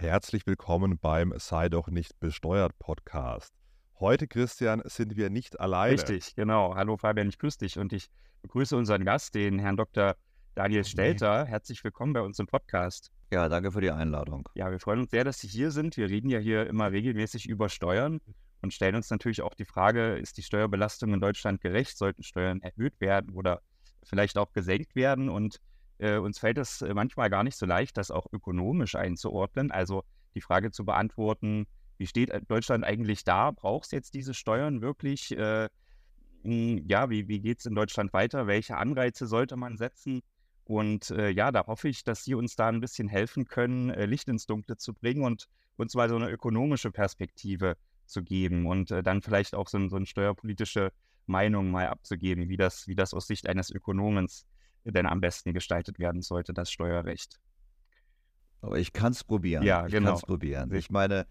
Herzlich 0.00 0.46
willkommen 0.46 0.96
beim 1.00 1.34
Sei 1.38 1.68
doch 1.68 1.88
nicht 1.88 2.20
besteuert 2.20 2.78
Podcast. 2.78 3.52
Heute, 3.98 4.28
Christian, 4.28 4.80
sind 4.84 5.16
wir 5.16 5.28
nicht 5.28 5.58
alleine. 5.58 5.94
Richtig, 5.94 6.36
genau. 6.36 6.76
Hallo 6.76 6.96
Fabian, 6.96 7.28
ich 7.28 7.36
grüße 7.36 7.58
dich 7.58 7.80
und 7.80 7.92
ich 7.92 8.08
begrüße 8.42 8.76
unseren 8.76 9.04
Gast, 9.04 9.34
den 9.34 9.58
Herrn 9.58 9.76
Dr. 9.76 10.14
Daniel 10.54 10.84
Stelter. 10.84 11.46
Herzlich 11.46 11.82
willkommen 11.82 12.12
bei 12.12 12.20
uns 12.20 12.38
im 12.38 12.46
Podcast. 12.46 13.10
Ja, 13.32 13.48
danke 13.48 13.72
für 13.72 13.80
die 13.80 13.90
Einladung. 13.90 14.48
Ja, 14.54 14.70
wir 14.70 14.78
freuen 14.78 15.00
uns 15.00 15.10
sehr, 15.10 15.24
dass 15.24 15.40
Sie 15.40 15.48
hier 15.48 15.72
sind. 15.72 15.96
Wir 15.96 16.08
reden 16.08 16.28
ja 16.28 16.38
hier 16.38 16.68
immer 16.68 16.92
regelmäßig 16.92 17.48
über 17.48 17.68
Steuern 17.68 18.20
und 18.62 18.72
stellen 18.72 18.94
uns 18.94 19.10
natürlich 19.10 19.42
auch 19.42 19.54
die 19.54 19.64
Frage, 19.64 20.14
ist 20.14 20.36
die 20.36 20.44
Steuerbelastung 20.44 21.12
in 21.12 21.20
Deutschland 21.20 21.60
gerecht? 21.60 21.98
Sollten 21.98 22.22
Steuern 22.22 22.62
erhöht 22.62 23.00
werden 23.00 23.34
oder 23.34 23.62
vielleicht 24.04 24.38
auch 24.38 24.52
gesenkt 24.52 24.94
werden? 24.94 25.28
Und 25.28 25.58
äh, 25.98 26.16
uns 26.16 26.38
fällt 26.38 26.58
es 26.58 26.82
äh, 26.82 26.94
manchmal 26.94 27.30
gar 27.30 27.44
nicht 27.44 27.56
so 27.56 27.66
leicht, 27.66 27.96
das 27.96 28.10
auch 28.10 28.26
ökonomisch 28.32 28.94
einzuordnen. 28.94 29.70
Also 29.70 30.04
die 30.34 30.40
Frage 30.40 30.70
zu 30.70 30.84
beantworten, 30.84 31.66
wie 31.98 32.06
steht 32.06 32.30
äh, 32.30 32.40
Deutschland 32.46 32.84
eigentlich 32.84 33.24
da? 33.24 33.50
Braucht 33.50 33.86
es 33.86 33.90
jetzt 33.90 34.14
diese 34.14 34.34
Steuern 34.34 34.80
wirklich? 34.80 35.36
Äh, 35.36 35.68
hm, 36.44 36.84
ja, 36.88 37.10
wie, 37.10 37.28
wie 37.28 37.40
geht 37.40 37.58
es 37.58 37.66
in 37.66 37.74
Deutschland 37.74 38.12
weiter? 38.12 38.46
Welche 38.46 38.76
Anreize 38.76 39.26
sollte 39.26 39.56
man 39.56 39.76
setzen? 39.76 40.22
Und 40.64 41.10
äh, 41.10 41.30
ja, 41.30 41.50
da 41.50 41.66
hoffe 41.66 41.88
ich, 41.88 42.04
dass 42.04 42.24
Sie 42.24 42.34
uns 42.34 42.54
da 42.54 42.68
ein 42.68 42.80
bisschen 42.80 43.08
helfen 43.08 43.46
können, 43.46 43.90
äh, 43.90 44.06
Licht 44.06 44.28
ins 44.28 44.46
Dunkle 44.46 44.76
zu 44.76 44.92
bringen 44.92 45.24
und 45.24 45.46
uns 45.76 45.94
mal 45.94 46.08
so 46.08 46.16
eine 46.16 46.30
ökonomische 46.30 46.90
Perspektive 46.90 47.76
zu 48.04 48.22
geben 48.22 48.66
und 48.66 48.90
äh, 48.90 49.02
dann 49.02 49.22
vielleicht 49.22 49.54
auch 49.54 49.68
so, 49.68 49.88
so 49.88 49.96
eine 49.96 50.06
steuerpolitische 50.06 50.92
Meinung 51.26 51.70
mal 51.70 51.86
abzugeben, 51.86 52.48
wie 52.48 52.56
das, 52.56 52.86
wie 52.86 52.94
das 52.94 53.14
aus 53.14 53.26
Sicht 53.26 53.48
eines 53.48 53.70
Ökonomens 53.70 54.46
denn 54.84 55.06
am 55.06 55.20
besten 55.20 55.52
gestaltet 55.52 55.98
werden 55.98 56.22
sollte, 56.22 56.52
das 56.52 56.70
Steuerrecht. 56.70 57.38
Aber 58.60 58.78
ich 58.78 58.92
kann 58.92 59.12
es 59.12 59.24
probieren. 59.24 59.62
Ja, 59.62 59.86
ich 59.86 59.92
genau. 59.92 60.08
kann 60.08 60.16
es 60.16 60.22
probieren. 60.22 60.74
Ich 60.74 60.90
meine, 60.90 61.26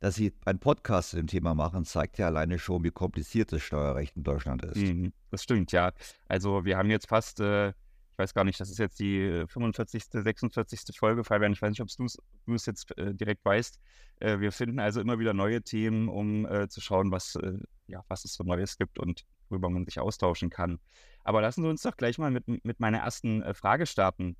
dass 0.00 0.16
Sie 0.16 0.32
einen 0.44 0.58
Podcast 0.58 1.10
zu 1.10 1.16
dem 1.16 1.28
Thema 1.28 1.54
machen, 1.54 1.84
zeigt 1.84 2.18
ja 2.18 2.26
alleine 2.26 2.58
schon, 2.58 2.82
wie 2.82 2.90
kompliziert 2.90 3.52
das 3.52 3.62
Steuerrecht 3.62 4.16
in 4.16 4.24
Deutschland 4.24 4.64
ist. 4.64 4.76
Mhm, 4.76 5.12
das 5.30 5.44
stimmt, 5.44 5.70
ja. 5.70 5.92
Also 6.26 6.64
wir 6.64 6.76
haben 6.76 6.90
jetzt 6.90 7.08
fast, 7.08 7.38
äh, 7.38 7.68
ich 7.68 8.18
weiß 8.18 8.34
gar 8.34 8.42
nicht, 8.42 8.58
das 8.58 8.68
ist 8.68 8.78
jetzt 8.78 8.98
die 8.98 9.44
45., 9.46 10.04
46. 10.10 10.98
Folge, 10.98 11.22
Fabian, 11.22 11.52
ich 11.52 11.62
weiß 11.62 11.70
nicht, 11.70 11.80
ob 11.80 11.88
du 11.96 12.54
es 12.54 12.66
jetzt 12.66 12.98
äh, 12.98 13.14
direkt 13.14 13.44
weißt. 13.44 13.78
Äh, 14.18 14.40
wir 14.40 14.50
finden 14.50 14.80
also 14.80 15.00
immer 15.00 15.20
wieder 15.20 15.34
neue 15.34 15.62
Themen, 15.62 16.08
um 16.08 16.46
äh, 16.46 16.68
zu 16.68 16.80
schauen, 16.80 17.12
was, 17.12 17.36
äh, 17.36 17.58
ja, 17.86 18.02
was 18.08 18.24
es 18.24 18.34
so 18.34 18.42
Neues 18.42 18.76
gibt 18.78 18.98
und 18.98 19.24
worüber 19.50 19.70
man 19.70 19.84
sich 19.84 20.00
austauschen 20.00 20.50
kann. 20.50 20.80
Aber 21.24 21.40
lassen 21.40 21.62
Sie 21.62 21.68
uns 21.68 21.82
doch 21.82 21.96
gleich 21.96 22.18
mal 22.18 22.30
mit, 22.30 22.46
mit 22.46 22.80
meiner 22.80 22.98
ersten 22.98 23.42
äh, 23.42 23.54
Frage 23.54 23.86
starten. 23.86 24.36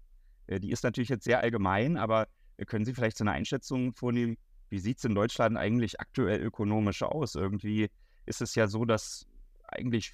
Äh, 0.47 0.61
die 0.61 0.71
ist 0.71 0.85
natürlich 0.85 1.09
jetzt 1.09 1.25
sehr 1.25 1.41
allgemein, 1.41 1.97
aber 1.97 2.29
äh, 2.57 2.65
können 2.65 2.85
Sie 2.85 2.95
vielleicht 2.95 3.17
so 3.17 3.25
eine 3.25 3.33
Einschätzung 3.33 3.93
vornehmen, 3.93 4.37
wie 4.69 4.79
sieht 4.79 4.99
es 4.99 5.05
in 5.05 5.15
Deutschland 5.15 5.57
eigentlich 5.57 6.01
aktuell 6.01 6.41
ökonomisch 6.41 7.03
aus? 7.03 7.35
Irgendwie 7.35 7.91
ist 8.25 8.41
es 8.41 8.55
ja 8.55 8.67
so, 8.67 8.85
dass 8.85 9.27
eigentlich 9.69 10.13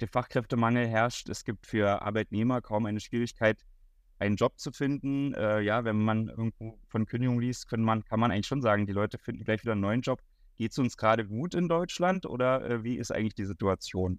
der 0.00 0.08
Fachkräftemangel 0.08 0.86
herrscht. 0.86 1.28
Es 1.28 1.44
gibt 1.44 1.66
für 1.66 2.02
Arbeitnehmer 2.02 2.60
kaum 2.60 2.86
eine 2.86 3.00
Schwierigkeit, 3.00 3.64
einen 4.18 4.36
Job 4.36 4.58
zu 4.58 4.72
finden. 4.72 5.34
Äh, 5.34 5.60
ja, 5.60 5.84
wenn 5.84 5.98
man 5.98 6.28
irgendwo 6.28 6.78
von 6.88 7.06
Kündigung 7.06 7.40
liest, 7.40 7.68
kann 7.68 7.82
man, 7.82 8.04
kann 8.04 8.20
man 8.20 8.30
eigentlich 8.30 8.46
schon 8.46 8.62
sagen, 8.62 8.86
die 8.86 8.92
Leute 8.92 9.18
finden 9.18 9.44
gleich 9.44 9.62
wieder 9.62 9.72
einen 9.72 9.80
neuen 9.80 10.02
Job. 10.02 10.20
Geht 10.56 10.72
es 10.72 10.78
uns 10.78 10.96
gerade 10.96 11.26
gut 11.26 11.54
in 11.54 11.68
Deutschland 11.68 12.26
oder 12.26 12.64
äh, 12.64 12.84
wie 12.84 12.96
ist 12.96 13.10
eigentlich 13.10 13.34
die 13.34 13.44
Situation? 13.44 14.18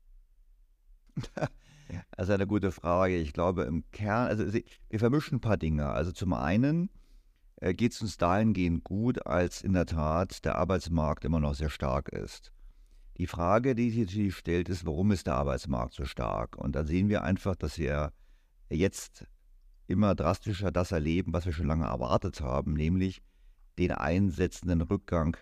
Das 2.12 2.28
ist 2.28 2.34
eine 2.34 2.48
gute 2.48 2.72
Frage. 2.72 3.18
Ich 3.18 3.34
glaube, 3.34 3.64
im 3.64 3.90
Kern, 3.92 4.28
also 4.28 4.52
wir 4.54 5.00
vermischen 5.00 5.38
ein 5.38 5.42
paar 5.42 5.58
Dinge. 5.58 5.88
Also 5.90 6.12
zum 6.12 6.34
einen 6.34 6.90
äh, 7.58 7.74
geht 7.74 7.94
es 7.94 8.02
uns 8.02 8.18
dahingehend 8.18 8.84
gut, 8.84 9.26
als 9.26 9.62
in 9.62 9.74
der 9.74 9.86
Tat 9.86 10.44
der 10.46 10.56
Arbeitsmarkt 10.56 11.26
immer 11.26 11.40
noch 11.40 11.54
sehr 11.54 11.70
stark 11.70 12.10
ist. 12.10 12.52
Die 13.18 13.28
Frage, 13.28 13.74
die 13.74 13.90
sich 13.90 14.08
natürlich 14.08 14.36
stellt, 14.36 14.70
ist, 14.70 14.86
warum 14.86 15.12
ist 15.12 15.28
der 15.28 15.36
Arbeitsmarkt 15.36 15.94
so 15.94 16.06
stark? 16.06 16.56
Und 16.56 16.76
da 16.76 16.84
sehen 16.84 17.10
wir 17.10 17.24
einfach, 17.24 17.56
dass 17.56 17.78
wir 17.78 18.14
jetzt 18.70 19.26
immer 19.88 20.14
drastischer 20.14 20.72
das 20.72 20.92
erleben, 20.92 21.34
was 21.34 21.46
wir 21.46 21.54
schon 21.54 21.68
lange 21.68 21.86
erwartet 21.86 22.42
haben, 22.42 22.74
nämlich 22.74 23.24
den 23.80 23.92
einsetzenden 23.92 24.82
Rückgang 24.82 25.38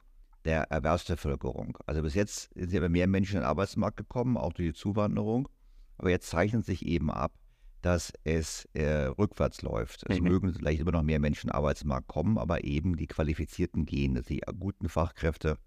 der 0.45 0.71
Erwerbsbevölkerung. 0.71 1.77
Also 1.85 2.01
bis 2.01 2.13
jetzt 2.13 2.53
sind 2.53 2.71
ja 2.71 2.87
mehr 2.87 3.07
Menschen 3.07 3.37
in 3.37 3.41
den 3.41 3.47
Arbeitsmarkt 3.47 3.97
gekommen, 3.97 4.37
auch 4.37 4.53
durch 4.53 4.69
die 4.69 4.79
Zuwanderung. 4.79 5.49
Aber 5.97 6.09
jetzt 6.09 6.29
zeichnet 6.29 6.65
sich 6.65 6.85
eben 6.85 7.11
ab, 7.11 7.33
dass 7.81 8.11
es 8.23 8.65
äh, 8.73 9.05
rückwärts 9.05 9.61
läuft. 9.61 10.03
Es 10.09 10.19
mhm. 10.19 10.27
mögen 10.27 10.53
vielleicht 10.53 10.81
immer 10.81 10.91
noch 10.91 11.03
mehr 11.03 11.19
Menschen 11.19 11.51
Arbeitsmarkt 11.51 12.07
kommen, 12.07 12.37
aber 12.37 12.63
eben 12.63 12.97
die 12.97 13.07
Qualifizierten 13.07 13.85
gehen, 13.85 14.21
die 14.27 14.41
guten 14.59 14.89
Fachkräfte, 14.89 15.57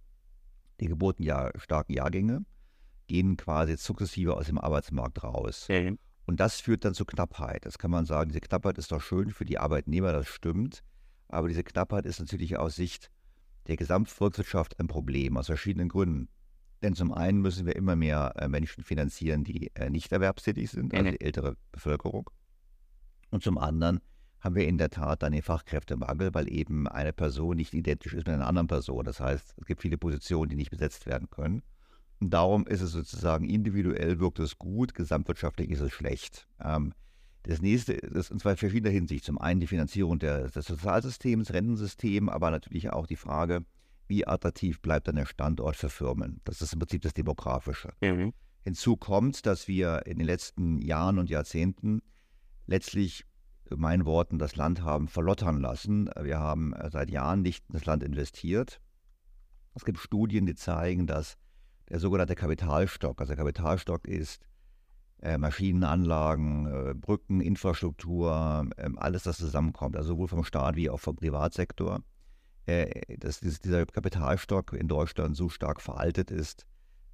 die 0.81 0.89
geburtenjahr 0.89 1.53
starken 1.57 1.93
Jahrgänge, 1.93 2.45
gehen 3.07 3.37
quasi 3.37 3.77
sukzessive 3.77 4.37
aus 4.37 4.47
dem 4.47 4.59
Arbeitsmarkt 4.59 5.23
raus. 5.23 5.69
Mhm. 5.69 5.99
Und 6.27 6.41
das 6.41 6.61
führt 6.61 6.85
dann 6.85 6.93
zu 6.93 7.05
Knappheit. 7.05 7.65
Das 7.65 7.79
kann 7.79 7.91
man 7.91 8.05
sagen, 8.05 8.29
diese 8.29 8.41
Knappheit 8.41 8.79
ist 8.79 8.93
doch 8.93 9.01
schön 9.01 9.31
für 9.31 9.45
die 9.45 9.59
Arbeitnehmer, 9.59 10.13
das 10.13 10.27
stimmt. 10.27 10.83
Aber 11.29 11.49
diese 11.49 11.65
Knappheit 11.65 12.05
ist 12.05 12.21
natürlich 12.21 12.59
aus 12.59 12.77
Sicht 12.77 13.11
der 13.67 13.77
Gesamtvolkswirtschaft 13.77 14.79
ein 14.81 14.89
Problem, 14.89 15.37
aus 15.37 15.47
verschiedenen 15.47 15.89
Gründen. 15.89 16.29
Denn 16.83 16.95
zum 16.95 17.13
einen 17.13 17.41
müssen 17.41 17.67
wir 17.67 17.75
immer 17.75 17.97
mehr 17.97 18.35
äh, 18.37 18.49
Menschen 18.49 18.85
finanzieren, 18.85 19.45
die 19.45 19.71
äh, 19.75 19.91
nicht 19.91 20.13
erwerbstätig 20.13 20.71
sind, 20.71 20.95
also 20.95 21.11
die 21.11 21.21
ältere 21.21 21.57
Bevölkerung. 21.73 22.31
Und 23.31 23.43
zum 23.43 23.59
anderen 23.59 24.01
haben 24.41 24.55
wir 24.55 24.69
in 24.69 24.79
der 24.79 24.91
Tat 24.91 25.23
dann 25.23 25.33
den 25.33 25.43
Fachkräftemangel, 25.43 26.33
weil 26.33 26.51
eben 26.53 26.87
eine 26.87 27.13
Person 27.13 27.57
nicht 27.57 27.75
identisch 27.75 28.15
ist 28.15 28.27
mit 28.27 28.35
einer 28.35 28.47
anderen 28.47 28.69
Person. 28.69 29.05
Das 29.05 29.19
heißt, 29.19 29.55
es 29.57 29.67
gibt 29.67 29.83
viele 29.83 29.99
Positionen, 29.99 30.49
die 30.49 30.57
nicht 30.57 30.71
besetzt 30.71 31.07
werden 31.07 31.29
können. 31.29 31.63
Und 32.21 32.31
darum 32.31 32.67
ist 32.67 32.81
es 32.81 32.93
sozusagen 32.93 33.49
individuell 33.49 34.21
wirkt 34.21 34.39
es 34.39 34.59
gut, 34.59 34.95
gesamtwirtschaftlich 34.95 35.71
ist 35.71 35.81
es 35.81 35.93
schlecht. 35.93 36.49
Ähm, 36.63 36.93
das 37.45 37.63
nächste 37.63 37.93
ist 37.95 38.31
in 38.31 38.39
zwei 38.39 38.57
verschiedener 38.57 38.93
Hinsicht. 38.93 39.25
Zum 39.25 39.39
einen 39.39 39.61
die 39.61 39.67
Finanzierung 39.67 40.19
der, 40.19 40.49
des 40.49 40.67
Sozialsystems, 40.67 41.53
Rentensystem, 41.53 42.29
aber 42.29 42.51
natürlich 42.51 42.91
auch 42.91 43.07
die 43.07 43.17
Frage, 43.17 43.65
wie 44.09 44.27
attraktiv 44.27 44.81
bleibt 44.81 45.09
dann 45.09 45.17
der 45.17 45.27
Standort 45.27 45.77
für 45.77 45.89
Firmen. 45.89 46.41
Das 46.45 46.63
ist 46.63 46.73
im 46.73 46.79
Prinzip 46.79 47.03
das 47.03 47.15
Demografische. 47.15 47.93
Mhm. 48.01 48.33
Hinzu 48.63 48.97
kommt, 48.97 49.47
dass 49.47 49.69
wir 49.69 50.07
in 50.07 50.19
den 50.19 50.27
letzten 50.27 50.81
Jahren 50.81 51.19
und 51.19 51.31
Jahrzehnten 51.31 52.03
letztlich, 52.67 53.25
in 53.71 53.81
meinen 53.81 54.05
Worten, 54.05 54.39
das 54.39 54.57
Land 54.57 54.83
haben 54.83 55.09
verlottern 55.09 55.61
lassen. 55.61 56.11
Wir 56.21 56.39
haben 56.39 56.73
äh, 56.73 56.91
seit 56.91 57.11
Jahren 57.11 57.43
nicht 57.43 57.65
in 57.69 57.75
das 57.75 57.85
Land 57.85 58.03
investiert. 58.03 58.81
Es 59.75 59.85
gibt 59.85 59.99
Studien, 59.99 60.47
die 60.47 60.55
zeigen, 60.55 61.07
dass 61.07 61.37
der 61.89 62.01
sogenannte 62.01 62.35
Kapitalstock, 62.35 63.21
also 63.21 63.31
der 63.31 63.37
Kapitalstock 63.37 64.07
ist 64.07 64.43
äh, 65.21 65.39
Maschinenanlagen, 65.39 66.67
äh, 66.67 66.95
Brücken, 66.95 67.41
Infrastruktur, 67.41 68.69
äh, 68.77 68.89
alles, 68.97 69.23
das 69.25 69.39
zusammenkommt, 69.39 69.97
also 69.97 70.11
sowohl 70.11 70.29
vom 70.29 70.45
Staat 70.45 70.77
wie 70.77 70.91
auch 70.91 71.01
vom 71.01 71.17
Privatsektor, 71.17 72.01
dass 73.19 73.41
dieser 73.41 73.87
Kapitalstock 73.87 74.75
in 74.75 74.89
Deutschland 74.89 75.37
so 75.37 75.49
stark 75.49 75.81
veraltet 75.81 76.31
ist, 76.31 76.67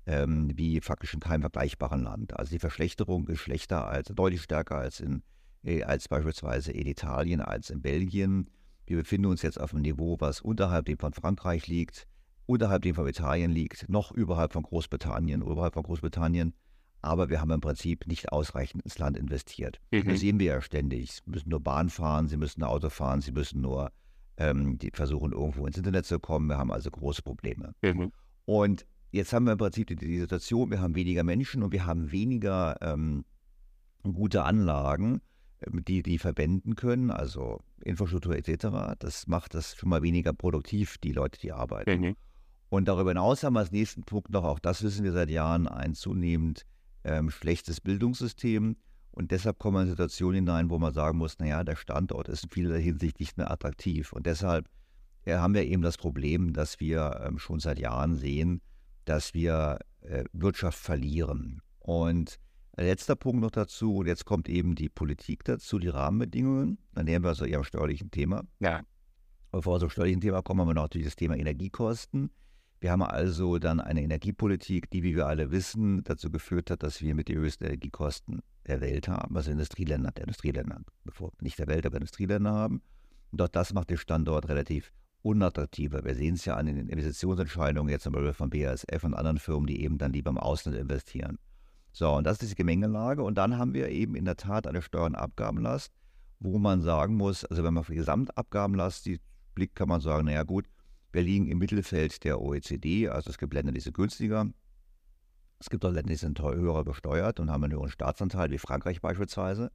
ähm, 0.06 0.50
wie 0.54 0.80
faktisch 0.80 1.14
in 1.14 1.20
keinem 1.20 1.42
vergleichbaren 1.42 2.02
Land. 2.02 2.36
Also 2.36 2.50
die 2.50 2.58
Verschlechterung 2.58 3.28
ist 3.28 3.40
schlechter 3.40 3.86
als, 3.86 4.08
deutlich 4.08 4.42
stärker 4.42 4.76
als, 4.76 5.00
in, 5.00 5.22
äh, 5.62 5.82
als 5.82 6.08
beispielsweise 6.08 6.72
in 6.72 6.86
Italien, 6.86 7.40
als 7.40 7.70
in 7.70 7.82
Belgien. 7.82 8.50
Wir 8.86 8.98
befinden 8.98 9.26
uns 9.26 9.42
jetzt 9.42 9.60
auf 9.60 9.72
einem 9.72 9.82
Niveau, 9.82 10.16
was 10.20 10.40
unterhalb 10.40 10.86
dem 10.86 10.98
von 10.98 11.12
Frankreich 11.12 11.68
liegt, 11.68 12.06
unterhalb 12.46 12.82
dem 12.82 12.94
von 12.94 13.06
Italien 13.06 13.50
liegt, 13.50 13.88
noch 13.88 14.12
überhalb 14.12 14.52
von 14.52 14.64
Großbritannien, 14.64 15.40
überhalb 15.40 15.74
von 15.74 15.84
Großbritannien. 15.84 16.54
Aber 17.00 17.28
wir 17.28 17.40
haben 17.40 17.50
im 17.50 17.60
Prinzip 17.60 18.06
nicht 18.06 18.32
ausreichend 18.32 18.82
ins 18.82 18.98
Land 18.98 19.16
investiert. 19.16 19.78
Mhm. 19.90 20.08
Das 20.08 20.20
sehen 20.20 20.38
wir 20.38 20.46
ja 20.46 20.60
ständig. 20.60 21.12
Sie 21.12 21.22
müssen 21.26 21.50
nur 21.50 21.60
Bahn 21.60 21.90
fahren, 21.90 22.28
sie 22.28 22.38
müssen 22.38 22.62
Auto 22.62 22.88
fahren, 22.88 23.20
sie 23.20 23.32
müssen 23.32 23.60
nur 23.60 23.92
ähm, 24.36 24.78
die 24.78 24.90
versuchen 24.92 25.32
irgendwo 25.32 25.66
ins 25.66 25.78
Internet 25.78 26.06
zu 26.06 26.18
kommen. 26.18 26.48
Wir 26.48 26.58
haben 26.58 26.72
also 26.72 26.90
große 26.90 27.22
Probleme. 27.22 27.74
Mhm. 27.82 28.12
Und 28.44 28.86
jetzt 29.10 29.32
haben 29.32 29.44
wir 29.44 29.52
im 29.52 29.58
Prinzip 29.58 29.86
die, 29.86 29.96
die, 29.96 30.18
Situation, 30.18 30.70
wir 30.70 30.80
haben 30.80 30.94
weniger 30.94 31.22
Menschen 31.22 31.62
und 31.62 31.72
wir 31.72 31.86
haben 31.86 32.10
weniger 32.10 32.76
ähm, 32.80 33.24
gute 34.02 34.44
Anlagen, 34.44 35.20
ähm, 35.60 35.84
die 35.84 36.02
die 36.02 36.18
verwenden 36.18 36.74
können, 36.74 37.10
also 37.10 37.60
Infrastruktur 37.82 38.36
etc. 38.36 38.96
Das 38.98 39.26
macht 39.26 39.54
das 39.54 39.76
schon 39.76 39.88
mal 39.88 40.02
weniger 40.02 40.32
produktiv, 40.32 40.98
die 40.98 41.12
Leute, 41.12 41.40
die 41.40 41.52
arbeiten. 41.52 42.00
Mhm. 42.00 42.16
Und 42.68 42.88
darüber 42.88 43.10
hinaus 43.10 43.44
haben 43.44 43.54
wir 43.54 43.60
als 43.60 43.70
nächsten 43.70 44.02
Punkt 44.02 44.30
noch, 44.30 44.44
auch 44.44 44.58
das 44.58 44.82
wissen 44.82 45.04
wir 45.04 45.12
seit 45.12 45.30
Jahren, 45.30 45.68
ein 45.68 45.94
zunehmend 45.94 46.66
ähm, 47.04 47.30
schlechtes 47.30 47.80
Bildungssystem. 47.80 48.76
Und 49.14 49.30
deshalb 49.30 49.60
kommen 49.60 49.76
wir 49.76 49.82
in 49.82 49.90
Situationen 49.90 50.34
hinein, 50.34 50.70
wo 50.70 50.78
man 50.78 50.92
sagen 50.92 51.18
muss, 51.18 51.38
naja, 51.38 51.62
der 51.62 51.76
Standort 51.76 52.28
ist 52.28 52.44
in 52.44 52.50
vieler 52.50 52.76
Hinsicht 52.76 53.20
nicht 53.20 53.36
mehr 53.36 53.48
attraktiv. 53.48 54.12
Und 54.12 54.26
deshalb 54.26 54.68
äh, 55.24 55.36
haben 55.36 55.54
wir 55.54 55.62
eben 55.64 55.82
das 55.82 55.96
Problem, 55.96 56.52
dass 56.52 56.80
wir 56.80 57.22
ähm, 57.24 57.38
schon 57.38 57.60
seit 57.60 57.78
Jahren 57.78 58.16
sehen, 58.16 58.60
dass 59.04 59.32
wir 59.32 59.78
äh, 60.00 60.24
Wirtschaft 60.32 60.78
verlieren. 60.78 61.62
Und 61.78 62.40
letzter 62.76 63.14
Punkt 63.14 63.40
noch 63.40 63.52
dazu, 63.52 63.98
und 63.98 64.06
jetzt 64.08 64.24
kommt 64.24 64.48
eben 64.48 64.74
die 64.74 64.88
Politik 64.88 65.44
dazu, 65.44 65.78
die 65.78 65.88
Rahmenbedingungen. 65.88 66.78
Dann 66.92 67.04
nähern 67.04 67.22
wir 67.22 67.28
also 67.28 67.44
eher 67.44 67.58
am 67.58 67.64
steuerlichen 67.64 68.10
Thema. 68.10 68.42
Ja. 68.58 68.80
Bevor 69.52 69.76
wir 69.76 69.80
zum 69.80 69.90
steuerlichen 69.90 70.22
Thema 70.22 70.42
kommen, 70.42 70.62
haben 70.62 70.68
wir 70.68 70.74
natürlich 70.74 71.06
das 71.06 71.16
Thema 71.16 71.36
Energiekosten. 71.36 72.30
Wir 72.80 72.90
haben 72.90 73.02
also 73.02 73.60
dann 73.60 73.78
eine 73.80 74.02
Energiepolitik, 74.02 74.90
die, 74.90 75.04
wie 75.04 75.14
wir 75.14 75.28
alle 75.28 75.52
wissen, 75.52 76.02
dazu 76.02 76.32
geführt 76.32 76.72
hat, 76.72 76.82
dass 76.82 77.00
wir 77.00 77.14
mit 77.14 77.28
den 77.28 77.38
höchsten 77.38 77.64
Energiekosten 77.64 78.42
der 78.66 78.80
Welt 78.80 79.08
haben, 79.08 79.36
also 79.36 79.50
Industrieländer, 79.50 80.10
der 80.10 80.24
Industrieländer, 80.24 80.80
nicht 81.40 81.58
der 81.58 81.66
Welt, 81.66 81.86
aber 81.86 81.96
Industrieländer 81.96 82.52
haben. 82.52 82.82
Und 83.30 83.42
auch 83.42 83.48
das 83.48 83.72
macht 83.72 83.90
den 83.90 83.98
Standort 83.98 84.48
relativ 84.48 84.92
unattraktiver. 85.22 86.04
Wir 86.04 86.14
sehen 86.14 86.34
es 86.34 86.44
ja 86.44 86.56
an 86.56 86.66
den 86.66 86.88
Investitionsentscheidungen 86.88 87.90
jetzt 87.90 88.04
zum 88.04 88.12
Beispiel 88.12 88.32
von 88.32 88.50
BASF 88.50 89.02
und 89.02 89.14
anderen 89.14 89.38
Firmen, 89.38 89.66
die 89.66 89.82
eben 89.82 89.98
dann 89.98 90.12
lieber 90.12 90.30
im 90.30 90.38
Ausland 90.38 90.76
investieren. 90.76 91.38
So, 91.92 92.12
und 92.12 92.24
das 92.24 92.34
ist 92.34 92.42
diese 92.42 92.54
Gemengelage. 92.56 93.22
Und 93.22 93.36
dann 93.36 93.56
haben 93.56 93.72
wir 93.72 93.88
eben 93.88 94.16
in 94.16 94.24
der 94.24 94.36
Tat 94.36 94.66
eine 94.66 94.82
Steuer- 94.82 95.06
und 95.06 95.14
Abgabenlast, 95.14 95.92
wo 96.40 96.58
man 96.58 96.82
sagen 96.82 97.16
muss, 97.16 97.44
also 97.44 97.64
wenn 97.64 97.74
man 97.74 97.82
auf 97.82 97.86
die 97.86 97.94
Gesamtabgabenlast 97.94 99.08
blickt, 99.54 99.76
kann 99.76 99.88
man 99.88 100.00
sagen, 100.00 100.26
naja 100.26 100.42
gut, 100.42 100.66
wir 101.12 101.22
liegen 101.22 101.46
im 101.48 101.58
Mittelfeld 101.58 102.24
der 102.24 102.40
OECD, 102.40 103.08
also 103.08 103.30
es 103.30 103.38
gibt 103.38 103.54
Länder, 103.54 103.72
die 103.72 103.80
sind 103.80 103.94
günstiger. 103.94 104.48
Es 105.58 105.70
gibt 105.70 105.84
auch 105.84 105.90
Länder, 105.90 106.10
die 106.10 106.16
sind 106.16 106.40
höher 106.40 106.84
besteuert 106.84 107.40
und 107.40 107.50
haben 107.50 107.64
einen 107.64 107.72
höheren 107.72 107.90
Staatsanteil, 107.90 108.50
wie 108.50 108.58
Frankreich 108.58 109.00
beispielsweise. 109.00 109.70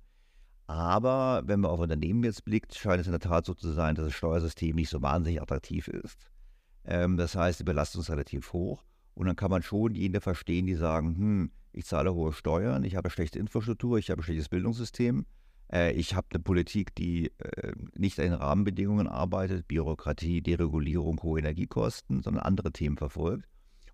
Aber 0.68 1.42
wenn 1.46 1.62
man 1.62 1.72
auf 1.72 1.80
Unternehmen 1.80 2.24
jetzt 2.24 2.46
blickt, 2.46 2.76
scheint 2.76 3.02
es 3.02 3.08
in 3.08 3.14
der 3.14 3.20
Tat 3.20 3.46
so 3.46 3.56
zu 3.56 3.72
sein, 3.72 3.96
dass 3.96 4.06
das 4.06 4.14
Steuersystem 4.14 4.76
nicht 4.76 4.90
so 4.90 5.02
wahnsinnig 5.02 5.42
attraktiv 5.42 5.88
ist. 5.88 6.30
Ähm, 6.86 7.18
das 7.18 7.36
heißt, 7.36 7.60
die 7.60 7.64
Belastung 7.64 8.02
ist 8.02 8.12
relativ 8.12 8.54
hoch. 8.54 8.84
Und 9.16 9.26
dann 9.26 9.36
kann 9.36 9.50
man 9.50 9.64
schon 9.64 9.96
jene 9.96 10.22
verstehen, 10.22 10.68
die 10.68 10.76
sagen, 10.76 11.16
hm, 11.18 11.52
ich 11.72 11.86
zahle 11.86 12.14
hohe 12.14 12.34
Steuern, 12.34 12.84
ich 12.84 12.96
habe 12.96 13.10
schlechte 13.10 13.40
Infrastruktur, 13.40 13.98
ich 13.98 14.12
habe 14.12 14.22
ein 14.22 14.24
schlechtes 14.24 14.50
Bildungssystem, 14.50 15.26
äh, 15.74 15.92
ich 15.94 16.16
habe 16.16 16.28
eine 16.32 16.44
Politik, 16.44 16.96
die 16.96 17.32
äh, 17.40 17.74
nicht 17.96 18.20
an 18.20 18.34
Rahmenbedingungen 18.34 19.08
arbeitet, 19.08 19.68
Bürokratie, 19.68 20.42
Deregulierung, 20.42 21.22
hohe 21.22 21.40
Energiekosten, 21.40 22.22
sondern 22.22 22.44
andere 22.44 22.72
Themen 22.72 22.98
verfolgt. 22.98 23.48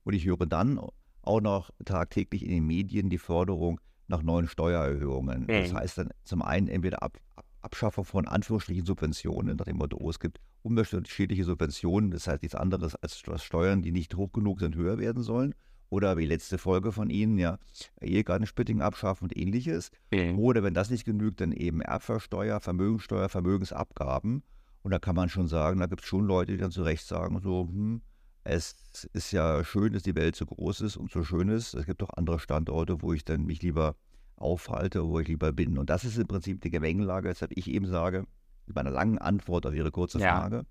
Und 0.03 0.13
ich 0.13 0.25
höre 0.25 0.45
dann 0.45 0.79
auch 1.25 1.41
noch 1.41 1.71
tagtäglich 1.83 2.43
in 2.43 2.51
den 2.51 2.65
Medien 2.65 3.09
die 3.09 3.17
Forderung 3.17 3.79
nach 4.07 4.21
neuen 4.21 4.47
Steuererhöhungen. 4.47 5.43
Mhm. 5.43 5.47
Das 5.47 5.73
heißt 5.73 5.97
dann 5.97 6.09
zum 6.23 6.41
einen 6.41 6.67
entweder 6.67 7.01
Ab 7.03 7.17
Abschaffung 7.61 8.05
von 8.05 8.27
Anführungsstrichen 8.27 8.85
Subventionen, 8.85 9.57
nach 9.57 9.65
dem 9.65 9.77
Motto, 9.77 9.97
oh, 9.99 10.11
es 10.11 10.19
gibt 10.19 10.39
umweltschädliche 10.61 11.43
Subventionen, 11.43 12.11
das 12.11 12.27
heißt 12.27 12.43
nichts 12.43 12.53
anderes 12.53 12.95
als 12.95 13.23
Steuern, 13.43 13.81
die 13.81 13.91
nicht 13.91 14.13
hoch 14.15 14.31
genug 14.31 14.59
sind, 14.59 14.75
höher 14.75 14.99
werden 14.99 15.23
sollen 15.23 15.55
oder 15.89 16.17
wie 16.17 16.25
letzte 16.25 16.57
Folge 16.57 16.91
von 16.91 17.09
Ihnen, 17.09 17.37
ja, 17.37 17.57
Ehegattensplitting 18.01 18.81
abschaffen 18.81 19.25
und 19.25 19.37
ähnliches. 19.37 19.91
Mhm. 20.11 20.37
Oder 20.39 20.63
wenn 20.63 20.73
das 20.73 20.89
nicht 20.89 21.05
genügt, 21.05 21.41
dann 21.41 21.51
eben 21.51 21.81
Erbversteuer, 21.81 22.59
Vermögensteuer, 22.59 23.29
Vermögensabgaben. 23.29 24.43
Und 24.81 24.91
da 24.91 24.99
kann 24.99 25.15
man 25.15 25.29
schon 25.29 25.47
sagen, 25.47 25.79
da 25.79 25.85
gibt 25.85 26.01
es 26.01 26.07
schon 26.07 26.25
Leute, 26.25 26.51
die 26.51 26.57
dann 26.57 26.71
zu 26.71 26.83
Recht 26.83 27.05
sagen, 27.05 27.39
so, 27.39 27.67
hm, 27.67 28.01
es 28.45 28.75
ist 29.13 29.31
ja 29.31 29.63
schön, 29.63 29.93
dass 29.93 30.03
die 30.03 30.15
Welt 30.15 30.35
so 30.35 30.45
groß 30.45 30.81
ist 30.81 30.97
und 30.97 31.11
so 31.11 31.23
schön 31.23 31.49
ist. 31.49 31.73
Es 31.73 31.85
gibt 31.85 32.01
auch 32.03 32.11
andere 32.15 32.39
Standorte, 32.39 33.01
wo 33.01 33.11
ich 33.11 33.25
dann 33.25 33.45
mich 33.45 33.61
lieber 33.61 33.95
aufhalte, 34.37 35.05
wo 35.05 35.19
ich 35.19 35.27
lieber 35.27 35.51
bin. 35.51 35.77
Und 35.77 35.89
das 35.89 36.05
ist 36.05 36.17
im 36.17 36.27
Prinzip 36.27 36.61
die 36.61 36.69
Gemengelage, 36.69 37.29
weshalb 37.29 37.51
ich 37.55 37.69
eben 37.69 37.87
sage, 37.87 38.25
bei 38.67 38.81
einer 38.81 38.91
langen 38.91 39.17
Antwort 39.17 39.65
auf 39.65 39.73
Ihre 39.73 39.91
kurze 39.91 40.19
ja. 40.19 40.39
Frage, 40.39 40.65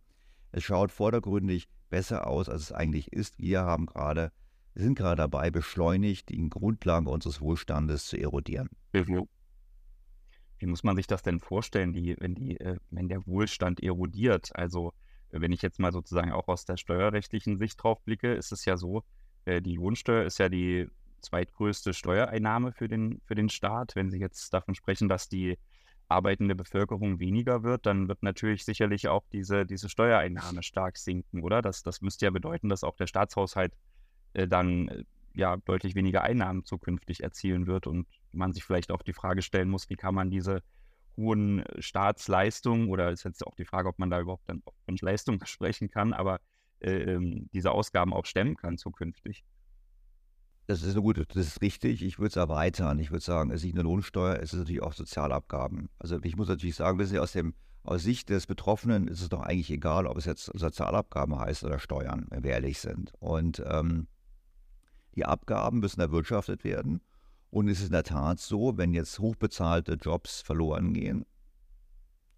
es 0.52 0.62
schaut 0.62 0.92
vordergründig 0.92 1.68
besser 1.90 2.26
aus, 2.26 2.48
als 2.48 2.62
es 2.62 2.72
eigentlich 2.72 3.12
ist. 3.12 3.38
Wir 3.38 3.62
haben 3.62 3.86
gerade 3.86 4.32
wir 4.74 4.82
sind 4.82 4.98
gerade 4.98 5.16
dabei, 5.16 5.52
beschleunigt 5.52 6.28
die 6.28 6.48
Grundlagen 6.50 7.06
unseres 7.06 7.40
Wohlstandes 7.40 8.06
zu 8.06 8.16
erodieren. 8.16 8.68
Wie 10.58 10.66
muss 10.66 10.82
man 10.82 10.96
sich 10.96 11.06
das 11.06 11.22
denn 11.22 11.38
vorstellen, 11.38 11.92
die, 11.92 12.16
wenn, 12.18 12.34
die, 12.34 12.58
äh, 12.58 12.76
wenn 12.90 13.08
der 13.08 13.24
Wohlstand 13.26 13.82
erodiert? 13.82 14.50
Also 14.54 14.92
wenn 15.40 15.52
ich 15.52 15.62
jetzt 15.62 15.80
mal 15.80 15.92
sozusagen 15.92 16.32
auch 16.32 16.48
aus 16.48 16.64
der 16.64 16.76
steuerrechtlichen 16.76 17.58
Sicht 17.58 17.82
drauf 17.82 18.02
blicke, 18.02 18.34
ist 18.34 18.52
es 18.52 18.64
ja 18.64 18.76
so, 18.76 19.04
äh, 19.44 19.60
die 19.60 19.76
Lohnsteuer 19.76 20.24
ist 20.24 20.38
ja 20.38 20.48
die 20.48 20.88
zweitgrößte 21.20 21.94
Steuereinnahme 21.94 22.72
für 22.72 22.88
den, 22.88 23.20
für 23.24 23.34
den 23.34 23.48
Staat. 23.48 23.96
Wenn 23.96 24.10
Sie 24.10 24.18
jetzt 24.18 24.52
davon 24.52 24.74
sprechen, 24.74 25.08
dass 25.08 25.28
die 25.28 25.58
arbeitende 26.08 26.54
Bevölkerung 26.54 27.18
weniger 27.18 27.62
wird, 27.62 27.86
dann 27.86 28.08
wird 28.08 28.22
natürlich 28.22 28.64
sicherlich 28.64 29.08
auch 29.08 29.24
diese, 29.32 29.64
diese 29.64 29.88
Steuereinnahme 29.88 30.62
stark 30.62 30.98
sinken, 30.98 31.42
oder? 31.42 31.62
Das, 31.62 31.82
das 31.82 32.02
müsste 32.02 32.26
ja 32.26 32.30
bedeuten, 32.30 32.68
dass 32.68 32.84
auch 32.84 32.96
der 32.96 33.06
Staatshaushalt 33.06 33.72
äh, 34.34 34.46
dann 34.46 34.88
äh, 34.88 35.04
ja 35.34 35.56
deutlich 35.56 35.94
weniger 35.94 36.22
Einnahmen 36.22 36.64
zukünftig 36.64 37.22
erzielen 37.22 37.66
wird 37.66 37.86
und 37.86 38.06
man 38.32 38.52
sich 38.52 38.64
vielleicht 38.64 38.92
auch 38.92 39.02
die 39.02 39.14
Frage 39.14 39.42
stellen 39.42 39.68
muss, 39.68 39.88
wie 39.88 39.96
kann 39.96 40.14
man 40.14 40.30
diese 40.30 40.62
hohen 41.16 41.60
äh, 41.60 41.82
Staatsleistungen 41.82 42.88
oder 42.88 43.10
ist 43.10 43.24
jetzt 43.24 43.46
auch 43.46 43.54
die 43.54 43.64
Frage, 43.64 43.88
ob 43.88 43.98
man 43.98 44.10
da 44.10 44.20
überhaupt 44.20 44.48
dann 44.48 44.62
von 44.84 44.96
Leistung 45.00 45.40
sprechen 45.44 45.90
kann, 45.90 46.12
aber 46.12 46.40
äh, 46.80 46.90
ähm, 46.90 47.48
diese 47.52 47.72
Ausgaben 47.72 48.12
auch 48.12 48.26
stemmen 48.26 48.56
kann 48.56 48.78
zukünftig. 48.78 49.44
Das 50.66 50.82
ist 50.82 50.96
gute, 50.96 51.26
das 51.26 51.46
ist 51.46 51.60
richtig. 51.60 52.02
Ich 52.02 52.18
würde 52.18 52.28
es 52.28 52.36
erweitern. 52.36 52.98
Ich 52.98 53.10
würde 53.10 53.22
sagen, 53.22 53.50
es 53.50 53.56
ist 53.56 53.64
nicht 53.64 53.74
nur 53.74 53.84
Lohnsteuer, 53.84 54.36
es 54.36 54.54
ist 54.54 54.60
natürlich 54.60 54.82
auch 54.82 54.94
Sozialabgaben. 54.94 55.90
Also 55.98 56.18
ich 56.22 56.36
muss 56.36 56.48
natürlich 56.48 56.74
sagen, 56.74 56.98
wissen 56.98 57.12
Sie, 57.12 57.18
aus 57.18 57.32
dem 57.32 57.54
aus 57.84 58.02
Sicht 58.02 58.30
des 58.30 58.46
Betroffenen 58.46 59.08
ist 59.08 59.20
es 59.20 59.28
doch 59.28 59.42
eigentlich 59.42 59.70
egal, 59.70 60.06
ob 60.06 60.16
es 60.16 60.24
jetzt 60.24 60.46
Sozialabgaben 60.46 61.38
heißt 61.38 61.64
oder 61.64 61.78
Steuern, 61.78 62.26
wenn 62.30 62.42
wir 62.42 62.52
ehrlich 62.52 62.78
sind. 62.78 63.12
Und 63.20 63.62
ähm, 63.66 64.08
die 65.14 65.26
Abgaben 65.26 65.80
müssen 65.80 66.00
erwirtschaftet 66.00 66.64
werden. 66.64 67.02
Und 67.54 67.68
es 67.68 67.78
ist 67.78 67.86
in 67.86 67.92
der 67.92 68.02
Tat 68.02 68.40
so, 68.40 68.78
wenn 68.78 68.94
jetzt 68.94 69.20
hochbezahlte 69.20 69.92
Jobs 69.92 70.40
verloren 70.40 70.92
gehen 70.92 71.24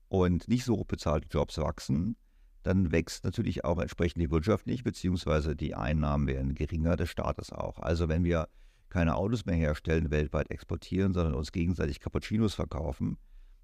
und 0.09 0.47
nicht 0.47 0.67
so 0.67 0.77
hochbezahlte 0.77 1.27
Jobs 1.31 1.57
wachsen, 1.57 2.17
dann 2.63 2.93
wächst 2.93 3.25
natürlich 3.25 3.65
auch 3.65 3.79
entsprechend 3.79 4.21
die 4.21 4.31
Wirtschaft 4.31 4.67
nicht, 4.67 4.85
beziehungsweise 4.85 5.57
die 5.57 5.75
Einnahmen 5.75 6.27
werden 6.27 6.55
geringer 6.55 6.97
des 6.97 7.09
Staates 7.09 7.51
auch. 7.51 7.79
Also 7.79 8.11
wenn 8.11 8.25
wir 8.25 8.51
keine 8.91 9.17
Autos 9.17 9.47
mehr 9.47 9.55
herstellen, 9.55 10.11
weltweit 10.11 10.51
exportieren, 10.51 11.15
sondern 11.15 11.33
uns 11.33 11.51
gegenseitig 11.51 12.01
Cappuccinos 12.01 12.53
verkaufen, 12.53 13.17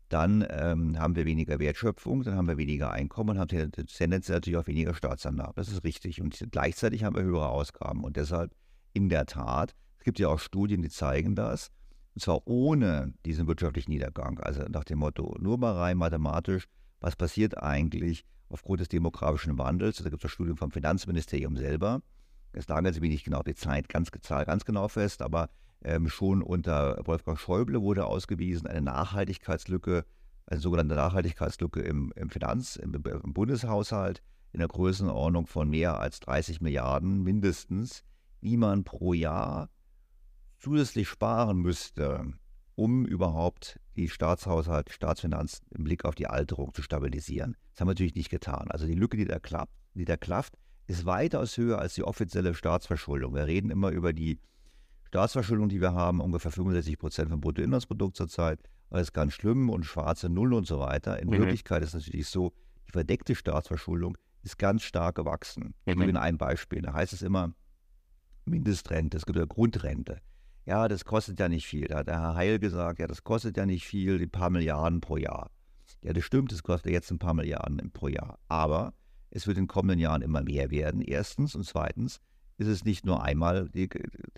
dann 0.08 0.46
ähm, 0.48 0.98
haben 0.98 1.16
wir 1.16 1.26
weniger 1.26 1.58
Wertschöpfung, 1.58 2.22
dann 2.22 2.34
haben 2.34 2.48
wir 2.48 2.56
weniger 2.56 2.93
Einkommen 2.93 3.37
und 3.37 3.38
haben 3.38 3.48
tendenziell 3.48 4.08
natürlich 4.08 4.56
auch 4.56 4.66
weniger 4.66 4.94
Staatsannahmen. 4.94 5.52
Das 5.56 5.69
ist 5.69 5.84
richtig. 5.84 6.22
Und 6.22 6.48
gleichzeitig 6.50 7.05
haben 7.05 7.14
wir 7.14 7.25
höhere 7.25 7.50
Ausgaben. 7.50 8.05
Und 8.05 8.16
deshalb 8.16 8.55
in 8.94 9.10
der 9.10 9.26
Tat, 9.26 9.75
es 10.02 10.04
gibt 10.04 10.19
ja 10.19 10.26
auch 10.26 10.40
Studien, 10.40 10.82
die 10.82 10.88
zeigen 10.88 11.37
das, 11.37 11.70
und 12.16 12.22
zwar 12.22 12.44
ohne 12.49 13.14
diesen 13.25 13.46
wirtschaftlichen 13.46 13.93
Niedergang. 13.93 14.40
Also 14.40 14.64
nach 14.64 14.82
dem 14.82 14.99
Motto, 14.99 15.37
nur 15.38 15.58
mal 15.58 15.76
rein 15.76 15.96
mathematisch, 15.96 16.66
was 16.99 17.14
passiert 17.14 17.62
eigentlich 17.62 18.25
aufgrund 18.49 18.81
des 18.81 18.88
demografischen 18.88 19.58
Wandels? 19.58 19.99
Da 19.99 20.10
gibt 20.10 20.25
es 20.25 20.28
auch 20.28 20.34
Studien 20.34 20.56
vom 20.56 20.72
Finanzministerium 20.72 21.56
selber. 21.56 22.02
Es 22.53 22.67
nageln 22.67 22.93
sie 22.93 23.00
mir 23.00 23.10
nicht 23.10 23.24
genau 23.24 23.44
die 23.44 23.55
Zeit 23.55 23.88
ganz, 23.88 24.10
ganz 24.10 24.65
genau 24.65 24.88
fest, 24.88 25.22
aber 25.22 25.50
ähm, 25.84 26.08
schon 26.08 26.43
unter 26.43 27.00
Wolfgang 27.05 27.38
Schäuble 27.38 27.81
wurde 27.81 28.05
ausgewiesen, 28.05 28.67
eine 28.67 28.82
Nachhaltigkeitslücke, 28.82 30.05
eine 30.46 30.60
sogenannte 30.60 30.96
Nachhaltigkeitslücke 30.96 31.81
im, 31.81 32.12
im 32.17 32.29
Finanz-, 32.29 32.74
im, 32.74 32.93
im 32.93 33.32
Bundeshaushalt 33.32 34.20
in 34.50 34.58
der 34.58 34.69
Größenordnung 34.69 35.46
von 35.46 35.70
mehr 35.70 36.00
als 36.00 36.19
30 36.19 36.60
Milliarden 36.60 37.22
mindestens 37.22 38.03
wie 38.43 38.56
man 38.56 38.84
pro 38.84 39.15
Jahr 39.15 39.70
zusätzlich 40.62 41.08
sparen 41.08 41.58
müsste, 41.58 42.32
um 42.76 43.04
überhaupt 43.04 43.81
die 43.96 44.08
Staatshaushalt, 44.08 44.90
Staatsfinanzen 44.90 45.66
im 45.70 45.84
Blick 45.84 46.04
auf 46.04 46.14
die 46.14 46.28
Alterung 46.28 46.72
zu 46.72 46.82
stabilisieren. 46.82 47.56
Das 47.72 47.81
haben 47.81 47.88
wir 47.88 47.92
natürlich 47.92 48.14
nicht 48.14 48.31
getan. 48.31 48.70
Also 48.70 48.86
die 48.86 48.94
Lücke, 48.94 49.16
die 49.16 49.24
da 49.24 49.38
klafft, 49.38 49.72
die 49.94 50.04
da 50.04 50.16
klafft 50.16 50.56
ist 50.86 51.06
weitaus 51.06 51.56
höher 51.56 51.78
als 51.78 51.94
die 51.94 52.04
offizielle 52.04 52.54
Staatsverschuldung. 52.54 53.34
Wir 53.34 53.46
reden 53.46 53.70
immer 53.70 53.90
über 53.90 54.12
die 54.12 54.40
Staatsverschuldung, 55.04 55.69
die 55.69 55.81
wir 55.81 55.94
haben, 55.94 56.20
ungefähr 56.20 56.50
65 56.50 56.98
Prozent 56.98 57.31
vom 57.31 57.40
Bruttoinlandsprodukt 57.40 58.16
zurzeit. 58.16 58.60
Das 58.90 59.02
ist 59.02 59.12
ganz 59.12 59.32
schlimm 59.32 59.70
und 59.70 59.84
schwarze 59.84 60.28
Null 60.28 60.52
und 60.54 60.66
so 60.66 60.81
weiter. 60.81 61.20
In 61.20 61.28
mhm. 61.28 61.38
Wirklichkeit 61.38 61.82
ist 61.82 61.94
es 61.94 62.06
natürlich 62.06 62.28
so, 62.28 62.52
die 62.88 62.92
verdeckte 62.92 63.34
Staatsverschuldung 63.34 64.19
ist 64.42 64.58
ganz 64.58 64.82
stark 64.82 65.14
gewachsen. 65.14 65.74
Ich 65.84 65.94
gebe 65.94 66.04
Ihnen 66.04 66.16
ein 66.16 66.36
Beispiel. 66.36 66.82
Da 66.82 66.92
heißt 66.92 67.12
es 67.12 67.22
immer, 67.22 67.54
Mindestrente, 68.44 69.16
es 69.16 69.24
gibt 69.24 69.38
ja 69.38 69.44
Grundrente. 69.44 70.20
Ja, 70.64 70.86
das 70.88 71.04
kostet 71.04 71.40
ja 71.40 71.48
nicht 71.48 71.66
viel. 71.66 71.86
Da 71.86 71.98
hat 71.98 72.06
der 72.06 72.20
Herr 72.20 72.34
Heil 72.34 72.58
gesagt, 72.58 73.00
ja, 73.00 73.06
das 73.06 73.24
kostet 73.24 73.56
ja 73.56 73.66
nicht 73.66 73.84
viel, 73.84 74.20
ein 74.20 74.31
paar 74.31 74.50
Milliarden 74.50 75.00
pro 75.00 75.16
Jahr. 75.16 75.50
Ja, 76.02 76.12
das 76.12 76.24
stimmt, 76.24 76.52
es 76.52 76.62
kostet 76.62 76.92
jetzt 76.92 77.10
ein 77.10 77.19
paar 77.19 77.34
Milliarden 77.34 77.90
pro 77.92 78.08
Jahr. 78.08 78.38
Aber 78.48 78.94
es 79.31 79.46
wird 79.46 79.58
in 79.58 79.64
den 79.64 79.69
kommenden 79.69 79.98
Jahren 79.98 80.22
immer 80.22 80.42
mehr 80.42 80.70
werden, 80.70 81.00
erstens. 81.00 81.54
Und 81.54 81.64
zweitens 81.64 82.20
ist 82.58 82.69
es 82.69 82.84
nicht 82.84 83.04
nur 83.04 83.22
einmal 83.22 83.69
die, 83.70 83.88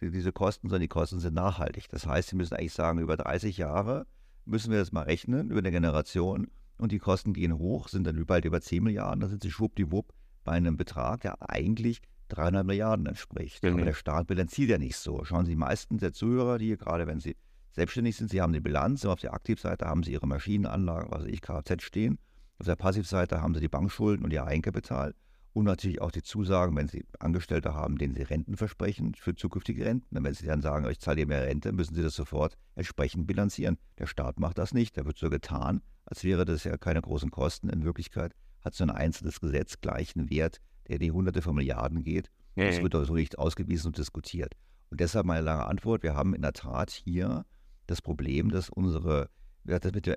die, 0.01 0.11
diese 0.11 0.33
Kosten, 0.33 0.69
sondern 0.69 0.83
die 0.83 0.89
Kosten 0.89 1.21
sind 1.21 1.35
nachhaltig. 1.35 1.89
Das 1.91 2.07
heißt, 2.07 2.31
Sie 2.31 2.37
müssen 2.37 2.55
eigentlich 2.55 2.73
sagen, 2.73 3.01
über 3.01 3.17
30 3.17 3.59
Jahre 3.59 4.07
müssen 4.47 4.71
wir 4.71 4.79
das 4.79 4.93
mal 4.93 5.03
rechnen, 5.03 5.51
über 5.51 5.59
eine 5.59 5.71
Generation. 5.71 6.49
Und 6.79 6.93
die 6.93 6.99
Kosten 6.99 7.35
gehen 7.35 7.59
hoch, 7.59 7.89
sind 7.89 8.07
dann 8.07 8.25
bald 8.27 8.45
über 8.45 8.61
10 8.61 8.83
Milliarden. 8.83 9.21
Dann 9.21 9.31
sind 9.31 9.43
Sie 9.43 9.51
schwuppdiwupp 9.51 10.13
bei 10.43 10.53
einem 10.53 10.77
Betrag, 10.77 11.21
der 11.21 11.51
eigentlich 11.51 12.01
300 12.29 12.67
Milliarden 12.67 13.07
entspricht. 13.07 13.61
Genau. 13.61 13.77
Aber 13.77 13.85
der 13.85 13.95
Staat 13.95 14.27
bilanziert 14.27 14.71
ja 14.71 14.79
nicht 14.79 14.97
so. 14.97 15.25
Schauen 15.25 15.45
Sie, 15.45 15.53
die 15.53 15.57
meisten 15.57 15.99
der 15.99 16.13
Zuhörer, 16.13 16.59
die 16.59 16.67
hier 16.67 16.77
gerade, 16.77 17.07
wenn 17.07 17.21
sie 17.21 17.37
selbstständig 17.73 18.17
sind, 18.17 18.31
sie 18.31 18.41
haben 18.41 18.53
die 18.53 18.61
Bilanz, 18.61 19.05
auf 19.05 19.21
der 19.21 19.35
Aktivseite 19.35 19.87
haben 19.87 20.03
sie 20.03 20.13
ihre 20.13 20.27
Maschinenanlagen, 20.27 21.13
also 21.13 21.27
ich 21.27 21.41
Kfz 21.41 21.83
stehen 21.83 22.19
Auf 22.59 22.67
der 22.67 22.77
Passivseite 22.77 23.43
haben 23.43 23.55
sie 23.55 23.61
die 23.61 23.69
Bankschulden 23.69 24.25
und 24.25 24.33
ihr 24.33 24.45
Eigenkapital 24.45 25.15
und 25.55 25.67
natürlich 25.67 26.01
auch 26.03 26.11
die 26.11 26.23
Zusagen, 26.23 26.77
wenn 26.77 26.89
sie 26.89 27.07
Angestellte 27.21 27.75
haben, 27.75 27.97
denen 27.97 28.15
sie 28.15 28.23
Renten 28.23 28.57
versprechen 28.57 29.15
für 29.15 29.37
zukünftige 29.37 29.85
Renten. 29.85 30.17
Und 30.17 30.25
wenn 30.25 30.35
sie 30.35 30.47
dann 30.47 30.61
sagen, 30.61 30.89
ich 30.91 30.99
zahle 30.99 31.19
dir 31.19 31.27
mehr 31.27 31.45
Rente, 31.45 31.73
müssen 31.73 31.95
sie 31.95 32.03
das 32.03 32.17
sofort 32.17 32.57
entsprechend 32.75 33.29
bilanzieren. 33.29 33.79
Der 33.99 34.07
Staat 34.07 34.41
macht 34.41 34.59
das 34.59 34.75
nicht. 34.75 34.99
Da 34.99 35.05
wird 35.05 35.17
so 35.17 35.31
getan, 35.31 35.81
als 36.07 36.25
wäre 36.25 36.45
das 36.45 36.65
ja 36.65 36.77
keine 36.77 37.01
großen 37.01 37.31
Kosten. 37.31 37.69
In 37.69 37.85
Wirklichkeit 37.85 38.35
hat 38.65 38.75
so 38.75 38.83
ein 38.83 38.91
einzelnes 38.91 39.41
Gesetz 39.41 39.81
gleichen 39.81 40.29
Wert, 40.29 40.61
der 40.89 40.99
die 40.99 41.13
Hunderte 41.13 41.43
von 41.43 41.55
Milliarden 41.55 42.03
geht. 42.03 42.31
Ja, 42.57 42.67
das 42.67 42.83
wird 42.83 42.95
also 42.95 43.15
nicht 43.15 43.39
ausgewiesen 43.39 43.89
und 43.89 43.99
diskutiert. 43.99 44.55
Und 44.91 45.01
deshalb 45.01 45.27
meine 45.27 45.43
lange 45.43 45.67
Antwort. 45.67 46.03
Wir 46.03 46.15
haben 46.15 46.35
in 46.35 46.43
der 46.43 46.53
Tat 46.53 46.91
hier 46.91 47.45
das 47.87 48.01
Problem, 48.01 48.51
dass 48.51 48.71
unsere 48.71 49.31
das 49.65 49.93
mit 49.93 50.07
dem 50.07 50.17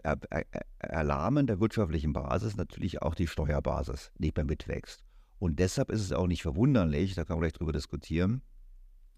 Erlahmen 0.80 1.48
der 1.48 1.60
wirtschaftlichen 1.60 2.12
Basis 2.14 2.58
natürlich 2.58 3.02
auch 3.02 3.16
die 3.16 3.28
Steuerbasis 3.28 4.12
nicht 4.18 4.36
mehr 4.36 4.46
mitwächst. 4.46 5.06
Und 5.40 5.60
deshalb 5.60 5.90
ist 5.90 6.02
es 6.02 6.12
auch 6.12 6.28
nicht 6.28 6.42
verwunderlich, 6.42 7.16
da 7.16 7.24
kann 7.24 7.36
man 7.36 7.42
gleich 7.42 7.54
drüber 7.54 7.72
diskutieren, 7.72 8.42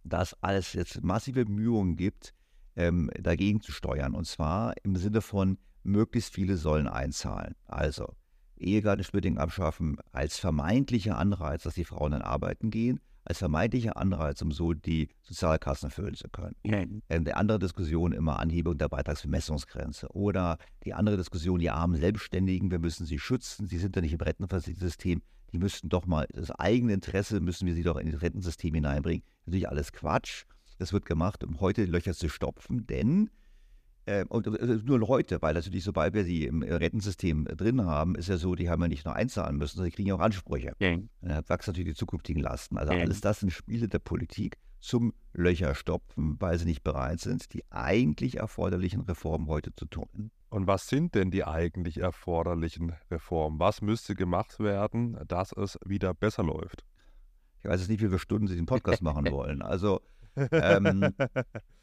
dass 0.03 0.35
es 0.41 0.73
jetzt 0.73 1.03
massive 1.03 1.45
Bemühungen 1.45 1.95
gibt, 1.95 2.33
ähm, 2.75 3.09
dagegen 3.19 3.61
zu 3.61 3.71
steuern. 3.71 4.13
Und 4.13 4.25
zwar 4.25 4.75
im 4.83 4.95
Sinne 4.95 5.21
von, 5.21 5.57
möglichst 5.83 6.33
viele 6.33 6.57
sollen 6.57 6.87
einzahlen. 6.87 7.55
Also 7.65 8.15
Ehegattensplitting 8.59 9.37
abschaffen 9.37 9.97
als 10.11 10.37
vermeintlicher 10.37 11.17
Anreiz, 11.17 11.63
dass 11.63 11.75
die 11.75 11.85
Frauen 11.85 12.11
dann 12.11 12.21
arbeiten 12.21 12.69
gehen, 12.69 12.99
als 13.23 13.39
vermeintlicher 13.39 13.97
Anreiz, 13.97 14.41
um 14.41 14.51
so 14.51 14.73
die 14.73 15.09
Sozialkassen 15.21 15.91
füllen 15.91 16.15
zu 16.15 16.29
können. 16.29 16.55
Ja. 16.65 16.83
Ähm, 17.09 17.25
die 17.25 17.33
andere 17.33 17.59
Diskussion 17.59 18.11
immer 18.11 18.39
Anhebung 18.39 18.77
der 18.77 18.89
Beitragsvermessungsgrenze. 18.89 20.07
Oder 20.13 20.57
die 20.83 20.93
andere 20.93 21.17
Diskussion, 21.17 21.59
die 21.59 21.69
armen 21.69 21.99
Selbstständigen, 21.99 22.71
wir 22.71 22.79
müssen 22.79 23.05
sie 23.05 23.19
schützen, 23.19 23.67
sie 23.67 23.77
sind 23.77 23.95
ja 23.95 24.01
nicht 24.01 24.13
im 24.13 24.21
Rentenversicherungssystem, 24.21 25.21
die 25.51 25.57
müssten 25.57 25.89
doch 25.89 26.05
mal, 26.05 26.27
das 26.33 26.51
eigene 26.51 26.93
Interesse 26.93 27.39
müssen 27.39 27.67
wir 27.67 27.73
sie 27.73 27.83
doch 27.83 27.97
in 27.97 28.11
das 28.11 28.21
Rentensystem 28.21 28.73
hineinbringen. 28.73 29.23
Natürlich 29.45 29.69
alles 29.69 29.91
Quatsch. 29.91 30.45
Das 30.77 30.93
wird 30.93 31.05
gemacht, 31.05 31.43
um 31.43 31.59
heute 31.59 31.85
die 31.85 31.91
Löcher 31.91 32.13
zu 32.13 32.29
stopfen, 32.29 32.87
denn 32.87 33.29
äh, 34.09 34.25
und 34.27 34.47
äh, 34.47 34.79
nur 34.83 35.07
heute, 35.07 35.41
weil 35.41 35.53
natürlich, 35.53 35.83
sobald 35.83 36.13
wir 36.13 36.23
sie 36.23 36.45
im 36.45 36.63
Rentensystem 36.63 37.45
drin 37.45 37.85
haben, 37.85 38.15
ist 38.15 38.27
ja 38.27 38.37
so, 38.37 38.55
die 38.55 38.69
haben 38.69 38.81
ja 38.81 38.87
nicht 38.87 39.05
nur 39.05 39.15
einzahlen 39.15 39.57
müssen, 39.57 39.77
sondern 39.77 39.91
sie 39.91 39.95
kriegen 39.95 40.11
auch 40.11 40.19
Ansprüche. 40.19 40.73
Ja. 40.79 40.97
Dann 41.21 41.43
wachsen 41.47 41.71
natürlich 41.71 41.93
die 41.93 41.99
zukünftigen 41.99 42.41
Lasten. 42.41 42.77
Also 42.77 42.93
ja. 42.93 43.01
alles 43.01 43.21
das 43.21 43.41
sind 43.41 43.51
Spiele 43.51 43.87
der 43.87 43.99
Politik 43.99 44.57
zum 44.79 45.13
Löcher 45.33 45.75
stopfen, 45.75 46.37
weil 46.39 46.57
sie 46.57 46.65
nicht 46.65 46.83
bereit 46.83 47.19
sind, 47.19 47.53
die 47.53 47.63
eigentlich 47.69 48.37
erforderlichen 48.37 49.01
Reformen 49.01 49.47
heute 49.47 49.75
zu 49.75 49.85
tun. 49.85 50.31
Und 50.49 50.65
was 50.65 50.87
sind 50.87 51.13
denn 51.13 51.29
die 51.29 51.43
eigentlich 51.43 51.99
erforderlichen 51.99 52.93
Reformen? 53.11 53.59
Was 53.59 53.81
müsste 53.81 54.15
gemacht 54.15 54.59
werden, 54.59 55.19
dass 55.27 55.51
es 55.51 55.77
wieder 55.85 56.13
besser 56.13 56.43
läuft? 56.43 56.83
Ich 57.61 57.69
weiß 57.69 57.81
jetzt 57.81 57.89
nicht, 57.89 58.01
wie 58.01 58.07
viele 58.07 58.19
Stunden 58.19 58.47
Sie 58.47 58.55
den 58.55 58.65
Podcast 58.65 59.03
machen 59.03 59.25
wollen. 59.31 59.61
Also, 59.61 60.01
ähm, 60.35 61.13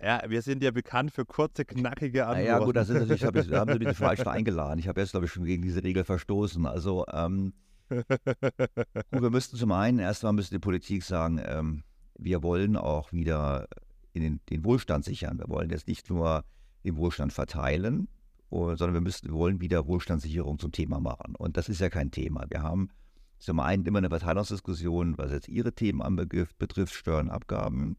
ja, 0.00 0.22
wir 0.26 0.42
sind 0.42 0.62
ja 0.62 0.70
bekannt 0.70 1.12
für 1.12 1.24
kurze, 1.24 1.64
knackige 1.64 2.26
Antworten. 2.26 2.46
Ja, 2.46 2.58
gut, 2.58 2.76
das 2.76 2.88
ist 2.88 3.00
natürlich, 3.00 3.24
hab 3.24 3.36
ich, 3.36 3.48
da 3.48 3.60
haben 3.60 3.72
Sie 3.72 3.78
mich 3.78 3.88
den 3.88 3.94
falschen 3.94 4.28
eingeladen. 4.28 4.78
Ich 4.78 4.88
habe 4.88 5.00
jetzt, 5.00 5.12
glaube 5.12 5.26
ich, 5.26 5.32
schon 5.32 5.44
gegen 5.44 5.62
diese 5.62 5.82
Regel 5.82 6.04
verstoßen. 6.04 6.66
Also, 6.66 7.06
ähm, 7.12 7.52
gut, 7.88 8.04
wir 9.10 9.30
müssten 9.30 9.56
zum 9.56 9.72
einen, 9.72 9.98
erstmal 9.98 10.32
müsste 10.32 10.56
die 10.56 10.60
Politik 10.60 11.04
sagen, 11.04 11.40
ähm, 11.44 11.84
wir 12.16 12.42
wollen 12.42 12.76
auch 12.76 13.12
wieder 13.12 13.66
den, 14.14 14.40
den 14.50 14.64
Wohlstand 14.64 15.04
sichern. 15.04 15.38
Wir 15.38 15.48
wollen 15.48 15.70
jetzt 15.70 15.88
nicht 15.88 16.08
nur 16.10 16.44
den 16.84 16.96
Wohlstand 16.96 17.32
verteilen, 17.32 18.08
sondern 18.50 18.94
wir, 18.94 19.00
müssen, 19.00 19.28
wir 19.28 19.34
wollen 19.34 19.60
wieder 19.60 19.86
Wohlstandssicherung 19.86 20.58
zum 20.58 20.70
Thema 20.70 21.00
machen. 21.00 21.34
Und 21.36 21.56
das 21.56 21.68
ist 21.68 21.80
ja 21.80 21.90
kein 21.90 22.10
Thema. 22.10 22.44
Wir 22.48 22.62
haben 22.62 22.90
zum 23.38 23.60
einen 23.60 23.84
immer 23.84 23.98
eine 23.98 24.10
Verteilungsdiskussion, 24.10 25.18
was 25.18 25.32
jetzt 25.32 25.48
Ihre 25.48 25.72
Themen 25.72 26.02
anbetrifft, 26.02 26.56
betrifft 26.58 26.94
Steuern, 26.94 27.30
Abgaben, 27.30 27.96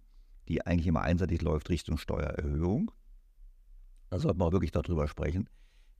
die 0.47 0.65
eigentlich 0.65 0.87
immer 0.87 1.01
einseitig 1.01 1.41
läuft 1.41 1.69
Richtung 1.69 1.97
Steuererhöhung. 1.97 2.91
Da 4.09 4.19
sollten 4.19 4.39
wir 4.39 4.45
auch 4.45 4.51
wirklich 4.51 4.71
darüber 4.71 5.07
sprechen. 5.07 5.49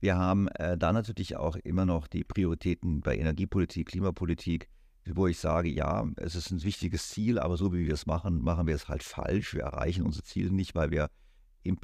Wir 0.00 0.16
haben 0.16 0.48
äh, 0.48 0.76
da 0.76 0.92
natürlich 0.92 1.36
auch 1.36 1.56
immer 1.56 1.86
noch 1.86 2.06
die 2.06 2.24
Prioritäten 2.24 3.00
bei 3.00 3.16
Energiepolitik, 3.16 3.88
Klimapolitik, 3.88 4.68
wo 5.14 5.26
ich 5.26 5.38
sage, 5.38 5.68
ja, 5.68 6.06
es 6.16 6.34
ist 6.34 6.50
ein 6.50 6.62
wichtiges 6.62 7.08
Ziel, 7.08 7.38
aber 7.38 7.56
so 7.56 7.72
wie 7.72 7.86
wir 7.86 7.94
es 7.94 8.06
machen, 8.06 8.42
machen 8.42 8.66
wir 8.66 8.74
es 8.74 8.88
halt 8.88 9.02
falsch. 9.02 9.54
Wir 9.54 9.62
erreichen 9.62 10.04
unsere 10.04 10.24
Ziele 10.24 10.50
nicht, 10.50 10.74
weil 10.74 10.90
wir 10.90 11.10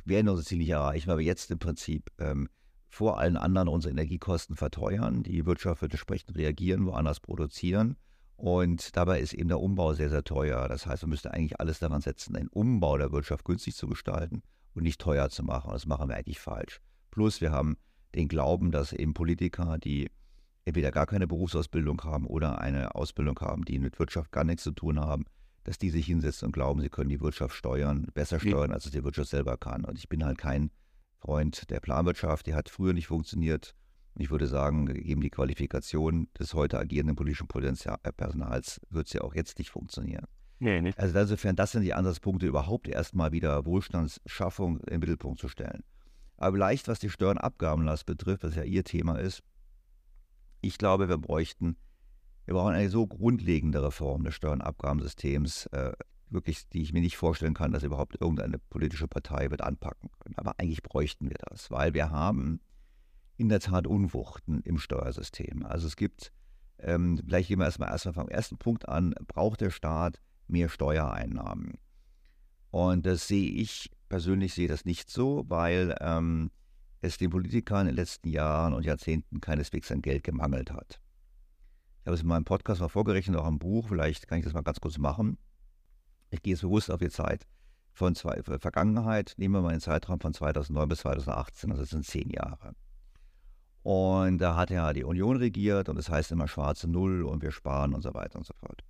werden 0.04 0.28
unser 0.28 0.44
Ziel 0.44 0.58
nicht 0.58 0.70
erreichen, 0.70 1.08
weil 1.08 1.18
wir 1.18 1.24
jetzt 1.24 1.50
im 1.50 1.58
Prinzip 1.58 2.10
ähm, 2.18 2.48
vor 2.88 3.18
allen 3.18 3.36
anderen 3.36 3.68
unsere 3.68 3.92
Energiekosten 3.92 4.56
verteuern. 4.56 5.22
Die 5.22 5.46
Wirtschaft 5.46 5.82
wird 5.82 5.92
entsprechend 5.92 6.36
reagieren, 6.36 6.84
woanders 6.84 7.20
produzieren. 7.20 7.96
Und 8.36 8.96
dabei 8.96 9.20
ist 9.20 9.34
eben 9.34 9.48
der 9.48 9.60
Umbau 9.60 9.94
sehr, 9.94 10.10
sehr 10.10 10.24
teuer. 10.24 10.68
Das 10.68 10.86
heißt, 10.86 11.02
wir 11.02 11.08
müssten 11.08 11.28
eigentlich 11.28 11.60
alles 11.60 11.78
daran 11.78 12.00
setzen, 12.00 12.34
den 12.34 12.48
Umbau 12.48 12.98
der 12.98 13.12
Wirtschaft 13.12 13.44
günstig 13.44 13.76
zu 13.76 13.86
gestalten 13.86 14.42
und 14.74 14.82
nicht 14.82 15.00
teuer 15.00 15.28
zu 15.28 15.44
machen. 15.44 15.70
Das 15.72 15.86
machen 15.86 16.08
wir 16.08 16.16
eigentlich 16.16 16.40
falsch. 16.40 16.80
Plus, 17.10 17.40
wir 17.40 17.52
haben 17.52 17.76
den 18.14 18.28
Glauben, 18.28 18.70
dass 18.70 18.92
eben 18.92 19.14
Politiker, 19.14 19.78
die 19.78 20.10
entweder 20.64 20.90
gar 20.90 21.06
keine 21.06 21.26
Berufsausbildung 21.26 22.02
haben 22.04 22.26
oder 22.26 22.60
eine 22.60 22.94
Ausbildung 22.94 23.38
haben, 23.40 23.64
die 23.64 23.78
mit 23.78 23.98
Wirtschaft 23.98 24.32
gar 24.32 24.44
nichts 24.44 24.62
zu 24.62 24.72
tun 24.72 25.00
haben, 25.00 25.24
dass 25.64 25.78
die 25.78 25.90
sich 25.90 26.06
hinsetzen 26.06 26.46
und 26.46 26.52
glauben, 26.52 26.80
sie 26.80 26.88
können 26.88 27.10
die 27.10 27.20
Wirtschaft 27.20 27.54
steuern, 27.54 28.08
besser 28.14 28.40
steuern, 28.40 28.72
als 28.72 28.86
es 28.86 28.92
die 28.92 29.04
Wirtschaft 29.04 29.30
selber 29.30 29.56
kann. 29.56 29.84
Und 29.84 29.98
ich 29.98 30.08
bin 30.08 30.24
halt 30.24 30.38
kein 30.38 30.70
Freund 31.18 31.70
der 31.70 31.80
Planwirtschaft, 31.80 32.46
die 32.46 32.54
hat 32.54 32.68
früher 32.68 32.92
nicht 32.92 33.06
funktioniert. 33.06 33.74
Ich 34.16 34.30
würde 34.30 34.46
sagen, 34.46 34.86
gegeben 34.86 35.20
die 35.20 35.30
Qualifikation 35.30 36.28
des 36.38 36.54
heute 36.54 36.78
agierenden 36.78 37.16
politischen 37.16 37.48
äh, 37.52 38.12
Personals, 38.12 38.80
wird 38.90 39.08
sie 39.08 39.20
auch 39.20 39.34
jetzt 39.34 39.58
nicht 39.58 39.70
funktionieren. 39.70 40.26
Nee, 40.58 40.80
nicht. 40.80 40.98
Also 40.98 41.18
insofern, 41.18 41.56
das 41.56 41.72
sind 41.72 41.82
die 41.82 41.94
Ansatzpunkte, 41.94 42.46
überhaupt 42.46 42.88
erstmal 42.88 43.32
wieder 43.32 43.64
Wohlstandsschaffung 43.66 44.80
im 44.80 45.00
Mittelpunkt 45.00 45.40
zu 45.40 45.48
stellen. 45.48 45.82
Aber 46.36 46.56
vielleicht, 46.56 46.88
was 46.88 46.98
die 46.98 47.10
Steuernabgabenlast 47.10 48.06
betrifft, 48.06 48.44
was 48.44 48.54
ja 48.54 48.62
Ihr 48.62 48.84
Thema 48.84 49.16
ist, 49.18 49.42
ich 50.60 50.78
glaube, 50.78 51.08
wir 51.08 51.18
bräuchten 51.18 51.76
wir 52.46 52.54
brauchen 52.54 52.74
eine 52.74 52.90
so 52.90 53.06
grundlegende 53.06 53.82
Reform 53.82 54.24
des 54.24 54.34
Steuernabgabensystems, 54.34 55.66
äh, 55.66 55.92
wirklich, 56.28 56.68
die 56.70 56.82
ich 56.82 56.92
mir 56.92 57.00
nicht 57.00 57.16
vorstellen 57.16 57.54
kann, 57.54 57.72
dass 57.72 57.82
überhaupt 57.82 58.20
irgendeine 58.20 58.58
politische 58.58 59.06
Partei 59.06 59.50
wird 59.50 59.60
anpacken 59.60 60.10
können. 60.18 60.34
Aber 60.36 60.58
eigentlich 60.58 60.82
bräuchten 60.82 61.28
wir 61.28 61.36
das, 61.48 61.70
weil 61.70 61.94
wir 61.94 62.10
haben 62.10 62.60
in 63.42 63.48
der 63.48 63.58
Tat 63.58 63.88
Unwuchten 63.88 64.60
im 64.62 64.78
Steuersystem. 64.78 65.66
Also 65.66 65.88
es 65.88 65.96
gibt, 65.96 66.32
ähm, 66.78 67.18
vielleicht 67.18 67.48
gehen 67.48 67.58
wir 67.58 67.64
erstmal 67.64 67.90
erstmal 67.90 68.14
vom 68.14 68.28
ersten 68.28 68.56
Punkt 68.56 68.88
an, 68.88 69.14
braucht 69.26 69.60
der 69.60 69.70
Staat 69.70 70.20
mehr 70.46 70.68
Steuereinnahmen? 70.68 71.78
Und 72.70 73.04
das 73.04 73.26
sehe 73.26 73.50
ich 73.50 73.90
persönlich 74.08 74.54
sehe 74.54 74.68
das 74.68 74.84
nicht 74.84 75.10
so, 75.10 75.44
weil 75.48 75.96
ähm, 76.00 76.52
es 77.00 77.18
den 77.18 77.30
Politikern 77.30 77.82
in 77.82 77.86
den 77.88 77.96
letzten 77.96 78.28
Jahren 78.28 78.74
und 78.74 78.86
Jahrzehnten 78.86 79.40
keineswegs 79.40 79.90
an 79.90 80.02
Geld 80.02 80.22
gemangelt 80.22 80.70
hat. 80.70 81.00
Ich 82.00 82.06
habe 82.06 82.14
es 82.14 82.22
in 82.22 82.28
meinem 82.28 82.44
Podcast 82.44 82.80
mal 82.80 82.88
vorgerechnet, 82.88 83.36
auch 83.36 83.48
im 83.48 83.58
Buch. 83.58 83.88
Vielleicht 83.88 84.28
kann 84.28 84.38
ich 84.38 84.44
das 84.44 84.54
mal 84.54 84.62
ganz 84.62 84.80
kurz 84.80 84.98
machen. 84.98 85.36
Ich 86.30 86.42
gehe 86.42 86.52
jetzt 86.52 86.62
bewusst 86.62 86.92
auf 86.92 87.00
die 87.00 87.10
Zeit 87.10 87.46
von 87.92 88.14
zwei, 88.14 88.40
Vergangenheit. 88.42 89.34
Nehmen 89.36 89.54
wir 89.54 89.62
mal 89.62 89.72
den 89.72 89.80
Zeitraum 89.80 90.20
von 90.20 90.32
2009 90.32 90.88
bis 90.88 91.00
2018, 91.00 91.70
also 91.70 91.82
das 91.82 91.90
sind 91.90 92.06
zehn 92.06 92.30
Jahre. 92.30 92.74
Und 93.82 94.38
da 94.38 94.56
hat 94.56 94.70
ja 94.70 94.92
die 94.92 95.04
Union 95.04 95.36
regiert 95.36 95.88
und 95.88 95.96
das 95.96 96.08
heißt 96.08 96.30
immer 96.32 96.46
schwarze 96.46 96.88
Null 96.88 97.22
und 97.22 97.42
wir 97.42 97.50
sparen 97.50 97.94
und 97.94 98.02
so 98.02 98.14
weiter 98.14 98.38
und 98.38 98.46
so 98.46 98.54
fort. 98.54 98.82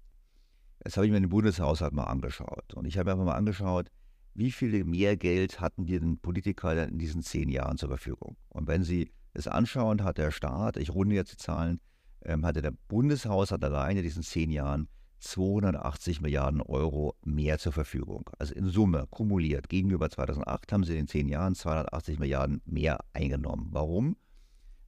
Jetzt 0.84 0.96
habe 0.96 1.06
ich 1.06 1.12
mir 1.12 1.20
den 1.20 1.30
Bundeshaushalt 1.30 1.92
mal 1.92 2.04
angeschaut 2.04 2.74
und 2.74 2.86
ich 2.86 2.98
habe 2.98 3.06
mir 3.06 3.12
einfach 3.12 3.24
mal 3.24 3.36
angeschaut, 3.36 3.88
wie 4.34 4.50
viel 4.50 4.84
mehr 4.84 5.16
Geld 5.16 5.60
hatten 5.60 5.86
die 5.86 5.98
den 5.98 6.18
Politiker 6.18 6.88
in 6.88 6.98
diesen 6.98 7.22
zehn 7.22 7.48
Jahren 7.48 7.78
zur 7.78 7.88
Verfügung. 7.88 8.36
Und 8.48 8.66
wenn 8.66 8.82
Sie 8.82 9.12
es 9.34 9.46
anschauen, 9.46 10.04
hat 10.04 10.18
der 10.18 10.30
Staat, 10.30 10.76
ich 10.76 10.90
runde 10.90 11.14
jetzt 11.14 11.32
die 11.32 11.36
Zahlen, 11.36 11.80
ähm, 12.24 12.44
hatte 12.44 12.62
der 12.62 12.72
Bundeshaushalt 12.88 13.62
alleine 13.64 14.00
in 14.00 14.04
diesen 14.04 14.22
zehn 14.22 14.50
Jahren 14.50 14.88
280 15.20 16.20
Milliarden 16.20 16.60
Euro 16.60 17.14
mehr 17.24 17.58
zur 17.58 17.72
Verfügung. 17.72 18.28
Also 18.38 18.54
in 18.54 18.66
Summe 18.66 19.06
kumuliert 19.10 19.68
gegenüber 19.68 20.10
2008 20.10 20.72
haben 20.72 20.84
sie 20.84 20.92
in 20.92 20.98
den 20.98 21.08
zehn 21.08 21.28
Jahren 21.28 21.54
280 21.54 22.18
Milliarden 22.18 22.60
mehr 22.64 22.98
eingenommen. 23.12 23.68
Warum? 23.70 24.16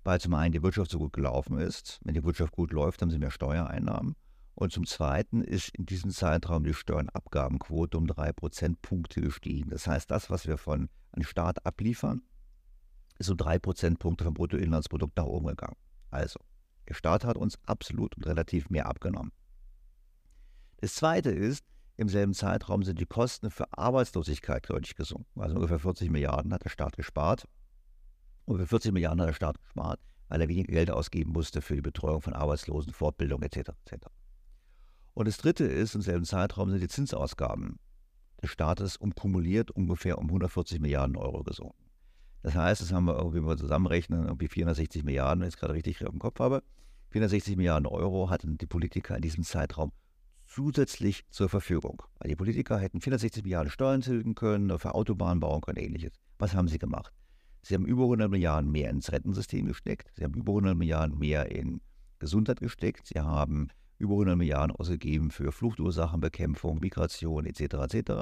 Weil 0.04 0.20
zum 0.20 0.34
einen 0.34 0.52
die 0.52 0.62
Wirtschaft 0.62 0.90
so 0.90 0.98
gut 0.98 1.12
gelaufen 1.12 1.58
ist. 1.58 1.98
Wenn 2.04 2.14
die 2.14 2.24
Wirtschaft 2.24 2.52
gut 2.52 2.72
läuft, 2.72 3.02
haben 3.02 3.10
sie 3.10 3.18
mehr 3.18 3.30
Steuereinnahmen. 3.30 4.14
Und 4.54 4.72
zum 4.72 4.86
Zweiten 4.86 5.42
ist 5.42 5.70
in 5.70 5.86
diesem 5.86 6.10
Zeitraum 6.10 6.62
die 6.62 6.74
Steuernabgabenquote 6.74 7.98
um 7.98 8.06
drei 8.06 8.32
Prozentpunkte 8.32 9.20
gestiegen. 9.20 9.70
Das 9.70 9.86
heißt, 9.86 10.10
das, 10.10 10.30
was 10.30 10.46
wir 10.46 10.58
von 10.58 10.88
an 11.10 11.24
Staat 11.24 11.64
abliefern, 11.66 12.22
ist 13.18 13.30
um 13.30 13.36
drei 13.36 13.58
Prozentpunkte 13.58 14.24
vom 14.24 14.34
Bruttoinlandsprodukt 14.34 15.16
nach 15.16 15.24
oben 15.24 15.46
gegangen. 15.46 15.76
Also, 16.10 16.38
der 16.88 16.94
Staat 16.94 17.24
hat 17.24 17.36
uns 17.36 17.58
absolut 17.66 18.16
und 18.16 18.26
relativ 18.26 18.70
mehr 18.70 18.86
abgenommen. 18.86 19.32
Das 20.80 20.94
Zweite 20.94 21.30
ist, 21.30 21.64
im 21.96 22.08
selben 22.08 22.34
Zeitraum 22.34 22.82
sind 22.82 23.00
die 23.00 23.06
Kosten 23.06 23.50
für 23.50 23.66
Arbeitslosigkeit 23.72 24.68
deutlich 24.68 24.96
gesunken. 24.96 25.40
Also 25.40 25.56
ungefähr 25.56 25.78
40 25.78 26.10
Milliarden 26.10 26.52
hat 26.52 26.64
der 26.64 26.70
Staat 26.70 26.96
gespart. 26.96 27.48
Ungefähr 28.46 28.68
40 28.68 28.92
Milliarden 28.92 29.20
hat 29.20 29.28
der 29.28 29.34
Staat 29.34 29.60
gespart, 29.60 30.00
weil 30.28 30.40
er 30.40 30.48
weniger 30.48 30.72
Geld 30.72 30.90
ausgeben 30.90 31.32
musste 31.32 31.62
für 31.62 31.74
die 31.74 31.82
Betreuung 31.82 32.20
von 32.20 32.34
Arbeitslosen, 32.34 32.92
Fortbildung 32.92 33.42
etc. 33.42 33.70
etc. 33.86 34.06
Und 35.14 35.28
das 35.28 35.38
Dritte 35.38 35.64
ist, 35.64 35.94
im 35.94 36.02
selben 36.02 36.24
Zeitraum 36.24 36.70
sind 36.70 36.80
die 36.80 36.88
Zinsausgaben 36.88 37.78
des 38.42 38.50
Staates 38.50 38.96
um 38.96 39.14
kumuliert 39.14 39.70
ungefähr 39.70 40.18
um 40.18 40.26
140 40.26 40.80
Milliarden 40.80 41.16
Euro 41.16 41.42
gesunken. 41.42 41.84
Das 42.42 42.54
heißt, 42.54 42.82
das 42.82 42.92
haben 42.92 43.06
wir 43.06 43.16
irgendwie, 43.16 43.40
wir 43.40 43.56
zusammenrechnen, 43.56 44.26
irgendwie 44.26 44.48
460 44.48 45.02
Milliarden, 45.04 45.40
wenn 45.40 45.48
ich 45.48 45.54
es 45.54 45.60
gerade 45.60 45.72
richtig 45.72 46.02
im 46.02 46.18
Kopf 46.18 46.40
habe. 46.40 46.62
460 47.10 47.56
Milliarden 47.56 47.86
Euro 47.86 48.28
hatten 48.28 48.58
die 48.58 48.66
Politiker 48.66 49.16
in 49.16 49.22
diesem 49.22 49.44
Zeitraum 49.44 49.92
zusätzlich 50.46 51.24
zur 51.30 51.48
Verfügung. 51.48 52.02
Weil 52.18 52.28
die 52.28 52.36
Politiker 52.36 52.78
hätten 52.78 53.00
460 53.00 53.44
Milliarden 53.44 53.70
Steuern 53.70 54.02
tilgen 54.02 54.34
können, 54.34 54.78
für 54.78 54.94
Autobahnen 54.94 55.40
bauen 55.40 55.62
können, 55.62 55.78
ähnliches. 55.78 56.12
Was 56.38 56.54
haben 56.54 56.68
sie 56.68 56.78
gemacht? 56.78 57.14
Sie 57.64 57.74
haben 57.74 57.86
über 57.86 58.02
100 58.02 58.30
Milliarden 58.30 58.70
mehr 58.70 58.90
ins 58.90 59.10
Rentensystem 59.10 59.66
gesteckt. 59.66 60.10
Sie 60.14 60.24
haben 60.24 60.34
über 60.34 60.52
100 60.52 60.76
Milliarden 60.76 61.18
mehr 61.18 61.50
in 61.50 61.80
Gesundheit 62.18 62.60
gesteckt. 62.60 63.06
Sie 63.06 63.18
haben 63.18 63.68
über 63.98 64.12
100 64.14 64.36
Milliarden 64.36 64.76
ausgegeben 64.76 65.30
für 65.30 65.50
Fluchtursachenbekämpfung, 65.50 66.80
Migration 66.80 67.46
etc. 67.46 67.94
etc. 67.94 68.12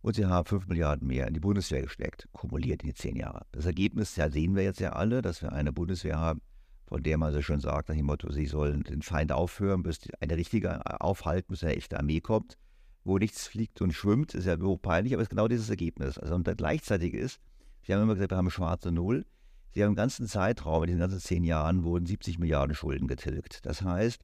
Und 0.00 0.16
sie 0.16 0.26
haben 0.26 0.46
5 0.46 0.66
Milliarden 0.66 1.06
mehr 1.06 1.28
in 1.28 1.34
die 1.34 1.40
Bundeswehr 1.40 1.82
gesteckt, 1.82 2.28
kumuliert 2.32 2.82
in 2.82 2.88
die 2.88 2.94
zehn 2.94 3.14
Jahre. 3.14 3.46
Das 3.52 3.66
Ergebnis 3.66 4.16
ja, 4.16 4.28
sehen 4.28 4.56
wir 4.56 4.64
jetzt 4.64 4.80
ja 4.80 4.94
alle, 4.94 5.22
dass 5.22 5.42
wir 5.42 5.52
eine 5.52 5.72
Bundeswehr 5.72 6.18
haben, 6.18 6.40
von 6.88 7.04
der 7.04 7.18
man 7.18 7.32
so 7.32 7.40
schön 7.40 7.60
sagt, 7.60 7.88
nach 7.88 7.94
dem 7.94 8.06
Motto, 8.06 8.32
sie 8.32 8.46
sollen 8.46 8.82
den 8.82 9.02
Feind 9.02 9.30
aufhören, 9.30 9.84
bis 9.84 10.00
eine 10.20 10.36
richtige 10.36 11.00
aufhalten, 11.00 11.52
bis 11.52 11.62
eine 11.62 11.76
echte 11.76 12.00
Armee 12.00 12.20
kommt, 12.20 12.58
wo 13.04 13.16
nichts 13.16 13.46
fliegt 13.46 13.80
und 13.80 13.92
schwimmt, 13.92 14.34
ist 14.34 14.46
ja 14.46 14.58
hochpeinlich, 14.60 15.14
aber 15.14 15.22
es 15.22 15.26
ist 15.26 15.30
genau 15.30 15.46
dieses 15.46 15.70
Ergebnis. 15.70 16.18
Also 16.18 16.34
und 16.34 16.52
gleichzeitig 16.56 17.14
ist, 17.14 17.40
Sie 17.82 17.92
haben 17.92 18.02
immer 18.02 18.14
gesagt, 18.14 18.32
wir 18.32 18.36
haben 18.36 18.50
schwarze 18.50 18.92
Null. 18.92 19.26
Sie 19.72 19.82
haben 19.82 19.90
im 19.90 19.96
ganzen 19.96 20.26
Zeitraum, 20.26 20.82
in 20.82 20.88
diesen 20.88 21.00
ganzen 21.00 21.20
zehn 21.20 21.44
Jahren, 21.44 21.82
wurden 21.84 22.06
70 22.06 22.38
Milliarden 22.38 22.74
Schulden 22.74 23.08
getilgt. 23.08 23.64
Das 23.66 23.82
heißt, 23.82 24.22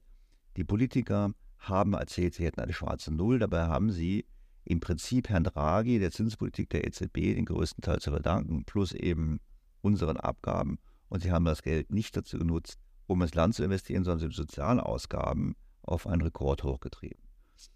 die 0.57 0.63
Politiker 0.63 1.33
haben 1.57 1.93
erzählt, 1.93 2.35
sie 2.35 2.45
hätten 2.45 2.61
eine 2.61 2.73
schwarze 2.73 3.13
Null. 3.13 3.39
Dabei 3.39 3.63
haben 3.63 3.91
sie 3.91 4.25
im 4.63 4.79
Prinzip 4.79 5.29
Herrn 5.29 5.43
Draghi, 5.43 5.99
der 5.99 6.11
Zinspolitik 6.11 6.69
der 6.69 6.85
EZB, 6.85 7.35
den 7.35 7.45
größten 7.45 7.81
Teil 7.81 7.99
zu 7.99 8.11
verdanken, 8.11 8.63
plus 8.65 8.93
eben 8.93 9.39
unseren 9.81 10.17
Abgaben. 10.17 10.79
Und 11.09 11.23
sie 11.23 11.31
haben 11.31 11.45
das 11.45 11.63
Geld 11.63 11.91
nicht 11.91 12.15
dazu 12.15 12.37
genutzt, 12.37 12.77
um 13.07 13.21
ins 13.21 13.33
Land 13.33 13.55
zu 13.55 13.63
investieren, 13.63 14.03
sondern 14.03 14.29
die 14.29 14.35
Sozialausgaben 14.35 15.55
auf 15.81 16.05
einen 16.05 16.21
Rekord 16.21 16.63
hochgetrieben. 16.63 17.21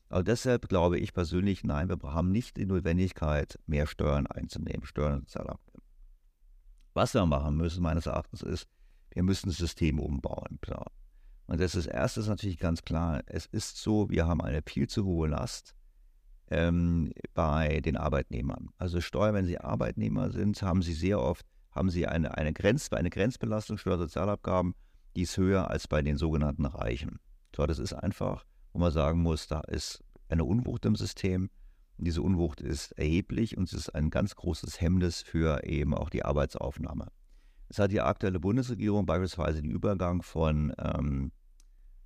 Also 0.10 0.24
deshalb 0.24 0.70
glaube 0.70 1.00
ich 1.00 1.14
persönlich, 1.14 1.64
nein, 1.64 1.90
wir 1.90 1.98
haben 2.04 2.32
nicht 2.32 2.58
die 2.58 2.66
Notwendigkeit, 2.66 3.58
mehr 3.66 3.88
Steuern 3.88 4.28
einzunehmen, 4.28 4.86
Steuern 4.86 5.14
und 5.14 5.30
Sozialabgaben. 5.30 5.73
Was 6.94 7.14
wir 7.14 7.26
machen 7.26 7.58
müssen, 7.58 7.82
meines 7.82 8.06
Erachtens, 8.06 8.42
ist, 8.42 8.68
wir 9.12 9.24
müssen 9.24 9.50
das 9.50 9.58
System 9.58 10.00
umbauen. 10.00 10.60
Klar. 10.62 10.92
Und 11.48 11.60
das 11.60 11.76
ist 11.76 11.88
erstes 11.88 12.28
natürlich 12.28 12.60
ganz 12.60 12.84
klar. 12.84 13.22
Es 13.26 13.46
ist 13.46 13.78
so, 13.78 14.10
wir 14.10 14.28
haben 14.28 14.42
eine 14.42 14.62
viel 14.66 14.88
zu 14.88 15.06
hohe 15.06 15.28
Last 15.28 15.76
ähm, 16.50 17.12
bei 17.34 17.82
den 17.82 17.98
Arbeitnehmern. 17.98 18.70
Also 18.78 19.02
Steuer, 19.02 19.34
wenn 19.34 19.46
Sie 19.46 19.60
Arbeitnehmer 19.60 20.32
sind, 20.32 20.62
haben 20.62 20.82
Sie 20.82 20.94
sehr 20.94 21.20
oft 21.20 21.46
haben 21.74 21.90
Sie 21.90 22.08
eine, 22.08 22.38
eine, 22.38 22.54
Grenz, 22.54 22.92
eine 22.92 23.10
Grenzbelastung 23.10 23.78
Steuersozialabgaben, 23.78 24.76
die 25.16 25.24
ist 25.24 25.38
höher 25.38 25.70
als 25.70 25.88
bei 25.88 26.02
den 26.02 26.18
sogenannten 26.18 26.66
Reichen. 26.66 27.20
So, 27.56 27.66
das 27.66 27.80
ist 27.80 27.94
einfach, 27.94 28.46
wo 28.72 28.80
man 28.80 28.92
sagen 28.92 29.22
muss, 29.22 29.48
da 29.48 29.62
ist 29.62 30.04
eine 30.30 30.44
Unwucht 30.44 30.86
im 30.86 30.96
System. 30.96 31.50
Diese 32.04 32.22
Unwucht 32.22 32.62
ist 32.62 32.92
erheblich 32.94 33.58
und 33.58 33.72
es 33.72 33.74
ist 33.74 33.90
ein 33.90 34.10
ganz 34.10 34.36
großes 34.36 34.82
Hemmnis 34.82 35.22
für 35.22 35.64
eben 35.64 35.94
auch 35.94 36.10
die 36.10 36.26
Arbeitsaufnahme. 36.26 37.08
Es 37.70 37.80
hat 37.80 37.92
die 37.92 38.02
aktuelle 38.02 38.40
Bundesregierung 38.40 39.06
beispielsweise 39.06 39.62
den 39.62 39.72
Übergang 39.72 40.22
von, 40.22 40.74
ähm, 40.78 41.32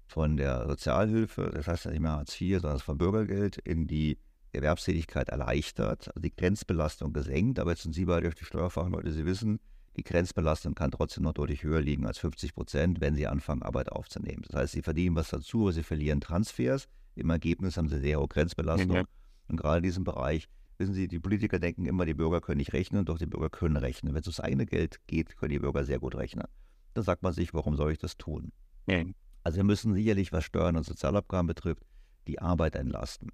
von 0.05 0.37
der 0.37 0.67
Sozialhilfe, 0.67 1.51
das 1.53 1.67
heißt 1.67 1.87
nicht 1.87 1.99
mehr 1.99 2.11
Hartz 2.11 2.39
IV, 2.39 2.61
sondern 2.61 2.79
vom 2.79 2.97
Bürgergeld, 2.97 3.57
in 3.57 3.87
die 3.87 4.17
Erwerbstätigkeit 4.53 5.29
erleichtert, 5.29 6.07
also 6.07 6.21
die 6.21 6.35
Grenzbelastung 6.35 7.13
gesenkt. 7.13 7.59
Aber 7.59 7.71
jetzt 7.71 7.83
sind 7.83 7.93
Sie 7.93 8.05
beide 8.05 8.29
die 8.29 8.45
Steuerfachleute, 8.45 9.11
Sie 9.11 9.25
wissen, 9.25 9.59
die 9.97 10.03
Grenzbelastung 10.03 10.75
kann 10.75 10.91
trotzdem 10.91 11.23
noch 11.23 11.33
deutlich 11.33 11.63
höher 11.63 11.81
liegen 11.81 12.05
als 12.05 12.19
50 12.19 12.53
Prozent, 12.53 13.01
wenn 13.01 13.15
Sie 13.15 13.27
anfangen, 13.27 13.63
Arbeit 13.63 13.91
aufzunehmen. 13.91 14.43
Das 14.47 14.55
heißt, 14.55 14.73
Sie 14.73 14.83
verdienen 14.83 15.15
was 15.15 15.29
dazu, 15.29 15.63
aber 15.63 15.73
Sie 15.73 15.83
verlieren 15.83 16.21
Transfers. 16.21 16.87
Im 17.15 17.31
Ergebnis 17.31 17.77
haben 17.77 17.89
Sie 17.89 17.99
sehr 17.99 18.19
hohe 18.19 18.27
Grenzbelastung. 18.27 18.99
Mhm. 18.99 19.05
Und 19.47 19.57
gerade 19.57 19.77
in 19.77 19.83
diesem 19.83 20.03
Bereich, 20.03 20.47
wissen 20.77 20.93
Sie, 20.93 21.07
die 21.07 21.19
Politiker 21.19 21.59
denken 21.59 21.85
immer, 21.85 22.05
die 22.05 22.13
Bürger 22.13 22.41
können 22.41 22.57
nicht 22.57 22.73
rechnen, 22.73 23.05
doch 23.05 23.17
die 23.17 23.25
Bürger 23.25 23.49
können 23.49 23.77
rechnen. 23.77 24.13
Wenn 24.13 24.21
es 24.21 24.27
ums 24.27 24.39
eigene 24.39 24.65
Geld 24.65 24.99
geht, 25.07 25.37
können 25.37 25.51
die 25.51 25.59
Bürger 25.59 25.83
sehr 25.83 25.99
gut 25.99 26.15
rechnen. 26.15 26.47
Dann 26.93 27.03
sagt 27.03 27.23
man 27.23 27.33
sich, 27.33 27.53
warum 27.53 27.75
soll 27.75 27.91
ich 27.91 27.99
das 27.99 28.17
tun? 28.17 28.51
Mhm. 28.87 29.15
Also 29.43 29.57
wir 29.57 29.63
müssen 29.63 29.93
sicherlich, 29.93 30.31
was 30.33 30.43
Steuern 30.43 30.75
und 30.75 30.85
Sozialabgaben 30.85 31.47
betrifft, 31.47 31.83
die 32.27 32.39
Arbeit 32.39 32.75
entlasten. 32.75 33.31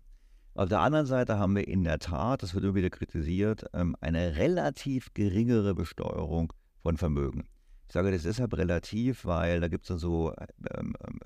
Auf 0.55 0.69
der 0.69 0.81
anderen 0.81 1.07
Seite 1.07 1.39
haben 1.39 1.55
wir 1.55 1.67
in 1.67 1.83
der 1.83 1.97
Tat, 1.97 2.43
das 2.43 2.53
wird 2.53 2.63
immer 2.63 2.75
wieder 2.75 2.91
kritisiert, 2.91 3.65
ähm, 3.73 3.95
eine 4.01 4.35
relativ 4.35 5.11
geringere 5.15 5.73
Besteuerung 5.73 6.53
von 6.83 6.97
Vermögen. 6.97 7.47
Ich 7.87 7.93
sage 7.93 8.11
das 8.11 8.23
deshalb 8.23 8.55
relativ, 8.55 9.25
weil 9.25 9.59
da 9.61 9.67
gibt 9.67 9.85
es 9.85 9.87
dann 9.87 9.97
so, 9.97 10.33
ähm, 10.75 10.93
ähm 11.07 11.19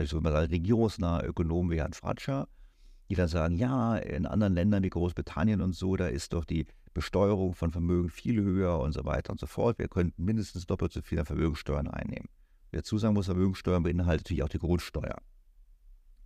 ich 0.00 0.10
so 0.10 0.20
sagen, 0.20 0.36
regierungsnahe 0.36 1.26
Ökonomen 1.26 1.70
wie 1.72 1.78
Herrn 1.78 1.92
Fratscher, 1.92 2.48
die 3.08 3.14
dann 3.14 3.28
sagen, 3.28 3.56
ja, 3.56 3.96
in 3.96 4.26
anderen 4.26 4.54
Ländern 4.54 4.82
wie 4.82 4.90
Großbritannien 4.90 5.60
und 5.60 5.74
so, 5.74 5.96
da 5.96 6.06
ist 6.06 6.32
doch 6.32 6.44
die 6.44 6.66
Besteuerung 6.94 7.54
von 7.54 7.72
Vermögen 7.72 8.08
viel 8.08 8.40
höher 8.40 8.78
und 8.78 8.92
so 8.92 9.04
weiter 9.04 9.32
und 9.32 9.40
so 9.40 9.46
fort. 9.46 9.78
Wir 9.78 9.88
könnten 9.88 10.24
mindestens 10.24 10.66
doppelt 10.66 10.92
so 10.92 11.02
viel 11.02 11.18
an 11.18 11.26
Vermögensteuern 11.26 11.88
einnehmen. 11.88 12.28
Wer 12.70 12.80
dazu 12.80 12.98
sagen 12.98 13.14
muss, 13.14 13.26
Vermögensteuern 13.26 13.82
beinhaltet 13.82 14.26
natürlich 14.26 14.42
auch 14.42 14.48
die 14.48 14.58
Grundsteuer. 14.58 15.18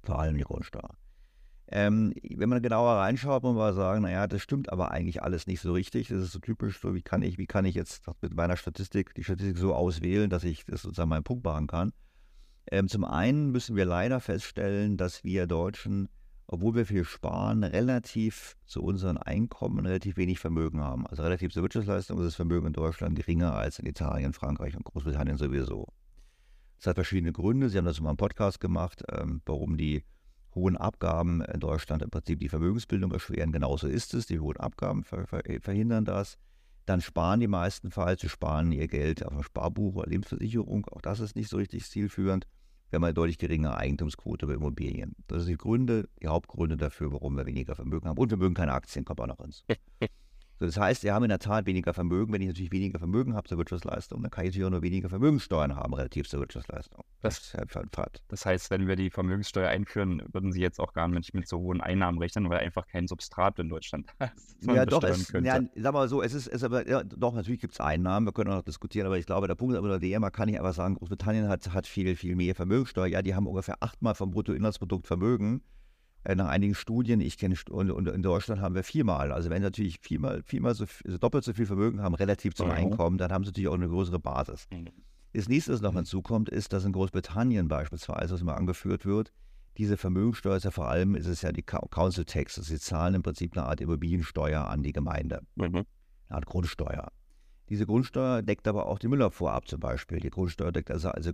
Vor 0.03 0.19
allem 0.19 0.37
die 0.37 0.45
Grundsteuer. 0.45 0.91
Ähm, 1.71 2.15
wenn 2.23 2.49
man 2.49 2.63
genauer 2.63 2.95
reinschaut, 2.95 3.43
muss 3.43 3.55
man 3.55 3.75
sagen, 3.75 4.03
naja, 4.03 4.27
das 4.27 4.41
stimmt 4.41 4.73
aber 4.73 4.91
eigentlich 4.91 5.23
alles 5.23 5.47
nicht 5.47 5.61
so 5.61 5.73
richtig. 5.73 6.09
Das 6.09 6.23
ist 6.23 6.33
so 6.33 6.39
typisch, 6.39 6.81
so 6.81 6.95
wie 6.95 7.03
kann 7.03 7.21
ich, 7.21 7.37
wie 7.37 7.47
kann 7.47 7.67
ich 7.67 7.75
jetzt 7.75 8.07
mit 8.23 8.35
meiner 8.35 8.57
Statistik 8.57 9.15
die 9.15 9.25
Statistik 9.25 9.59
so 9.59 9.75
auswählen, 9.75 10.31
dass 10.31 10.45
ich 10.45 10.65
das 10.65 10.83
sozusagen 10.83 11.11
meinen 11.11 11.25
Punkt 11.25 11.45
machen 11.45 11.67
kann. 11.67 11.93
Ähm, 12.71 12.89
zum 12.89 13.05
einen 13.05 13.51
müssen 13.51 13.77
wir 13.77 13.85
leider 13.85 14.21
feststellen, 14.21 14.97
dass 14.97 15.25
wir 15.25 15.47
Deutschen, 15.47 16.09
obwohl 16.51 16.75
wir 16.75 16.87
viel 16.87 17.05
sparen, 17.05 17.63
relativ 17.63 18.57
zu 18.65 18.83
unseren 18.83 19.19
Einkommen 19.19 19.85
relativ 19.85 20.17
wenig 20.17 20.39
Vermögen 20.39 20.81
haben. 20.81 21.07
Also 21.07 21.23
relativ 21.23 21.53
zur 21.53 21.63
Wirtschaftsleistung 21.63 22.19
ist 22.19 22.25
das 22.25 22.35
Vermögen 22.37 22.67
in 22.67 22.73
Deutschland 22.73 23.17
geringer 23.17 23.55
als 23.55 23.79
in 23.79 23.87
Italien, 23.87 24.33
Frankreich 24.33 24.75
und 24.75 24.85
Großbritannien 24.85 25.37
sowieso. 25.37 25.87
Das 26.79 26.87
hat 26.87 26.97
verschiedene 26.97 27.33
Gründe. 27.33 27.69
Sie 27.69 27.77
haben 27.77 27.85
das 27.85 28.01
mal 28.01 28.11
im 28.11 28.17
Podcast 28.17 28.61
gemacht, 28.61 29.05
ähm, 29.13 29.43
warum 29.45 29.77
die 29.77 30.05
hohen 30.55 30.79
Abgaben 30.79 31.43
in 31.43 31.61
Deutschland 31.61 32.03
im 32.03 32.09
Prinzip 32.09 32.41
die 32.41 32.49
Vermögensbildung 32.49 33.13
erschweren. 33.13 33.53
Genauso 33.53 33.87
ist 33.87 34.15
es. 34.15 34.25
Die 34.25 34.41
hohen 34.41 34.57
Abgaben 34.57 35.05
ver 35.05 35.27
verhindern 35.27 36.07
das. 36.07 36.39
Dann 36.87 37.03
sparen 37.03 37.41
die 37.41 37.47
meisten 37.47 37.91
Fall, 37.91 38.19
sie 38.19 38.31
sparen 38.31 38.73
ihr 38.73 38.89
Geld 38.89 39.23
auf 39.23 39.37
ein 39.37 39.43
Sparbuch 39.43 39.97
oder 39.97 40.09
Lebensversicherung. 40.09 40.87
Auch 40.87 41.03
das 41.03 41.21
ist 41.21 41.37
nicht 41.37 41.51
so 41.51 41.59
richtig 41.59 41.85
zielführend. 41.85 42.47
Wir 42.91 42.97
haben 42.97 43.05
eine 43.05 43.15
deutlich 43.15 43.39
geringere 43.39 43.77
Eigentumsquote 43.77 44.47
bei 44.47 44.55
Immobilien. 44.55 45.15
Das 45.27 45.43
sind 45.43 45.53
die 45.53 45.59
Gründe, 45.59 46.09
die 46.23 46.29
Hauptgründe 46.29 46.77
dafür, 46.77 47.13
warum 47.13 47.37
wir 47.37 47.45
weniger 47.45 47.75
Vermögen 47.75 48.09
haben. 48.09 48.19
Und 48.19 48.31
wir 48.31 48.39
mögen 48.39 48.55
keine 48.55 48.73
Aktien, 48.73 49.05
kommt 49.05 49.21
auch 49.21 49.27
noch 49.27 49.41
ins. 49.41 49.65
Das 50.59 50.77
heißt, 50.77 51.05
wir 51.05 51.15
haben 51.15 51.25
in 51.25 51.29
der 51.29 51.39
Tat 51.39 51.67
weniger 51.67 51.95
Vermögen. 51.95 52.33
Wenn 52.33 52.41
ich 52.41 52.49
natürlich 52.49 52.73
weniger 52.73 52.99
Vermögen 52.99 53.35
habe 53.35 53.49
zur 53.49 53.59
Wirtschaftsleistung, 53.59 54.23
dann 54.23 54.31
kann 54.31 54.45
ich 54.45 54.51
natürlich 54.51 54.67
auch 54.67 54.71
nur 54.71 54.83
weniger 54.83 55.09
Vermögenssteuern 55.09 55.77
haben 55.77 55.95
relativ 55.95 56.29
zur 56.29 56.41
Wirtschaftsleistung. 56.41 57.05
Das, 57.21 57.37
das 57.37 57.45
ist 57.45 57.55
halt 57.55 57.77
ein 57.77 57.91
Fakt. 57.93 58.23
Das 58.29 58.45
heißt, 58.45 58.71
wenn 58.71 58.89
wir 58.89 58.97
die 58.97 59.11
Vermögenssteuer 59.11 59.69
einführen, 59.69 60.23
würden 60.33 60.53
Sie 60.53 60.61
jetzt 60.61 60.81
auch 60.81 60.93
gar 60.93 61.09
nicht 61.09 61.35
mit 61.35 61.47
so 61.47 61.59
hohen 61.59 61.81
Einnahmen 61.81 62.19
rechnen, 62.19 62.49
weil 62.51 62.59
einfach 62.59 62.87
kein 62.87 63.07
Substrat 63.07 63.59
in 63.59 63.69
Deutschland 63.69 64.07
ist. 64.37 64.63
Ja, 64.63 64.85
doch, 64.85 65.03
es, 65.05 65.31
ja, 65.33 65.61
sag 65.77 65.93
mal 65.93 66.09
so, 66.09 66.23
es 66.23 66.35
ist, 66.35 66.49
es 66.49 66.65
aber, 66.65 66.89
ja, 66.89 67.05
doch, 67.05 67.35
natürlich 67.35 67.61
gibt 67.61 67.75
es 67.75 67.81
Einnahmen, 67.81 68.27
wir 68.27 68.33
können 68.33 68.51
auch 68.51 68.57
noch 68.57 68.63
diskutieren, 68.63 69.07
aber 69.07 69.19
ich 69.19 69.27
glaube, 69.27 69.47
der 69.47 69.55
Punkt 69.55 69.75
ist 69.75 69.79
aber 69.79 69.99
der 69.99 70.21
man 70.21 70.33
kann 70.33 70.49
nicht 70.49 70.59
einfach 70.59 70.75
sagen, 70.75 70.97
Großbritannien 70.97 71.49
hat, 71.49 71.73
hat 71.73 71.87
viel, 71.87 72.17
viel 72.17 72.35
mehr 72.35 72.55
Vermögenssteuer. 72.55 73.07
Ja, 73.07 73.23
die 73.23 73.35
haben 73.35 73.47
ungefähr 73.47 73.77
achtmal 73.81 74.15
vom 74.15 74.31
Bruttoinlandsprodukt 74.31 75.07
Vermögen. 75.07 75.63
Äh, 76.25 76.35
nach 76.35 76.49
einigen 76.49 76.75
Studien, 76.75 77.21
ich 77.21 77.39
kenne 77.39 77.55
und, 77.71 78.09
in 78.09 78.23
Deutschland 78.23 78.61
haben 78.61 78.75
wir 78.75 78.83
viermal. 78.83 79.33
Also 79.33 79.51
wenn 79.51 79.63
sie 79.63 79.67
natürlich 79.67 79.99
viermal, 80.01 80.43
viermal 80.43 80.75
so 80.75 80.85
also 81.05 81.19
doppelt 81.19 81.45
so 81.45 81.53
viel 81.53 81.67
Vermögen 81.67 82.03
haben 82.03 82.15
relativ 82.15 82.55
zum 82.55 82.67
mhm. 82.67 82.75
Einkommen, 82.75 83.19
dann 83.19 83.33
haben 83.33 83.45
sie 83.45 83.51
natürlich 83.51 83.69
auch 83.69 83.75
eine 83.75 83.89
größere 83.89 84.19
Basis. 84.19 84.67
Mhm. 84.73 84.89
Das 85.33 85.49
nächste, 85.49 85.73
was 85.73 85.81
noch 85.81 85.93
mhm. 85.93 85.99
hinzukommt, 85.99 86.49
ist, 86.49 86.73
dass 86.73 86.85
in 86.85 86.93
Großbritannien 86.93 87.69
beispielsweise, 87.69 88.35
was 88.35 88.41
immer 88.41 88.57
angeführt 88.57 89.07
wird, 89.07 89.33
diese 89.77 89.97
Vermögensteuer 89.97 90.57
ist 90.57 90.65
ja 90.65 90.73
vor 90.73 90.89
allem, 90.89 91.15
ist 91.15 91.27
es 91.27 91.43
ja 91.43 91.53
die 91.53 91.63
Council 91.63 92.25
Tax. 92.25 92.59
Also 92.59 92.75
sie 92.75 92.81
zahlen 92.81 93.15
im 93.15 93.23
Prinzip 93.23 93.57
eine 93.57 93.67
Art 93.67 93.81
Immobiliensteuer 93.81 94.67
an 94.67 94.83
die 94.83 94.93
Gemeinde. 94.93 95.43
Eine 95.57 95.87
Art 96.29 96.47
Grundsteuer. 96.47 97.13
Diese 97.69 97.87
Grundsteuer 97.87 98.43
deckt 98.43 98.67
aber 98.67 98.87
auch 98.87 98.99
die 98.99 99.07
Müllabfuhr 99.07 99.53
ab 99.53 99.69
zum 99.69 99.79
Beispiel. 99.79 100.19
Die 100.19 100.31
Grundsteuer 100.31 100.73
deckt 100.73 100.91
also, 100.91 101.11
also 101.11 101.33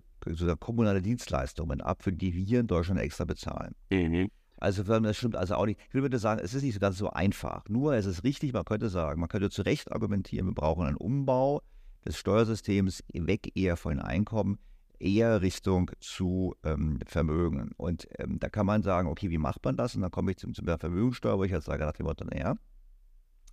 kommunale 0.57 1.01
Dienstleistungen 1.01 1.81
ab, 1.81 2.03
für 2.03 2.13
die 2.13 2.35
wir 2.35 2.61
in 2.61 2.67
Deutschland 2.67 3.01
extra 3.01 3.25
bezahlen. 3.25 3.75
Mhm. 3.91 4.29
Also 4.65 4.83
das 4.83 5.17
stimmt 5.19 5.37
also 5.37 5.57
auch 5.57 5.67
nicht. 5.67 5.79
Ich 5.89 5.95
würde 5.95 6.19
sagen, 6.19 6.41
es 6.43 6.55
ist 6.55 6.63
nicht 6.63 6.73
so 6.73 6.81
ganz 6.81 6.97
so 6.97 7.11
einfach. 7.11 7.69
Nur 7.69 7.95
es 7.97 8.07
ist 8.07 8.25
richtig, 8.25 8.55
man 8.55 8.65
könnte 8.65 8.89
sagen, 8.89 9.21
man 9.21 9.29
könnte 9.29 9.51
zu 9.51 9.61
Recht 9.61 9.93
argumentieren, 9.93 10.47
wir 10.47 10.55
brauchen 10.55 10.87
einen 10.87 10.97
Umbau 10.97 11.61
des 12.07 12.17
Steuersystems 12.17 13.05
weg 13.13 13.53
eher 13.55 13.77
von 13.77 14.01
Einkommen, 14.01 14.59
eher 14.99 15.43
Richtung 15.43 15.91
zu 16.01 16.55
ähm, 16.65 16.99
Vermögen. 17.07 17.73
Und 17.77 18.09
ähm, 18.19 18.39
da 18.41 18.49
kann 18.49 18.65
man 18.65 18.83
sagen, 18.83 19.07
okay, 19.07 19.29
wie 19.29 19.37
macht 19.37 19.63
man 19.67 19.77
das? 19.77 19.97
Und 19.97 20.01
dann 20.01 20.11
komme 20.11 20.31
ich 20.31 20.39
zum, 20.39 20.55
zum 20.55 20.67
Vermögensteuer, 20.67 21.37
wo 21.37 21.45
ich 21.45 21.53
jetzt 21.53 21.67
sage 21.67 21.85
nach 21.85 21.93
dem 21.93 22.07
Motto, 22.07 22.25
naja, 22.25 22.55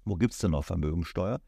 wo 0.06 0.15
gibt 0.15 0.32
es 0.32 0.39
denn 0.39 0.52
noch 0.52 0.63
Vermögensteuer? 0.63 1.41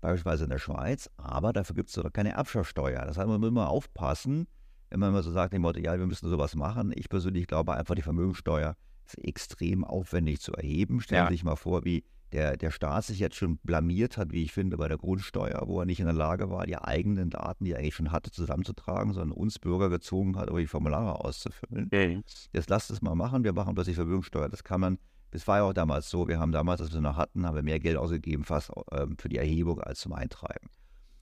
Beispielsweise 0.00 0.44
in 0.44 0.50
der 0.50 0.58
Schweiz, 0.58 1.10
aber 1.16 1.52
dafür 1.52 1.74
gibt 1.74 1.88
es 1.88 1.96
doch 1.96 2.12
keine 2.12 2.34
Erbschaftssteuer. 2.34 3.04
Das 3.04 3.18
heißt, 3.18 3.26
man 3.26 3.40
muss 3.40 3.48
immer 3.48 3.68
aufpassen, 3.68 4.46
wenn 4.90 5.00
man 5.00 5.08
immer 5.08 5.24
so 5.24 5.32
sagt, 5.32 5.54
dem 5.54 5.62
Motto, 5.62 5.80
ja, 5.80 5.98
wir 5.98 6.06
müssen 6.06 6.28
sowas 6.28 6.54
machen. 6.54 6.92
Ich 6.94 7.08
persönlich 7.08 7.48
glaube 7.48 7.74
einfach, 7.74 7.96
die 7.96 8.02
Vermögensteuer 8.02 8.76
extrem 9.16 9.84
aufwendig 9.84 10.40
zu 10.40 10.52
erheben. 10.52 11.00
Stellen 11.00 11.26
Sie 11.26 11.26
ja. 11.26 11.30
sich 11.30 11.44
mal 11.44 11.56
vor, 11.56 11.84
wie 11.84 12.04
der, 12.32 12.56
der 12.56 12.70
Staat 12.70 13.04
sich 13.04 13.18
jetzt 13.18 13.36
schon 13.36 13.58
blamiert 13.58 14.16
hat, 14.16 14.32
wie 14.32 14.42
ich 14.42 14.52
finde, 14.52 14.76
bei 14.76 14.88
der 14.88 14.98
Grundsteuer, 14.98 15.62
wo 15.66 15.80
er 15.80 15.86
nicht 15.86 16.00
in 16.00 16.06
der 16.06 16.14
Lage 16.14 16.50
war, 16.50 16.66
die 16.66 16.76
eigenen 16.76 17.30
Daten, 17.30 17.64
die 17.64 17.72
er 17.72 17.78
eigentlich 17.78 17.94
schon 17.94 18.12
hatte, 18.12 18.30
zusammenzutragen, 18.30 19.12
sondern 19.12 19.32
uns 19.32 19.58
Bürger 19.58 19.88
gezwungen 19.88 20.36
hat, 20.36 20.48
aber 20.48 20.60
die 20.60 20.66
Formulare 20.66 21.24
auszufüllen. 21.24 21.86
Okay. 21.86 22.22
Jetzt 22.52 22.68
lasst 22.70 22.90
es 22.90 23.00
mal 23.00 23.14
machen, 23.14 23.44
wir 23.44 23.52
machen 23.52 23.74
plötzlich 23.74 23.96
Vermögenssteuer. 23.96 24.48
Das 24.48 24.62
kann 24.62 24.80
man, 24.80 24.98
das 25.30 25.46
war 25.46 25.58
ja 25.58 25.64
auch 25.64 25.72
damals 25.72 26.10
so, 26.10 26.28
wir 26.28 26.38
haben 26.38 26.52
damals, 26.52 26.80
als 26.80 26.92
wir 26.92 27.00
noch 27.00 27.16
hatten, 27.16 27.46
haben 27.46 27.54
wir 27.54 27.62
mehr 27.62 27.80
Geld 27.80 27.96
ausgegeben 27.96 28.44
fast 28.44 28.70
äh, 28.90 29.06
für 29.16 29.28
die 29.28 29.38
Erhebung 29.38 29.80
als 29.80 30.00
zum 30.00 30.12
Eintreiben. 30.12 30.68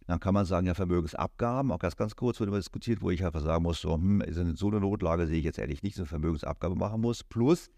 Dann 0.07 0.21
kann 0.21 0.35
man 0.35 0.45
sagen, 0.45 0.67
ja, 0.67 0.75
Vermögensabgaben, 0.75 1.73
auch 1.73 1.79
ganz, 1.79 1.97
ganz 1.97 2.15
kurz 2.15 2.41
wurde 2.41 2.53
diskutiert, 2.53 3.03
wo 3.03 3.11
ich 3.11 3.25
einfach 3.25 3.43
sagen 3.43 3.65
muss, 3.65 3.81
so, 3.81 3.95
hm, 3.95 4.21
in 4.21 4.55
so 4.55 4.69
einer 4.69 4.81
Notlage 4.81 5.27
sehe 5.27 5.39
ich 5.39 5.45
jetzt 5.45 5.59
ehrlich 5.59 5.83
nicht, 5.83 5.97
dass 5.97 6.03
eine 6.03 6.09
Vermögensabgabe 6.09 6.77
machen 6.77 7.01
muss. 7.01 7.25
Plus, 7.25 7.71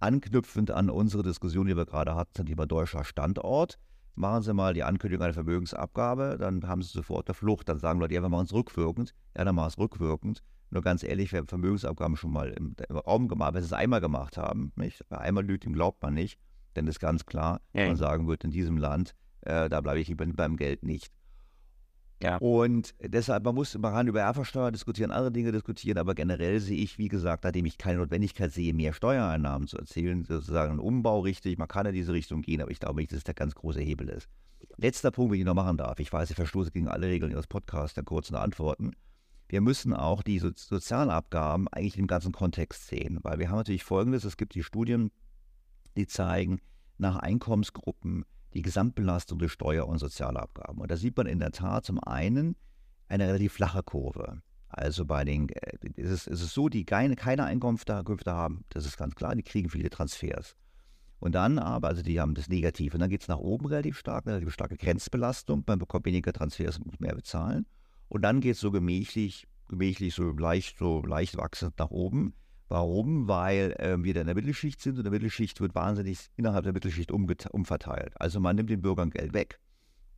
anknüpfend 0.00 0.70
an 0.70 0.90
unsere 0.90 1.22
Diskussion, 1.22 1.66
die 1.66 1.76
wir 1.76 1.86
gerade 1.86 2.14
hatten 2.14 2.34
zum 2.34 2.46
Thema 2.46 2.66
deutscher 2.66 3.04
Standort, 3.04 3.78
machen 4.16 4.42
Sie 4.42 4.52
mal 4.52 4.74
die 4.74 4.82
Ankündigung 4.82 5.24
einer 5.24 5.34
Vermögensabgabe, 5.34 6.36
dann 6.38 6.66
haben 6.66 6.82
Sie 6.82 6.90
sofort 6.90 7.28
eine 7.28 7.34
Flucht. 7.34 7.68
Dann 7.68 7.78
sagen 7.78 8.00
Leute, 8.00 8.14
ja, 8.14 8.22
wir 8.22 8.28
machen 8.28 8.46
es 8.46 8.52
rückwirkend. 8.52 9.14
Ja, 9.36 9.44
dann 9.44 9.54
machen 9.54 9.68
es 9.68 9.78
rückwirkend. 9.78 10.42
Nur 10.70 10.82
ganz 10.82 11.04
ehrlich, 11.04 11.32
wer 11.32 11.44
Vermögensabgaben 11.44 12.16
schon 12.16 12.32
mal 12.32 12.50
im, 12.50 12.74
im 12.88 12.96
Raum 12.96 13.28
gemacht, 13.28 13.54
wenn 13.54 13.62
Sie 13.62 13.66
es 13.66 13.72
einmal 13.72 14.00
gemacht 14.00 14.36
haben, 14.36 14.72
nicht? 14.74 15.04
einmal 15.12 15.44
lügt, 15.44 15.64
ihm 15.64 15.74
glaubt 15.74 16.02
man 16.02 16.14
nicht, 16.14 16.40
denn 16.74 16.88
ist 16.88 16.98
ganz 16.98 17.24
klar, 17.24 17.60
ja. 17.72 17.86
man 17.86 17.96
sagen 17.96 18.26
wird, 18.26 18.42
in 18.42 18.50
diesem 18.50 18.76
Land, 18.76 19.14
äh, 19.42 19.68
da 19.68 19.80
bleibe 19.80 20.00
ich 20.00 20.14
beim 20.16 20.56
Geld 20.56 20.82
nicht. 20.82 21.12
Ja. 22.22 22.38
Und 22.38 22.94
deshalb, 23.00 23.44
man 23.44 23.54
muss, 23.54 23.76
man 23.76 23.92
kann 23.92 24.06
über 24.06 24.22
Erbversteuer 24.22 24.72
diskutieren, 24.72 25.10
andere 25.10 25.32
Dinge 25.32 25.52
diskutieren, 25.52 25.98
aber 25.98 26.14
generell 26.14 26.60
sehe 26.60 26.78
ich, 26.78 26.96
wie 26.98 27.08
gesagt, 27.08 27.44
nachdem 27.44 27.66
ich 27.66 27.76
keine 27.76 27.98
Notwendigkeit 27.98 28.50
sehe, 28.52 28.72
mehr 28.72 28.94
Steuereinnahmen 28.94 29.68
zu 29.68 29.76
erzielen, 29.76 30.24
sozusagen 30.24 30.70
einen 30.70 30.80
Umbau 30.80 31.20
richtig, 31.20 31.58
man 31.58 31.68
kann 31.68 31.86
in 31.86 31.94
diese 31.94 32.14
Richtung 32.14 32.40
gehen, 32.40 32.62
aber 32.62 32.70
ich 32.70 32.80
glaube 32.80 33.00
nicht, 33.00 33.12
dass 33.12 33.18
es 33.18 33.24
der 33.24 33.34
ganz 33.34 33.54
große 33.54 33.80
Hebel 33.80 34.08
ist. 34.08 34.28
Letzter 34.78 35.10
Punkt, 35.10 35.32
den 35.32 35.40
ich 35.40 35.46
noch 35.46 35.54
machen 35.54 35.76
darf. 35.76 36.00
Ich 36.00 36.12
weiß, 36.12 36.30
ich 36.30 36.36
verstoße 36.36 36.70
gegen 36.70 36.88
alle 36.88 37.06
Regeln 37.06 37.32
Ihres 37.32 37.46
Podcasts 37.46 37.94
der 37.94 38.04
kurzen 38.04 38.34
Antworten. 38.34 38.92
Wir 39.48 39.60
müssen 39.60 39.92
auch 39.92 40.22
die 40.22 40.38
so 40.38 40.50
Sozialabgaben 40.54 41.68
eigentlich 41.68 41.98
im 41.98 42.06
ganzen 42.06 42.32
Kontext 42.32 42.88
sehen, 42.88 43.18
weil 43.22 43.38
wir 43.38 43.50
haben 43.50 43.58
natürlich 43.58 43.84
Folgendes, 43.84 44.24
es 44.24 44.36
gibt 44.36 44.54
die 44.54 44.62
Studien, 44.62 45.10
die 45.96 46.06
zeigen, 46.06 46.60
nach 46.98 47.16
Einkommensgruppen 47.16 48.24
die 48.56 48.62
Gesamtbelastung 48.62 49.38
durch 49.38 49.52
Steuer- 49.52 49.86
und 49.86 49.98
Sozialabgaben. 49.98 50.80
Und 50.80 50.90
da 50.90 50.96
sieht 50.96 51.16
man 51.16 51.26
in 51.26 51.38
der 51.38 51.52
Tat 51.52 51.84
zum 51.84 52.02
einen 52.02 52.56
eine 53.08 53.28
relativ 53.28 53.52
flache 53.52 53.82
Kurve. 53.82 54.40
Also 54.68 55.04
bei 55.04 55.24
den, 55.24 55.48
äh, 55.50 55.76
ist 55.94 56.10
es, 56.10 56.26
ist 56.26 56.42
es 56.42 56.54
so, 56.54 56.68
die 56.68 56.84
keine, 56.84 57.16
keine 57.16 57.44
Einkünfte 57.44 58.02
haben, 58.26 58.64
das 58.70 58.86
ist 58.86 58.96
ganz 58.96 59.14
klar, 59.14 59.34
die 59.34 59.42
kriegen 59.42 59.68
viele 59.68 59.90
Transfers. 59.90 60.56
Und 61.18 61.34
dann 61.34 61.58
aber, 61.58 61.88
also 61.88 62.02
die 62.02 62.20
haben 62.20 62.34
das 62.34 62.48
Negative. 62.48 62.94
Und 62.94 63.00
dann 63.00 63.10
geht 63.10 63.22
es 63.22 63.28
nach 63.28 63.38
oben 63.38 63.66
relativ 63.66 63.98
stark, 63.98 64.26
eine 64.26 64.36
relativ 64.36 64.52
starke 64.52 64.76
Grenzbelastung. 64.76 65.64
Man 65.66 65.78
bekommt 65.78 66.04
weniger 66.04 66.32
Transfers 66.32 66.78
muss 66.78 66.98
mehr 66.98 67.14
bezahlen. 67.14 67.66
Und 68.08 68.22
dann 68.22 68.40
geht 68.40 68.54
es 68.54 68.60
so 68.60 68.70
gemächlich, 68.70 69.46
gemächlich, 69.68 70.14
so 70.14 70.30
leicht, 70.30 70.78
so 70.78 71.02
leicht 71.02 71.36
wachsend 71.36 71.78
nach 71.78 71.90
oben. 71.90 72.34
Warum? 72.68 73.28
Weil 73.28 73.74
äh, 73.78 74.02
wir 74.02 74.14
da 74.14 74.20
in 74.20 74.26
der 74.26 74.34
Mittelschicht 74.34 74.80
sind 74.80 74.98
und 74.98 75.04
der 75.04 75.12
Mittelschicht 75.12 75.60
wird 75.60 75.74
wahnsinnig 75.74 76.18
innerhalb 76.36 76.64
der 76.64 76.72
Mittelschicht 76.72 77.12
umverteilt. 77.12 78.20
Also 78.20 78.40
man 78.40 78.56
nimmt 78.56 78.70
den 78.70 78.82
Bürgern 78.82 79.10
Geld 79.10 79.32
weg, 79.34 79.60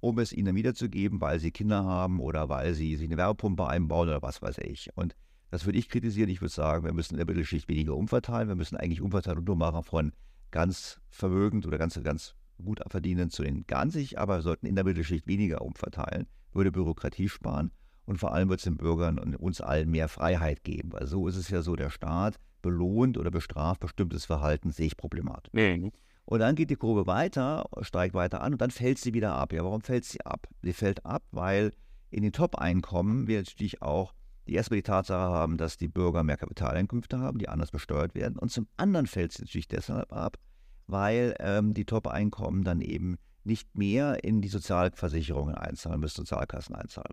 um 0.01 0.19
es 0.19 0.33
ihnen 0.33 0.57
wiederzugeben, 0.57 1.21
weil 1.21 1.41
sie 1.41 1.51
Kinder 1.51 1.85
haben 1.85 2.21
oder 2.21 2.49
weil 2.49 2.75
sie 2.75 2.97
sich 2.97 3.07
eine 3.07 3.19
Wärmepumpe 3.19 3.67
einbauen 3.67 4.09
oder 4.09 4.23
was 4.23 4.41
weiß 4.41 4.59
ich. 4.59 4.91
Und 4.95 5.15
das 5.51 5.67
würde 5.67 5.79
ich 5.79 5.89
kritisieren. 5.89 6.31
Ich 6.31 6.41
würde 6.41 6.55
sagen, 6.55 6.85
wir 6.85 6.93
müssen 6.93 7.15
in 7.15 7.19
der 7.19 7.27
Mittelschicht 7.27 7.69
weniger 7.69 7.97
umverteilen. 7.97 8.49
Wir 8.49 8.57
müssen 8.57 8.77
eigentlich 8.77 9.03
umverteilen 9.03 9.41
und 9.41 9.47
nur 9.47 9.57
machen 9.57 9.83
von 9.83 10.13
ganz 10.51 11.01
vermögend 11.11 11.67
oder 11.67 11.79
ganz, 11.79 12.01
ganz 12.03 12.35
gut 12.65 12.81
verdienen 12.89 13.31
zu 13.31 13.43
den 13.43 13.65
nicht, 13.95 14.19
aber 14.19 14.43
sollten 14.43 14.67
in 14.67 14.75
der 14.75 14.85
Mittelschicht 14.85 15.27
weniger 15.27 15.63
umverteilen, 15.63 16.27
würde 16.53 16.73
Bürokratie 16.73 17.29
sparen. 17.29 17.71
Und 18.09 18.17
vor 18.17 18.33
allem 18.33 18.49
wird 18.49 18.61
es 18.61 18.65
den 18.65 18.79
Bürgern 18.79 19.19
und 19.19 19.37
uns 19.37 19.61
allen 19.61 19.91
mehr 19.91 20.09
Freiheit 20.09 20.65
geben. 20.65 20.95
Weil 20.95 21.07
so 21.07 21.29
ist 21.29 21.37
es 21.37 21.51
ja 21.51 21.61
so, 21.61 21.77
der 21.77 21.91
Staat 21.91 22.41
belohnt 22.63 23.19
oder 23.19 23.31
bestraft 23.31 23.81
bestimmtes 23.81 24.25
Verhalten, 24.25 24.71
sehe 24.71 24.87
ich 24.87 24.97
problematisch. 24.97 25.53
Nee. 25.53 25.93
Und 26.25 26.41
dann 26.41 26.55
geht 26.55 26.71
die 26.71 26.77
Kurve 26.77 27.07
weiter, 27.07 27.69
steigt 27.83 28.15
weiter 28.15 28.41
an 28.41 28.53
und 28.55 28.63
dann 28.63 28.71
fällt 28.71 28.97
sie 28.97 29.13
wieder 29.13 29.35
ab. 29.35 29.53
Ja, 29.53 29.63
warum 29.63 29.83
fällt 29.83 30.07
sie 30.07 30.25
ab? 30.25 30.49
Sie 30.63 30.73
fällt 30.73 31.05
ab, 31.05 31.23
weil 31.33 31.73
in 32.09 32.23
den 32.23 32.33
Top-Einkommen 32.33 33.27
wir 33.27 33.41
natürlich 33.41 33.83
auch 33.83 34.15
die 34.47 34.55
erstmal 34.55 34.79
die 34.79 34.85
Tatsache 34.85 35.31
haben, 35.31 35.59
dass 35.59 35.77
die 35.77 35.89
Bürger 35.89 36.23
mehr 36.23 36.39
Kapitaleinkünfte 36.39 37.19
haben, 37.19 37.37
die 37.37 37.51
anders 37.51 37.73
besteuert 37.73 38.15
werden. 38.15 38.39
Und 38.39 38.51
zum 38.51 38.69
anderen 38.79 39.07
fällt 39.07 39.33
sie 39.33 39.43
natürlich 39.43 39.69
deshalb 39.69 40.15
ab, 40.15 40.39
weil 40.87 41.35
ähm, 41.41 41.75
die 41.75 41.85
Top-Einkommen 41.85 42.65
dann 42.65 42.81
eben 42.81 43.19
nicht 43.45 43.77
mehr 43.77 44.25
in 44.25 44.41
die 44.41 44.49
Sozialversicherungen 44.49 45.57
einzahlen 45.57 46.01
müssen, 46.01 46.23
Sozialkassen 46.23 46.75
einzahlen. 46.75 47.13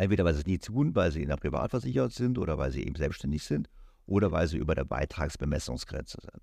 Entweder 0.00 0.24
weil 0.24 0.32
sie 0.32 0.40
es 0.40 0.46
nie 0.46 0.58
tun, 0.58 0.94
weil 0.94 1.12
sie 1.12 1.22
in 1.22 1.28
der 1.28 1.36
Privatversicherung 1.36 2.08
sind 2.08 2.38
oder 2.38 2.56
weil 2.56 2.72
sie 2.72 2.86
eben 2.86 2.94
selbstständig 2.94 3.44
sind 3.44 3.68
oder 4.06 4.32
weil 4.32 4.48
sie 4.48 4.56
über 4.56 4.74
der 4.74 4.86
Beitragsbemessungsgrenze 4.86 6.16
sind. 6.22 6.42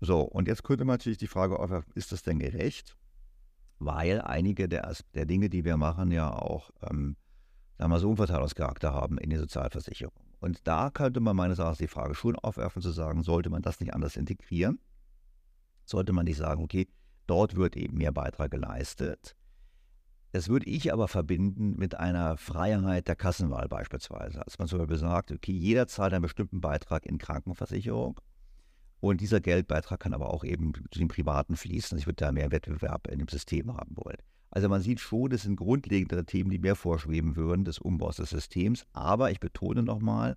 So, 0.00 0.20
und 0.20 0.46
jetzt 0.46 0.62
könnte 0.62 0.84
man 0.84 0.94
natürlich 0.94 1.18
die 1.18 1.26
Frage 1.26 1.58
aufwerfen, 1.58 1.92
ist 1.96 2.12
das 2.12 2.22
denn 2.22 2.38
gerecht? 2.38 2.96
Weil 3.80 4.20
einige 4.20 4.68
der, 4.68 4.94
der 5.14 5.26
Dinge, 5.26 5.50
die 5.50 5.64
wir 5.64 5.76
machen, 5.76 6.12
ja 6.12 6.32
auch, 6.32 6.70
ähm, 6.88 7.16
sagen 7.76 7.90
wir 7.90 7.98
so, 7.98 8.10
Umverteilungscharakter 8.10 8.94
haben 8.94 9.18
in 9.18 9.30
die 9.30 9.36
Sozialversicherung. 9.36 10.14
Und 10.38 10.60
da 10.68 10.90
könnte 10.90 11.18
man 11.18 11.34
meines 11.34 11.58
Erachtens 11.58 11.78
die 11.78 11.88
Frage 11.88 12.14
schon 12.14 12.36
aufwerfen, 12.36 12.82
zu 12.82 12.92
sagen, 12.92 13.24
sollte 13.24 13.50
man 13.50 13.62
das 13.62 13.80
nicht 13.80 13.94
anders 13.94 14.16
integrieren? 14.16 14.78
Sollte 15.86 16.12
man 16.12 16.24
nicht 16.24 16.36
sagen, 16.36 16.62
okay, 16.62 16.86
dort 17.26 17.56
wird 17.56 17.76
eben 17.76 17.98
mehr 17.98 18.12
Beitrag 18.12 18.52
geleistet 18.52 19.34
das 20.32 20.48
würde 20.48 20.66
ich 20.66 20.92
aber 20.92 21.08
verbinden 21.08 21.76
mit 21.76 21.96
einer 21.96 22.36
Freiheit 22.36 23.08
der 23.08 23.16
Kassenwahl 23.16 23.68
beispielsweise. 23.68 24.44
Als 24.44 24.58
man 24.58 24.68
zum 24.68 24.78
Beispiel 24.78 24.98
sagt, 24.98 25.32
okay, 25.32 25.52
jeder 25.52 25.88
zahlt 25.88 26.12
einen 26.12 26.22
bestimmten 26.22 26.60
Beitrag 26.60 27.06
in 27.06 27.18
Krankenversicherung 27.18 28.20
und 29.00 29.20
dieser 29.20 29.40
Geldbeitrag 29.40 29.98
kann 29.98 30.14
aber 30.14 30.32
auch 30.32 30.44
eben 30.44 30.72
zu 30.90 30.98
den 30.98 31.08
Privaten 31.08 31.56
fließen. 31.56 31.98
Ich 31.98 32.06
würde 32.06 32.16
da 32.16 32.32
mehr 32.32 32.52
Wettbewerb 32.52 33.08
in 33.08 33.18
dem 33.18 33.28
System 33.28 33.74
haben 33.74 33.96
wollen. 33.96 34.18
Also 34.50 34.68
man 34.68 34.82
sieht 34.82 35.00
schon, 35.00 35.30
das 35.30 35.42
sind 35.42 35.56
grundlegendere 35.56 36.24
Themen, 36.24 36.50
die 36.50 36.58
mehr 36.58 36.76
vorschweben 36.76 37.36
würden 37.36 37.64
des 37.64 37.78
Umbaus 37.78 38.16
des 38.16 38.30
Systems. 38.30 38.84
Aber 38.92 39.30
ich 39.30 39.40
betone 39.40 39.82
nochmal, 39.82 40.36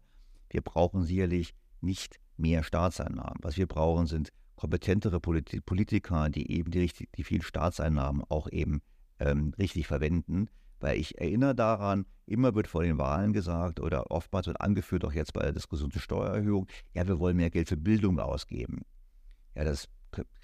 wir 0.50 0.62
brauchen 0.62 1.04
sicherlich 1.04 1.54
nicht 1.82 2.20
mehr 2.38 2.64
Staatseinnahmen. 2.64 3.40
Was 3.42 3.58
wir 3.58 3.68
brauchen, 3.68 4.08
sind 4.08 4.30
kompetentere 4.56 5.20
Politiker, 5.20 6.30
die 6.30 6.52
eben 6.52 6.72
die, 6.72 6.90
die 7.16 7.24
vielen 7.24 7.42
Staatseinnahmen 7.42 8.24
auch 8.30 8.48
eben 8.50 8.82
ähm, 9.24 9.54
richtig 9.58 9.88
verwenden. 9.88 10.48
Weil 10.80 10.98
ich 10.98 11.18
erinnere 11.18 11.56
daran, 11.56 12.06
immer 12.26 12.56
wird 12.56 12.68
vor 12.68 12.84
den 12.84 12.98
Wahlen 12.98 13.32
gesagt 13.32 13.80
oder 13.80 14.12
oftmals 14.12 14.48
wird 14.48 14.60
angeführt, 14.60 15.06
auch 15.06 15.14
jetzt 15.14 15.34
bei 15.34 15.42
der 15.42 15.54
Diskussion 15.54 15.92
zur 15.92 16.02
Steuererhöhung, 16.02 16.68
ja, 16.94 17.08
wir 17.08 17.20
wollen 17.20 17.38
mehr 17.38 17.50
Geld 17.50 17.70
für 17.70 17.78
Bildung 17.78 18.20
ausgeben. 18.20 18.82
Ja, 19.56 19.64
das 19.64 19.88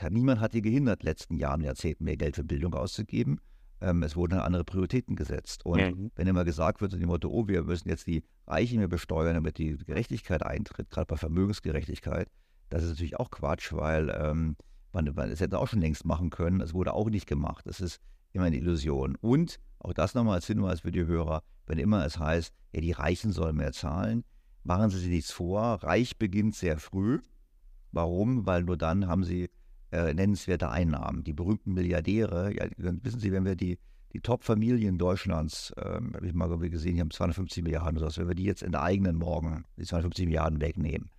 niemand 0.09 0.39
hat 0.39 0.53
die 0.53 0.61
gehindert, 0.61 1.03
letzten 1.03 1.37
Jahren, 1.37 1.61
Jahrzehnten 1.61 2.03
mehr 2.03 2.17
Geld 2.17 2.35
für 2.35 2.43
Bildung 2.43 2.73
auszugeben. 2.73 3.39
Ähm, 3.81 4.03
es 4.03 4.15
wurden 4.15 4.39
andere 4.39 4.63
Prioritäten 4.63 5.15
gesetzt. 5.15 5.65
Und 5.65 5.79
mhm. 5.79 6.11
wenn 6.15 6.27
immer 6.27 6.43
gesagt 6.43 6.81
wird, 6.81 6.93
in 6.93 6.99
dem 6.99 7.09
Motto, 7.09 7.29
oh, 7.29 7.47
wir 7.47 7.63
müssen 7.63 7.89
jetzt 7.89 8.07
die 8.07 8.23
Reichen 8.47 8.79
mehr 8.79 8.87
besteuern, 8.87 9.35
damit 9.35 9.57
die 9.57 9.77
Gerechtigkeit 9.77 10.43
eintritt, 10.43 10.89
gerade 10.89 11.05
bei 11.05 11.17
Vermögensgerechtigkeit, 11.17 12.29
das 12.69 12.83
ist 12.83 12.89
natürlich 12.89 13.19
auch 13.19 13.31
Quatsch, 13.31 13.73
weil 13.73 14.09
ähm, 14.09 14.55
man, 14.91 15.11
man 15.15 15.29
es 15.29 15.39
hätte 15.39 15.59
auch 15.59 15.67
schon 15.67 15.81
längst 15.81 16.05
machen 16.05 16.29
können. 16.29 16.61
Es 16.61 16.73
wurde 16.73 16.93
auch 16.93 17.09
nicht 17.09 17.27
gemacht. 17.27 17.65
Es 17.67 17.79
ist 17.79 17.99
immer 18.33 18.45
eine 18.45 18.57
Illusion. 18.57 19.15
Und 19.21 19.59
auch 19.79 19.93
das 19.93 20.13
nochmal 20.13 20.35
als 20.35 20.47
Hinweis 20.47 20.81
für 20.81 20.91
die 20.91 21.05
Hörer, 21.05 21.43
wenn 21.65 21.77
immer 21.77 22.05
es 22.05 22.19
heißt, 22.19 22.53
ja, 22.73 22.81
die 22.81 22.91
Reichen 22.91 23.31
sollen 23.31 23.55
mehr 23.55 23.71
zahlen, 23.71 24.23
machen 24.63 24.89
Sie 24.89 24.99
sich 24.99 25.09
nichts 25.09 25.31
vor. 25.31 25.83
Reich 25.83 26.17
beginnt 26.17 26.55
sehr 26.55 26.77
früh. 26.79 27.19
Warum? 27.91 28.45
Weil 28.45 28.63
nur 28.63 28.77
dann 28.77 29.07
haben 29.07 29.23
Sie 29.23 29.49
äh, 29.91 30.13
nennenswerte 30.13 30.69
Einnahmen. 30.69 31.23
Die 31.23 31.33
berühmten 31.33 31.73
Milliardäre, 31.73 32.53
ja, 32.53 32.67
wissen 32.77 33.19
Sie, 33.19 33.31
wenn 33.31 33.45
wir 33.45 33.55
die, 33.55 33.79
die 34.13 34.21
Top-Familien 34.21 34.97
Deutschlands, 34.97 35.73
ähm, 35.77 36.13
habe 36.13 36.27
ich 36.27 36.33
mal 36.33 36.49
gesehen, 36.69 36.95
die 36.95 37.01
haben 37.01 37.11
250 37.11 37.63
Milliarden 37.63 37.97
oder 37.97 38.09
so, 38.09 38.21
wenn 38.21 38.27
wir 38.27 38.35
die 38.35 38.43
jetzt 38.43 38.63
eigenen 38.75 39.15
morgen, 39.15 39.65
die 39.77 39.85
250 39.85 40.25
Milliarden 40.25 40.61
wegnehmen, 40.61 41.09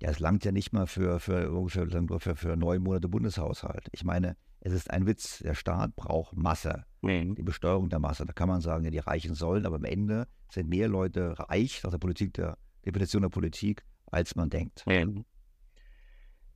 ja, 0.00 0.10
es 0.10 0.20
langt 0.20 0.44
ja 0.44 0.52
nicht 0.52 0.72
mal 0.72 0.86
für, 0.86 1.18
für, 1.18 1.68
für, 1.68 2.20
für, 2.20 2.36
für 2.36 2.56
neun 2.56 2.82
Monate 2.82 3.08
Bundeshaushalt. 3.08 3.88
Ich 3.92 4.04
meine, 4.04 4.36
es 4.60 4.72
ist 4.72 4.90
ein 4.90 5.06
Witz. 5.06 5.38
Der 5.38 5.54
Staat 5.54 5.94
braucht 5.96 6.36
Masse. 6.36 6.84
Mhm. 7.02 7.34
Die 7.34 7.42
Besteuerung 7.42 7.88
der 7.88 7.98
Masse. 7.98 8.26
Da 8.26 8.32
kann 8.32 8.48
man 8.48 8.60
sagen, 8.60 8.84
ja, 8.84 8.90
die 8.90 8.98
Reichen 8.98 9.34
sollen, 9.34 9.66
aber 9.66 9.76
am 9.76 9.84
Ende 9.84 10.26
sind 10.50 10.68
mehr 10.68 10.88
Leute 10.88 11.38
reich 11.38 11.82
nach 11.82 11.90
der 11.90 11.98
Politik, 11.98 12.34
der 12.34 12.58
Definition 12.84 13.22
der 13.22 13.28
Politik, 13.28 13.84
als 14.06 14.34
man 14.34 14.50
denkt. 14.50 14.84
Mhm. 14.86 15.24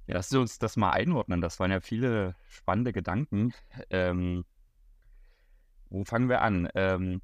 Ja, 0.07 0.15
lass 0.17 0.33
uns 0.33 0.59
das 0.59 0.77
mal 0.77 0.91
einordnen. 0.91 1.41
Das 1.41 1.61
waren 1.61 1.71
ja 1.71 1.81
viele 1.81 2.35
spannende 2.49 2.93
Gedanken. 2.93 3.53
Ähm, 3.91 4.45
wo 5.91 6.05
fangen 6.05 6.29
wir 6.29 6.43
an? 6.43 6.69
Ähm, 6.75 7.21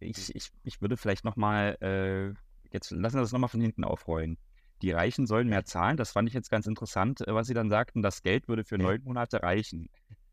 ich, 0.00 0.34
ich, 0.34 0.50
ich 0.64 0.80
würde 0.80 0.96
vielleicht 0.96 1.24
nochmal, 1.24 1.76
äh, 1.80 2.34
jetzt 2.72 2.90
lassen 2.90 3.16
wir 3.16 3.22
das 3.22 3.32
nochmal 3.32 3.48
von 3.48 3.60
hinten 3.60 3.84
aufrollen. 3.84 4.36
Die 4.82 4.90
Reichen 4.90 5.26
sollen 5.26 5.48
mehr 5.48 5.64
zahlen. 5.64 5.96
Das 5.96 6.10
fand 6.10 6.28
ich 6.28 6.34
jetzt 6.34 6.50
ganz 6.50 6.66
interessant, 6.66 7.26
äh, 7.26 7.34
was 7.34 7.46
Sie 7.46 7.54
dann 7.54 7.70
sagten. 7.70 8.02
Das 8.02 8.22
Geld 8.22 8.48
würde 8.48 8.64
für 8.64 8.78
neun 8.78 9.02
Monate 9.04 9.42
reichen, 9.42 9.88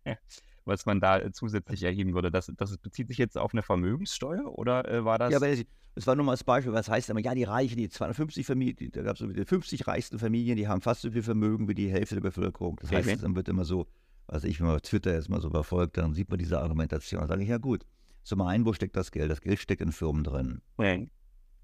was 0.66 0.86
man 0.86 1.00
da 1.00 1.20
äh, 1.20 1.32
zusätzlich 1.32 1.84
erheben 1.84 2.16
würde. 2.16 2.32
Das, 2.32 2.52
das 2.58 2.78
bezieht 2.78 3.08
sich 3.08 3.20
jetzt 3.20 3.38
auf 3.38 3.54
eine 3.54 3.62
Vermögenssteuer 3.62 4.58
oder 4.58 4.90
äh, 4.90 5.06
war 5.06 5.20
das? 5.20 5.32
Ja, 5.32 5.38
aber 5.38 5.56
das 5.96 6.08
war 6.08 6.16
nur 6.16 6.26
mal 6.26 6.34
das 6.34 6.44
Beispiel. 6.44 6.74
Was 6.74 6.90
heißt 6.90 7.12
aber, 7.12 7.20
ja, 7.20 7.36
die 7.36 7.44
Reichen, 7.44 7.78
die 7.78 7.90
250 7.90 8.46
Familien, 8.46 8.92
da 8.92 9.04
gab 9.04 9.14
es 9.14 9.20
so 9.20 9.28
die 9.28 9.46
50 9.46 9.86
reichsten 9.86 10.18
Familien, 10.18 10.58
die 10.58 10.68
haben 10.68 10.82
fast 10.82 11.02
so 11.02 11.12
viel 11.12 11.24
Vermögen 11.24 11.68
wie 11.68 11.76
die 11.76 11.90
Hälfte 11.90 12.16
der 12.16 12.22
Bevölkerung. 12.22 12.78
Das 12.82 12.92
heißt, 12.92 13.08
okay. 13.08 13.20
dann 13.22 13.36
wird 13.36 13.50
immer 13.50 13.66
so, 13.66 13.88
was 14.26 14.44
ich, 14.44 14.60
wenn 14.60 14.68
man 14.68 14.82
Twitter 14.82 15.14
jetzt 15.14 15.30
mal 15.30 15.42
so 15.42 15.50
verfolgt, 15.50 15.98
dann 15.98 16.14
sieht 16.14 16.30
man 16.30 16.40
diese 16.40 16.60
Argumentation. 16.60 17.20
Dann 17.20 17.28
sage 17.30 17.44
ich, 17.44 17.50
ja 17.50 17.58
gut, 17.58 17.86
zum 18.24 18.42
einen, 18.42 18.66
wo 18.66 18.74
steckt 18.74 18.96
das 18.96 19.12
Geld? 19.12 19.30
Das 19.30 19.42
Geld 19.42 19.60
steckt 19.60 19.82
in 19.82 19.92
Firmen 19.92 20.24
drin. 20.24 20.62
Okay. 20.78 21.10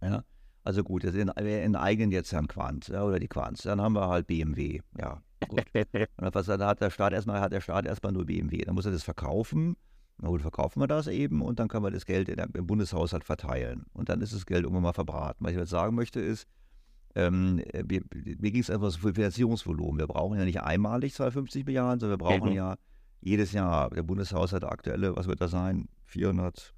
Ja, 0.02 0.24
also 0.66 0.84
gut, 0.84 1.04
das 1.04 1.14
in, 1.14 1.30
eigenen 1.30 2.12
jetzt 2.12 2.32
Herrn 2.32 2.48
Quant 2.48 2.88
ja, 2.88 3.04
oder 3.04 3.20
die 3.20 3.28
Quants. 3.28 3.62
Dann 3.62 3.80
haben 3.80 3.94
wir 3.94 4.08
halt 4.08 4.26
BMW. 4.26 4.82
Ja, 5.00 5.22
gut. 5.48 5.64
Und 6.18 6.36
was, 6.36 6.48
dann 6.48 6.64
hat 6.64 6.82
der 6.82 6.90
Staat 6.90 7.14
erstmal 7.14 7.40
hat 7.40 7.54
der 7.54 7.62
Staat 7.62 7.86
erstmal 7.86 8.12
nur 8.12 8.26
BMW. 8.26 8.66
Dann 8.66 8.74
muss 8.74 8.88
er 8.88 8.92
das 8.92 9.04
verkaufen. 9.04 9.78
Na 10.18 10.30
gut, 10.30 10.42
verkaufen 10.42 10.80
wir 10.80 10.88
das 10.88 11.08
eben 11.08 11.42
und 11.42 11.60
dann 11.60 11.68
können 11.68 11.84
wir 11.84 11.92
das 11.92 12.06
Geld 12.06 12.30
der, 12.30 12.48
im 12.54 12.66
Bundeshaushalt 12.66 13.26
verteilen. 13.26 13.86
Und 13.92 14.08
dann 14.08 14.22
ist 14.22 14.34
das 14.34 14.46
Geld 14.46 14.64
irgendwann 14.64 14.84
mal 14.84 14.94
verbraten. 14.94 15.44
Was 15.44 15.52
ich 15.52 15.58
jetzt 15.58 15.72
sagen 15.72 15.94
möchte 15.94 16.22
ist, 16.22 16.48
ähm, 17.16 17.62
wir, 17.74 18.02
mir 18.14 18.52
ging 18.52 18.62
es 18.62 18.70
einfach 18.70 18.92
so 18.92 19.00
viel 19.00 19.14
Finanzierungsvolumen. 19.14 20.00
Wir 20.00 20.08
brauchen 20.08 20.40
ja 20.40 20.46
nicht 20.46 20.62
einmalig 20.62 21.14
250 21.14 21.66
Milliarden, 21.66 22.00
sondern 22.00 22.18
wir 22.18 22.26
brauchen 22.26 22.52
mhm. 22.52 22.56
ja 22.56 22.76
jedes 23.20 23.52
Jahr, 23.52 23.90
der 23.90 24.04
Bundeshaushalt 24.04 24.64
aktuelle, 24.64 25.16
was 25.18 25.28
wird 25.28 25.42
das 25.42 25.52
sein? 25.52 25.90
400, 26.06 26.74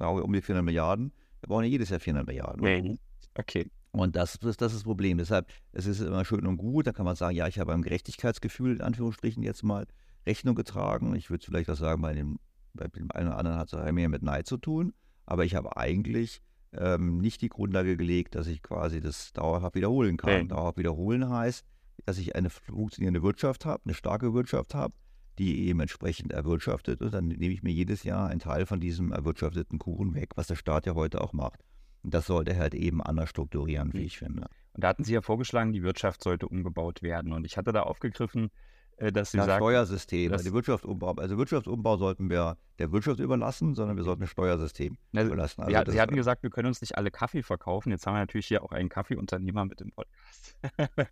um 0.00 0.32
die 0.32 0.42
400 0.42 0.64
Milliarden. 0.64 1.12
Wir 1.40 1.48
brauchen 1.48 1.64
ja 1.64 1.70
jedes 1.70 1.90
Jahr 1.90 2.00
400 2.00 2.26
Milliarden. 2.26 2.60
Mhm. 2.62 2.98
Okay. 3.34 3.70
Und 3.92 4.16
das, 4.16 4.38
das, 4.40 4.56
das 4.56 4.72
ist 4.72 4.80
das 4.80 4.84
Problem. 4.84 5.18
Deshalb, 5.18 5.48
es 5.72 5.86
ist 5.86 6.00
immer 6.00 6.24
schön 6.24 6.46
und 6.46 6.56
gut, 6.56 6.86
da 6.86 6.92
kann 6.92 7.04
man 7.04 7.14
sagen, 7.14 7.36
ja, 7.36 7.46
ich 7.46 7.58
habe 7.58 7.72
ein 7.72 7.82
Gerechtigkeitsgefühl, 7.82 8.76
in 8.76 8.80
Anführungsstrichen, 8.80 9.42
jetzt 9.42 9.62
mal 9.62 9.86
Rechnung 10.26 10.54
getragen. 10.56 11.14
Ich 11.14 11.30
würde 11.30 11.44
vielleicht 11.44 11.70
auch 11.70 11.76
sagen, 11.76 12.02
bei 12.02 12.12
dem, 12.12 12.38
bei 12.72 12.88
dem 12.88 13.10
einen 13.12 13.28
oder 13.28 13.38
anderen 13.38 13.58
hat 13.58 13.72
es 13.72 13.92
mehr 13.92 14.08
mit 14.08 14.22
Neid 14.22 14.46
zu 14.46 14.56
tun. 14.56 14.94
Aber 15.26 15.44
ich 15.44 15.54
habe 15.54 15.76
eigentlich 15.76 16.42
ähm, 16.72 17.18
nicht 17.18 17.40
die 17.40 17.48
Grundlage 17.48 17.96
gelegt, 17.96 18.34
dass 18.34 18.46
ich 18.46 18.62
quasi 18.62 19.00
das 19.00 19.32
dauerhaft 19.32 19.76
wiederholen 19.76 20.16
kann. 20.16 20.42
Nee. 20.42 20.48
Dauerhaft 20.48 20.78
wiederholen 20.78 21.28
heißt, 21.28 21.64
dass 22.04 22.18
ich 22.18 22.34
eine 22.34 22.50
funktionierende 22.50 23.22
Wirtschaft 23.22 23.64
habe, 23.64 23.82
eine 23.84 23.94
starke 23.94 24.34
Wirtschaft 24.34 24.74
habe, 24.74 24.94
die 25.38 25.68
eben 25.68 25.80
entsprechend 25.80 26.32
erwirtschaftet. 26.32 27.00
Und 27.00 27.14
dann 27.14 27.28
nehme 27.28 27.54
ich 27.54 27.62
mir 27.62 27.72
jedes 27.72 28.02
Jahr 28.02 28.28
einen 28.28 28.40
Teil 28.40 28.66
von 28.66 28.80
diesem 28.80 29.12
erwirtschafteten 29.12 29.78
Kuchen 29.78 30.14
weg, 30.14 30.30
was 30.34 30.48
der 30.48 30.56
Staat 30.56 30.86
ja 30.86 30.94
heute 30.94 31.20
auch 31.20 31.32
macht. 31.32 31.60
Und 32.04 32.12
das 32.12 32.26
sollte 32.26 32.56
halt 32.56 32.74
eben 32.74 33.02
anders 33.02 33.30
strukturieren, 33.30 33.92
wie 33.94 34.00
hm. 34.00 34.06
ich 34.06 34.18
finde. 34.18 34.42
Und 34.74 34.84
da 34.84 34.88
hatten 34.88 35.04
Sie 35.04 35.14
ja 35.14 35.22
vorgeschlagen, 35.22 35.72
die 35.72 35.82
Wirtschaft 35.82 36.22
sollte 36.22 36.46
umgebaut 36.46 37.02
werden. 37.02 37.32
Und 37.32 37.46
ich 37.46 37.56
hatte 37.56 37.72
da 37.72 37.82
aufgegriffen, 37.82 38.50
äh, 38.98 39.10
dass 39.10 39.30
Sie 39.30 39.38
das 39.38 39.46
sagen, 39.46 39.64
Steuersystem, 39.64 40.30
das, 40.30 40.42
also 40.42 40.52
Wirtschaftsumbau. 40.52 41.12
Also 41.12 41.38
Wirtschaftsumbau 41.38 41.96
sollten 41.96 42.28
wir 42.28 42.58
der 42.78 42.92
Wirtschaft 42.92 43.20
überlassen, 43.20 43.74
sondern 43.74 43.96
wir 43.96 44.04
sollten 44.04 44.22
ein 44.22 44.28
Steuersystem 44.28 44.98
also, 45.14 45.28
überlassen. 45.28 45.62
Also 45.62 45.84
Sie, 45.86 45.92
Sie 45.92 46.00
hatten 46.00 46.14
gesagt, 46.14 46.42
wir 46.42 46.50
können 46.50 46.68
uns 46.68 46.82
nicht 46.82 46.98
alle 46.98 47.10
Kaffee 47.10 47.42
verkaufen. 47.42 47.90
Jetzt 47.90 48.06
haben 48.06 48.14
wir 48.14 48.20
natürlich 48.20 48.46
hier 48.46 48.62
auch 48.62 48.72
einen 48.72 48.90
Kaffeeunternehmer 48.90 49.64
mit 49.64 49.80
dem 49.80 49.90
Podcast, 49.90 50.58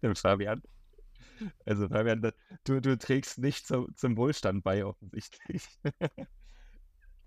dem 0.02 0.14
Fabian. 0.14 0.62
Also 1.64 1.88
Fabian, 1.88 2.32
du, 2.64 2.80
du 2.80 2.98
trägst 2.98 3.38
nicht 3.38 3.66
zum, 3.66 3.96
zum 3.96 4.16
Wohlstand 4.18 4.62
bei, 4.62 4.84
offensichtlich. 4.84 5.66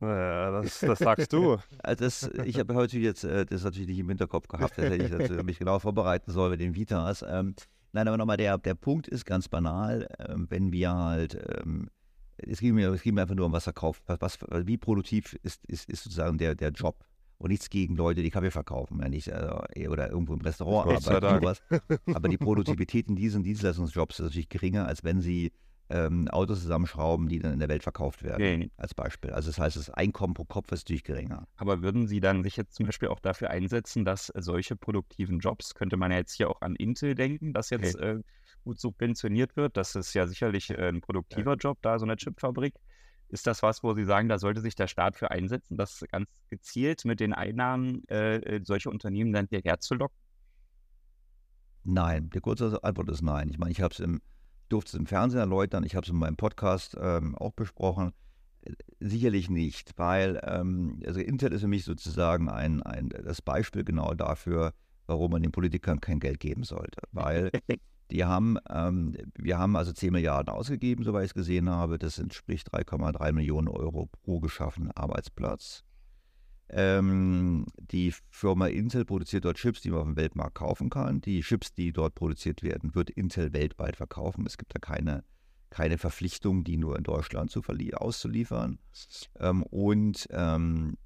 Naja, 0.06 0.62
das, 0.62 0.80
das 0.80 1.00
sagst 1.00 1.34
du. 1.34 1.58
Also 1.84 2.04
das, 2.04 2.30
ich 2.46 2.60
habe 2.60 2.74
heute 2.74 2.98
jetzt 3.00 3.24
äh, 3.24 3.46
das 3.46 3.64
natürlich 3.64 3.88
nicht 3.88 4.00
im 4.00 4.10
Hinterkopf 4.10 4.48
gehabt, 4.48 4.78
dass 4.78 4.92
ich 4.92 5.44
mich 5.44 5.60
genau 5.60 5.80
vorbereiten 5.80 6.32
soll 6.32 6.52
mit 6.52 6.62
den 6.62 6.76
Vitas. 6.76 7.24
Ähm, 7.28 7.56
nein, 7.92 8.08
aber 8.08 8.18
nochmal, 8.18 8.38
der, 8.38 8.58
der 8.58 8.76
Punkt 8.76 9.08
ist 9.08 9.26
ganz 9.26 9.48
banal, 9.48 10.08
ähm, 10.20 10.48
wenn 10.50 10.72
wir 10.72 10.94
halt, 10.94 11.38
ähm, 11.60 11.90
es, 12.38 12.60
geht 12.60 12.74
mir, 12.74 12.90
es 12.92 13.02
geht 13.02 13.14
mir 13.14 13.22
einfach 13.22 13.36
nur 13.36 13.46
um 13.46 13.52
was 13.52 13.66
verkauft, 13.66 14.04
was, 14.08 14.20
was, 14.22 14.40
wie 14.68 14.78
produktiv 14.78 15.38
ist, 15.44 15.66
ist, 15.66 15.90
ist 15.90 16.04
sozusagen 16.04 16.38
der, 16.38 16.56
der 16.56 16.72
Job. 16.72 17.06
Und 17.38 17.50
nichts 17.50 17.70
gegen 17.70 17.98
Leute, 17.98 18.24
die 18.24 18.30
Kaffee 18.30 18.50
verkaufen, 18.50 19.00
ja 19.02 19.10
nicht, 19.10 19.30
also, 19.32 19.62
oder 19.90 20.10
irgendwo 20.10 20.34
im 20.34 20.42
Restaurant 20.42 21.06
arbeiten. 21.06 21.42
Sowas. 21.42 21.62
Aber 22.14 22.30
die 22.30 22.38
Produktivität 22.38 23.10
in 23.10 23.18
diesen 23.18 23.44
Dienstleistungsjobs 23.44 24.20
ist 24.20 24.26
natürlich 24.26 24.48
geringer, 24.48 24.88
als 24.88 25.04
wenn 25.04 25.20
sie 25.20 25.52
ähm, 25.90 26.28
Autos 26.30 26.62
zusammenschrauben, 26.62 27.28
die 27.28 27.40
dann 27.40 27.54
in 27.54 27.60
der 27.60 27.70
Welt 27.70 27.84
verkauft 27.84 28.24
werden, 28.24 28.42
okay. 28.42 28.72
als 28.78 28.94
Beispiel. 28.94 29.32
Also 29.32 29.50
das 29.50 29.60
heißt, 29.60 29.78
das 29.78 29.90
Einkommen 29.90 30.34
pro 30.34 30.46
Kopf 30.46 30.72
ist 30.72 30.86
natürlich 30.86 31.04
geringer. 31.04 31.48
Aber 31.58 31.82
würden 31.82 32.08
Sie 32.08 32.20
dann 32.20 32.44
sich 32.44 32.58
jetzt 32.58 32.74
zum 32.74 32.88
Beispiel 32.88 33.10
auch 33.10 33.20
dafür 33.20 33.52
einsetzen, 33.52 34.04
dass 34.04 34.32
solche 34.36 34.76
produktiven 34.76 35.40
Jobs, 35.40 35.76
könnte 35.76 35.98
man 35.98 36.12
ja 36.12 36.18
jetzt 36.18 36.34
hier 36.34 36.50
auch 36.50 36.62
an 36.62 36.76
Intel 36.76 37.14
denken, 37.14 37.54
dass 37.54 37.70
jetzt 37.70 37.96
okay. 37.96 38.18
äh, 38.18 38.22
gut 38.64 38.80
subventioniert 38.80 39.56
wird, 39.56 39.78
das 39.78 39.96
ist 39.96 40.14
ja 40.16 40.26
sicherlich 40.26 40.72
äh, 40.72 40.90
ein 40.90 41.02
produktiver 41.02 41.52
ja. 41.52 41.58
Job, 41.58 41.78
da 41.82 42.00
so 42.00 42.06
eine 42.06 42.16
Chipfabrik. 42.16 42.74
Ist 43.30 43.48
das 43.48 43.64
was, 43.64 43.84
wo 43.84 43.94
Sie 43.94 44.06
sagen, 44.06 44.30
da 44.30 44.38
sollte 44.38 44.62
sich 44.62 44.76
der 44.76 44.88
Staat 44.88 45.16
für 45.16 45.32
einsetzen, 45.32 45.78
das 45.78 46.04
ganz 46.12 46.30
gezielt 46.50 47.06
mit 47.06 47.20
den 47.20 47.34
Einnahmen 47.34 48.04
äh, 48.08 48.38
äh 48.38 48.62
solche 48.64 48.90
Unternehmen 48.90 49.34
dann 49.34 49.48
hierher 49.50 49.80
zu 49.80 49.96
locken? 49.96 50.18
Nein, 51.84 52.30
die 52.32 52.40
kurze 52.40 52.84
Antwort 52.84 53.10
ist 53.10 53.22
nein. 53.22 53.50
Ich 53.50 53.60
meine, 53.60 53.72
ich 53.72 53.82
habe 53.82 53.94
es 53.94 54.00
im 54.00 54.22
durfte 54.70 54.90
es 54.90 55.00
im 55.00 55.06
Fernsehen 55.06 55.40
erläutern, 55.40 55.84
ich 55.84 55.96
habe 55.96 56.06
es 56.06 56.12
in 56.12 56.18
meinem 56.18 56.38
Podcast 56.38 56.96
ähm, 57.00 57.36
auch 57.36 57.54
besprochen. 57.54 58.12
Sicherlich 59.00 59.50
nicht, 59.50 59.92
weil 59.98 60.42
ähm, 60.44 61.00
also 61.06 61.20
Intel 61.20 61.54
ist 61.54 61.62
für 61.62 61.68
mich 61.68 61.84
sozusagen 61.84 62.50
ein, 62.50 62.82
ein, 62.82 63.10
das 63.10 63.42
Beispiel 63.42 63.84
genau 63.84 64.14
dafür, 64.16 64.74
warum 65.06 65.32
man 65.32 65.44
den 65.44 65.52
Politikern 65.52 66.02
kein 66.02 66.20
Geld 66.20 66.40
geben 66.40 66.64
sollte. 66.64 67.02
Weil 67.12 67.52
die 68.12 68.26
haben, 68.26 68.58
ähm, 68.70 69.16
wir 69.38 69.60
haben 69.60 69.76
also 69.76 69.92
10 69.92 70.12
Milliarden 70.12 70.54
ausgegeben, 70.54 71.04
soweit 71.04 71.26
ich 71.26 71.32
es 71.32 71.36
gesehen 71.36 71.70
habe. 71.70 72.00
Das 72.00 72.18
entspricht 72.18 72.74
3,3 72.74 73.34
Millionen 73.34 73.68
Euro 73.68 74.10
pro 74.24 74.40
geschaffenen 74.40 74.92
Arbeitsplatz. 74.92 75.84
Ähm, 76.70 77.68
die 77.78 78.14
Firma 78.30 78.68
Intel 78.68 79.06
produziert 79.06 79.46
dort 79.46 79.58
Chips, 79.58 79.82
die 79.82 79.92
man 79.92 80.00
auf 80.00 80.06
dem 80.08 80.16
Weltmarkt 80.16 80.56
kaufen 80.56 80.90
kann. 80.90 81.22
Die 81.22 81.42
Chips, 81.42 81.74
die 81.74 81.94
dort 81.94 82.16
produziert 82.16 82.64
werden, 82.64 82.96
wird 82.96 83.10
Intel 83.12 83.54
weltweit 83.54 83.96
verkaufen. 83.96 84.46
Es 84.48 84.58
gibt 84.58 84.74
da 84.74 84.80
keine, 84.80 85.24
keine 85.70 85.98
Verpflichtung, 85.98 86.64
die 86.64 86.78
nur 86.78 86.98
in 86.98 87.04
Deutschland 87.04 87.52
zu 87.52 87.62
auszuliefern. 87.94 88.80
Ähm, 89.40 89.64
und 89.64 90.28
ähm, 90.32 90.98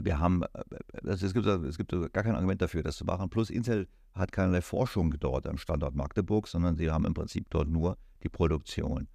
wir 0.00 0.18
haben, 0.18 0.44
also 1.04 1.26
es, 1.26 1.32
gibt, 1.32 1.46
es 1.46 1.78
gibt 1.78 1.90
gar 1.90 2.22
kein 2.22 2.34
Argument 2.34 2.62
dafür, 2.62 2.82
das 2.82 2.96
zu 2.96 3.04
machen. 3.04 3.30
Plus 3.30 3.50
Intel 3.50 3.88
hat 4.12 4.32
keinerlei 4.32 4.60
Forschung 4.60 5.14
dort 5.18 5.46
am 5.46 5.58
Standort 5.58 5.94
Magdeburg, 5.94 6.48
sondern 6.48 6.76
sie 6.76 6.90
haben 6.90 7.06
im 7.06 7.14
Prinzip 7.14 7.46
dort 7.50 7.68
nur 7.68 7.98
die 8.22 8.28
Produktion. 8.28 9.08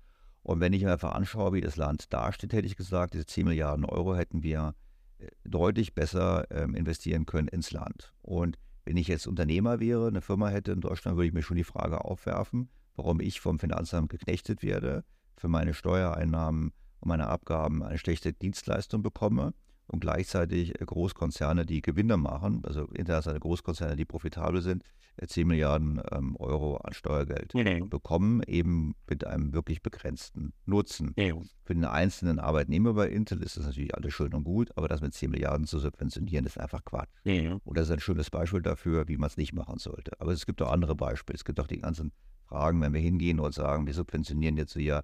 Und 0.43 0.59
wenn 0.59 0.73
ich 0.73 0.83
mir 0.83 0.91
einfach 0.91 1.13
anschaue, 1.13 1.53
wie 1.53 1.61
das 1.61 1.77
Land 1.77 2.11
dasteht, 2.13 2.53
hätte 2.53 2.67
ich 2.67 2.75
gesagt, 2.75 3.13
diese 3.13 3.25
10 3.25 3.45
Milliarden 3.45 3.85
Euro 3.85 4.15
hätten 4.15 4.43
wir 4.43 4.73
äh, 5.19 5.27
deutlich 5.43 5.93
besser 5.93 6.49
ähm, 6.51 6.75
investieren 6.75 7.25
können 7.25 7.47
ins 7.47 7.71
Land. 7.71 8.13
Und 8.21 8.57
wenn 8.85 8.97
ich 8.97 9.07
jetzt 9.07 9.27
Unternehmer 9.27 9.79
wäre, 9.79 10.07
eine 10.07 10.21
Firma 10.21 10.49
hätte 10.49 10.71
in 10.71 10.81
Deutschland, 10.81 11.17
würde 11.17 11.27
ich 11.27 11.33
mir 11.33 11.43
schon 11.43 11.57
die 11.57 11.63
Frage 11.63 12.03
aufwerfen, 12.03 12.69
warum 12.95 13.19
ich 13.19 13.39
vom 13.39 13.59
Finanzamt 13.59 14.09
geknechtet 14.09 14.63
werde, 14.63 15.03
für 15.37 15.47
meine 15.47 15.73
Steuereinnahmen 15.73 16.71
und 16.99 17.07
meine 17.07 17.27
Abgaben 17.27 17.83
eine 17.83 17.97
schlechte 17.97 18.33
Dienstleistung 18.33 19.03
bekomme 19.03 19.53
und 19.91 19.99
gleichzeitig 19.99 20.79
äh, 20.79 20.85
Großkonzerne, 20.85 21.65
die 21.65 21.81
Gewinne 21.81 22.17
machen, 22.17 22.63
also 22.65 22.85
internationale 22.85 23.39
Großkonzerne, 23.39 23.95
die 23.95 24.05
profitabel 24.05 24.61
sind, 24.61 24.83
10 25.23 25.41
äh, 25.41 25.45
Milliarden 25.45 26.01
ähm, 26.11 26.37
Euro 26.37 26.77
an 26.77 26.93
Steuergeld 26.93 27.53
nee. 27.53 27.81
bekommen, 27.81 28.41
eben 28.47 28.95
mit 29.09 29.27
einem 29.27 29.53
wirklich 29.53 29.81
begrenzten 29.81 30.53
Nutzen. 30.65 31.13
Nee. 31.17 31.33
Für 31.65 31.75
den 31.75 31.85
einzelnen 31.85 32.39
Arbeitnehmer 32.39 32.93
bei 32.93 33.09
Intel 33.09 33.43
ist 33.43 33.57
das 33.57 33.65
natürlich 33.65 33.93
alles 33.93 34.13
schön 34.13 34.33
und 34.33 34.45
gut, 34.45 34.69
aber 34.77 34.87
das 34.87 35.01
mit 35.01 35.13
10 35.13 35.29
Milliarden 35.29 35.67
zu 35.67 35.77
subventionieren, 35.79 36.45
ist 36.45 36.57
einfach 36.57 36.85
Quatsch. 36.85 37.09
Nee. 37.25 37.49
Und 37.63 37.77
das 37.77 37.87
ist 37.87 37.93
ein 37.93 37.99
schönes 37.99 38.29
Beispiel 38.29 38.61
dafür, 38.61 39.07
wie 39.09 39.17
man 39.17 39.27
es 39.27 39.37
nicht 39.37 39.53
machen 39.53 39.77
sollte. 39.77 40.19
Aber 40.19 40.31
es 40.31 40.45
gibt 40.45 40.61
auch 40.61 40.71
andere 40.71 40.95
Beispiele. 40.95 41.35
Es 41.35 41.45
gibt 41.45 41.59
auch 41.59 41.67
die 41.67 41.79
ganzen 41.79 42.13
Fragen, 42.45 42.81
wenn 42.81 42.93
wir 42.93 43.01
hingehen 43.01 43.39
und 43.41 43.53
sagen, 43.53 43.85
wir 43.85 43.93
subventionieren 43.93 44.55
jetzt 44.57 44.73
hier 44.73 45.03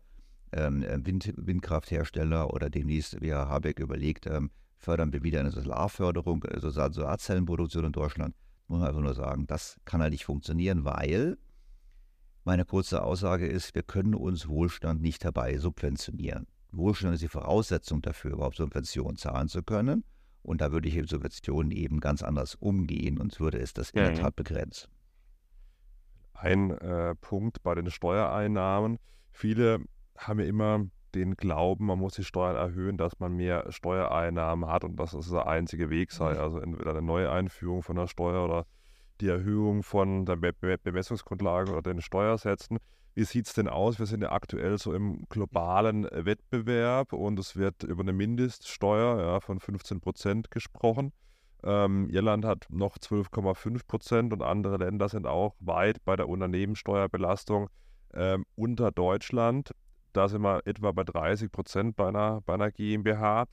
ähm, 0.54 0.86
Wind, 1.06 1.34
Windkrafthersteller 1.36 2.54
oder 2.54 2.70
demnächst, 2.70 3.22
wie 3.22 3.32
Herr 3.32 3.50
Habeck 3.50 3.80
überlegt, 3.80 4.28
ähm, 4.28 4.50
fördern 4.78 5.14
wir 5.14 5.24
wieder 5.24 5.40
eine 5.40 5.52
Solarförderung, 5.52 6.44
also 6.46 6.70
Solarzellenproduktion 6.70 7.86
in 7.86 7.92
Deutschland. 7.92 8.36
Muss 8.68 8.80
man 8.80 8.90
einfach 8.90 9.02
nur 9.02 9.14
sagen, 9.14 9.48
das 9.48 9.78
kann 9.86 10.02
halt 10.02 10.12
nicht 10.12 10.26
funktionieren, 10.26 10.86
weil 10.86 11.38
meine 12.44 12.66
kurze 12.66 13.04
Aussage 13.04 13.48
ist, 13.48 13.76
wir 13.76 13.84
können 13.84 14.16
uns 14.16 14.48
Wohlstand 14.48 15.02
nicht 15.02 15.24
herbei 15.24 15.58
subventionieren. 15.58 16.48
Wohlstand 16.72 17.14
ist 17.14 17.24
die 17.24 17.28
Voraussetzung 17.28 18.02
dafür, 18.02 18.32
überhaupt 18.32 18.58
Subventionen 18.58 19.18
zahlen 19.18 19.48
zu 19.48 19.64
können. 19.64 20.04
Und 20.44 20.62
da 20.62 20.72
würde 20.72 20.88
ich 20.88 20.96
mit 20.96 21.10
Subventionen 21.10 21.72
eben 21.72 22.00
ganz 22.00 22.24
anders 22.24 22.56
umgehen 22.56 23.18
und 23.18 23.38
würde 23.40 23.60
es 23.60 23.74
das 23.74 23.90
in 23.90 23.98
der 24.00 24.16
Tat 24.16 24.36
begrenzen. 24.38 24.90
Ein 26.34 26.72
äh, 26.72 27.16
Punkt 27.16 27.64
bei 27.64 27.76
den 27.76 27.90
Steuereinnahmen. 27.90 28.98
Viele 29.32 29.84
haben 30.18 30.40
ja 30.40 30.46
immer 30.46 30.86
den 31.16 31.36
Glauben, 31.36 31.86
man 31.86 32.00
muss 32.00 32.14
die 32.14 32.24
Steuern 32.24 32.56
erhöhen, 32.56 32.98
dass 32.98 33.20
man 33.20 33.36
mehr 33.36 33.72
Steuereinnahmen 33.72 34.70
hat 34.70 34.84
und 34.84 34.98
dass 34.98 35.12
das 35.12 35.30
der 35.30 35.48
einzige 35.48 35.90
Weg 35.90 36.12
sei. 36.12 36.34
Mhm. 36.34 36.40
Also 36.40 36.60
entweder 36.60 36.92
eine 36.92 37.02
Neueinführung 37.02 37.84
von 37.84 37.96
der 37.96 38.08
Steuer 38.08 38.44
oder 38.44 38.66
die 39.22 39.28
Erhöhung 39.30 39.84
von 39.84 40.26
der 40.26 40.36
Be 40.36 40.54
Bemessungsgrundlage 40.54 41.72
oder 41.72 41.82
den 41.82 42.02
Steuersätzen. 42.02 42.78
Wie 43.16 43.24
sieht 43.24 43.48
es 43.48 43.54
denn 43.54 43.68
aus? 43.68 43.98
Wir 43.98 44.06
sind 44.06 44.22
ja 44.22 44.32
aktuell 44.32 44.78
so 44.78 44.94
im 44.94 45.24
globalen 45.30 46.04
Wettbewerb 46.12 47.14
und 47.14 47.40
es 47.40 47.56
wird 47.56 47.82
über 47.82 48.04
eine 48.04 48.14
Mindeststeuer 48.14 49.20
ja, 49.20 49.40
von 49.40 49.60
15 49.60 50.02
Prozent 50.02 50.52
gesprochen. 50.52 51.14
Ähm, 51.64 52.10
Irland 52.12 52.46
hat 52.46 52.68
noch 52.70 52.98
12,5 53.00 53.88
Prozent 53.88 54.34
und 54.34 54.44
andere 54.44 54.78
Länder 54.78 55.10
sind 55.10 55.26
auch 55.26 55.56
weit 55.60 55.98
bei 56.06 56.16
der 56.16 56.30
Unternehmenssteuerbelastung 56.30 57.70
ähm, 58.14 58.46
unter 58.56 58.92
Deutschland. 58.92 59.72
Da 60.18 60.28
sind 60.28 60.42
wir 60.42 60.66
etwa 60.66 60.92
bei 60.94 61.04
30 61.04 61.52
Prozent 61.52 61.96
bei 61.96 62.08
einer, 62.08 62.42
bei 62.42 62.56
einer 62.56 62.72
GmbH. 62.72 63.46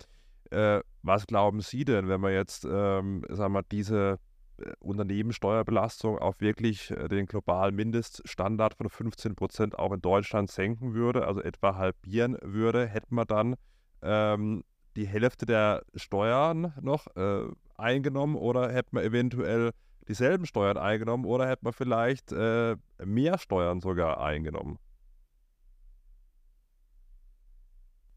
Äh, 0.51 0.81
was 1.03 1.27
glauben 1.27 1.61
Sie 1.61 1.85
denn, 1.85 2.09
wenn 2.09 2.23
man 2.23 2.33
jetzt 2.33 2.65
ähm, 2.65 3.23
sagen 3.29 3.53
wir, 3.53 3.63
diese 3.71 4.19
äh, 4.57 4.73
Unternehmenssteuerbelastung 4.81 6.19
auf 6.19 6.41
wirklich 6.41 6.91
äh, 6.91 7.09
den 7.09 7.27
globalen 7.27 7.75
Mindeststandard 7.75 8.77
von 8.77 8.89
15 8.89 9.35
Prozent 9.35 9.79
auch 9.79 9.93
in 9.93 10.01
Deutschland 10.01 10.51
senken 10.51 10.95
würde, 10.95 11.27
also 11.27 11.43
etwa 11.43 11.77
halbieren 11.77 12.39
würde, 12.41 12.87
hätten 12.87 13.15
wir 13.15 13.27
dann 13.27 13.57
ähm, 14.01 14.65
die 14.97 15.07
Hälfte 15.07 15.45
der 15.45 15.83
Steuern 15.95 16.73
noch 16.81 17.15
äh, 17.15 17.45
eingenommen 17.77 18.37
oder 18.37 18.73
hätten 18.73 18.97
wir 18.97 19.03
eventuell 19.03 19.73
dieselben 20.09 20.47
Steuern 20.47 20.79
eingenommen 20.79 21.27
oder 21.27 21.47
hätten 21.47 21.67
wir 21.67 21.75
vielleicht 21.75 22.33
äh, 22.33 22.77
mehr 23.05 23.37
Steuern 23.37 23.83
sogar 23.83 24.19
eingenommen? 24.23 24.79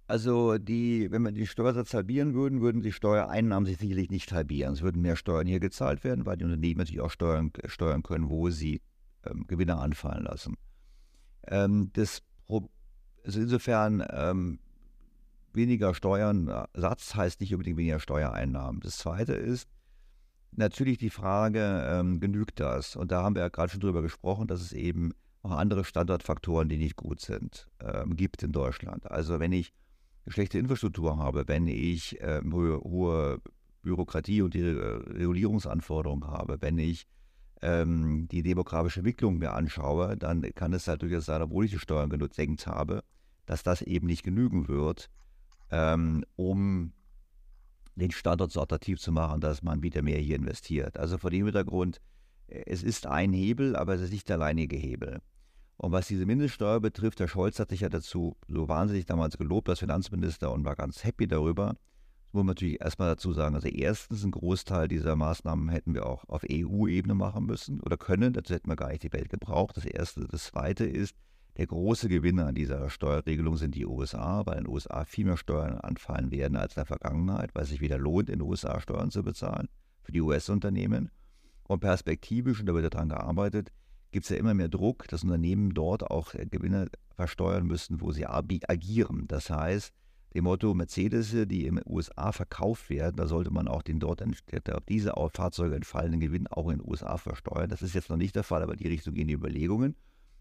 Also 0.08 0.58
die, 0.58 1.12
wenn 1.12 1.22
wir 1.24 1.34
den 1.34 1.46
Steuersatz 1.46 1.94
halbieren 1.94 2.34
würden, 2.34 2.62
würden 2.62 2.82
die 2.82 2.94
Steuereinnahmen 2.94 3.66
sich 3.66 3.78
sicherlich 3.78 4.10
nicht 4.10 4.32
halbieren. 4.32 4.74
Es 4.74 4.82
würden 4.82 5.02
mehr 5.02 5.18
Steuern 5.18 5.48
hier 5.48 5.60
gezahlt 5.60 6.06
werden, 6.06 6.26
weil 6.26 6.38
die 6.38 6.46
Unternehmen 6.46 6.80
natürlich 6.80 7.02
auch 7.02 7.12
steuern, 7.12 7.52
steuern 7.66 8.04
können, 8.04 8.30
wo 8.30 8.50
sie 8.50 8.82
ähm, 9.26 9.46
Gewinne 9.48 9.78
anfallen 9.78 10.24
lassen. 10.24 10.56
Ähm, 11.48 11.92
das, 11.94 12.22
also 13.26 13.40
insofern 13.42 14.02
ähm, 14.10 14.60
weniger 15.54 15.94
Steuersatz 15.94 17.16
heißt 17.16 17.42
nicht 17.42 17.54
unbedingt 17.54 17.78
weniger 17.78 18.00
Steuereinnahmen. 18.00 18.80
Das 18.80 18.98
Zweite 18.98 19.34
ist 19.34 19.68
natürlich 20.52 20.98
die 20.98 21.10
Frage, 21.10 21.86
ähm, 21.86 22.22
genügt 22.22 22.62
das? 22.62 22.96
Und 22.96 23.12
da 23.12 23.24
haben 23.24 23.36
wir 23.36 23.42
ja 23.42 23.50
gerade 23.50 23.72
schon 23.72 23.82
drüber 23.82 24.02
gesprochen, 24.02 24.48
dass 24.48 24.62
es 24.62 24.72
eben 24.72 25.12
auch 25.42 25.52
andere 25.52 25.84
Standortfaktoren, 25.84 26.70
die 26.70 26.78
nicht 26.78 26.96
gut 26.96 27.20
sind, 27.20 27.68
ähm, 27.82 28.16
gibt 28.16 28.42
in 28.44 28.54
Deutschland. 28.54 29.12
Also 29.12 29.42
wenn 29.42 29.52
ich 29.52 29.74
schlechte 30.28 30.60
Infrastruktur 30.60 31.18
habe, 31.18 31.48
wenn 31.48 31.68
ich 31.68 32.20
äh, 32.22 32.42
hohe, 32.44 33.42
Bürokratie 33.82 34.42
und 34.42 34.54
die 34.54 34.62
äh, 34.62 34.74
Regulierungsanforderungen 34.74 36.28
habe, 36.28 36.58
wenn 36.62 36.78
ich 36.78 37.08
ähm, 37.62 38.28
die 38.28 38.44
demografische 38.44 39.00
Entwicklung 39.00 39.38
mir 39.38 39.54
anschaue, 39.54 40.18
dann 40.18 40.42
kann 40.54 40.74
es 40.74 40.88
halt 40.88 41.02
durchaus 41.02 41.26
sein, 41.26 41.42
obwohl 41.42 41.66
ich 41.66 41.72
die 41.72 41.80
Steuern 41.80 42.10
gesenkt 42.10 42.68
habe, 42.68 43.04
dass 43.46 43.64
das 43.64 43.82
eben 43.82 44.08
nicht 44.08 44.24
genügen 44.24 44.68
wird, 44.68 45.10
ähm, 45.72 46.24
um 46.36 46.94
den 47.96 48.12
Standort 48.12 48.52
so 48.52 48.62
attraktiv 48.62 49.00
zu 49.00 49.12
machen, 49.12 49.42
dass 49.42 49.64
man 49.64 49.82
wieder 49.82 50.02
mehr 50.02 50.20
hier 50.20 50.36
investiert. 50.36 50.98
Also 50.98 51.18
vor 51.18 51.32
dem 51.32 51.46
Hintergrund, 51.46 52.00
äh, 52.48 52.64
es 52.66 52.84
ist 52.84 53.08
ein 53.08 53.34
Hebel, 53.34 53.76
aber 53.76 53.96
es 53.96 54.02
ist 54.02 54.12
nicht 54.12 54.30
der 54.30 54.36
alleinige 54.36 54.76
Hebel. 54.76 55.20
Und 55.78 55.92
was 55.92 56.08
diese 56.08 56.26
Mindeststeuer 56.26 56.80
betrifft, 56.80 57.20
Herr 57.20 57.28
Scholz 57.28 57.60
hat 57.60 57.70
sich 57.70 57.82
ja 57.82 57.90
dazu 57.90 58.36
so 58.48 58.68
wahnsinnig 58.68 59.06
damals 59.06 59.38
gelobt 59.38 59.70
als 59.70 59.80
Finanzminister 59.80 60.52
und 60.52 60.66
war 60.66 60.76
ganz 60.76 61.04
happy 61.04 61.28
darüber. 61.28 61.68
Das 61.68 62.34
muss 62.34 62.40
man 62.42 62.48
natürlich 62.48 62.82
erstmal 62.82 63.10
dazu 63.10 63.32
sagen. 63.32 63.56
Also 63.56 63.68
erstens, 63.68 64.24
ein 64.24 64.32
Großteil 64.32 64.88
dieser 64.88 65.16
Maßnahmen 65.16 65.70
hätten 65.70 65.94
wir 65.94 66.08
auch 66.08 66.28
auf 66.28 66.44
EU-Ebene 66.50 67.14
machen 67.14 67.46
müssen 67.46 67.80
oder 67.80 67.96
können. 67.96 68.34
Dazu 68.34 68.56
hätten 68.56 68.70
wir 68.70 68.76
gar 68.76 68.90
nicht 68.90 69.04
die 69.04 69.14
Welt 69.14 69.30
gebraucht. 69.30 69.78
Das 69.78 69.86
erste. 69.86 70.28
Das 70.28 70.46
zweite 70.46 70.84
ist, 70.86 71.16
der 71.58 71.68
große 71.68 72.10
Gewinner 72.10 72.48
an 72.48 72.56
dieser 72.56 72.90
Steuerregelung 72.90 73.58
sind 73.58 73.76
die 73.76 73.86
USA, 73.86 74.46
weil 74.46 74.58
in 74.58 74.64
den 74.66 74.74
USA 74.74 75.06
viel 75.06 75.26
mehr 75.26 75.38
Steuern 75.38 75.78
anfallen 75.78 76.32
werden 76.32 76.58
als 76.58 76.74
in 76.74 76.82
der 76.82 76.86
Vergangenheit, 76.86 77.54
weil 77.54 77.64
es 77.64 77.70
sich 77.70 77.82
wieder 77.82 77.98
lohnt, 77.98 78.30
in 78.30 78.40
den 78.40 78.48
USA 78.48 78.80
Steuern 78.80 79.10
zu 79.10 79.24
bezahlen 79.24 79.68
für 80.02 80.12
die 80.12 80.22
US-Unternehmen. 80.22 81.12
Und 81.64 81.80
perspektivisch, 81.80 82.60
und 82.60 82.66
da 82.66 82.74
wird 82.74 82.94
daran 82.94 83.10
gearbeitet, 83.10 83.72
gibt 84.12 84.26
es 84.26 84.30
ja 84.30 84.38
immer 84.38 84.54
mehr 84.54 84.70
Druck, 84.70 85.08
dass 85.08 85.24
Unternehmen 85.24 85.74
dort 85.74 86.04
auch 86.04 86.34
äh, 86.34 86.46
Gewinne 86.46 86.90
versteuern 87.16 87.66
müssen, 87.66 88.02
wo 88.02 88.12
sie 88.12 88.26
agieren. 88.26 89.26
Das 89.28 89.50
heißt, 89.50 89.94
dem 90.34 90.44
Motto 90.44 90.74
Mercedes, 90.74 91.32
die 91.32 91.66
in 91.66 91.76
den 91.76 91.84
USA 91.88 92.32
verkauft 92.32 92.90
werden, 92.90 93.16
da 93.16 93.28
sollte 93.28 93.52
man 93.52 93.68
auch 93.68 93.82
den 93.82 94.00
dort 94.00 94.22
auf 94.22 94.86
diese 94.88 95.14
Fahrzeuge 95.34 95.76
entfallenden 95.76 96.20
Gewinn 96.20 96.48
auch 96.48 96.70
in 96.70 96.80
den 96.80 96.88
USA 96.88 97.18
versteuern. 97.18 97.70
Das 97.70 97.82
ist 97.82 97.96
jetzt 97.96 98.10
noch 98.10 98.18
nicht 98.18 98.36
der 98.36 98.44
Fall, 98.44 98.62
aber 98.62 98.74
in 98.74 98.80
die 98.80 98.88
Richtung 98.88 99.14
gehen 99.14 99.28
die 99.28 99.34
Überlegungen. 99.34 99.96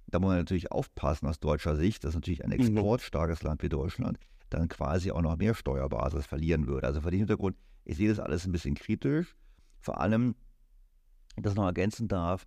Da 0.08 0.18
muss 0.18 0.28
man 0.28 0.38
natürlich 0.38 0.70
aufpassen 0.70 1.26
aus 1.26 1.40
deutscher 1.40 1.76
Sicht, 1.76 2.04
dass 2.04 2.14
natürlich 2.14 2.44
ein 2.44 2.50
mhm. 2.50 2.60
exportstarkes 2.60 3.42
Land 3.42 3.62
wie 3.62 3.68
Deutschland 3.68 4.18
dann 4.50 4.68
quasi 4.68 5.10
auch 5.10 5.22
noch 5.22 5.36
mehr 5.36 5.54
Steuerbasis 5.54 6.26
verlieren 6.26 6.66
würde. 6.66 6.86
Also 6.86 7.00
vor 7.00 7.10
dem 7.10 7.18
Hintergrund, 7.18 7.56
ich 7.84 7.96
sehe 7.96 8.08
das 8.08 8.20
alles 8.20 8.46
ein 8.46 8.52
bisschen 8.52 8.74
kritisch. 8.74 9.34
Vor 9.80 10.00
allem, 10.00 10.34
das 11.36 11.54
noch 11.54 11.64
ergänzen 11.64 12.06
darf, 12.06 12.46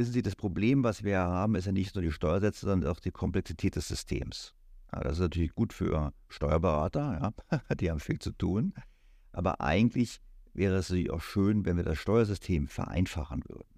Wissen 0.00 0.14
Sie, 0.14 0.22
das 0.22 0.34
Problem, 0.34 0.82
was 0.82 1.04
wir 1.04 1.18
haben, 1.18 1.56
ist 1.56 1.66
ja 1.66 1.72
nicht 1.72 1.94
nur 1.94 2.00
die 2.00 2.10
Steuersätze, 2.10 2.64
sondern 2.64 2.90
auch 2.90 3.00
die 3.00 3.10
Komplexität 3.10 3.76
des 3.76 3.86
Systems. 3.86 4.54
Ja, 4.90 5.00
das 5.00 5.12
ist 5.12 5.18
natürlich 5.18 5.54
gut 5.54 5.74
für 5.74 6.14
Steuerberater, 6.30 7.34
ja, 7.50 7.74
die 7.74 7.90
haben 7.90 8.00
viel 8.00 8.18
zu 8.18 8.32
tun. 8.32 8.72
Aber 9.32 9.60
eigentlich 9.60 10.22
wäre 10.54 10.76
es 10.76 10.88
natürlich 10.88 11.10
auch 11.10 11.20
schön, 11.20 11.66
wenn 11.66 11.76
wir 11.76 11.84
das 11.84 11.98
Steuersystem 11.98 12.66
vereinfachen 12.66 13.42
würden. 13.46 13.68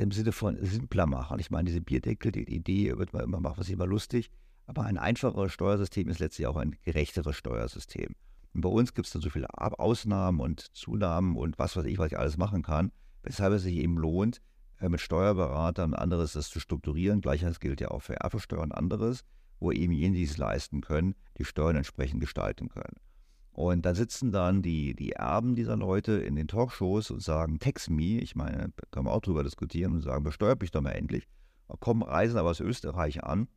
Im 0.00 0.10
Sinne 0.10 0.32
von 0.32 0.58
simpler 0.64 1.06
machen. 1.06 1.38
Ich 1.38 1.52
meine, 1.52 1.68
diese 1.68 1.80
Bierdeckel, 1.80 2.32
die 2.32 2.52
Idee 2.52 2.98
wird 2.98 3.12
man 3.12 3.22
immer 3.22 3.38
machen, 3.38 3.58
was 3.58 3.68
immer 3.68 3.86
lustig. 3.86 4.32
Aber 4.66 4.82
ein 4.82 4.98
einfacheres 4.98 5.52
Steuersystem 5.52 6.08
ist 6.08 6.18
letztlich 6.18 6.48
auch 6.48 6.56
ein 6.56 6.74
gerechteres 6.82 7.36
Steuersystem. 7.36 8.16
Und 8.52 8.62
bei 8.62 8.68
uns 8.68 8.94
gibt 8.94 9.06
es 9.06 9.12
dann 9.12 9.22
so 9.22 9.30
viele 9.30 9.46
Ausnahmen 9.56 10.40
und 10.40 10.74
Zunahmen 10.76 11.36
und 11.36 11.56
was 11.56 11.76
weiß 11.76 11.84
ich, 11.84 11.98
was 11.98 12.08
ich 12.08 12.18
alles 12.18 12.36
machen 12.36 12.64
kann, 12.64 12.90
weshalb 13.22 13.52
es 13.52 13.62
sich 13.62 13.76
eben 13.76 13.96
lohnt, 13.96 14.42
mit 14.80 15.00
Steuerberatern 15.00 15.94
anderes 15.94 16.32
das 16.32 16.48
zu 16.48 16.60
strukturieren. 16.60 17.20
Gleiches 17.20 17.60
gilt 17.60 17.80
ja 17.80 17.90
auch 17.90 18.02
für 18.02 18.16
Erbsteuer 18.16 18.60
und 18.60 18.72
anderes, 18.72 19.24
wo 19.58 19.72
eben 19.72 19.92
jene, 19.92 20.16
die 20.16 20.24
es 20.24 20.36
leisten 20.36 20.80
können, 20.80 21.14
die 21.38 21.44
Steuern 21.44 21.76
entsprechend 21.76 22.20
gestalten 22.20 22.68
können. 22.68 22.96
Und 23.52 23.86
da 23.86 23.94
sitzen 23.94 24.32
dann 24.32 24.60
die, 24.60 24.94
die 24.94 25.12
Erben 25.12 25.54
dieser 25.54 25.76
Leute 25.76 26.12
in 26.12 26.36
den 26.36 26.46
Talkshows 26.46 27.10
und 27.10 27.22
sagen, 27.22 27.58
Text 27.58 27.88
me, 27.88 28.20
ich 28.20 28.36
meine, 28.36 28.72
da 28.76 28.82
können 28.90 29.06
wir 29.06 29.12
auch 29.12 29.22
drüber 29.22 29.42
diskutieren 29.44 29.94
und 29.94 30.02
sagen, 30.02 30.24
besteuert 30.24 30.60
mich 30.60 30.70
doch 30.70 30.82
mal 30.82 30.90
endlich. 30.90 31.26
Kommen 31.80 32.02
Reisen 32.02 32.36
aber 32.36 32.50
aus 32.50 32.60
Österreich 32.60 33.24
an, 33.24 33.48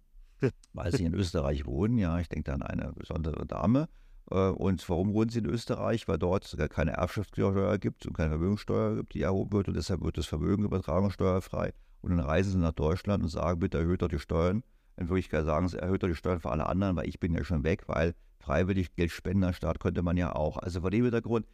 weil 0.73 0.95
sie 0.95 1.03
in 1.03 1.13
Österreich 1.13 1.65
wohnen. 1.65 1.97
Ja, 1.97 2.17
ich 2.19 2.29
denke 2.29 2.53
an 2.53 2.62
eine 2.62 2.93
besondere 2.93 3.45
Dame, 3.45 3.84
äh, 3.84 4.09
und 4.29 4.87
warum 4.89 5.13
wohnen 5.13 5.29
sie 5.29 5.39
in 5.39 5.45
Österreich? 5.45 6.07
Weil 6.07 6.17
dort 6.17 6.55
keine 6.69 6.91
Erbschaftssteuer 6.91 7.77
gibt 7.77 8.05
und 8.05 8.13
keine 8.13 8.29
Vermögenssteuer 8.29 8.97
gibt, 8.97 9.13
die 9.13 9.21
erhoben 9.21 9.51
wird. 9.51 9.67
Und 9.67 9.75
deshalb 9.75 10.01
wird 10.01 10.17
das 10.17 10.27
Vermögen 10.27 10.63
übertragen 10.63 11.11
steuerfrei. 11.11 11.73
Und 12.01 12.11
dann 12.11 12.19
reisen 12.19 12.53
sie 12.53 12.57
nach 12.59 12.73
Deutschland 12.73 13.23
und 13.23 13.29
sagen, 13.29 13.59
bitte 13.59 13.79
erhöht 13.79 14.01
doch 14.01 14.07
die 14.07 14.19
Steuern. 14.19 14.63
In 14.97 15.09
Wirklichkeit 15.09 15.45
sagen 15.45 15.67
sie, 15.67 15.81
erhöht 15.81 16.03
doch 16.03 16.07
die 16.07 16.15
Steuern 16.15 16.39
für 16.39 16.51
alle 16.51 16.67
anderen, 16.67 16.95
weil 16.95 17.07
ich 17.07 17.19
bin 17.19 17.33
ja 17.33 17.43
schon 17.43 17.63
weg, 17.63 17.83
weil 17.87 18.13
freiwillig 18.39 18.95
Geld 18.95 19.11
spenden 19.11 19.43
an 19.43 19.53
Staat 19.53 19.79
könnte 19.79 20.01
man 20.01 20.17
ja 20.17 20.36
auch. 20.36 20.57
Also 20.57 20.82
vor 20.82 20.91
dem 20.91 21.03
Hintergrund, 21.03 21.45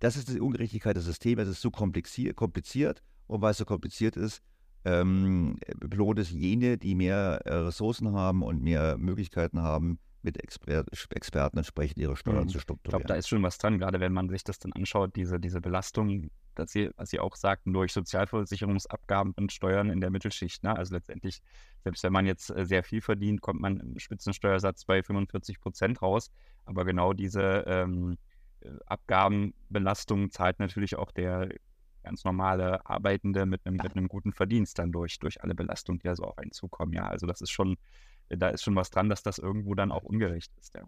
das 0.00 0.16
ist 0.16 0.28
die 0.28 0.40
Ungerechtigkeit 0.40 0.96
des 0.96 1.04
Systems. 1.04 1.42
Es 1.42 1.48
ist 1.48 1.60
so 1.60 1.70
kompliziert 1.70 3.02
und 3.26 3.40
weil 3.40 3.50
es 3.52 3.58
so 3.58 3.64
kompliziert 3.64 4.16
ist, 4.16 4.42
ähm, 4.84 5.58
belohnt 5.78 6.18
es 6.18 6.30
jene, 6.30 6.78
die 6.78 6.94
mehr 6.94 7.42
äh, 7.44 7.54
Ressourcen 7.54 8.12
haben 8.12 8.42
und 8.42 8.62
mehr 8.62 8.96
Möglichkeiten 8.98 9.60
haben, 9.60 9.98
mit 10.26 10.42
Exper 10.42 10.84
Experten 11.10 11.56
entsprechend 11.56 11.98
ihre 11.98 12.16
Steuern 12.16 12.44
mhm. 12.44 12.48
zu 12.48 12.58
strukturieren. 12.58 13.00
Ich 13.00 13.06
glaube, 13.06 13.14
da 13.14 13.14
ist 13.14 13.28
schon 13.28 13.42
was 13.42 13.56
dran, 13.56 13.78
gerade 13.78 14.00
wenn 14.00 14.12
man 14.12 14.28
sich 14.28 14.44
das 14.44 14.58
dann 14.58 14.72
anschaut, 14.72 15.16
diese, 15.16 15.40
diese 15.40 15.60
Belastung, 15.60 16.30
dass 16.54 16.72
Sie, 16.72 16.90
was 16.96 17.10
Sie 17.10 17.20
auch 17.20 17.36
sagten, 17.36 17.72
durch 17.72 17.92
Sozialversicherungsabgaben 17.92 19.32
und 19.36 19.52
Steuern 19.52 19.88
in 19.88 20.00
der 20.00 20.10
Mittelschicht. 20.10 20.64
Ne? 20.64 20.76
Also 20.76 20.94
letztendlich, 20.94 21.40
selbst 21.84 22.02
wenn 22.02 22.12
man 22.12 22.26
jetzt 22.26 22.50
äh, 22.50 22.66
sehr 22.66 22.82
viel 22.82 23.00
verdient, 23.00 23.40
kommt 23.40 23.60
man 23.60 23.78
im 23.78 23.98
Spitzensteuersatz 23.98 24.84
bei 24.84 25.02
45 25.02 25.60
Prozent 25.60 26.02
raus. 26.02 26.30
Aber 26.64 26.84
genau 26.84 27.12
diese 27.12 27.64
ähm, 27.66 28.18
äh, 28.60 28.70
Abgabenbelastung 28.86 30.30
zahlt 30.30 30.58
natürlich 30.58 30.96
auch 30.96 31.12
der 31.12 31.48
ganz 32.02 32.24
normale 32.24 32.84
Arbeitende 32.86 33.46
mit 33.46 33.66
einem, 33.66 33.76
mit 33.76 33.96
einem 33.96 34.08
guten 34.08 34.32
Verdienst 34.32 34.78
dann 34.78 34.92
durch, 34.92 35.18
durch 35.18 35.42
alle 35.42 35.54
Belastungen, 35.54 35.98
die 35.98 36.08
also 36.08 36.24
auf 36.24 36.38
einen 36.38 36.52
zukommen. 36.52 36.92
Ja, 36.92 37.06
also 37.08 37.26
das 37.26 37.40
ist 37.40 37.50
schon 37.50 37.76
da 38.28 38.48
ist 38.48 38.62
schon 38.62 38.76
was 38.76 38.90
dran, 38.90 39.08
dass 39.08 39.22
das 39.22 39.38
irgendwo 39.38 39.74
dann 39.74 39.92
auch 39.92 40.04
ungerecht 40.04 40.52
ist. 40.58 40.74
Ja. 40.74 40.82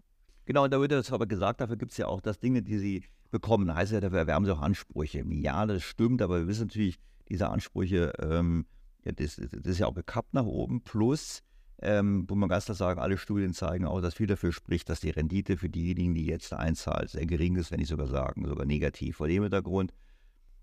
Genau, 0.45 0.63
und 0.63 0.73
da 0.73 0.79
wird 0.81 0.91
das 0.91 1.11
aber 1.11 1.27
gesagt, 1.27 1.61
dafür 1.61 1.77
gibt 1.77 1.91
es 1.91 1.97
ja 1.97 2.07
auch 2.07 2.21
das 2.21 2.39
Dinge, 2.39 2.63
die 2.63 2.79
sie 2.79 3.03
bekommen. 3.29 3.73
Heißt 3.73 3.91
ja, 3.91 3.99
dafür 3.99 4.19
erwerben 4.19 4.45
sie 4.45 4.51
auch 4.51 4.61
Ansprüche. 4.61 5.23
Ja, 5.29 5.65
das 5.65 5.83
stimmt, 5.83 6.21
aber 6.21 6.39
wir 6.39 6.47
wissen 6.47 6.67
natürlich, 6.67 6.97
diese 7.29 7.49
Ansprüche, 7.49 8.13
ähm, 8.19 8.65
ja, 9.05 9.11
das, 9.11 9.35
das, 9.35 9.65
ist 9.65 9.79
ja 9.79 9.85
auch 9.85 9.93
gekappt 9.93 10.33
nach 10.33 10.45
oben. 10.45 10.81
Plus, 10.81 11.43
ähm, 11.81 12.25
wo 12.27 12.35
man 12.35 12.49
ganz 12.49 12.65
klar 12.65 12.75
sagen, 12.75 12.99
alle 12.99 13.17
Studien 13.17 13.53
zeigen 13.53 13.85
auch, 13.85 14.01
dass 14.01 14.15
viel 14.15 14.27
dafür 14.27 14.51
spricht, 14.51 14.89
dass 14.89 14.99
die 14.99 15.11
Rendite 15.11 15.57
für 15.57 15.69
diejenigen, 15.69 16.15
die 16.15 16.25
jetzt 16.25 16.51
einzahlen, 16.51 17.07
sehr 17.07 17.25
gering 17.25 17.55
ist, 17.55 17.71
wenn 17.71 17.79
nicht 17.79 17.89
sogar 17.89 18.07
sagen, 18.07 18.45
sogar 18.47 18.65
negativ. 18.65 19.17
Vor 19.17 19.27
dem 19.27 19.43
Hintergrund, 19.43 19.93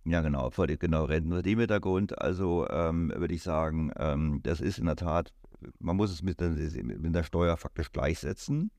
ja 0.05 0.21
genau, 0.21 0.51
vor 0.51 0.67
dem, 0.67 0.79
genau, 0.79 1.05
Renten 1.05 1.31
vor 1.31 1.43
dem 1.43 1.59
Hintergrund, 1.59 2.21
also 2.21 2.69
ähm, 2.69 3.13
würde 3.15 3.35
ich 3.35 3.43
sagen, 3.43 3.93
ähm, 3.97 4.41
das 4.43 4.61
ist 4.61 4.79
in 4.79 4.87
der 4.87 4.97
Tat, 4.97 5.33
man 5.79 5.97
muss 5.97 6.11
es 6.11 6.23
mit, 6.23 6.41
mit 6.41 7.15
der 7.15 7.25
Steuer 7.25 7.57
faktisch 7.57 7.93
gleichsetzen 7.93 8.71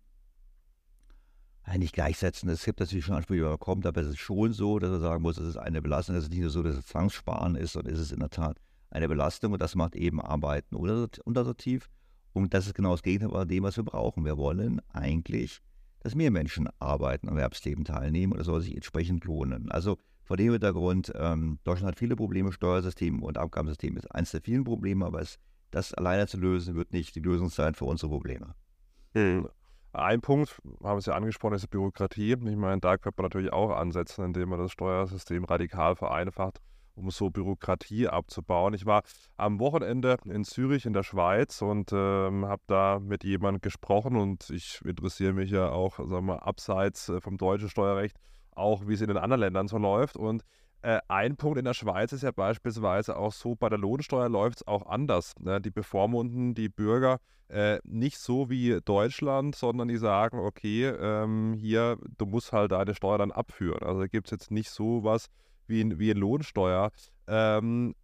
nicht 1.75 1.93
gleichsetzen. 1.93 2.49
Es 2.49 2.63
gibt 2.63 2.79
natürlich 2.79 3.03
schon 3.03 3.15
Ansprüche, 3.15 3.39
die 3.39 3.43
man 3.43 3.51
bekommt, 3.53 3.85
aber 3.85 3.99
es 3.99 4.07
ist 4.07 4.19
schon 4.19 4.53
so, 4.53 4.79
dass 4.79 4.91
man 4.91 5.01
sagen 5.01 5.21
muss, 5.21 5.37
es 5.37 5.49
ist 5.49 5.57
eine 5.57 5.81
Belastung. 5.81 6.15
Es 6.15 6.23
ist 6.23 6.29
nicht 6.29 6.39
nur 6.39 6.49
so, 6.49 6.63
dass 6.63 6.75
es 6.75 6.85
Zwangssparen 6.85 7.55
ist, 7.55 7.73
sondern 7.73 7.93
es 7.93 7.99
ist 7.99 8.13
in 8.13 8.19
der 8.19 8.29
Tat 8.29 8.57
eine 8.89 9.09
Belastung 9.09 9.51
und 9.51 9.61
das 9.61 9.75
macht 9.75 9.95
eben 9.95 10.21
Arbeiten 10.21 10.75
untersortiv. 10.75 11.89
Und 12.31 12.53
das 12.53 12.67
ist 12.67 12.75
genau 12.75 12.91
das 12.91 13.03
Gegenteil 13.03 13.31
von 13.31 13.47
dem, 13.47 13.63
was 13.63 13.75
wir 13.75 13.83
brauchen. 13.83 14.23
Wir 14.23 14.37
wollen 14.37 14.81
eigentlich, 14.93 15.61
dass 15.99 16.15
mehr 16.15 16.31
Menschen 16.31 16.69
arbeiten, 16.79 17.27
am 17.27 17.35
Erwerbsleben 17.35 17.83
teilnehmen 17.83 18.31
und 18.31 18.37
das 18.37 18.45
soll 18.45 18.61
sich 18.61 18.75
entsprechend 18.75 19.25
lohnen. 19.25 19.69
Also 19.69 19.97
vor 20.23 20.37
dem 20.37 20.51
Hintergrund, 20.51 21.11
ähm, 21.15 21.59
Deutschland 21.63 21.91
hat 21.91 21.99
viele 21.99 22.15
Probleme, 22.15 22.51
Steuersystem 22.51 23.23
und 23.23 23.37
Abgabensystem 23.37 23.97
ist 23.97 24.09
eines 24.13 24.31
der 24.31 24.41
vielen 24.41 24.63
Probleme, 24.63 25.05
aber 25.05 25.21
es, 25.21 25.37
das 25.71 25.93
alleine 25.93 26.27
zu 26.27 26.37
lösen, 26.37 26.75
wird 26.75 26.93
nicht 26.93 27.15
die 27.15 27.19
Lösung 27.19 27.49
sein 27.49 27.75
für 27.75 27.85
unsere 27.85 28.11
Probleme. 28.11 28.55
Hm. 29.13 29.49
Ein 29.93 30.21
Punkt, 30.21 30.61
haben 30.83 31.01
Sie 31.01 31.13
angesprochen, 31.13 31.55
ist 31.55 31.63
die 31.63 31.67
Bürokratie. 31.67 32.33
Ich 32.33 32.55
meine, 32.55 32.79
da 32.79 32.97
könnte 32.97 33.21
man 33.21 33.25
natürlich 33.25 33.51
auch 33.51 33.71
ansetzen, 33.71 34.25
indem 34.25 34.49
man 34.49 34.59
das 34.59 34.71
Steuersystem 34.71 35.45
radikal 35.45 35.95
vereinfacht, 35.95 36.61
um 36.93 37.09
so 37.09 37.31
Bürokratie 37.31 38.07
abzubauen. 38.07 38.75
Ich 38.75 38.85
war 38.85 39.01
am 39.37 39.59
Wochenende 39.59 40.17
in 40.25 40.43
Zürich 40.43 40.85
in 40.85 40.93
der 40.93 41.03
Schweiz 41.03 41.61
und 41.63 41.91
ähm, 41.93 42.45
habe 42.45 42.61
da 42.67 42.99
mit 42.99 43.23
jemandem 43.23 43.61
gesprochen 43.61 44.17
und 44.17 44.49
ich 44.51 44.81
interessiere 44.85 45.33
mich 45.33 45.49
ja 45.49 45.69
auch, 45.69 45.97
sagen 45.97 46.27
wir, 46.27 46.45
abseits 46.45 47.09
äh, 47.09 47.19
vom 47.19 47.37
deutschen 47.37 47.69
Steuerrecht, 47.69 48.17
auch 48.51 48.87
wie 48.87 48.93
es 48.93 49.01
in 49.01 49.07
den 49.07 49.17
anderen 49.17 49.39
Ländern 49.39 49.67
so 49.67 49.77
läuft. 49.79 50.15
Und 50.15 50.43
äh, 50.81 50.99
ein 51.07 51.37
Punkt 51.37 51.57
in 51.57 51.65
der 51.65 51.73
Schweiz 51.73 52.11
ist 52.11 52.23
ja 52.23 52.31
beispielsweise 52.31 53.17
auch 53.17 53.33
so, 53.33 53.55
bei 53.55 53.69
der 53.69 53.79
Lohnsteuer 53.79 54.29
läuft 54.29 54.57
es 54.57 54.67
auch 54.67 54.85
anders. 54.87 55.33
Ne? 55.39 55.59
Die 55.61 55.71
bevormunden 55.71 56.53
die 56.53 56.69
Bürger 56.69 57.19
äh, 57.49 57.79
nicht 57.83 58.17
so 58.19 58.49
wie 58.49 58.79
Deutschland, 58.83 59.55
sondern 59.55 59.87
die 59.87 59.97
sagen, 59.97 60.39
okay, 60.39 60.87
ähm, 60.87 61.53
hier, 61.53 61.97
du 62.17 62.25
musst 62.25 62.51
halt 62.51 62.71
deine 62.71 62.93
Steuer 62.93 63.17
dann 63.17 63.31
abführen. 63.31 63.83
Also 63.83 64.01
gibt 64.01 64.27
es 64.27 64.31
jetzt 64.31 64.51
nicht 64.51 64.69
so 64.69 65.03
was 65.03 65.27
wie 65.67 65.81
ein, 65.81 65.99
wie 65.99 66.11
ein 66.11 66.17
Lohnsteuerabzug. 66.17 66.91
Ähm, 67.29 67.95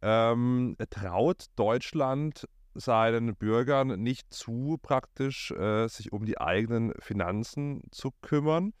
ähm, 0.00 0.76
traut 0.90 1.46
Deutschland 1.56 2.48
seinen 2.74 3.34
Bürgern 3.34 4.00
nicht 4.00 4.32
zu, 4.32 4.78
praktisch 4.80 5.50
äh, 5.50 5.88
sich 5.88 6.12
um 6.12 6.24
die 6.24 6.40
eigenen 6.40 6.92
Finanzen 7.00 7.82
zu 7.90 8.12
kümmern? 8.22 8.72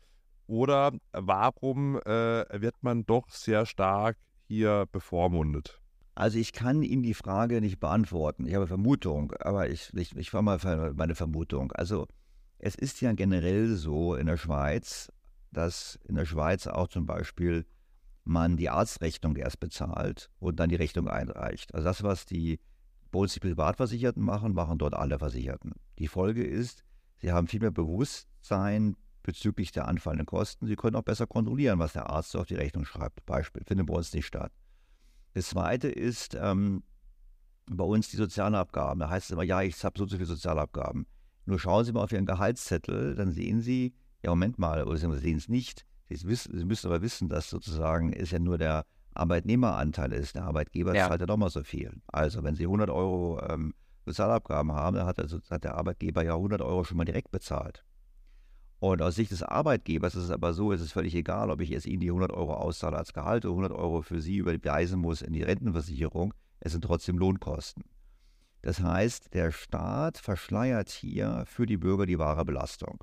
Oder 0.48 0.92
warum 1.12 1.96
äh, 1.98 2.60
wird 2.60 2.76
man 2.80 3.04
doch 3.04 3.28
sehr 3.28 3.66
stark 3.66 4.16
hier 4.46 4.86
bevormundet? 4.90 5.80
Also 6.14 6.38
ich 6.38 6.52
kann 6.52 6.82
Ihnen 6.82 7.02
die 7.02 7.14
Frage 7.14 7.60
nicht 7.60 7.78
beantworten. 7.78 8.46
Ich 8.46 8.54
habe 8.54 8.66
Vermutung, 8.66 9.32
aber 9.40 9.68
ich, 9.68 9.92
ich, 9.94 10.16
ich 10.16 10.30
fahre 10.30 10.42
mal 10.42 10.94
meine 10.94 11.14
Vermutung. 11.14 11.70
Also 11.72 12.08
es 12.58 12.74
ist 12.74 13.00
ja 13.02 13.12
generell 13.12 13.76
so 13.76 14.14
in 14.14 14.26
der 14.26 14.38
Schweiz, 14.38 15.12
dass 15.52 15.98
in 16.08 16.14
der 16.14 16.24
Schweiz 16.24 16.66
auch 16.66 16.88
zum 16.88 17.04
Beispiel 17.04 17.66
man 18.24 18.56
die 18.56 18.70
Arztrechnung 18.70 19.36
erst 19.36 19.60
bezahlt 19.60 20.30
und 20.38 20.58
dann 20.58 20.70
die 20.70 20.76
Rechnung 20.76 21.08
einreicht. 21.08 21.74
Also 21.74 21.84
das, 21.84 22.02
was 22.02 22.24
die 22.24 22.58
bei 23.10 23.26
Privatversicherten 23.26 24.22
machen, 24.22 24.54
machen 24.54 24.78
dort 24.78 24.94
alle 24.94 25.18
Versicherten. 25.18 25.74
Die 25.98 26.08
Folge 26.08 26.42
ist, 26.42 26.84
sie 27.18 27.32
haben 27.32 27.48
viel 27.48 27.60
mehr 27.60 27.70
Bewusstsein 27.70 28.96
bezüglich 29.28 29.72
der 29.72 29.86
anfallenden 29.86 30.24
Kosten. 30.24 30.66
Sie 30.66 30.74
können 30.74 30.96
auch 30.96 31.02
besser 31.02 31.26
kontrollieren, 31.26 31.78
was 31.78 31.92
der 31.92 32.08
Arzt 32.08 32.34
auf 32.34 32.46
die 32.46 32.54
Rechnung 32.54 32.86
schreibt. 32.86 33.26
Beispiel, 33.26 33.62
findet 33.62 33.86
bei 33.86 33.92
uns 33.92 34.14
nicht 34.14 34.24
statt. 34.24 34.50
Das 35.34 35.50
Zweite 35.50 35.88
ist 35.88 36.34
ähm, 36.40 36.82
bei 37.66 37.84
uns 37.84 38.08
die 38.08 38.16
Sozialabgaben. 38.16 39.00
Da 39.00 39.10
heißt 39.10 39.26
es 39.26 39.30
immer, 39.32 39.42
ja, 39.42 39.60
ich 39.60 39.84
habe 39.84 39.98
so 39.98 40.04
und 40.04 40.08
so 40.08 40.16
viele 40.16 40.28
Sozialabgaben. 40.28 41.06
Nur 41.44 41.58
schauen 41.58 41.84
Sie 41.84 41.92
mal 41.92 42.04
auf 42.04 42.12
Ihren 42.12 42.24
Gehaltszettel, 42.24 43.16
dann 43.16 43.30
sehen 43.30 43.60
Sie, 43.60 43.94
ja, 44.22 44.30
Moment 44.30 44.58
mal, 44.58 44.82
oder 44.84 44.96
Sie 44.96 45.18
sehen 45.18 45.36
es 45.36 45.48
nicht. 45.50 45.84
Sie, 46.08 46.26
wissen, 46.26 46.56
Sie 46.56 46.64
müssen 46.64 46.86
aber 46.86 47.02
wissen, 47.02 47.28
dass 47.28 47.50
sozusagen 47.50 48.14
es 48.14 48.30
ja 48.30 48.38
nur 48.38 48.56
der 48.56 48.86
Arbeitnehmeranteil 49.12 50.14
ist. 50.14 50.36
Der 50.36 50.44
Arbeitgeber 50.44 50.94
ja. 50.94 51.06
zahlt 51.06 51.20
ja 51.20 51.26
nochmal 51.26 51.50
so 51.50 51.62
viel. 51.62 51.92
Also, 52.06 52.42
wenn 52.44 52.54
Sie 52.54 52.64
100 52.64 52.88
Euro 52.88 53.42
ähm, 53.46 53.74
Sozialabgaben 54.06 54.72
haben, 54.72 54.96
dann 54.96 55.06
hat, 55.06 55.18
also, 55.18 55.38
hat 55.50 55.64
der 55.64 55.74
Arbeitgeber 55.74 56.24
ja 56.24 56.34
100 56.34 56.62
Euro 56.62 56.82
schon 56.84 56.96
mal 56.96 57.04
direkt 57.04 57.30
bezahlt. 57.30 57.84
Und 58.80 59.02
aus 59.02 59.16
Sicht 59.16 59.32
des 59.32 59.42
Arbeitgebers 59.42 60.14
ist 60.14 60.24
es 60.24 60.30
aber 60.30 60.54
so, 60.54 60.72
es 60.72 60.80
ist 60.80 60.92
völlig 60.92 61.14
egal, 61.14 61.50
ob 61.50 61.60
ich 61.60 61.70
jetzt 61.70 61.86
Ihnen 61.86 62.00
die 62.00 62.10
100 62.10 62.32
Euro 62.32 62.54
auszahle 62.54 62.96
als 62.96 63.12
Gehalt 63.12 63.44
oder 63.44 63.52
100 63.52 63.72
Euro 63.72 64.02
für 64.02 64.20
Sie 64.20 64.36
überweisen 64.36 65.00
muss 65.00 65.20
in 65.20 65.32
die 65.32 65.42
Rentenversicherung. 65.42 66.32
Es 66.60 66.72
sind 66.72 66.84
trotzdem 66.84 67.18
Lohnkosten. 67.18 67.84
Das 68.62 68.80
heißt, 68.80 69.34
der 69.34 69.50
Staat 69.50 70.18
verschleiert 70.18 70.90
hier 70.90 71.44
für 71.46 71.66
die 71.66 71.76
Bürger 71.76 72.06
die 72.06 72.18
wahre 72.18 72.44
Belastung. 72.44 73.02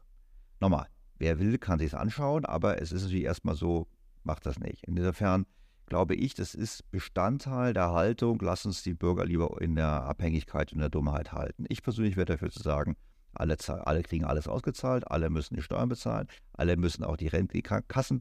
Nochmal, 0.60 0.88
wer 1.18 1.40
will, 1.40 1.58
kann 1.58 1.80
sich 1.80 1.88
es 1.88 1.94
anschauen, 1.94 2.46
aber 2.46 2.82
es 2.82 2.92
ist 2.92 3.04
natürlich 3.04 3.26
erstmal 3.26 3.56
so, 3.56 3.88
macht 4.24 4.46
das 4.46 4.60
nicht. 4.60 4.84
Insofern 4.86 5.46
glaube 5.88 6.16
ich, 6.16 6.34
das 6.34 6.56
ist 6.56 6.90
Bestandteil 6.92 7.74
der 7.74 7.92
Haltung, 7.92 8.40
lass 8.42 8.66
uns 8.66 8.84
die 8.84 8.94
Bürger 8.94 9.26
lieber 9.26 9.62
in 9.62 9.76
der 9.76 10.04
Abhängigkeit 10.04 10.74
und 10.74 10.80
der 10.80 10.90
Dummheit 10.90 11.32
halten. 11.32 11.66
Ich 11.70 11.84
persönlich 11.84 12.18
werde 12.18 12.34
dafür 12.34 12.50
zu 12.50 12.62
sagen, 12.62 12.96
alle, 13.36 13.58
alle 13.68 14.04
kriegen 14.04 14.26
alles 14.26 14.48
ausgezahlt, 14.48 15.10
alle 15.10 15.30
müssen 15.30 15.56
die 15.56 15.62
Steuern 15.62 15.90
bezahlen, 15.90 16.28
alle 16.54 16.78
müssen 16.78 17.04
auch 17.04 17.18
die, 17.18 17.28
Rente, 17.28 17.54
die, 17.54 17.62
Kassen 17.62 18.20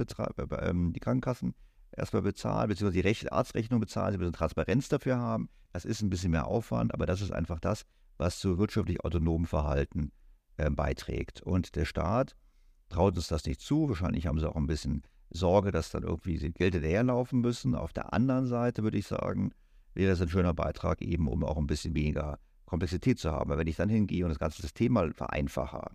ähm, 0.60 0.92
die 0.92 1.00
Krankenkassen 1.00 1.54
erstmal 1.92 2.22
bezahlen, 2.22 2.68
beziehungsweise 2.68 3.02
die 3.02 3.08
Rech 3.08 3.32
Arztrechnung 3.32 3.80
bezahlen, 3.80 4.12
sie 4.12 4.18
müssen 4.18 4.32
Transparenz 4.32 4.88
dafür 4.88 5.16
haben. 5.16 5.48
Das 5.72 5.84
ist 5.84 6.02
ein 6.02 6.10
bisschen 6.10 6.30
mehr 6.30 6.46
Aufwand, 6.46 6.94
aber 6.94 7.06
das 7.06 7.20
ist 7.20 7.32
einfach 7.32 7.60
das, 7.60 7.84
was 8.16 8.38
zu 8.38 8.58
wirtschaftlich 8.58 9.04
autonomen 9.04 9.46
Verhalten 9.46 10.12
äh, 10.56 10.70
beiträgt. 10.70 11.42
Und 11.42 11.74
der 11.76 11.84
Staat 11.84 12.36
traut 12.88 13.16
uns 13.16 13.28
das 13.28 13.44
nicht 13.44 13.60
zu. 13.60 13.88
Wahrscheinlich 13.88 14.26
haben 14.26 14.38
sie 14.38 14.48
auch 14.48 14.56
ein 14.56 14.66
bisschen 14.66 15.02
Sorge, 15.30 15.72
dass 15.72 15.90
dann 15.90 16.04
irgendwie 16.04 16.38
die 16.38 16.52
Gelder 16.52 16.80
daherlaufen 16.80 17.40
müssen. 17.40 17.74
Auf 17.74 17.92
der 17.92 18.12
anderen 18.12 18.46
Seite 18.46 18.82
würde 18.84 18.98
ich 18.98 19.06
sagen, 19.06 19.50
wäre 19.94 20.10
das 20.10 20.20
ein 20.20 20.28
schöner 20.28 20.54
Beitrag 20.54 21.02
eben, 21.02 21.28
um 21.28 21.44
auch 21.44 21.56
ein 21.56 21.66
bisschen 21.66 21.94
weniger 21.94 22.38
Komplexität 22.74 23.18
zu 23.18 23.30
haben. 23.30 23.50
Aber 23.50 23.58
wenn 23.58 23.66
ich 23.66 23.76
dann 23.76 23.88
hingehe 23.88 24.24
und 24.24 24.30
das 24.30 24.38
ganze 24.38 24.60
System 24.60 24.92
mal 24.92 25.12
vereinfache, 25.12 25.92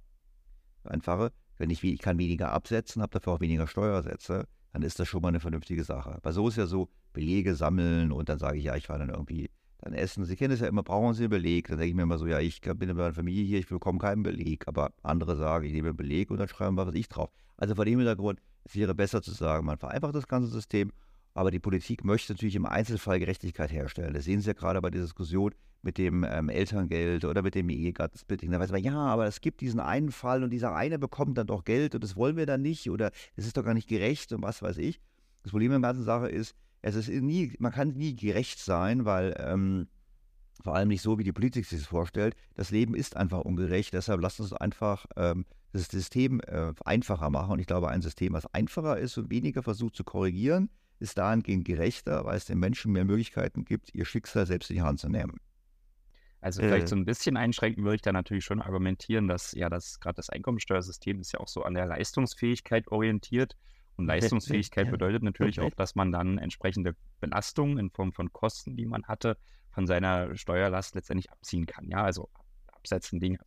einfache, 0.84 1.32
wenn 1.58 1.70
ich, 1.70 1.84
ich 1.84 2.00
kann 2.00 2.18
weniger 2.18 2.52
absetzen, 2.52 3.02
habe 3.02 3.12
dafür 3.12 3.34
auch 3.34 3.42
weniger 3.42 3.68
Steuersätze, 3.68 4.46
dann 4.72 4.82
ist 4.82 5.00
das 5.00 5.08
schon 5.08 5.22
mal 5.22 5.28
eine 5.30 5.40
vernünftige 5.40 5.84
Sache. 5.84 6.16
Aber 6.16 6.32
so 6.32 6.48
ist 6.48 6.58
ja 6.58 6.66
so, 6.66 6.90
Belege 7.12 7.56
sammeln 7.56 8.12
und 8.12 8.30
dann 8.30 8.40
sage 8.40 8.60
ich, 8.60 8.64
ja, 8.66 8.76
ich 8.76 8.88
fahre 8.88 9.00
dann 9.00 9.10
irgendwie 9.10 9.50
dann 9.80 9.94
essen. 9.94 10.26
Sie 10.26 10.36
kennen 10.36 10.54
es 10.54 10.60
ja 10.60 10.68
immer, 10.68 10.84
brauchen 10.84 11.14
Sie 11.14 11.24
einen 11.24 11.32
Beleg? 11.32 11.68
Dann 11.68 11.78
denke 11.78 11.90
ich 11.90 11.96
mir 11.96 12.04
immer 12.04 12.18
so, 12.18 12.28
ja, 12.28 12.40
ich 12.40 12.62
bin 12.62 12.90
in 12.90 12.96
meiner 12.96 13.14
Familie 13.14 13.44
hier, 13.44 13.60
ich 13.60 13.68
bekomme 13.68 14.00
keinen 14.00 14.24
Beleg. 14.24 14.68
Aber 14.68 14.92
andere 15.04 15.36
sagen, 15.36 15.66
ich 15.66 15.74
nehme 15.74 15.90
einen 15.90 15.98
Beleg 15.98 16.32
und 16.32 16.38
dann 16.38 16.48
schreiben 16.48 16.76
wir, 16.76 16.88
was 16.88 16.96
ich 16.96 17.10
drauf. 17.10 17.30
Also 17.58 17.76
vor 17.76 17.86
dem 17.86 18.00
Hintergrund, 18.00 18.40
es 18.64 18.76
wäre 18.76 18.94
besser 18.96 19.22
zu 19.22 19.32
sagen, 19.32 19.66
man 19.66 19.78
vereinfacht 19.78 20.16
das 20.16 20.28
ganze 20.28 20.50
System, 20.50 20.92
aber 21.40 21.52
die 21.52 21.60
Politik 21.62 22.04
möchte 22.04 22.34
natürlich 22.34 22.58
im 22.58 22.66
Einzelfall 22.66 23.18
Gerechtigkeit 23.18 23.72
herstellen. 23.72 24.14
Das 24.14 24.26
sehen 24.26 24.42
Sie 24.42 24.48
ja 24.48 24.54
gerade 24.54 24.82
bei 24.82 24.90
der 24.90 25.04
Diskussion 25.04 25.56
mit 25.82 25.98
dem 25.98 26.26
ähm, 26.30 26.50
Elterngeld 26.50 27.24
oder 27.24 27.42
mit 27.42 27.56
dem 27.56 27.70
Ehegattensplitting. 27.70 28.52
Da 28.52 28.60
weiß 28.60 28.74
man, 28.74 28.84
ja, 28.84 28.98
aber 28.98 29.26
es 29.26 29.40
gibt 29.40 29.62
diesen 29.62 29.80
einen 29.80 30.12
Fall 30.12 30.44
und 30.44 30.50
dieser 30.50 30.76
eine 30.76 31.00
bekommt 31.00 31.38
dann 31.38 31.48
doch 31.48 31.64
Geld 31.64 31.96
und 31.96 32.04
das 32.04 32.18
wollen 32.18 32.36
wir 32.36 32.46
dann 32.46 32.62
nicht 32.62 32.90
oder 32.90 33.12
das 33.38 33.46
ist 33.46 33.56
doch 33.56 33.64
gar 33.64 33.74
nicht 33.74 33.88
gerecht 33.88 34.34
und 34.34 34.42
was 34.42 34.62
weiß 34.62 34.80
ich. 34.80 35.00
Das 35.44 35.52
Problem 35.52 35.72
an 35.72 35.82
der 35.82 35.92
ganzen 35.92 36.04
Sache 36.04 36.28
ist, 36.28 36.56
es 36.82 36.98
ist 36.98 37.08
nie, 37.08 37.54
man 37.58 37.72
kann 37.72 37.94
nie 37.94 38.18
gerecht 38.18 38.60
sein, 38.60 39.06
weil 39.06 39.34
ähm, 39.40 39.88
vor 40.62 40.76
allem 40.76 40.90
nicht 40.90 41.02
so, 41.02 41.20
wie 41.20 41.24
die 41.24 41.32
Politik 41.32 41.66
sich 41.66 41.80
das 41.80 41.88
vorstellt. 41.88 42.36
Das 42.56 42.70
Leben 42.70 42.96
ist 42.96 43.16
einfach 43.16 43.40
ungerecht, 43.40 43.94
deshalb 43.94 44.20
lasst 44.20 44.42
uns 44.42 44.52
einfach 44.52 45.06
ähm, 45.16 45.46
das 45.72 45.88
System 45.88 46.42
äh, 46.42 46.74
einfacher 46.84 47.30
machen. 47.30 47.54
Und 47.54 47.60
ich 47.60 47.68
glaube, 47.68 47.88
ein 47.88 48.02
System, 48.02 48.34
was 48.34 48.54
einfacher 48.54 48.98
ist 48.98 49.18
und 49.18 49.32
weniger 49.32 49.64
versucht 49.64 49.96
zu 49.96 50.04
korrigieren, 50.04 50.70
ist 51.00 51.18
dahingehend 51.18 51.66
gerechter, 51.66 52.26
weil 52.26 52.38
es 52.38 52.46
den 52.46 52.60
Menschen 52.60 52.92
mehr 52.92 53.06
Möglichkeiten 53.06 53.66
gibt, 53.66 53.94
ihr 53.94 54.06
Schicksal 54.06 54.46
selbst 54.46 54.70
in 54.70 54.78
die 54.78 54.82
Hand 54.82 55.00
zu 55.00 55.10
nehmen. 55.10 55.40
Also 56.42 56.62
vielleicht 56.62 56.88
so 56.88 56.96
ein 56.96 57.06
bisschen 57.06 57.36
einschränken 57.36 57.84
würde 57.84 57.96
ich 57.96 58.02
da 58.02 58.14
natürlich 58.14 58.46
schon 58.46 58.62
argumentieren, 58.62 59.28
dass 59.28 59.52
ja 59.52 59.70
das 59.70 60.00
gerade 60.00 60.16
das 60.16 60.30
Einkommensteuersystem 60.30 61.20
ist 61.20 61.34
ja 61.34 61.40
auch 61.42 61.50
so 61.50 61.64
an 61.64 61.74
der 61.74 61.86
Leistungsfähigkeit 61.86 62.88
orientiert. 62.88 63.58
Und 63.98 64.06
Leistungsfähigkeit 64.08 64.90
bedeutet 64.90 65.22
natürlich 65.22 65.60
auch, 65.60 65.74
dass 65.76 65.96
man 65.96 66.14
dann 66.14 66.38
entsprechende 66.38 66.96
Belastungen 67.20 67.78
in 67.78 67.90
Form 67.90 68.14
von 68.14 68.32
Kosten, 68.32 68.78
die 68.78 68.86
man 68.86 69.04
hatte, 69.04 69.38
von 69.72 69.86
seiner 69.86 70.36
Steuerlast 70.38 70.96
letztendlich 70.96 71.30
abziehen 71.30 71.66
kann. 71.66 71.90
Ja, 71.90 72.04
also 72.04 72.30
absetzen 72.68 73.20
Dinge. 73.20 73.40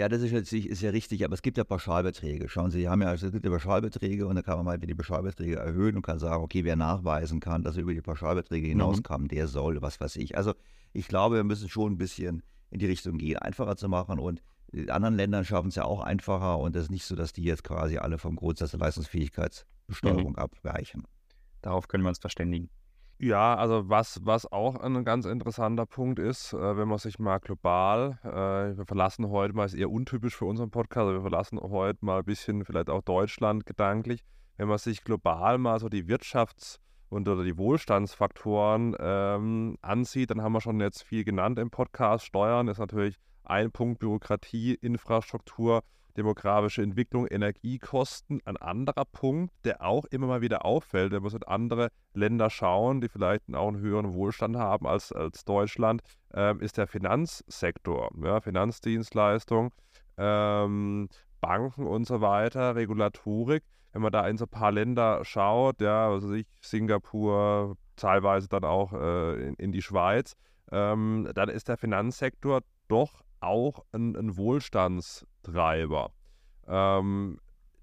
Ja, 0.00 0.08
das 0.08 0.22
ist, 0.22 0.32
natürlich, 0.32 0.66
ist 0.66 0.80
ja 0.80 0.88
richtig, 0.88 1.26
aber 1.26 1.34
es 1.34 1.42
gibt 1.42 1.58
ja 1.58 1.64
Pauschalbeträge. 1.64 2.48
Schauen 2.48 2.70
Sie, 2.70 2.78
Sie 2.78 2.88
haben 2.88 3.02
ja, 3.02 3.12
es 3.12 3.20
gibt 3.20 3.44
ja 3.44 3.50
Pauschalbeträge 3.50 4.26
und 4.26 4.34
da 4.34 4.40
kann 4.40 4.56
man 4.56 4.64
mal 4.64 4.78
die 4.78 4.94
Pauschalbeträge 4.94 5.56
erhöhen 5.56 5.96
und 5.96 6.00
kann 6.00 6.18
sagen, 6.18 6.42
okay, 6.42 6.64
wer 6.64 6.74
nachweisen 6.74 7.38
kann, 7.38 7.62
dass 7.62 7.76
er 7.76 7.82
über 7.82 7.92
die 7.92 8.00
Pauschalbeträge 8.00 8.66
hinauskam, 8.66 9.24
mhm. 9.24 9.28
der 9.28 9.46
soll, 9.46 9.82
was 9.82 10.00
weiß 10.00 10.16
ich. 10.16 10.38
Also 10.38 10.54
ich 10.94 11.06
glaube, 11.06 11.36
wir 11.36 11.44
müssen 11.44 11.68
schon 11.68 11.92
ein 11.92 11.98
bisschen 11.98 12.42
in 12.70 12.78
die 12.78 12.86
Richtung 12.86 13.18
gehen, 13.18 13.36
einfacher 13.36 13.76
zu 13.76 13.90
machen 13.90 14.18
und 14.18 14.40
die 14.72 14.90
anderen 14.90 15.16
Ländern 15.16 15.44
schaffen 15.44 15.68
es 15.68 15.74
ja 15.74 15.84
auch 15.84 16.00
einfacher 16.00 16.58
und 16.60 16.74
es 16.76 16.84
ist 16.84 16.90
nicht 16.90 17.04
so, 17.04 17.14
dass 17.14 17.34
die 17.34 17.44
jetzt 17.44 17.62
quasi 17.62 17.98
alle 17.98 18.16
vom 18.16 18.36
Grundsatz 18.36 18.70
der 18.70 18.80
Leistungsfähigkeitsbesteuerung 18.80 20.30
mhm. 20.30 20.36
abweichen. 20.36 21.02
Darauf 21.60 21.88
können 21.88 22.04
wir 22.04 22.08
uns 22.08 22.20
verständigen. 22.20 22.70
Ja, 23.22 23.54
also 23.54 23.86
was, 23.90 24.18
was 24.24 24.50
auch 24.50 24.76
ein 24.76 25.04
ganz 25.04 25.26
interessanter 25.26 25.84
Punkt 25.84 26.18
ist, 26.18 26.54
äh, 26.54 26.76
wenn 26.78 26.88
man 26.88 26.96
sich 26.96 27.18
mal 27.18 27.36
global, 27.36 28.18
äh, 28.24 28.78
wir 28.78 28.86
verlassen 28.86 29.28
heute 29.28 29.52
mal, 29.52 29.66
ist 29.66 29.74
eher 29.74 29.90
untypisch 29.90 30.34
für 30.34 30.46
unseren 30.46 30.70
Podcast, 30.70 31.02
aber 31.02 31.12
wir 31.12 31.20
verlassen 31.20 31.60
heute 31.60 32.02
mal 32.02 32.20
ein 32.20 32.24
bisschen 32.24 32.64
vielleicht 32.64 32.88
auch 32.88 33.02
Deutschland 33.02 33.66
gedanklich, 33.66 34.22
wenn 34.56 34.68
man 34.68 34.78
sich 34.78 35.04
global 35.04 35.58
mal 35.58 35.78
so 35.78 35.90
die 35.90 36.04
Wirtschafts- 36.04 36.78
und 37.10 37.28
oder 37.28 37.44
die 37.44 37.58
Wohlstandsfaktoren 37.58 38.96
ähm, 38.98 39.76
ansieht, 39.82 40.30
dann 40.30 40.40
haben 40.40 40.52
wir 40.52 40.62
schon 40.62 40.80
jetzt 40.80 41.02
viel 41.02 41.22
genannt 41.22 41.58
im 41.58 41.68
Podcast. 41.68 42.24
Steuern 42.24 42.68
ist 42.68 42.78
natürlich 42.78 43.16
ein 43.44 43.70
Punkt, 43.70 43.98
Bürokratie, 43.98 44.78
Infrastruktur, 44.80 45.82
demografische 46.16 46.82
Entwicklung, 46.82 47.26
Energiekosten. 47.26 48.40
Ein 48.44 48.56
anderer 48.56 49.04
Punkt, 49.04 49.52
der 49.64 49.82
auch 49.82 50.04
immer 50.06 50.26
mal 50.26 50.40
wieder 50.40 50.64
auffällt, 50.64 51.12
wenn 51.12 51.22
wir 51.22 51.32
in 51.32 51.42
andere 51.44 51.90
Länder 52.14 52.50
schauen, 52.50 53.00
die 53.00 53.08
vielleicht 53.08 53.42
auch 53.54 53.68
einen 53.68 53.80
höheren 53.80 54.14
Wohlstand 54.14 54.56
haben 54.56 54.86
als, 54.86 55.12
als 55.12 55.44
Deutschland, 55.44 56.02
ähm, 56.34 56.60
ist 56.60 56.78
der 56.78 56.86
Finanzsektor, 56.86 58.10
ja, 58.22 58.40
Finanzdienstleistung, 58.40 59.72
ähm, 60.16 61.08
Banken 61.40 61.86
und 61.86 62.06
so 62.06 62.20
weiter, 62.20 62.74
Regulatorik. 62.74 63.62
Wenn 63.92 64.02
man 64.02 64.12
da 64.12 64.26
in 64.28 64.36
so 64.36 64.44
ein 64.44 64.50
paar 64.50 64.70
Länder 64.70 65.24
schaut, 65.24 65.80
ja, 65.80 66.08
also 66.08 66.32
ich, 66.32 66.46
Singapur, 66.60 67.76
teilweise 67.96 68.48
dann 68.48 68.64
auch 68.64 68.92
äh, 68.92 69.48
in, 69.48 69.54
in, 69.54 69.72
die 69.72 69.82
Schweiz, 69.82 70.36
ähm, 70.70 71.28
dann 71.34 71.48
ist 71.48 71.68
der 71.68 71.76
Finanzsektor 71.76 72.60
doch 72.88 73.22
auch 73.40 73.84
ein, 73.92 74.16
ein 74.16 74.36
Wohlstandstreiber. 75.44 76.12
Ähm, 76.66 77.38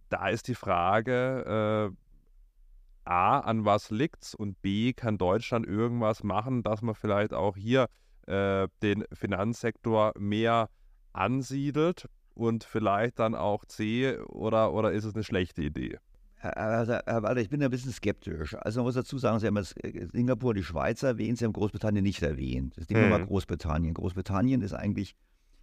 da 0.09 0.29
ist 0.29 0.47
die 0.47 0.55
Frage, 0.55 1.91
äh, 1.93 3.09
A, 3.09 3.39
an 3.39 3.65
was 3.65 3.89
liegt's 3.89 4.35
und 4.35 4.61
B, 4.61 4.93
kann 4.93 5.17
Deutschland 5.17 5.65
irgendwas 5.65 6.23
machen, 6.23 6.63
dass 6.63 6.81
man 6.81 6.95
vielleicht 6.95 7.33
auch 7.33 7.55
hier 7.55 7.87
äh, 8.27 8.67
den 8.81 9.05
Finanzsektor 9.13 10.13
mehr 10.17 10.69
ansiedelt 11.13 12.09
und 12.33 12.63
vielleicht 12.63 13.19
dann 13.19 13.33
auch 13.33 13.65
C, 13.65 14.17
oder, 14.19 14.73
oder 14.73 14.91
ist 14.91 15.05
es 15.05 15.15
eine 15.15 15.23
schlechte 15.23 15.63
Idee? 15.63 15.97
Also, 16.39 16.93
Herr 16.93 17.23
Walter, 17.23 17.41
ich 17.41 17.49
bin 17.49 17.63
ein 17.63 17.71
bisschen 17.71 17.91
skeptisch. 17.91 18.55
Also 18.55 18.81
man 18.81 18.85
muss 18.85 18.95
dazu 18.95 19.17
sagen, 19.17 19.39
Sie 19.39 19.47
haben 19.47 19.57
jetzt 19.57 19.83
äh, 19.83 20.07
Singapur, 20.11 20.53
die 20.53 20.63
Schweiz 20.63 21.01
erwähnt, 21.01 21.39
Sie 21.39 21.45
haben 21.45 21.53
Großbritannien 21.53 22.03
nicht 22.03 22.21
erwähnt. 22.21 22.77
Das 22.77 22.87
nehmen 22.89 23.03
wir 23.03 23.17
mal. 23.17 23.25
Großbritannien. 23.25 23.95
Großbritannien 23.95 24.61
ist 24.61 24.73
eigentlich 24.73 25.15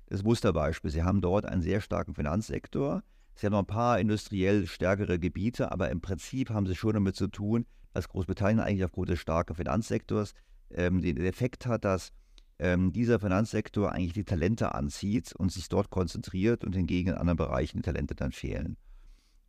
das 0.07 0.23
Musterbeispiel. 0.23 0.91
Sie 0.91 1.03
haben 1.03 1.21
dort 1.21 1.47
einen 1.47 1.63
sehr 1.63 1.81
starken 1.81 2.15
Finanzsektor. 2.15 3.03
Sie 3.35 3.47
haben 3.47 3.53
noch 3.53 3.61
ein 3.61 3.67
paar 3.67 3.99
industriell 3.99 4.67
stärkere 4.67 5.19
Gebiete, 5.19 5.73
aber 5.73 5.91
im 5.91 6.01
Prinzip 6.01 6.51
haben 6.51 6.67
sie 6.67 6.77
schon 6.77 6.95
damit 6.95 7.17
zu 7.17 7.29
tun, 7.29 7.67
dass 7.93 8.09
Großbritannien 8.09 8.61
eigentlich 8.61 8.85
aufgrund 8.85 9.09
des 9.09 9.21
starken 9.21 9.55
Finanzsektors 9.55 10.35
ähm, 10.71 11.01
den 11.01 11.17
Effekt 11.19 11.67
hat, 11.67 11.85
dass 11.85 12.13
ähm, 12.59 12.93
dieser 12.93 13.19
Finanzsektor 13.19 13.93
eigentlich 13.93 14.13
die 14.13 14.25
Talente 14.25 14.75
anzieht 14.75 15.35
und 15.37 15.51
sich 15.51 15.69
dort 15.69 15.91
konzentriert 15.91 16.65
und 16.65 16.75
hingegen 16.75 17.11
in 17.11 17.15
anderen 17.17 17.37
Bereichen 17.37 17.79
die 17.79 17.83
Talente 17.83 18.15
dann 18.15 18.33
fehlen. 18.33 18.77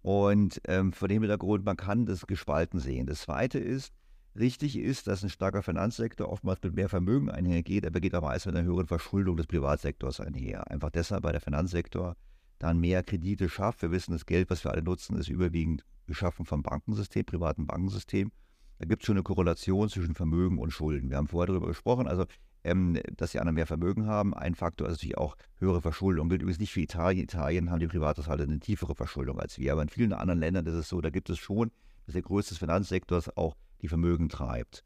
Und 0.02 0.62
ähm, 0.68 0.94
vor 0.94 1.08
dem 1.08 1.24
Hintergrund, 1.24 1.66
man 1.66 1.78
kann 1.78 2.06
das 2.06 2.28
gespalten 2.28 2.80
sehen. 2.80 3.08
Das 3.08 3.22
Zweite 3.22 3.60
ist, 3.60 3.92
Richtig 4.38 4.78
ist, 4.78 5.08
dass 5.08 5.24
ein 5.24 5.30
starker 5.30 5.64
Finanzsektor 5.64 6.28
oftmals 6.28 6.62
mit 6.62 6.76
mehr 6.76 6.90
Vermögen 6.90 7.30
einhergeht, 7.30 7.86
aber 7.86 8.02
geht 8.02 8.14
auch 8.16 8.22
meist 8.22 8.46
mit 8.46 8.56
einer 8.56 8.68
höheren 8.68 8.86
Verschuldung 8.86 9.38
des 9.38 9.48
Privatsektors 9.48 10.20
einher. 10.20 10.70
Einfach 10.70 10.90
deshalb, 10.90 11.24
weil 11.24 11.32
der 11.32 11.42
Finanzsektor 11.42 12.18
dann 12.60 12.80
mehr 12.80 13.02
Kredite 13.02 13.48
schafft. 13.48 13.82
Wir 13.82 13.92
wissen, 13.92 14.12
das 14.12 14.26
Geld, 14.26 14.50
was 14.50 14.66
wir 14.66 14.72
alle 14.72 14.84
nutzen, 14.84 15.18
ist 15.18 15.30
überwiegend 15.30 15.86
geschaffen 16.06 16.46
vom 16.46 16.64
Bankensystem, 16.64 17.26
privaten 17.26 17.66
Bankensystem. 17.66 18.32
Da 18.80 18.86
gibt 18.86 19.04
es 19.04 19.06
schon 19.06 19.16
eine 19.16 19.24
Korrelation 19.24 19.88
zwischen 19.88 20.16
Vermögen 20.16 20.58
und 20.58 20.72
Schulden. 20.72 21.10
Wir 21.10 21.18
haben 21.18 21.28
vorher 21.28 21.48
darüber 21.48 21.68
gesprochen, 21.68 22.08
also 22.08 22.26
ähm, 22.66 23.00
dass 23.16 23.32
die 23.32 23.40
anderen 23.40 23.56
mehr 23.56 23.68
Vermögen 23.68 24.06
haben. 24.06 24.34
Ein 24.34 24.56
Faktor 24.56 24.88
ist 24.88 24.96
natürlich 24.96 25.18
auch 25.18 25.38
höhere 25.60 25.82
Verschuldung. 25.82 26.28
Gilt 26.28 26.42
übrigens 26.42 26.60
nicht 26.60 26.74
für 26.74 26.82
Italien. 26.82 27.24
Italien 27.24 27.72
haben 27.72 27.80
die 27.80 27.88
Privathaushalte 27.88 28.44
eine 28.44 28.60
tiefere 28.60 28.96
Verschuldung 28.96 29.40
als 29.40 29.58
wir. 29.60 29.72
Aber 29.72 29.82
in 29.82 29.90
vielen 29.90 30.12
anderen 30.12 30.42
Ländern 30.42 30.66
ist 30.66 30.74
es 30.74 30.90
so, 30.90 31.00
da 31.00 31.10
gibt 31.10 31.30
es 31.30 31.38
schon, 31.38 31.72
dass 32.06 32.14
der 32.14 32.22
größte 32.22 32.56
Finanzsektors 32.56 33.36
auch 33.38 33.56
die 33.86 33.90
Vermögen 33.90 34.30
treibt. 34.30 34.84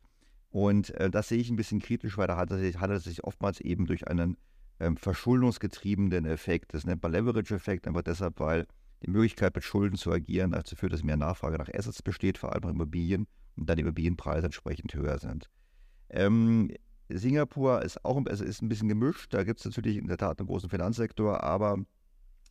Und 0.50 0.92
äh, 0.96 1.10
das 1.10 1.30
sehe 1.30 1.38
ich 1.38 1.50
ein 1.50 1.56
bisschen 1.56 1.80
kritisch, 1.80 2.18
weil 2.18 2.28
da 2.28 2.38
hat 2.38 2.52
es 2.52 3.04
sich, 3.04 3.24
oftmals 3.24 3.62
eben 3.62 3.86
durch 3.86 4.08
einen 4.08 4.38
ähm, 4.80 4.98
verschuldungsgetriebenen 4.98 6.26
Effekt, 6.26 6.74
das 6.74 6.86
nennt 6.86 7.04
man 7.04 7.12
Leverage-Effekt, 7.12 7.88
einfach 7.88 8.02
deshalb, 8.02 8.40
weil 8.40 8.66
die 9.04 9.10
Möglichkeit 9.10 9.56
mit 9.56 9.64
Schulden 9.64 9.98
zu 9.98 10.12
agieren 10.12 10.52
dazu 10.52 10.76
führt, 10.76 10.94
dass 10.94 11.04
mehr 11.04 11.18
Nachfrage 11.18 11.58
nach 11.58 11.70
Assets 11.74 12.02
besteht, 12.02 12.38
vor 12.38 12.54
allem 12.54 12.70
Immobilien, 12.70 13.28
und 13.56 13.70
dann 13.70 13.78
die 13.78 13.84
Immobilienpreise 13.84 14.46
entsprechend 14.46 14.94
höher 14.94 15.20
sind. 15.20 15.50
Ähm, 16.10 16.72
Singapur 17.10 17.82
ist 17.82 18.04
auch 18.06 18.24
also 18.26 18.44
ist 18.44 18.62
ein 18.62 18.70
bisschen 18.70 18.90
gemischt, 18.90 19.34
da 19.34 19.44
gibt 19.44 19.60
es 19.60 19.66
natürlich 19.66 19.98
in 19.98 20.08
der 20.08 20.18
Tat 20.18 20.40
einen 20.40 20.48
großen 20.48 20.70
Finanzsektor, 20.70 21.44
aber 21.44 21.78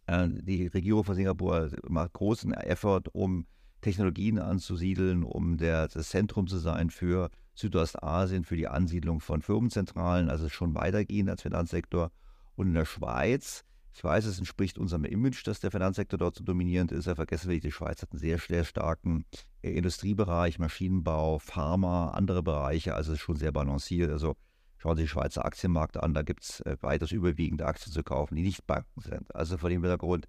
äh, 0.07 0.29
die 0.29 0.67
Regierung 0.67 1.05
von 1.05 1.15
Singapur 1.15 1.71
macht 1.89 2.13
großen 2.15 2.53
Effort, 2.55 3.03
um 3.13 3.47
Technologien 3.81 4.39
anzusiedeln, 4.39 5.23
um 5.23 5.57
der, 5.57 5.89
das 5.89 6.11
Zentrum 6.11 6.47
zu 6.47 6.59
sein 6.59 6.91
für 6.91 7.31
Südostasien, 7.55 8.45
für 8.45 8.57
die 8.57 8.69
Ansiedlung 8.69 9.21
von 9.21 9.43
Firmenzentralen, 9.43 10.31
also 10.31 10.49
schon 10.49 10.75
weitergehend 10.75 11.31
als 11.31 11.43
Finanzsektor. 11.43 12.11
Und 12.57 12.69
in 12.69 12.75
der 12.75 12.85
Schweiz, 12.85 13.65
ich 13.95 14.03
weiß, 14.03 14.27
es 14.27 14.39
entspricht 14.39 14.79
unserem 14.79 15.05
Image, 15.05 15.47
dass 15.47 15.61
der 15.61 15.71
Finanzsektor 15.71 16.19
dort 16.19 16.37
so 16.37 16.45
dominierend 16.45 16.93
ist. 16.93 17.07
Er 17.07 17.17
vergessen 17.17 17.51
wir 17.51 17.61
die 17.61 17.73
Schweiz 17.73 18.03
hat 18.03 18.13
einen 18.13 18.21
sehr, 18.21 18.39
sehr 18.39 18.65
starken 18.65 19.25
äh, 19.63 19.71
Industriebereich, 19.71 20.59
Maschinenbau, 20.59 21.39
Pharma, 21.39 22.11
andere 22.11 22.43
Bereiche, 22.43 22.95
also 22.95 23.13
es 23.13 23.19
ist 23.19 23.25
schon 23.25 23.37
sehr 23.37 23.53
balanciert. 23.53 24.11
Also 24.11 24.37
schauen 24.77 24.97
Sie 24.97 25.03
den 25.03 25.09
Schweizer 25.09 25.45
Aktienmarkt 25.45 25.97
an, 25.97 26.15
da 26.15 26.23
gibt 26.23 26.45
es 26.45 26.61
äh, 26.61 26.77
weitaus 26.81 27.11
überwiegende 27.11 27.67
Aktien 27.67 27.93
zu 27.93 28.03
kaufen, 28.03 28.37
die 28.37 28.43
nicht 28.43 28.67
Banken 28.67 29.01
sind. 29.01 29.35
Also 29.35 29.59
vor 29.59 29.69
dem 29.69 29.83
Hintergrund 29.83 30.29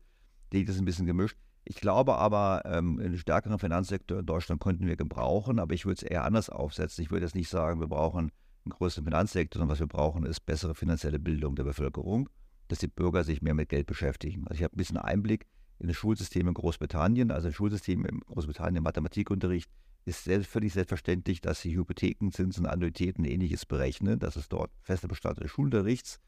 liegt 0.51 0.69
es 0.69 0.79
ein 0.79 0.85
bisschen 0.85 1.05
gemischt. 1.05 1.37
Ich 1.65 1.75
glaube 1.75 2.15
aber, 2.15 2.63
ähm, 2.65 2.99
einen 2.99 3.17
stärkeren 3.17 3.59
Finanzsektor 3.59 4.19
in 4.19 4.25
Deutschland 4.25 4.61
könnten 4.61 4.87
wir 4.87 4.95
gebrauchen, 4.95 5.59
aber 5.59 5.73
ich 5.73 5.85
würde 5.85 5.97
es 5.97 6.03
eher 6.03 6.23
anders 6.23 6.49
aufsetzen. 6.49 7.03
Ich 7.03 7.11
würde 7.11 7.25
jetzt 7.25 7.35
nicht 7.35 7.49
sagen, 7.49 7.79
wir 7.79 7.87
brauchen 7.87 8.31
einen 8.65 8.69
größeren 8.69 9.05
Finanzsektor, 9.05 9.59
sondern 9.59 9.73
was 9.73 9.79
wir 9.79 9.87
brauchen, 9.87 10.25
ist 10.25 10.45
bessere 10.45 10.75
finanzielle 10.75 11.19
Bildung 11.19 11.55
der 11.55 11.63
Bevölkerung, 11.63 12.29
dass 12.67 12.79
die 12.79 12.87
Bürger 12.87 13.23
sich 13.23 13.41
mehr 13.41 13.53
mit 13.53 13.69
Geld 13.69 13.87
beschäftigen. 13.87 14.47
Also 14.47 14.59
ich 14.59 14.63
habe 14.63 14.75
ein 14.75 14.77
bisschen 14.77 14.97
Einblick 14.97 15.45
in 15.79 15.87
das 15.87 15.97
Schulsystem 15.97 16.47
in 16.47 16.53
Großbritannien. 16.53 17.31
Also 17.31 17.47
ein 17.47 17.53
Schulsystem 17.53 18.05
in 18.05 18.19
Großbritannien 18.21 18.77
im 18.77 18.83
Mathematikunterricht 18.83 19.69
ist 20.05 20.23
selbst, 20.23 20.49
völlig 20.49 20.73
selbstverständlich, 20.73 21.41
dass 21.41 21.61
sie 21.61 21.75
Hypotheken, 21.75 22.31
Zinsen, 22.31 22.65
Annuitäten 22.65 23.25
und 23.25 23.31
ähnliches 23.31 23.65
berechnen. 23.65 24.19
Das 24.19 24.37
ist 24.37 24.51
dort 24.51 24.71
fester 24.81 25.07
Bestandteil 25.07 25.43
des 25.43 25.51
Schulunterrichts. 25.51 26.19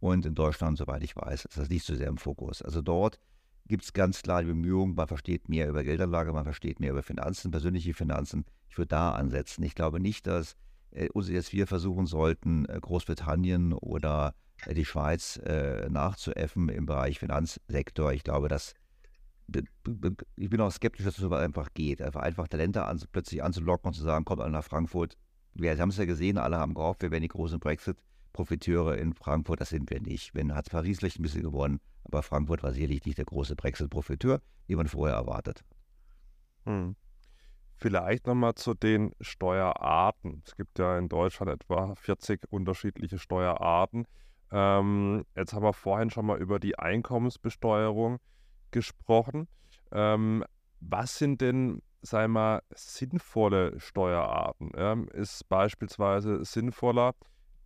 Und 0.00 0.26
in 0.26 0.34
Deutschland, 0.34 0.78
soweit 0.78 1.02
ich 1.04 1.14
weiß, 1.14 1.44
ist 1.44 1.58
das 1.58 1.68
nicht 1.68 1.84
so 1.84 1.94
sehr 1.94 2.08
im 2.08 2.16
Fokus. 2.16 2.62
Also 2.62 2.82
dort 2.82 3.20
gibt 3.68 3.84
es 3.84 3.92
ganz 3.92 4.22
klar 4.22 4.42
die 4.42 4.48
Bemühungen, 4.48 4.94
man 4.94 5.08
versteht 5.08 5.48
mehr 5.48 5.68
über 5.68 5.84
Geldanlage, 5.84 6.32
man 6.32 6.44
versteht 6.44 6.80
mehr 6.80 6.90
über 6.90 7.02
Finanzen, 7.02 7.50
persönliche 7.50 7.94
Finanzen. 7.94 8.44
Ich 8.68 8.78
würde 8.78 8.88
da 8.88 9.12
ansetzen. 9.12 9.62
Ich 9.62 9.74
glaube 9.74 10.00
nicht, 10.00 10.26
dass 10.26 10.56
äh, 10.90 11.08
jetzt 11.14 11.52
wir 11.52 11.66
versuchen 11.66 12.06
sollten, 12.06 12.66
äh, 12.66 12.78
Großbritannien 12.80 13.72
oder 13.72 14.34
äh, 14.66 14.74
die 14.74 14.84
Schweiz 14.84 15.36
äh, 15.38 15.88
nachzuäffen 15.88 16.68
im 16.68 16.86
Bereich 16.86 17.18
Finanzsektor. 17.18 18.12
Ich 18.12 18.24
glaube, 18.24 18.48
dass 18.48 18.74
ich 20.36 20.48
bin 20.48 20.60
auch 20.60 20.70
skeptisch, 20.70 21.04
dass 21.04 21.16
es 21.16 21.20
so 21.20 21.30
einfach 21.34 21.74
geht. 21.74 22.00
Einfach, 22.00 22.22
einfach 22.22 22.48
Talente 22.48 22.84
an, 22.84 23.02
plötzlich 23.10 23.42
anzulocken 23.42 23.88
und 23.88 23.94
zu 23.94 24.02
sagen, 24.02 24.24
kommt 24.24 24.40
alle 24.40 24.52
nach 24.52 24.64
Frankfurt. 24.64 25.18
Wir 25.54 25.76
haben 25.76 25.90
es 25.90 25.98
ja 25.98 26.06
gesehen, 26.06 26.38
alle 26.38 26.56
haben 26.56 26.72
gehofft, 26.72 27.02
wir 27.02 27.10
wären 27.10 27.22
die 27.22 27.28
großen 27.28 27.60
Brexit-Profiteure 28.32 28.96
in 28.98 29.12
Frankfurt. 29.12 29.60
Das 29.60 29.70
sind 29.70 29.90
wir 29.90 30.00
nicht. 30.00 30.34
Wenn 30.34 30.54
hat 30.54 30.70
Paris 30.70 30.98
vielleicht 30.98 31.18
ein 31.18 31.22
bisschen 31.22 31.42
gewonnen, 31.42 31.80
aber 32.04 32.22
Frankfurt 32.22 32.62
war 32.62 32.72
sicherlich 32.72 33.04
nicht 33.04 33.18
der 33.18 33.24
große 33.24 33.56
Brexit-Profiteur, 33.56 34.40
wie 34.66 34.76
man 34.76 34.88
vorher 34.88 35.16
erwartet. 35.16 35.64
Hm. 36.64 36.96
Vielleicht 37.76 38.26
nochmal 38.26 38.54
zu 38.54 38.74
den 38.74 39.12
Steuerarten. 39.20 40.42
Es 40.46 40.56
gibt 40.56 40.78
ja 40.78 40.98
in 40.98 41.08
Deutschland 41.08 41.50
etwa 41.50 41.94
40 41.96 42.44
unterschiedliche 42.50 43.18
Steuerarten. 43.18 44.06
Ähm, 44.50 45.24
jetzt 45.34 45.52
haben 45.52 45.64
wir 45.64 45.72
vorhin 45.72 46.10
schon 46.10 46.26
mal 46.26 46.38
über 46.38 46.60
die 46.60 46.78
Einkommensbesteuerung 46.78 48.18
gesprochen. 48.70 49.48
Ähm, 49.90 50.44
was 50.80 51.18
sind 51.18 51.40
denn, 51.40 51.82
sei 52.02 52.28
mal, 52.28 52.62
sinnvolle 52.74 53.78
Steuerarten? 53.80 54.70
Ähm, 54.76 55.08
ist 55.08 55.48
beispielsweise 55.48 56.44
sinnvoller, 56.44 57.14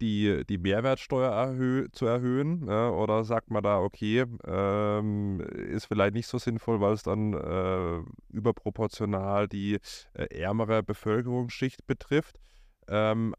die, 0.01 0.45
die 0.47 0.59
Mehrwertsteuer 0.59 1.31
erhö 1.31 1.89
zu 1.93 2.07
erhöhen? 2.07 2.67
Ja, 2.69 2.91
oder 2.91 3.25
sagt 3.25 3.51
man 3.51 3.63
da, 3.63 3.79
okay, 3.81 4.25
ähm, 4.47 5.41
ist 5.41 5.87
vielleicht 5.87 6.15
nicht 6.15 6.27
so 6.27 6.39
sinnvoll, 6.39 6.81
weil 6.81 6.93
es 6.93 7.03
dann 7.03 7.33
äh, 7.35 8.03
überproportional 8.33 9.49
die 9.49 9.79
äh, 10.15 10.25
ärmere 10.41 10.83
Bevölkerungsschicht 10.83 11.87
betrifft? 11.87 12.41
Ähm, 12.89 13.35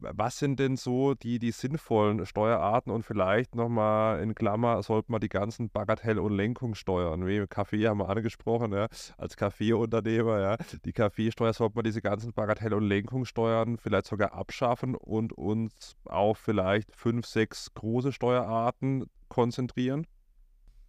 was 0.00 0.38
sind 0.38 0.58
denn 0.58 0.76
so 0.76 1.14
die, 1.14 1.38
die 1.38 1.50
sinnvollen 1.50 2.24
Steuerarten 2.26 2.92
und 2.92 3.04
vielleicht 3.04 3.54
nochmal 3.54 4.20
in 4.22 4.34
Klammer, 4.34 4.82
sollte 4.82 5.10
man 5.12 5.20
die 5.20 5.28
ganzen 5.28 5.70
Bagatell- 5.70 6.18
und 6.18 6.34
Lenkungssteuern, 6.34 7.26
wie 7.26 7.46
Kaffee 7.46 7.88
haben 7.88 7.98
wir 7.98 8.08
angesprochen, 8.08 8.72
ja, 8.72 8.88
als 9.16 9.36
Kaffeeunternehmer, 9.36 10.40
ja, 10.40 10.56
die 10.84 10.92
Kaffeesteuer 10.92 11.52
sollte 11.52 11.76
man 11.76 11.84
diese 11.84 12.02
ganzen 12.02 12.32
Bagatell- 12.32 12.74
und 12.74 12.84
Lenkungssteuern 12.84 13.78
vielleicht 13.78 14.06
sogar 14.06 14.32
abschaffen 14.32 14.94
und 14.94 15.32
uns 15.32 15.96
auf 16.04 16.38
vielleicht 16.38 16.94
fünf, 16.94 17.26
sechs 17.26 17.72
große 17.74 18.12
Steuerarten 18.12 19.06
konzentrieren? 19.28 20.06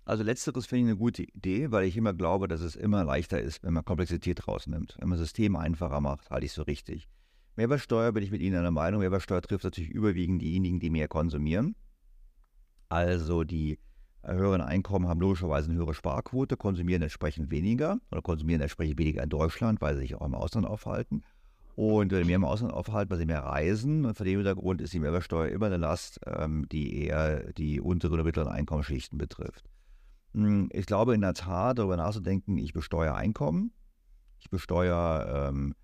Also 0.05 0.24
letzteres 0.24 0.66
finde 0.66 0.86
ich 0.86 0.89
eine 0.89 0.97
gute 0.97 1.22
Idee, 1.22 1.72
weil 1.72 1.84
ich 1.84 1.95
immer 1.95 2.14
glaube, 2.14 2.47
dass 2.47 2.62
es 2.62 2.76
immer 2.76 3.03
leichter 3.03 3.39
ist, 3.39 3.64
wenn 3.64 3.74
man 3.74 3.86
Komplexität 3.86 4.47
rausnimmt. 4.47 4.95
Wenn 4.99 5.10
man 5.10 5.20
das 5.20 5.28
System 5.28 5.55
einfacher 5.55 6.01
macht, 6.01 6.32
halte 6.32 6.47
ich 6.47 6.51
so 6.51 6.64
richtig. 6.64 7.07
Mehrwertsteuer 7.60 8.14
bin 8.14 8.24
ich 8.24 8.32
mit 8.32 8.41
Ihnen 8.41 8.55
einer 8.55 8.72
Meinung. 8.72 9.01
Mehrwertsteuer 9.01 9.41
trifft 9.41 9.66
natürlich 9.66 9.89
überwiegend 9.89 10.41
diejenigen, 10.41 10.80
die 10.80 10.89
mehr 10.89 11.10
konsumieren. 11.10 11.76
Also 12.88 13.43
die 13.43 13.80
höheren 14.24 14.62
Einkommen 14.62 15.10
haben 15.10 15.20
logischerweise 15.20 15.70
eine 15.70 15.78
höhere 15.78 15.93
Sparquote, 15.93 16.55
konsumieren 16.55 17.01
entsprechend 17.01 17.51
weniger 17.51 17.99
oder 18.12 18.22
konsumieren 18.22 18.62
entsprechend 18.62 18.97
weniger 18.97 19.24
in 19.24 19.30
Deutschland, 19.30 19.82
weil 19.82 19.95
sie 19.95 20.03
sich 20.03 20.16
auch 20.16 20.26
im 20.26 20.36
Ausland 20.36 20.66
aufhalten. 20.66 21.24
Und 21.76 22.14
wenn 22.14 22.26
mehr 22.28 22.38
im 22.38 22.45
Ausland 22.45 22.74
aufhalten, 22.74 23.12
weil 23.12 23.18
sie 23.18 23.26
mehr 23.26 23.43
reisen. 23.43 24.05
Und 24.05 24.16
von 24.16 24.26
dem 24.26 24.38
Hintergrund 24.38 24.80
ist 24.80 24.93
die 24.93 24.99
Mehrwertsteuer 24.99 25.49
immer 25.49 25.66
eine 25.66 25.78
Last, 25.78 26.22
ähm, 26.28 26.66
die 26.70 27.03
eher 27.03 27.51
die 27.51 27.82
unteren 27.82 28.14
oder 28.14 28.24
mittleren 28.24 28.53
Einkommensschichten 28.53 29.18
betrifft. 29.18 29.66
Hm, 30.34 30.70
ich 30.72 30.86
glaube 30.86 31.14
in 31.14 31.20
der 31.20 31.34
Tat, 31.34 31.78
darüber 31.78 31.97
nachzudenken, 31.97 32.57
ich 32.57 32.72
besteuere 32.72 33.16
Einkommen, 33.16 33.74
ich 34.39 34.49
besteuere 34.49 35.49
ähm, 35.49 35.76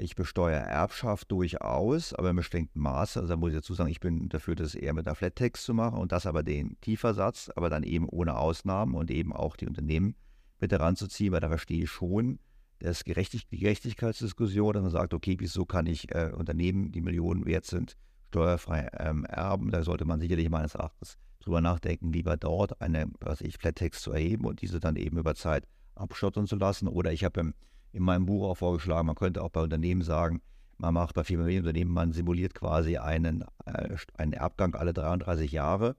ich 0.00 0.16
besteuere 0.16 0.62
Erbschaft 0.62 1.30
durchaus, 1.30 2.14
aber 2.14 2.30
im 2.30 2.36
beschränkten 2.36 2.80
Maße. 2.80 3.20
Also 3.20 3.30
da 3.30 3.36
muss 3.36 3.50
ich 3.50 3.56
dazu 3.56 3.74
sagen, 3.74 3.90
ich 3.90 4.00
bin 4.00 4.28
dafür, 4.28 4.54
das 4.54 4.74
eher 4.74 4.94
mit 4.94 5.06
einer 5.06 5.14
Flat-Tax 5.14 5.64
zu 5.64 5.74
machen 5.74 5.98
und 5.98 6.12
das 6.12 6.26
aber 6.26 6.42
den 6.42 6.80
Tiefersatz, 6.80 7.50
aber 7.54 7.70
dann 7.70 7.82
eben 7.82 8.08
ohne 8.08 8.36
Ausnahmen 8.36 8.94
und 8.94 9.10
eben 9.10 9.32
auch 9.32 9.56
die 9.56 9.66
Unternehmen 9.66 10.14
mit 10.58 10.72
heranzuziehen, 10.72 11.32
weil 11.32 11.40
da 11.40 11.48
verstehe 11.48 11.84
ich 11.84 11.90
schon, 11.90 12.38
dass 12.80 13.04
Gerechtig 13.04 13.48
Gerechtigkeitsdiskussion, 13.50 14.72
dass 14.72 14.82
man 14.82 14.90
sagt, 14.90 15.12
okay, 15.12 15.36
wieso 15.38 15.66
kann 15.66 15.86
ich 15.86 16.14
äh, 16.14 16.32
Unternehmen, 16.34 16.92
die 16.92 17.02
Millionen 17.02 17.44
wert 17.44 17.66
sind, 17.66 17.96
steuerfrei 18.28 18.88
ähm, 18.98 19.24
erben? 19.26 19.70
Da 19.70 19.82
sollte 19.82 20.06
man 20.06 20.20
sicherlich 20.20 20.48
meines 20.48 20.74
Erachtens 20.74 21.18
drüber 21.40 21.60
nachdenken, 21.60 22.12
lieber 22.12 22.36
dort 22.36 22.80
eine, 22.80 23.10
was 23.20 23.42
ich, 23.42 23.58
Flat-Tax 23.58 24.00
zu 24.00 24.12
erheben 24.12 24.46
und 24.46 24.62
diese 24.62 24.80
dann 24.80 24.96
eben 24.96 25.18
über 25.18 25.34
Zeit 25.34 25.66
abschottern 25.94 26.46
zu 26.46 26.56
lassen. 26.56 26.88
Oder 26.88 27.12
ich 27.12 27.24
habe 27.24 27.40
im 27.40 27.54
in 27.92 28.02
meinem 28.02 28.26
Buch 28.26 28.48
auch 28.48 28.56
vorgeschlagen, 28.56 29.06
man 29.06 29.16
könnte 29.16 29.42
auch 29.42 29.50
bei 29.50 29.62
Unternehmen 29.62 30.02
sagen, 30.02 30.40
man 30.78 30.94
macht 30.94 31.14
bei 31.14 31.24
Familienunternehmen, 31.24 31.92
man 31.92 32.12
simuliert 32.12 32.54
quasi 32.54 32.96
einen, 32.96 33.44
äh, 33.66 33.96
einen 34.14 34.32
Erbgang 34.32 34.74
alle 34.74 34.94
33 34.94 35.52
Jahre. 35.52 35.96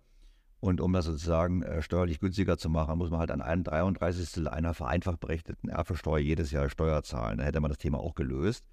Und 0.59 0.79
um 0.79 0.93
das 0.93 1.05
sozusagen 1.05 1.63
äh, 1.63 1.81
steuerlich 1.81 2.19
günstiger 2.19 2.57
zu 2.57 2.69
machen, 2.69 2.97
muss 2.97 3.09
man 3.09 3.19
halt 3.19 3.31
an 3.31 3.41
einem 3.41 3.63
33. 3.63 4.47
einer 4.47 4.73
vereinfacht 4.73 5.19
berechneten 5.19 5.69
Erbversteuer 5.69 6.19
jedes 6.19 6.51
Jahr 6.51 6.69
Steuer 6.69 7.03
zahlen. 7.03 7.37
Dann 7.37 7.45
hätte 7.45 7.61
man 7.61 7.69
das 7.69 7.79
Thema 7.79 7.99
auch 7.99 8.15
gelöst. 8.15 8.65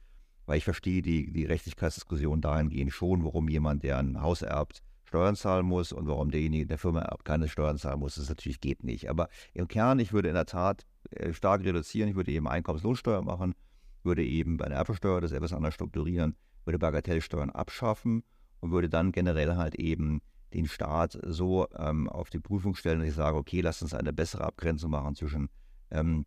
Weil 0.47 0.59
ich 0.59 0.65
verstehe 0.65 1.03
die, 1.03 1.31
die 1.31 1.45
Rechtlichkeitsdiskussion 1.45 2.41
dahingehend 2.41 2.93
schon, 2.93 3.23
warum 3.23 3.51
jemand, 3.51 3.83
der 3.83 3.99
ein 3.99 4.23
Haus 4.23 4.41
erbt, 4.41 4.83
Steuern 5.05 5.37
zahlen 5.37 5.67
muss 5.67 5.93
und 5.93 6.07
warum 6.07 6.31
derjenige, 6.31 6.67
der 6.67 6.79
Firma 6.79 7.01
erbt, 7.01 7.25
keine 7.25 7.49
Steuern 7.49 7.77
zahlen 7.77 8.01
muss. 8.01 8.15
Das 8.15 8.29
natürlich 8.29 8.61
geht 8.61 8.83
nicht. 8.83 9.11
Aber 9.11 9.29
im 9.53 9.69
Kern, 9.69 9.99
ich 9.99 10.13
würde 10.13 10.29
in 10.29 10.35
der 10.35 10.47
Tat 10.47 10.87
stark 11.33 11.65
reduzieren. 11.65 12.09
Ich 12.09 12.17
würde 12.17 12.33
eben 12.33 12.49
Einkommenslohnsteuer 12.49 13.23
machen, 13.23 13.55
würde 14.03 14.25
eben 14.25 14.57
bei 14.57 14.69
der 14.69 14.79
Erbsteuer 14.79 15.21
das 15.21 15.33
etwas 15.33 15.53
anders 15.53 15.75
strukturieren, 15.75 16.37
würde 16.65 16.79
Bagatellsteuern 16.79 17.51
abschaffen 17.51 18.23
und 18.61 18.71
würde 18.71 18.89
dann 18.89 19.13
generell 19.13 19.57
halt 19.57 19.75
eben 19.77 20.21
den 20.55 20.67
Staat 20.67 21.19
so 21.23 21.67
ähm, 21.77 22.09
auf 22.09 22.31
die 22.31 22.39
Prüfung 22.39 22.75
stellen, 22.75 23.01
dass 23.01 23.09
ich 23.09 23.15
sage, 23.15 23.37
okay, 23.37 23.61
lass 23.61 23.83
uns 23.83 23.95
eine 23.95 24.13
bessere 24.13 24.45
Abgrenzung 24.45 24.91
machen 24.91 25.15
zwischen 25.15 25.49
ähm, 25.91 26.25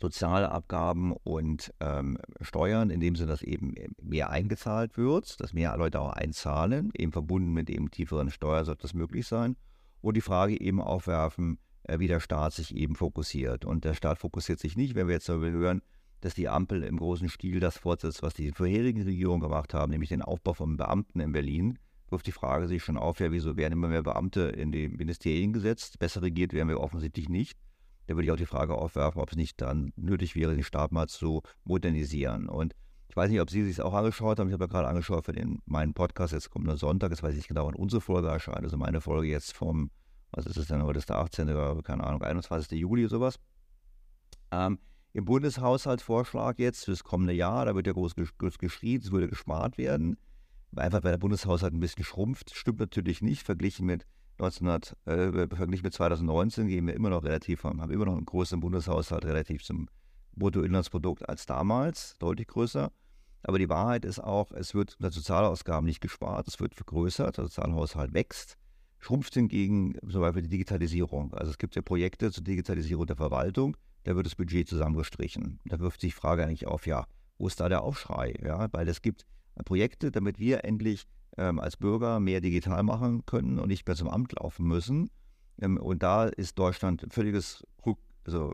Sozialabgaben 0.00 1.12
und 1.24 1.74
ähm, 1.80 2.18
Steuern, 2.40 2.90
in 2.90 3.00
dem 3.00 3.16
Sinne, 3.16 3.32
dass 3.32 3.42
eben 3.42 3.74
mehr 4.00 4.30
eingezahlt 4.30 4.96
wird, 4.96 5.40
dass 5.40 5.52
mehr 5.52 5.76
Leute 5.76 6.00
auch 6.00 6.12
einzahlen, 6.12 6.90
eben 6.96 7.10
verbunden 7.10 7.52
mit 7.52 7.68
eben 7.68 7.90
tieferen 7.90 8.30
Steuern 8.30 8.64
sollte 8.64 8.82
das 8.82 8.94
möglich 8.94 9.26
sein. 9.26 9.56
Und 10.00 10.16
die 10.16 10.20
Frage 10.20 10.60
eben 10.60 10.80
aufwerfen, 10.80 11.54
äh, 11.54 11.67
wie 11.86 12.08
der 12.08 12.20
Staat 12.20 12.52
sich 12.52 12.74
eben 12.74 12.94
fokussiert. 12.94 13.64
Und 13.64 13.84
der 13.84 13.94
Staat 13.94 14.18
fokussiert 14.18 14.58
sich 14.58 14.76
nicht, 14.76 14.94
wenn 14.94 15.06
wir 15.06 15.14
jetzt 15.14 15.28
hören, 15.28 15.82
dass 16.20 16.34
die 16.34 16.48
Ampel 16.48 16.82
im 16.82 16.98
großen 16.98 17.28
Stil 17.28 17.60
das 17.60 17.78
fortsetzt, 17.78 18.22
was 18.22 18.34
die 18.34 18.50
vorherigen 18.50 19.02
Regierungen 19.02 19.40
gemacht 19.40 19.72
haben, 19.74 19.90
nämlich 19.90 20.08
den 20.08 20.22
Aufbau 20.22 20.54
von 20.54 20.76
Beamten 20.76 21.20
in 21.20 21.32
Berlin, 21.32 21.78
wirft 22.10 22.26
die 22.26 22.32
Frage 22.32 22.66
sich 22.66 22.82
schon 22.82 22.96
auf, 22.96 23.20
ja, 23.20 23.30
wieso 23.30 23.56
werden 23.56 23.74
immer 23.74 23.88
mehr 23.88 24.02
Beamte 24.02 24.42
in 24.42 24.72
die 24.72 24.88
Ministerien 24.88 25.52
gesetzt? 25.52 25.98
Besser 25.98 26.22
regiert 26.22 26.52
werden 26.52 26.68
wir 26.68 26.80
offensichtlich 26.80 27.28
nicht. 27.28 27.58
Da 28.06 28.14
würde 28.14 28.24
ich 28.24 28.32
auch 28.32 28.36
die 28.36 28.46
Frage 28.46 28.74
aufwerfen, 28.74 29.20
ob 29.20 29.30
es 29.30 29.36
nicht 29.36 29.60
dann 29.60 29.92
nötig 29.96 30.34
wäre, 30.34 30.54
den 30.54 30.64
Staat 30.64 30.92
mal 30.92 31.08
zu 31.08 31.42
modernisieren. 31.64 32.48
Und 32.48 32.74
ich 33.10 33.16
weiß 33.16 33.30
nicht, 33.30 33.40
ob 33.40 33.50
Sie 33.50 33.62
sich 33.62 33.80
auch 33.82 33.92
angeschaut 33.92 34.38
haben. 34.38 34.48
Ich 34.48 34.54
habe 34.54 34.64
ja 34.64 34.68
gerade 34.68 34.88
angeschaut 34.88 35.26
für 35.26 35.32
den, 35.32 35.60
meinen 35.66 35.92
Podcast. 35.92 36.32
Jetzt 36.32 36.50
kommt 36.50 36.64
nur 36.64 36.78
Sonntag. 36.78 37.10
Jetzt 37.10 37.22
weiß 37.22 37.32
ich 37.32 37.38
nicht 37.38 37.48
genau, 37.48 37.66
wann 37.66 37.74
unsere 37.74 38.00
Folge 38.00 38.28
erscheint. 38.28 38.62
Also 38.62 38.78
meine 38.78 39.02
Folge 39.02 39.28
jetzt 39.28 39.54
vom 39.54 39.90
was 40.32 40.46
ist 40.46 40.56
es 40.56 40.66
denn, 40.66 40.82
heute 40.82 40.98
ist 40.98 41.08
der 41.08 41.18
18. 41.18 41.48
oder 41.48 41.80
keine 41.82 42.04
Ahnung, 42.04 42.22
21. 42.22 42.78
Juli 42.78 43.04
oder 43.04 43.10
sowas. 43.10 43.38
Ähm, 44.50 44.78
Im 45.12 45.24
Bundeshaushaltsvorschlag 45.24 46.58
jetzt 46.58 46.84
fürs 46.84 47.04
kommende 47.04 47.32
Jahr, 47.32 47.66
da 47.66 47.74
wird 47.74 47.86
ja 47.86 47.92
groß, 47.92 48.14
groß 48.38 48.58
geschrien, 48.58 49.00
es 49.00 49.10
würde 49.10 49.28
gespart 49.28 49.78
werden. 49.78 50.16
Einfach 50.76 51.02
weil 51.02 51.12
der 51.12 51.18
Bundeshaushalt 51.18 51.72
ein 51.72 51.80
bisschen 51.80 52.04
schrumpft, 52.04 52.54
stimmt 52.54 52.80
natürlich 52.80 53.22
nicht. 53.22 53.42
Verglichen 53.42 53.86
mit 53.86 54.06
1900, 54.38 54.96
äh, 55.06 55.56
verglichen 55.56 55.84
mit 55.84 55.94
2019 55.94 56.68
gehen 56.68 56.86
wir 56.86 56.94
immer 56.94 57.10
noch 57.10 57.24
relativ, 57.24 57.64
haben 57.64 57.90
immer 57.90 58.04
noch 58.04 58.16
einen 58.16 58.26
größeren 58.26 58.60
Bundeshaushalt 58.60 59.24
relativ 59.24 59.64
zum 59.64 59.88
Bruttoinlandsprodukt 60.36 61.28
als 61.28 61.46
damals, 61.46 62.16
deutlich 62.18 62.46
größer. 62.46 62.92
Aber 63.42 63.58
die 63.58 63.68
Wahrheit 63.68 64.04
ist 64.04 64.20
auch, 64.20 64.52
es 64.52 64.74
wird 64.74 64.96
unter 64.98 65.10
Sozialausgaben 65.10 65.86
nicht 65.86 66.00
gespart, 66.00 66.48
es 66.48 66.60
wird 66.60 66.74
vergrößert, 66.74 67.38
der 67.38 67.44
Sozialhaushalt 67.44 68.12
wächst. 68.12 68.58
Schrumpft 68.98 69.34
hingegen 69.34 69.94
zum 70.08 70.20
Beispiel 70.20 70.42
die 70.42 70.48
Digitalisierung. 70.48 71.32
Also 71.34 71.50
es 71.50 71.58
gibt 71.58 71.76
ja 71.76 71.82
Projekte 71.82 72.30
zur 72.32 72.44
Digitalisierung 72.44 73.06
der 73.06 73.16
Verwaltung, 73.16 73.76
da 74.04 74.16
wird 74.16 74.26
das 74.26 74.34
Budget 74.34 74.68
zusammengestrichen. 74.68 75.60
Da 75.64 75.78
wirft 75.80 76.00
sich 76.00 76.12
die 76.14 76.20
Frage 76.20 76.44
eigentlich 76.44 76.66
auf, 76.66 76.86
ja, 76.86 77.06
wo 77.38 77.46
ist 77.46 77.60
da 77.60 77.68
der 77.68 77.82
Aufschrei? 77.82 78.34
Ja, 78.44 78.68
weil 78.72 78.88
es 78.88 79.02
gibt 79.02 79.26
Projekte, 79.64 80.10
damit 80.10 80.38
wir 80.38 80.64
endlich 80.64 81.06
ähm, 81.36 81.60
als 81.60 81.76
Bürger 81.76 82.20
mehr 82.20 82.40
digital 82.40 82.82
machen 82.82 83.24
können 83.26 83.58
und 83.58 83.68
nicht 83.68 83.86
mehr 83.86 83.96
zum 83.96 84.08
Amt 84.08 84.32
laufen 84.32 84.66
müssen. 84.66 85.10
Ähm, 85.60 85.76
und 85.76 86.02
da 86.02 86.26
ist 86.26 86.58
Deutschland 86.58 87.06
völliges 87.10 87.64
also 88.28 88.52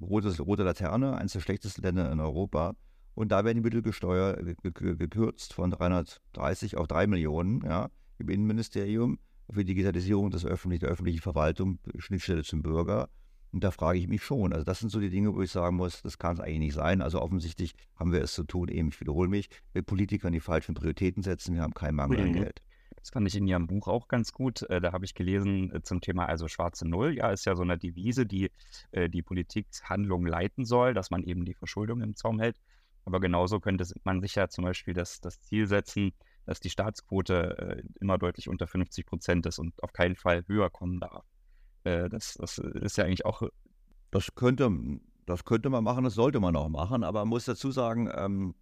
rotes, 0.00 0.40
rote 0.40 0.62
Laterne, 0.62 1.16
eines 1.16 1.32
der 1.32 1.40
schlechtesten 1.40 1.82
Länder 1.82 2.12
in 2.12 2.20
Europa. 2.20 2.74
Und 3.14 3.32
da 3.32 3.44
werden 3.44 3.56
die 3.56 3.62
Mittel 3.62 3.80
gesteuert, 3.80 4.38
gekürzt 4.62 5.54
von 5.54 5.70
330 5.70 6.76
auf 6.76 6.86
3 6.86 7.06
Millionen 7.06 7.62
ja, 7.64 7.88
im 8.18 8.28
Innenministerium 8.28 9.18
für 9.50 9.64
Digitalisierung 9.64 10.30
des 10.30 10.44
öffentlichen, 10.44 10.80
der 10.80 10.90
öffentlichen 10.90 11.20
Verwaltung, 11.20 11.78
Schnittstelle 11.98 12.42
zum 12.42 12.62
Bürger. 12.62 13.08
Und 13.52 13.64
da 13.64 13.70
frage 13.70 13.98
ich 13.98 14.08
mich 14.08 14.22
schon. 14.22 14.52
Also 14.52 14.64
das 14.64 14.80
sind 14.80 14.90
so 14.90 15.00
die 15.00 15.08
Dinge, 15.08 15.34
wo 15.34 15.40
ich 15.40 15.50
sagen 15.50 15.76
muss, 15.76 16.02
das 16.02 16.18
kann 16.18 16.34
es 16.34 16.40
eigentlich 16.40 16.58
nicht 16.58 16.74
sein. 16.74 17.00
Also 17.00 17.22
offensichtlich 17.22 17.74
haben 17.94 18.12
wir 18.12 18.20
es 18.20 18.34
zu 18.34 18.44
tun, 18.44 18.68
eben, 18.68 18.88
ich 18.88 19.00
wiederhole 19.00 19.28
mich, 19.28 19.48
mit 19.72 19.86
Politikern 19.86 20.32
die 20.32 20.40
falschen 20.40 20.74
Prioritäten 20.74 21.22
setzen. 21.22 21.54
Wir 21.54 21.62
haben 21.62 21.74
keinen 21.74 21.94
Mangel 21.94 22.20
an 22.20 22.32
Geld. 22.32 22.60
Das 22.96 23.10
fand 23.10 23.28
ich 23.28 23.36
in 23.36 23.46
Ihrem 23.46 23.68
Buch 23.68 23.86
auch 23.86 24.08
ganz 24.08 24.32
gut. 24.32 24.62
Äh, 24.62 24.80
da 24.80 24.92
habe 24.92 25.04
ich 25.04 25.14
gelesen 25.14 25.72
äh, 25.72 25.80
zum 25.80 26.00
Thema 26.00 26.26
also 26.26 26.48
schwarze 26.48 26.88
Null. 26.88 27.14
Ja, 27.16 27.30
ist 27.30 27.46
ja 27.46 27.54
so 27.54 27.62
eine 27.62 27.78
Devise, 27.78 28.26
die 28.26 28.50
äh, 28.90 29.08
die 29.08 29.22
Politikhandlung 29.22 30.26
leiten 30.26 30.64
soll, 30.64 30.92
dass 30.92 31.10
man 31.10 31.22
eben 31.22 31.44
die 31.44 31.54
Verschuldung 31.54 32.00
im 32.00 32.16
Zaum 32.16 32.40
hält. 32.40 32.56
Aber 33.04 33.20
genauso 33.20 33.60
könnte 33.60 33.86
man 34.02 34.20
sich 34.20 34.34
ja 34.34 34.48
zum 34.48 34.64
Beispiel 34.64 34.92
das, 34.92 35.20
das 35.20 35.40
Ziel 35.40 35.68
setzen, 35.68 36.12
dass 36.46 36.60
die 36.60 36.70
Staatsquote 36.70 37.58
äh, 37.58 37.82
immer 38.00 38.18
deutlich 38.18 38.48
unter 38.48 38.66
50 38.66 39.04
Prozent 39.04 39.46
ist 39.46 39.58
und 39.58 39.82
auf 39.82 39.92
keinen 39.92 40.16
Fall 40.16 40.44
höher 40.46 40.70
kommen 40.70 41.00
darf. 41.00 41.26
Äh, 41.84 42.08
das, 42.08 42.34
das, 42.34 42.58
ist 42.58 42.96
ja 42.96 43.04
eigentlich 43.04 43.26
auch. 43.26 43.42
Das 44.10 44.34
könnte, 44.34 44.70
das 45.26 45.44
könnte 45.44 45.68
man 45.68 45.84
machen, 45.84 46.04
das 46.04 46.14
sollte 46.14 46.40
man 46.40 46.54
auch 46.56 46.68
machen, 46.68 47.02
aber 47.04 47.20
man 47.20 47.28
muss 47.28 47.44
dazu 47.44 47.72
sagen, 47.72 48.08
ähm, 48.14 48.54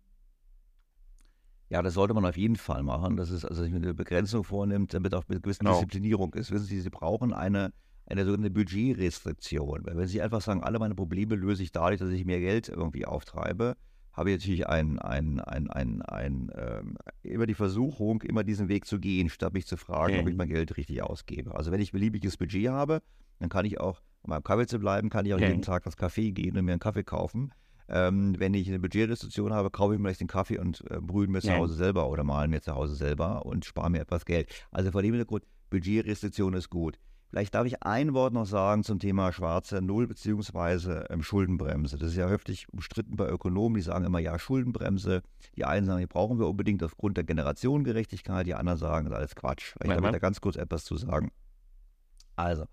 ja, 1.69 1.83
das 1.83 1.95
sollte 1.95 2.15
man 2.15 2.25
auf 2.25 2.37
jeden 2.37 2.57
Fall 2.57 2.83
machen. 2.83 3.17
Das 3.17 3.31
ist, 3.31 3.45
also 3.45 3.63
eine 3.63 3.95
Begrenzung 3.95 4.45
vornimmt, 4.45 4.95
damit 4.95 5.15
auch 5.15 5.25
eine 5.29 5.41
gewisse 5.41 5.61
genau. 5.61 5.73
Disziplinierung 5.73 6.35
ist. 6.35 6.51
Wissen 6.51 6.67
Sie, 6.67 6.81
Sie 6.81 6.91
brauchen 6.91 7.33
eine, 7.33 7.73
eine 8.07 8.25
sogenannte 8.25 8.51
Budgetrestriktion. 8.51 9.85
Weil 9.85 9.97
wenn 9.97 10.07
Sie 10.07 10.23
einfach 10.23 10.41
sagen, 10.41 10.63
alle 10.63 10.79
meine 10.79 10.95
Probleme 10.95 11.35
löse 11.35 11.63
ich 11.63 11.73
dadurch, 11.73 12.01
dass 12.01 12.11
ich 12.11 12.25
mehr 12.25 12.41
Geld 12.41 12.69
irgendwie 12.69 13.07
auftreibe, 13.07 13.77
habe 14.15 14.31
ich 14.31 14.39
natürlich 14.39 14.67
ein, 14.69 14.99
ein, 14.99 15.41
ein, 15.41 15.69
ein, 15.71 16.03
ein, 16.03 16.51
ähm, 16.57 16.97
immer 17.23 17.47
die 17.47 17.55
Versuchung, 17.55 18.23
immer 18.23 18.45
diesen 18.45 18.69
Weg 18.69 18.87
zu 18.87 18.99
gehen, 19.01 19.29
statt 19.29 19.53
mich 19.53 19.67
zu 19.67 19.77
fragen, 19.77 20.15
ob 20.21 20.29
ich 20.29 20.37
mein 20.37 20.49
Geld 20.49 20.77
richtig 20.77 21.03
ausgebe. 21.03 21.55
Also 21.55 21.73
wenn 21.73 21.81
ich 21.81 21.93
beliebiges 21.93 22.37
Budget 22.37 22.69
habe, 22.69 23.03
dann 23.41 23.49
kann 23.49 23.65
ich 23.65 23.81
auch, 23.81 24.01
um 24.23 24.31
beim 24.31 24.43
Kaffee 24.43 24.67
zu 24.67 24.79
bleiben, 24.79 25.11
kann 25.11 25.27
ich 25.27 25.35
auch 25.35 25.39
jeden 25.49 25.63
Tag 25.63 25.83
das 25.85 25.97
Kaffee 25.97 26.33
gehen 26.33 26.57
und 26.57 26.65
mir 26.65 26.73
einen 26.73 26.81
Kaffee 26.81 27.05
kaufen. 27.05 27.53
Ähm, 27.89 28.35
wenn 28.39 28.55
ich 28.55 28.69
eine 28.69 28.79
Budgetrestriktion 28.79 29.53
habe, 29.53 29.71
kaufe 29.71 29.95
ich 29.95 30.01
mir 30.01 30.11
den 30.13 30.27
Kaffee 30.27 30.59
und 30.59 30.83
äh, 30.91 31.01
brühe 31.01 31.27
mir 31.27 31.41
zu 31.41 31.49
Hause 31.59 31.75
selber 31.75 32.09
oder 32.09 32.25
malen 32.25 32.51
mir 32.51 32.63
zu 32.63 32.75
Hause 32.75 32.95
selber 32.95 33.45
und 33.45 33.67
spare 33.67 33.91
mir 33.91 34.01
etwas 34.01 34.25
Geld. 34.25 34.49
Also 34.71 34.91
vor 34.91 35.03
dem 35.03 35.13
Hintergrund, 35.13 35.45
Budgetrestriktion 35.69 36.55
ist 36.55 36.71
gut. 36.71 36.99
Vielleicht 37.35 37.57
darf 37.57 37.67
ich 37.67 37.83
ein 37.83 38.15
Wort 38.15 38.33
noch 38.33 38.47
sagen 38.47 38.85
zum 38.85 39.01
Thema 39.01 39.33
schwarze 39.33 39.83
Null 39.83 40.07
bzw. 40.07 41.07
Ähm, 41.11 41.25
Schuldenbremse. 41.25 41.99
Das 41.99 42.11
ist 42.11 42.17
ja 42.17 42.29
häufig 42.29 42.69
umstritten 42.73 43.17
bei 43.17 43.29
Ökonomen, 43.29 43.75
die 43.75 43.83
sagen 43.83 44.05
immer, 44.05 44.21
ja, 44.21 44.39
Schuldenbremse. 44.39 45.21
Die 45.57 45.65
einen 45.65 45.85
sagen, 45.85 45.99
die 45.99 46.07
brauchen 46.07 46.39
wir 46.39 46.47
unbedingt 46.47 46.81
aufgrund 46.85 47.17
der 47.17 47.25
Generationengerechtigkeit, 47.25 48.47
die 48.47 48.55
anderen 48.55 48.79
sagen, 48.79 49.07
das 49.07 49.15
ist 49.15 49.19
alles 49.19 49.35
Quatsch. 49.35 49.75
Ich 49.83 49.89
darf 49.89 50.01
da 50.01 50.19
ganz 50.21 50.41
kurz 50.41 50.55
etwas 50.55 50.85
zu 50.85 50.97
sagen. 50.97 51.33
Also, 52.37 52.67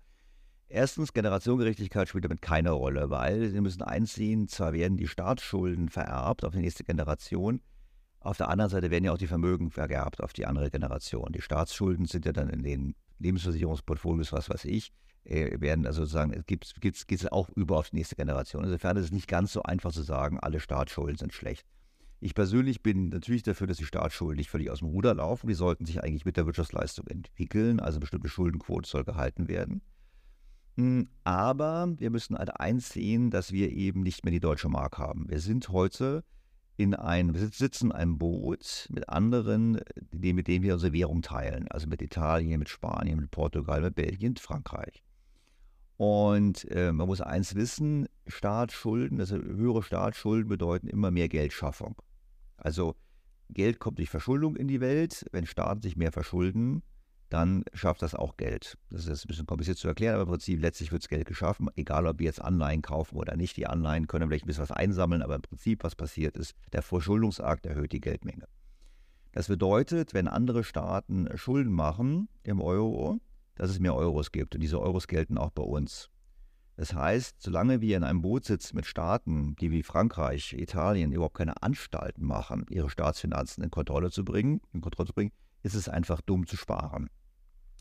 Erstens, 0.68 1.12
Generationengerechtigkeit 1.12 2.08
spielt 2.08 2.24
damit 2.24 2.40
keine 2.40 2.70
Rolle, 2.70 3.10
weil 3.10 3.50
Sie 3.50 3.60
müssen 3.60 3.82
einsehen, 3.82 4.46
zwar 4.46 4.72
werden 4.72 4.96
die 4.96 5.08
Staatsschulden 5.08 5.88
vererbt 5.88 6.44
auf 6.44 6.52
die 6.52 6.60
nächste 6.60 6.84
Generation, 6.84 7.60
auf 8.20 8.36
der 8.36 8.48
anderen 8.48 8.70
Seite 8.70 8.92
werden 8.92 9.04
ja 9.04 9.12
auch 9.12 9.18
die 9.18 9.26
Vermögen 9.26 9.72
vererbt 9.72 10.22
auf 10.22 10.32
die 10.32 10.46
andere 10.46 10.70
Generation. 10.70 11.32
Die 11.32 11.42
Staatsschulden 11.42 12.06
sind 12.06 12.24
ja 12.24 12.32
dann 12.32 12.48
in 12.48 12.62
den 12.62 12.94
Lebensversicherungsportfolios, 13.22 14.32
was 14.32 14.50
weiß 14.50 14.64
ich, 14.66 14.92
äh, 15.24 15.60
werden 15.60 15.86
also 15.86 16.02
sozusagen, 16.02 16.42
geht 16.46 17.10
es 17.10 17.32
auch 17.32 17.48
über 17.50 17.78
auf 17.78 17.90
die 17.90 17.96
nächste 17.96 18.16
Generation. 18.16 18.64
Insofern 18.64 18.96
ist 18.96 19.06
es 19.06 19.12
nicht 19.12 19.28
ganz 19.28 19.52
so 19.52 19.62
einfach 19.62 19.92
zu 19.92 20.02
sagen, 20.02 20.38
alle 20.40 20.60
Staatsschulden 20.60 21.16
sind 21.16 21.32
schlecht. 21.32 21.66
Ich 22.20 22.36
persönlich 22.36 22.82
bin 22.82 23.08
natürlich 23.08 23.42
dafür, 23.42 23.66
dass 23.66 23.78
die 23.78 23.84
Staatsschulden 23.84 24.36
nicht 24.36 24.50
völlig 24.50 24.70
aus 24.70 24.78
dem 24.78 24.88
Ruder 24.88 25.12
laufen. 25.12 25.48
Die 25.48 25.54
sollten 25.54 25.86
sich 25.86 26.04
eigentlich 26.04 26.24
mit 26.24 26.36
der 26.36 26.46
Wirtschaftsleistung 26.46 27.08
entwickeln. 27.08 27.80
Also 27.80 27.96
eine 27.96 28.00
bestimmte 28.00 28.28
Schuldenquote 28.28 28.88
soll 28.88 29.02
gehalten 29.02 29.48
werden. 29.48 29.82
Hm, 30.76 31.08
aber 31.24 31.92
wir 31.98 32.10
müssen 32.10 32.38
halt 32.38 32.60
eins 32.60 32.90
sehen, 32.90 33.30
dass 33.30 33.50
wir 33.50 33.72
eben 33.72 34.02
nicht 34.02 34.24
mehr 34.24 34.30
die 34.30 34.38
deutsche 34.38 34.68
Mark 34.68 34.98
haben. 34.98 35.28
Wir 35.28 35.40
sind 35.40 35.70
heute 35.70 36.22
in 36.76 36.94
ein, 36.94 37.34
wir 37.34 37.46
sitzen 37.48 37.86
in 37.86 37.92
einem 37.92 38.18
Boot 38.18 38.88
mit 38.90 39.08
anderen, 39.08 39.80
mit 40.12 40.48
denen 40.48 40.64
wir 40.64 40.74
unsere 40.74 40.92
Währung 40.92 41.22
teilen. 41.22 41.68
Also 41.68 41.86
mit 41.86 42.02
Italien, 42.02 42.58
mit 42.58 42.68
Spanien, 42.68 43.20
mit 43.20 43.30
Portugal, 43.30 43.82
mit 43.82 43.94
Belgien, 43.94 44.36
Frankreich. 44.36 45.02
Und 45.96 46.68
äh, 46.70 46.92
man 46.92 47.06
muss 47.06 47.20
eins 47.20 47.54
wissen, 47.54 48.08
Staatsschulden, 48.26 49.20
also 49.20 49.36
höhere 49.36 49.82
Staatsschulden 49.82 50.48
bedeuten 50.48 50.88
immer 50.88 51.10
mehr 51.10 51.28
Geldschaffung. 51.28 51.94
Also 52.56 52.96
Geld 53.50 53.78
kommt 53.78 53.98
durch 53.98 54.10
Verschuldung 54.10 54.56
in 54.56 54.66
die 54.66 54.80
Welt. 54.80 55.26
Wenn 55.32 55.46
Staaten 55.46 55.82
sich 55.82 55.96
mehr 55.96 56.12
verschulden, 56.12 56.82
dann 57.32 57.64
schafft 57.72 58.02
das 58.02 58.14
auch 58.14 58.36
Geld. 58.36 58.76
Das 58.90 59.06
ist 59.06 59.24
ein 59.24 59.28
bisschen 59.28 59.46
kompliziert 59.46 59.78
zu 59.78 59.88
erklären, 59.88 60.14
aber 60.14 60.24
im 60.24 60.28
Prinzip 60.28 60.60
letztlich 60.60 60.92
wird 60.92 61.02
das 61.02 61.08
Geld 61.08 61.26
geschaffen, 61.26 61.68
egal 61.76 62.06
ob 62.06 62.18
wir 62.18 62.26
jetzt 62.26 62.42
Anleihen 62.42 62.82
kaufen 62.82 63.16
oder 63.16 63.36
nicht. 63.36 63.56
Die 63.56 63.66
Anleihen 63.66 64.06
können 64.06 64.28
vielleicht 64.28 64.44
ein 64.44 64.48
bisschen 64.48 64.64
was 64.64 64.70
einsammeln, 64.72 65.22
aber 65.22 65.36
im 65.36 65.42
Prinzip, 65.42 65.82
was 65.82 65.94
passiert 65.94 66.36
ist, 66.36 66.54
der 66.72 66.82
Verschuldungsakt 66.82 67.64
erhöht 67.64 67.92
die 67.92 68.00
Geldmenge. 68.00 68.46
Das 69.32 69.48
bedeutet, 69.48 70.12
wenn 70.12 70.28
andere 70.28 70.62
Staaten 70.62 71.26
Schulden 71.36 71.72
machen 71.72 72.28
im 72.42 72.60
Euro, 72.60 73.18
dass 73.54 73.70
es 73.70 73.80
mehr 73.80 73.94
Euros 73.94 74.30
gibt 74.30 74.54
und 74.54 74.60
diese 74.60 74.80
Euros 74.80 75.08
gelten 75.08 75.38
auch 75.38 75.50
bei 75.50 75.62
uns. 75.62 76.10
Das 76.76 76.94
heißt, 76.94 77.40
solange 77.40 77.80
wir 77.80 77.96
in 77.96 78.04
einem 78.04 78.20
Boot 78.20 78.44
sitzen 78.44 78.76
mit 78.76 78.84
Staaten, 78.84 79.56
die 79.56 79.70
wie 79.70 79.82
Frankreich, 79.82 80.52
Italien 80.52 81.12
überhaupt 81.12 81.36
keine 81.36 81.62
Anstalten 81.62 82.26
machen, 82.26 82.66
ihre 82.68 82.90
Staatsfinanzen 82.90 83.64
in 83.64 83.70
Kontrolle 83.70 84.10
zu 84.10 84.24
bringen, 84.24 84.60
in 84.72 84.82
Kontrolle 84.82 85.06
zu 85.06 85.14
bringen, 85.14 85.32
ist 85.62 85.74
es 85.74 85.88
einfach 85.88 86.20
dumm 86.20 86.46
zu 86.46 86.56
sparen. 86.56 87.08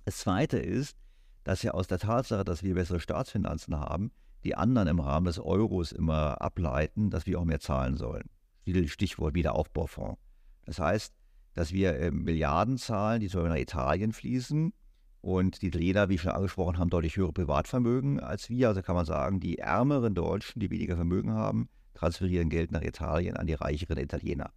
Das 0.06 0.18
Zweite 0.18 0.58
ist, 0.58 0.98
dass 1.44 1.64
ja 1.64 1.72
aus 1.72 1.88
der 1.88 2.00
Tatsache, 2.00 2.44
dass 2.44 2.64
wir 2.64 2.76
bessere 2.76 3.00
Staatsfinanzen 3.00 3.80
haben, 3.80 4.12
die 4.44 4.56
anderen 4.56 4.88
im 4.88 5.00
Rahmen 5.00 5.26
des 5.26 5.40
Euros 5.40 5.92
immer 5.92 6.42
ableiten, 6.42 7.10
dass 7.10 7.26
wir 7.26 7.40
auch 7.40 7.46
mehr 7.46 7.60
zahlen 7.60 7.98
sollen. 7.98 8.30
Stichwort 8.88 9.36
Wiederaufbaufonds. 9.36 10.20
Das 10.66 10.80
heißt, 10.80 11.14
dass 11.54 11.74
wir 11.74 11.96
äh, 12.00 12.12
Milliarden 12.12 12.78
zahlen, 12.78 13.20
die 13.20 13.30
Beispiel 13.30 13.50
nach 13.50 13.58
Italien 13.58 14.14
fließen. 14.14 14.74
Und 15.22 15.62
die 15.62 15.68
Italiener, 15.68 16.10
wie 16.10 16.18
schon 16.18 16.32
angesprochen, 16.32 16.80
haben 16.80 16.90
deutlich 16.90 17.16
höhere 17.16 17.34
Privatvermögen 17.34 18.20
als 18.20 18.50
wir. 18.50 18.70
Also 18.70 18.82
kann 18.82 18.96
man 18.96 19.06
sagen, 19.06 19.40
die 19.40 19.60
ärmeren 19.60 20.16
Deutschen, 20.16 20.60
die 20.60 20.72
weniger 20.72 20.96
Vermögen 20.96 21.34
haben, 21.34 21.70
transferieren 21.94 22.50
Geld 22.50 22.72
nach 22.72 22.82
Italien 22.82 23.38
an 23.38 23.46
die 23.46 23.54
reicheren 23.54 23.98
Italiener. 23.98 24.52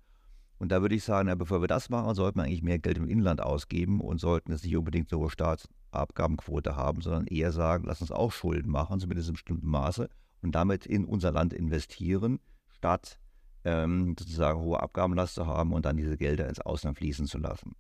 Und 0.59 0.71
da 0.71 0.83
würde 0.83 0.95
ich 0.95 1.05
sagen, 1.05 1.29
ja, 1.29 1.35
bevor 1.35 1.61
wir 1.61 1.69
das 1.69 1.91
machen, 1.91 2.15
sollten 2.15 2.39
wir 2.39 2.45
eigentlich 2.45 2.63
mehr 2.63 2.79
Geld 2.79 2.97
im 2.97 3.09
Inland 3.09 3.43
ausgeben 3.43 4.01
und 4.01 4.21
sollten 4.21 4.53
jetzt 4.53 4.65
nicht 4.65 4.77
unbedingt 4.77 5.09
so 5.09 5.19
hohe 5.19 5.31
Staatsabgabenquote 5.31 6.77
haben, 6.77 7.01
sondern 7.01 7.27
eher 7.27 7.53
sagen, 7.53 7.85
lass 7.87 8.01
uns 8.01 8.13
auch 8.13 8.33
Schulden 8.33 8.71
machen, 8.71 9.01
zumindest 9.01 9.29
in 9.29 9.35
bestimmten 9.35 9.69
Maße, 9.69 10.09
und 10.43 10.55
damit 10.55 10.87
in 10.87 11.05
unser 11.05 11.33
Land 11.33 11.53
investieren, 11.53 12.39
statt 12.69 13.19
ähm, 13.65 14.15
sozusagen 14.19 14.61
hohe 14.61 14.81
Abgabenlast 14.81 15.35
zu 15.35 15.47
haben 15.47 15.73
und 15.73 15.87
dann 15.87 15.97
diese 15.97 16.17
Gelder 16.17 16.49
ins 16.49 16.61
Ausland 16.61 16.99
fließen 16.99 17.27
zu 17.27 17.39
lassen. 17.39 17.73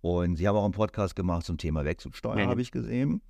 Und 0.00 0.36
Sie 0.36 0.46
haben 0.46 0.56
auch 0.56 0.64
einen 0.64 0.72
Podcast 0.72 1.16
gemacht 1.16 1.46
zum 1.46 1.58
Thema 1.58 1.84
Wechselsteuer, 1.84 2.46
habe 2.46 2.60
ich 2.60 2.70
gesehen. 2.70 3.22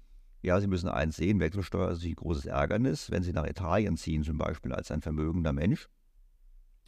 Ja, 0.42 0.60
Sie 0.60 0.66
müssen 0.66 0.88
eins 0.88 1.16
sehen, 1.16 1.38
Wechselsteuer 1.38 1.90
ist 1.90 2.04
ein 2.04 2.14
großes 2.14 2.46
Ärgernis. 2.46 3.10
Wenn 3.10 3.22
Sie 3.22 3.32
nach 3.32 3.46
Italien 3.46 3.96
ziehen, 3.96 4.24
zum 4.24 4.38
Beispiel 4.38 4.72
als 4.72 4.90
ein 4.90 5.00
vermögender 5.00 5.52
Mensch, 5.52 5.88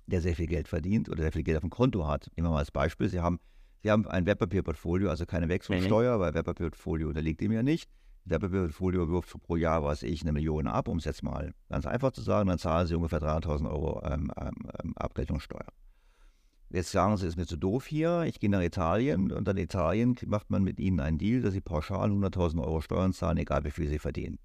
der 0.06 0.20
sehr 0.20 0.34
viel 0.34 0.46
Geld 0.46 0.68
verdient 0.68 1.08
oder 1.08 1.22
sehr 1.22 1.32
viel 1.32 1.42
Geld 1.42 1.56
auf 1.56 1.62
dem 1.62 1.70
Konto 1.70 2.06
hat. 2.06 2.30
Nehmen 2.36 2.48
wir 2.48 2.52
mal 2.52 2.58
als 2.58 2.70
Beispiel, 2.70 3.08
Sie 3.08 3.20
haben, 3.20 3.38
Sie 3.82 3.90
haben 3.90 4.06
ein 4.06 4.26
Wertpapierportfolio, 4.26 5.08
also 5.08 5.26
keine 5.26 5.48
Wechselsteuer, 5.48 6.16
mhm. 6.16 6.20
weil 6.20 6.34
Wertpapierportfolio 6.34 7.08
unterliegt 7.08 7.42
ihm 7.42 7.52
ja 7.52 7.62
nicht. 7.62 7.88
Wertpapierportfolio 8.26 9.08
wirft 9.08 9.40
pro 9.42 9.56
Jahr, 9.56 9.84
was 9.84 10.02
ich, 10.02 10.22
eine 10.22 10.32
Million 10.32 10.66
ab, 10.66 10.88
um 10.88 10.98
es 10.98 11.04
jetzt 11.04 11.22
mal 11.22 11.52
ganz 11.68 11.86
einfach 11.86 12.12
zu 12.12 12.22
sagen, 12.22 12.48
dann 12.48 12.58
zahlen 12.58 12.86
Sie 12.86 12.94
ungefähr 12.94 13.20
300.000 13.20 13.70
Euro 13.70 14.02
ähm, 14.04 14.30
ähm, 14.40 14.94
Abgeltungssteuer. 14.96 15.68
Jetzt 16.70 16.90
sagen 16.90 17.16
Sie, 17.16 17.26
es 17.26 17.34
ist 17.34 17.36
mir 17.36 17.46
zu 17.46 17.56
doof 17.56 17.86
hier, 17.86 18.22
ich 18.22 18.40
gehe 18.40 18.50
nach 18.50 18.62
Italien 18.62 19.30
und 19.30 19.46
dann 19.46 19.56
in 19.56 19.64
Italien 19.64 20.16
macht 20.26 20.50
man 20.50 20.64
mit 20.64 20.80
Ihnen 20.80 21.00
einen 21.00 21.18
Deal, 21.18 21.42
dass 21.42 21.52
Sie 21.52 21.60
pauschal 21.60 22.10
100.000 22.10 22.60
Euro 22.62 22.80
Steuern 22.80 23.12
zahlen, 23.12 23.36
egal 23.36 23.64
wie 23.64 23.70
viel 23.70 23.88
Sie 23.88 23.98
verdienen. 23.98 24.38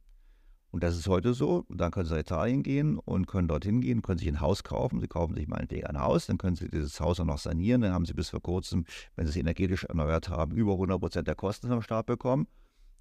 Und 0.72 0.84
das 0.84 0.96
ist 0.96 1.08
heute 1.08 1.34
so. 1.34 1.66
Und 1.68 1.82
dann 1.82 1.92
können 1.92 2.06
Sie 2.06 2.14
nach 2.14 2.20
Italien 2.20 2.62
gehen 2.62 3.00
und 3.00 3.28
können 3.28 3.48
dorthin 3.48 3.82
gehen, 3.82 4.02
können 4.02 4.20
sich 4.20 4.28
ein 4.28 4.40
Haus 4.40 4.64
kaufen. 4.64 5.00
Sie 5.00 5.08
kaufen 5.08 5.36
sich 5.36 5.48
meinetwegen 5.48 5.88
ein 5.88 6.00
Haus, 6.00 6.28
dann 6.28 6.38
können 6.38 6.56
Sie 6.56 6.70
dieses 6.70 7.00
Haus 7.00 7.20
auch 7.20 7.26
noch 7.26 7.40
sanieren. 7.40 7.82
Dann 7.82 7.94
haben 7.94 8.06
Sie 8.06 8.14
bis 8.14 8.30
vor 8.30 8.42
kurzem, 8.42 8.86
wenn 9.16 9.26
Sie 9.26 9.32
es 9.32 9.36
energetisch 9.38 9.86
erneuert 9.86 10.30
haben, 10.30 10.56
über 10.56 10.74
100 10.74 11.00
Prozent 11.00 11.28
der 11.28 11.36
Kosten 11.36 11.68
vom 11.70 11.82
Staat 11.82 12.06
bekommen. 12.06 12.48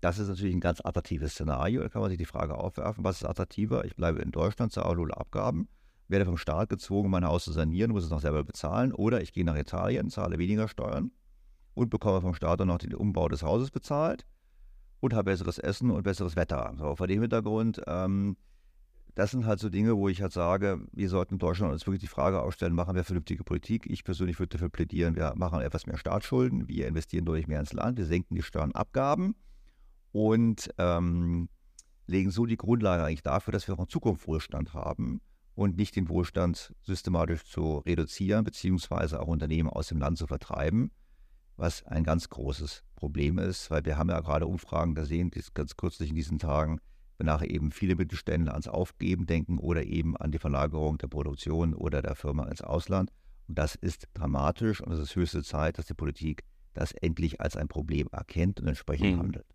Das 0.01 0.19
ist 0.19 0.29
natürlich 0.29 0.55
ein 0.55 0.61
ganz 0.61 0.81
attraktives 0.81 1.33
Szenario. 1.33 1.83
Da 1.83 1.89
kann 1.89 2.01
man 2.01 2.11
sich 2.11 2.19
die 2.19 2.25
Frage 2.25 2.57
aufwerfen, 2.57 3.05
was 3.05 3.16
ist 3.16 3.25
attraktiver? 3.25 3.85
Ich 3.85 3.97
bleibe 3.97 4.21
in 4.21 4.31
Deutschland, 4.31 4.73
zahle 4.73 4.97
hohe 4.97 5.14
Abgaben, 5.14 5.69
werde 6.07 6.25
vom 6.25 6.39
Staat 6.39 6.71
gezwungen, 6.71 7.11
mein 7.11 7.27
Haus 7.27 7.45
zu 7.45 7.53
sanieren, 7.53 7.91
muss 7.91 8.05
es 8.05 8.11
noch 8.11 8.21
selber 8.21 8.45
bezahlen. 8.45 8.93
Oder 8.93 9.21
ich 9.21 9.33
gehe 9.33 9.45
nach 9.45 9.57
Italien, 9.57 10.09
zahle 10.09 10.39
weniger 10.39 10.69
Steuern 10.69 11.11
und 11.75 11.91
bekomme 11.91 12.23
vom 12.23 12.35
Staat 12.35 12.61
dann 12.61 12.69
noch 12.69 12.79
den 12.79 12.95
Umbau 12.95 13.29
des 13.29 13.43
Hauses 13.43 13.71
bezahlt 13.71 14.25
und 15.01 15.14
habe 15.14 15.30
besseres 15.30 15.59
Essen 15.59 15.90
und 15.90 16.03
besseres 16.03 16.36
Wetter. 16.36 16.74
So, 16.78 16.96
vor 16.96 17.07
dem 17.07 17.20
Hintergrund, 17.20 17.80
ähm, 17.86 18.36
das 19.14 19.32
sind 19.32 19.46
halt 19.46 19.59
so 19.59 19.68
Dinge, 19.68 19.96
wo 19.96 20.09
ich 20.09 20.22
halt 20.22 20.32
sage, 20.32 20.80
wir 20.92 21.09
sollten 21.09 21.34
in 21.34 21.38
Deutschland 21.38 21.72
uns 21.72 21.86
wirklich 21.86 22.01
die 22.01 22.07
Frage 22.07 22.40
aufstellen, 22.40 22.72
machen 22.72 22.94
wir 22.94 23.03
vernünftige 23.03 23.42
Politik? 23.42 23.86
Ich 23.86 24.05
persönlich 24.05 24.38
würde 24.38 24.51
dafür 24.51 24.68
plädieren, 24.68 25.16
wir 25.16 25.32
machen 25.34 25.61
etwas 25.61 25.86
mehr 25.86 25.99
Staatsschulden, 25.99 26.68
wir 26.68 26.86
investieren 26.86 27.24
deutlich 27.24 27.49
mehr 27.49 27.61
ins 27.61 27.72
Land, 27.72 27.99
wir 27.99 28.07
senken 28.07 28.36
die 28.36 28.42
Steuernabgaben 28.42 29.34
und 30.12 30.70
ähm, 30.78 31.49
legen 32.07 32.30
so 32.30 32.46
die 32.46 32.57
Grundlage 32.57 33.05
eigentlich 33.05 33.22
dafür, 33.22 33.53
dass 33.53 33.66
wir 33.66 33.74
auch 33.74 33.82
in 33.82 33.88
Zukunft 33.88 34.26
Wohlstand 34.28 34.72
haben 34.72 35.20
und 35.55 35.76
nicht 35.76 35.96
den 35.96 36.09
Wohlstand 36.09 36.72
systematisch 36.82 37.44
zu 37.44 37.78
reduzieren, 37.78 38.44
beziehungsweise 38.44 39.20
auch 39.20 39.26
Unternehmen 39.26 39.68
aus 39.68 39.88
dem 39.88 39.99
Land 39.99 40.18
zu 40.18 40.28
vertreiben 40.28 40.92
was 41.59 41.85
ein 41.87 42.05
ganz 42.05 42.29
großes 42.29 42.85
Problem 42.95 43.39
ist, 43.39 43.71
weil 43.71 43.85
wir 43.85 43.99
haben 43.99 44.09
ja 44.09 44.21
gerade 44.21 44.47
Umfragen 44.47 44.95
gesehen, 44.95 45.31
ganz 45.55 45.77
kürzlich 45.77 46.11
in 46.11 46.17
diesen 46.17 46.39
Tagen, 46.39 46.81
wonach 47.19 47.45
eben 47.45 47.73
viele 47.73 47.97
Mittelständler 47.97 48.53
ans 48.53 48.69
Aufgeben 48.69 49.27
denken 49.27 49.59
oder 49.59 49.85
eben 49.85 50.17
an 50.17 50.31
die 50.31 50.39
Verlagerung 50.39 50.99
der 50.99 51.09
Produktion 51.09 51.75
oder 51.75 52.01
der 52.01 52.15
Firma 52.15 52.45
ins 52.47 52.63
Ausland. 52.63 53.11
Und 53.49 53.59
das 53.59 53.75
ist 53.75 54.09
dramatisch 54.15 54.81
und 54.81 54.93
es 54.93 55.01
ist 55.01 55.17
höchste 55.17 55.43
Zeit, 55.43 55.79
dass 55.79 55.87
die 55.87 55.95
Politik 55.95 56.45
das 56.75 56.93
endlich 56.93 57.41
als 57.41 57.57
ein 57.57 57.67
Problem 57.67 58.09
erkennt 58.13 58.61
und 58.61 58.69
entsprechend 58.69 59.17
mhm. 59.17 59.19
handelt. 59.19 59.47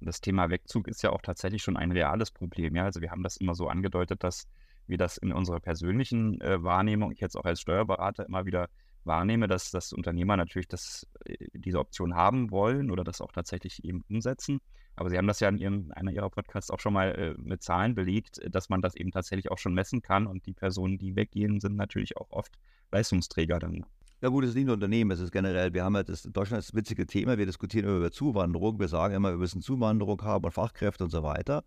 Und 0.00 0.06
das 0.06 0.20
Thema 0.20 0.50
Wegzug 0.50 0.88
ist 0.88 1.02
ja 1.02 1.10
auch 1.10 1.22
tatsächlich 1.22 1.62
schon 1.62 1.78
ein 1.78 1.90
reales 1.90 2.30
Problem. 2.30 2.76
Ja? 2.76 2.84
Also 2.84 3.00
wir 3.00 3.10
haben 3.10 3.22
das 3.22 3.38
immer 3.38 3.54
so 3.54 3.68
angedeutet, 3.68 4.22
dass 4.22 4.46
wir 4.86 4.98
das 4.98 5.16
in 5.16 5.32
unserer 5.32 5.60
persönlichen 5.60 6.38
äh, 6.42 6.62
Wahrnehmung, 6.62 7.12
ich 7.12 7.20
jetzt 7.20 7.34
auch 7.34 7.46
als 7.46 7.62
Steuerberater 7.62 8.26
immer 8.26 8.44
wieder 8.44 8.68
wahrnehme, 9.06 9.46
dass, 9.46 9.70
dass 9.70 9.92
Unternehmer 9.92 10.36
natürlich 10.36 10.68
das, 10.68 11.06
äh, 11.24 11.36
diese 11.54 11.78
Option 11.78 12.14
haben 12.14 12.50
wollen 12.50 12.90
oder 12.90 13.04
das 13.04 13.20
auch 13.20 13.32
tatsächlich 13.32 13.84
eben 13.84 14.02
umsetzen. 14.08 14.60
Aber 14.96 15.10
Sie 15.10 15.18
haben 15.18 15.26
das 15.26 15.40
ja 15.40 15.48
in 15.48 15.58
ihrem, 15.58 15.92
einer 15.94 16.10
Ihrer 16.10 16.30
Podcasts 16.30 16.70
auch 16.70 16.80
schon 16.80 16.94
mal 16.94 17.10
äh, 17.14 17.34
mit 17.40 17.62
Zahlen 17.62 17.94
belegt, 17.94 18.40
dass 18.50 18.68
man 18.68 18.80
das 18.80 18.94
eben 18.94 19.10
tatsächlich 19.12 19.50
auch 19.50 19.58
schon 19.58 19.74
messen 19.74 20.02
kann. 20.02 20.26
Und 20.26 20.46
die 20.46 20.54
Personen, 20.54 20.98
die 20.98 21.16
weggehen, 21.16 21.60
sind 21.60 21.76
natürlich 21.76 22.16
auch 22.16 22.30
oft 22.30 22.58
Leistungsträger 22.92 23.58
dann. 23.58 23.84
Ja 24.22 24.30
gut, 24.30 24.44
es 24.44 24.50
ist 24.50 24.56
nicht 24.56 24.64
nur 24.64 24.74
Unternehmen, 24.74 25.10
es 25.10 25.20
ist 25.20 25.30
generell, 25.30 25.74
wir 25.74 25.84
haben 25.84 25.94
ja 25.94 26.02
das, 26.02 26.22
Deutschland 26.22 26.60
ist 26.60 26.70
das 26.70 26.74
witzige 26.74 27.06
Thema, 27.06 27.36
wir 27.36 27.44
diskutieren 27.44 27.84
immer 27.84 27.98
über 27.98 28.10
Zuwanderung, 28.10 28.80
wir 28.80 28.88
sagen 28.88 29.14
immer, 29.14 29.30
wir 29.32 29.36
müssen 29.36 29.60
Zuwanderung 29.60 30.22
haben 30.22 30.42
und 30.46 30.52
Fachkräfte 30.52 31.04
und 31.04 31.10
so 31.10 31.22
weiter. 31.22 31.64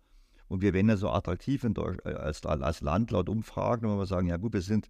Und 0.48 0.62
wir 0.62 0.74
werden 0.74 0.88
ja 0.88 0.96
so 0.96 1.10
attraktiv 1.10 1.62
äh, 1.62 2.12
als, 2.12 2.44
als 2.44 2.80
Land 2.80 3.12
laut 3.12 3.28
Umfragen, 3.28 3.88
wenn 3.88 3.96
wir 3.96 4.06
sagen, 4.06 4.26
ja 4.26 4.36
gut, 4.36 4.52
wir 4.52 4.62
sind 4.62 4.88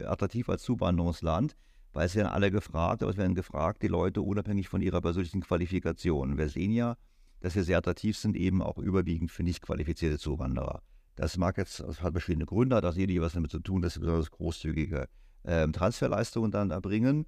attraktiv 0.00 0.48
als 0.48 0.62
Zuwanderungsland, 0.62 1.54
weil 1.96 2.06
es 2.06 2.14
werden 2.14 2.28
alle 2.28 2.50
gefragt, 2.50 3.02
aber 3.02 3.10
es 3.10 3.16
werden 3.16 3.34
gefragt, 3.34 3.82
die 3.82 3.88
Leute 3.88 4.20
unabhängig 4.20 4.68
von 4.68 4.82
ihrer 4.82 5.00
persönlichen 5.00 5.40
Qualifikation. 5.40 6.36
Wir 6.36 6.50
sehen 6.50 6.70
ja, 6.70 6.98
dass 7.40 7.54
wir 7.54 7.64
sehr 7.64 7.78
attraktiv 7.78 8.18
sind, 8.18 8.36
eben 8.36 8.60
auch 8.60 8.76
überwiegend 8.76 9.30
für 9.30 9.42
nicht 9.42 9.62
qualifizierte 9.62 10.18
Zuwanderer. 10.18 10.82
Das 11.14 11.38
mag 11.38 11.56
jetzt, 11.56 11.80
das 11.80 12.02
hat 12.02 12.12
verschiedene 12.12 12.44
Gründe, 12.44 12.76
hat 12.76 12.84
auch 12.84 12.92
sicherlich 12.92 13.18
was 13.22 13.32
damit 13.32 13.50
zu 13.50 13.60
tun, 13.60 13.80
dass 13.80 13.96
wir 13.96 14.02
besonders 14.02 14.30
großzügige 14.30 15.08
ähm, 15.46 15.72
Transferleistungen 15.72 16.50
dann 16.50 16.70
erbringen. 16.70 17.24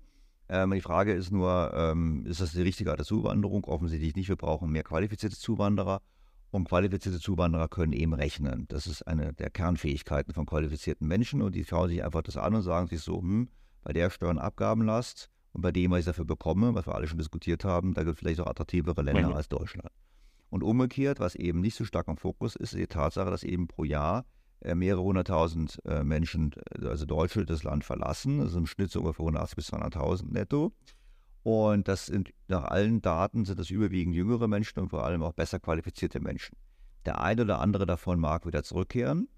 Ähm, 0.50 0.72
die 0.72 0.82
Frage 0.82 1.14
ist 1.14 1.32
nur, 1.32 1.72
ähm, 1.74 2.26
ist 2.26 2.42
das 2.42 2.52
die 2.52 2.60
richtige 2.60 2.90
Art 2.90 2.98
der 2.98 3.06
Zuwanderung? 3.06 3.64
Offensichtlich 3.64 4.16
nicht. 4.16 4.28
Wir 4.28 4.36
brauchen 4.36 4.70
mehr 4.70 4.84
qualifizierte 4.84 5.38
Zuwanderer. 5.38 6.02
Und 6.50 6.68
qualifizierte 6.68 7.20
Zuwanderer 7.20 7.68
können 7.68 7.94
eben 7.94 8.12
rechnen. 8.12 8.66
Das 8.68 8.86
ist 8.86 9.02
eine 9.06 9.32
der 9.32 9.48
Kernfähigkeiten 9.48 10.34
von 10.34 10.44
qualifizierten 10.44 11.08
Menschen. 11.08 11.40
Und 11.40 11.54
die 11.54 11.64
schauen 11.64 11.88
sich 11.88 12.04
einfach 12.04 12.22
das 12.22 12.36
an 12.36 12.54
und 12.54 12.62
sagen 12.62 12.86
sich 12.88 13.00
so, 13.00 13.18
hm, 13.20 13.48
bei 13.88 13.94
der 13.94 14.10
Steuern 14.10 14.36
Abgabenlast 14.36 15.30
und 15.54 15.62
bei 15.62 15.72
dem, 15.72 15.92
was 15.92 16.00
ich 16.00 16.04
dafür 16.04 16.26
bekomme, 16.26 16.74
was 16.74 16.86
wir 16.86 16.94
alle 16.94 17.06
schon 17.06 17.16
diskutiert 17.16 17.64
haben, 17.64 17.94
da 17.94 18.04
gibt 18.04 18.16
es 18.16 18.18
vielleicht 18.18 18.38
auch 18.38 18.46
attraktivere 18.46 19.00
Länder 19.00 19.30
mhm. 19.30 19.34
als 19.34 19.48
Deutschland. 19.48 19.88
Und 20.50 20.62
umgekehrt, 20.62 21.20
was 21.20 21.34
eben 21.34 21.62
nicht 21.62 21.74
so 21.74 21.86
stark 21.86 22.06
im 22.06 22.18
Fokus 22.18 22.54
ist, 22.54 22.74
ist 22.74 22.80
die 22.80 22.86
Tatsache, 22.86 23.30
dass 23.30 23.44
eben 23.44 23.66
pro 23.66 23.84
Jahr 23.84 24.26
äh, 24.60 24.74
mehrere 24.74 25.02
hunderttausend 25.02 25.78
äh, 25.86 26.04
Menschen, 26.04 26.52
äh, 26.78 26.86
also 26.86 27.06
Deutsche, 27.06 27.46
das 27.46 27.62
Land 27.62 27.82
verlassen. 27.82 28.42
Also 28.42 28.58
im 28.58 28.66
Schnitt 28.66 28.90
so 28.90 29.00
ungefähr 29.00 29.22
180 29.22 29.56
bis 29.56 29.72
200.000 29.72 30.32
netto. 30.32 30.74
Und 31.42 31.88
das 31.88 32.04
sind 32.04 32.34
nach 32.48 32.64
allen 32.64 33.00
Daten 33.00 33.46
sind 33.46 33.58
das 33.58 33.70
überwiegend 33.70 34.14
jüngere 34.14 34.48
Menschen 34.48 34.80
und 34.80 34.90
vor 34.90 35.04
allem 35.04 35.22
auch 35.22 35.32
besser 35.32 35.60
qualifizierte 35.60 36.20
Menschen. 36.20 36.58
Der 37.06 37.22
eine 37.22 37.40
oder 37.40 37.60
andere 37.60 37.86
davon 37.86 38.20
mag 38.20 38.44
wieder 38.44 38.62
zurückkehren, 38.62 39.28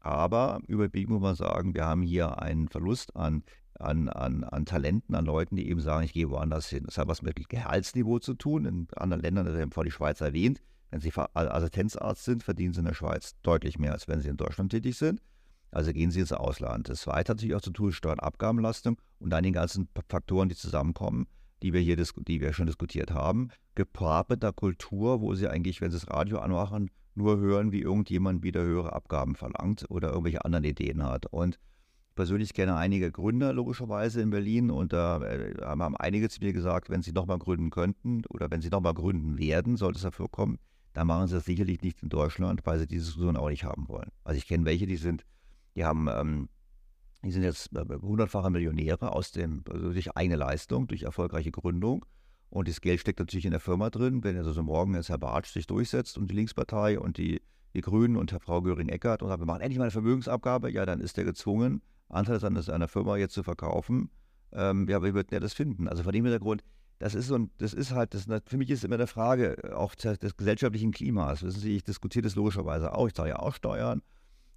aber 0.00 0.58
überwiegend 0.66 1.10
muss 1.10 1.22
man 1.22 1.36
sagen, 1.36 1.72
wir 1.72 1.86
haben 1.86 2.02
hier 2.02 2.42
einen 2.42 2.68
Verlust 2.68 3.14
an, 3.14 3.44
an, 3.78 4.08
an, 4.08 4.44
an 4.44 4.64
Talenten, 4.64 5.14
an 5.14 5.24
Leuten, 5.24 5.56
die 5.56 5.68
eben 5.68 5.80
sagen, 5.80 6.04
ich 6.04 6.12
gehe 6.12 6.30
woanders 6.30 6.68
hin. 6.68 6.84
Das 6.84 6.98
hat 6.98 7.08
was 7.08 7.22
mit 7.22 7.48
Gehaltsniveau 7.48 8.18
zu 8.18 8.34
tun. 8.34 8.64
In 8.64 8.88
anderen 8.96 9.22
Ländern, 9.22 9.46
das 9.46 9.56
haben 9.56 9.72
vorhin 9.72 9.90
die 9.90 9.94
Schweiz 9.94 10.20
erwähnt, 10.20 10.60
wenn 10.90 11.00
Sie 11.00 11.12
Assistenzarzt 11.34 12.24
sind, 12.24 12.42
verdienen 12.42 12.74
Sie 12.74 12.80
in 12.80 12.86
der 12.86 12.94
Schweiz 12.94 13.34
deutlich 13.42 13.78
mehr, 13.78 13.92
als 13.92 14.08
wenn 14.08 14.20
Sie 14.20 14.28
in 14.28 14.36
Deutschland 14.36 14.70
tätig 14.70 14.96
sind. 14.96 15.22
Also 15.70 15.92
gehen 15.92 16.10
Sie 16.10 16.20
ins 16.20 16.32
Ausland. 16.32 16.90
Das 16.90 17.00
Zweite 17.00 17.30
hat 17.30 17.38
natürlich 17.38 17.56
auch 17.56 17.62
zu 17.62 17.70
tun, 17.70 17.92
Steuernabgabenlastung 17.92 19.00
und 19.18 19.30
dann 19.30 19.42
die 19.42 19.52
ganzen 19.52 19.88
Faktoren, 20.08 20.50
die 20.50 20.54
zusammenkommen, 20.54 21.26
die 21.62 21.72
wir 21.72 21.80
hier 21.80 21.96
die 21.96 22.40
wir 22.40 22.52
schon 22.52 22.66
diskutiert 22.66 23.10
haben. 23.10 23.48
Gepaart 23.74 24.28
mit 24.28 24.56
Kultur, 24.56 25.22
wo 25.22 25.34
Sie 25.34 25.48
eigentlich, 25.48 25.80
wenn 25.80 25.90
Sie 25.90 25.98
das 25.98 26.10
Radio 26.10 26.40
anmachen, 26.40 26.90
nur 27.14 27.38
hören, 27.38 27.72
wie 27.72 27.80
irgendjemand 27.80 28.42
wieder 28.42 28.62
höhere 28.62 28.92
Abgaben 28.92 29.34
verlangt 29.34 29.86
oder 29.88 30.10
irgendwelche 30.10 30.44
anderen 30.44 30.64
Ideen 30.64 31.02
hat. 31.02 31.26
Und 31.26 31.58
persönlich 32.14 32.54
kenne 32.54 32.76
einige 32.76 33.10
Gründer 33.10 33.52
logischerweise 33.52 34.20
in 34.20 34.30
Berlin 34.30 34.70
und 34.70 34.92
da 34.92 35.22
äh, 35.22 35.54
haben 35.62 35.96
einige 35.96 36.28
zu 36.28 36.40
mir 36.40 36.52
gesagt, 36.52 36.90
wenn 36.90 37.02
sie 37.02 37.12
nochmal 37.12 37.38
gründen 37.38 37.70
könnten 37.70 38.22
oder 38.28 38.50
wenn 38.50 38.60
sie 38.60 38.68
nochmal 38.68 38.94
gründen 38.94 39.38
werden, 39.38 39.76
sollte 39.76 39.96
es 39.96 40.02
dafür 40.02 40.28
kommen, 40.28 40.58
dann 40.92 41.06
machen 41.06 41.28
sie 41.28 41.34
das 41.34 41.44
sicherlich 41.44 41.82
nicht 41.82 42.02
in 42.02 42.08
Deutschland, 42.08 42.60
weil 42.64 42.78
sie 42.78 42.86
diese 42.86 43.06
Diskussion 43.06 43.36
auch 43.36 43.48
nicht 43.48 43.64
haben 43.64 43.88
wollen. 43.88 44.10
Also 44.24 44.38
ich 44.38 44.46
kenne 44.46 44.64
welche, 44.64 44.86
die 44.86 44.96
sind, 44.96 45.24
die 45.74 45.84
haben, 45.84 46.08
ähm, 46.08 46.48
die 47.24 47.32
sind 47.32 47.42
jetzt 47.42 47.74
äh, 47.74 47.84
hundertfache 48.00 48.50
Millionäre 48.50 49.12
aus 49.12 49.32
dem, 49.32 49.64
also 49.70 49.92
durch 49.92 50.16
eigene 50.16 50.36
Leistung, 50.36 50.86
durch 50.86 51.02
erfolgreiche 51.02 51.50
Gründung. 51.50 52.04
Und 52.50 52.68
das 52.68 52.82
Geld 52.82 53.00
steckt 53.00 53.18
natürlich 53.18 53.46
in 53.46 53.52
der 53.52 53.60
Firma 53.60 53.88
drin. 53.88 54.22
Wenn 54.22 54.36
also 54.36 54.52
so 54.52 54.62
morgen 54.62 54.94
jetzt 54.94 55.08
Herr 55.08 55.16
Bartsch 55.16 55.52
sich 55.52 55.66
durchsetzt 55.66 56.18
und 56.18 56.30
die 56.30 56.34
Linkspartei 56.34 56.98
und 57.00 57.16
die, 57.16 57.40
die 57.72 57.80
Grünen 57.80 58.16
und 58.16 58.30
Herr 58.30 58.40
Frau 58.40 58.60
Göring-Eckert 58.60 59.22
und 59.22 59.28
sagt, 59.28 59.40
wir 59.40 59.46
machen 59.46 59.62
endlich 59.62 59.78
mal 59.78 59.84
eine 59.84 59.90
Vermögensabgabe, 59.90 60.70
ja, 60.70 60.84
dann 60.84 61.00
ist 61.00 61.16
der 61.16 61.24
gezwungen, 61.24 61.80
Anteile 62.12 62.38
seiner, 62.38 62.62
seiner 62.62 62.88
Firma 62.88 63.16
jetzt 63.16 63.34
zu 63.34 63.42
verkaufen. 63.42 64.10
Ähm, 64.52 64.88
ja, 64.88 65.02
wie 65.02 65.14
wird 65.14 65.32
der 65.32 65.40
das 65.40 65.54
finden? 65.54 65.88
Also 65.88 66.02
von 66.02 66.12
dem 66.12 66.24
Hintergrund, 66.24 66.62
das 66.98 67.14
ist 67.14 67.26
so 67.26 67.34
ein, 67.34 67.50
das 67.58 67.74
ist 67.74 67.92
halt, 67.92 68.14
das, 68.14 68.26
für 68.46 68.56
mich 68.56 68.70
ist 68.70 68.84
immer 68.84 68.94
eine 68.94 69.06
Frage 69.06 69.56
äh, 69.64 69.72
auch 69.72 69.94
des, 69.94 70.18
des 70.18 70.36
gesellschaftlichen 70.36 70.92
Klimas. 70.92 71.42
Wissen 71.42 71.60
Sie, 71.60 71.76
ich 71.76 71.84
diskutiere 71.84 72.22
das 72.22 72.36
logischerweise 72.36 72.94
auch. 72.94 73.08
Ich 73.08 73.14
zahle 73.14 73.30
ja 73.30 73.38
auch 73.40 73.54
Steuern 73.54 74.02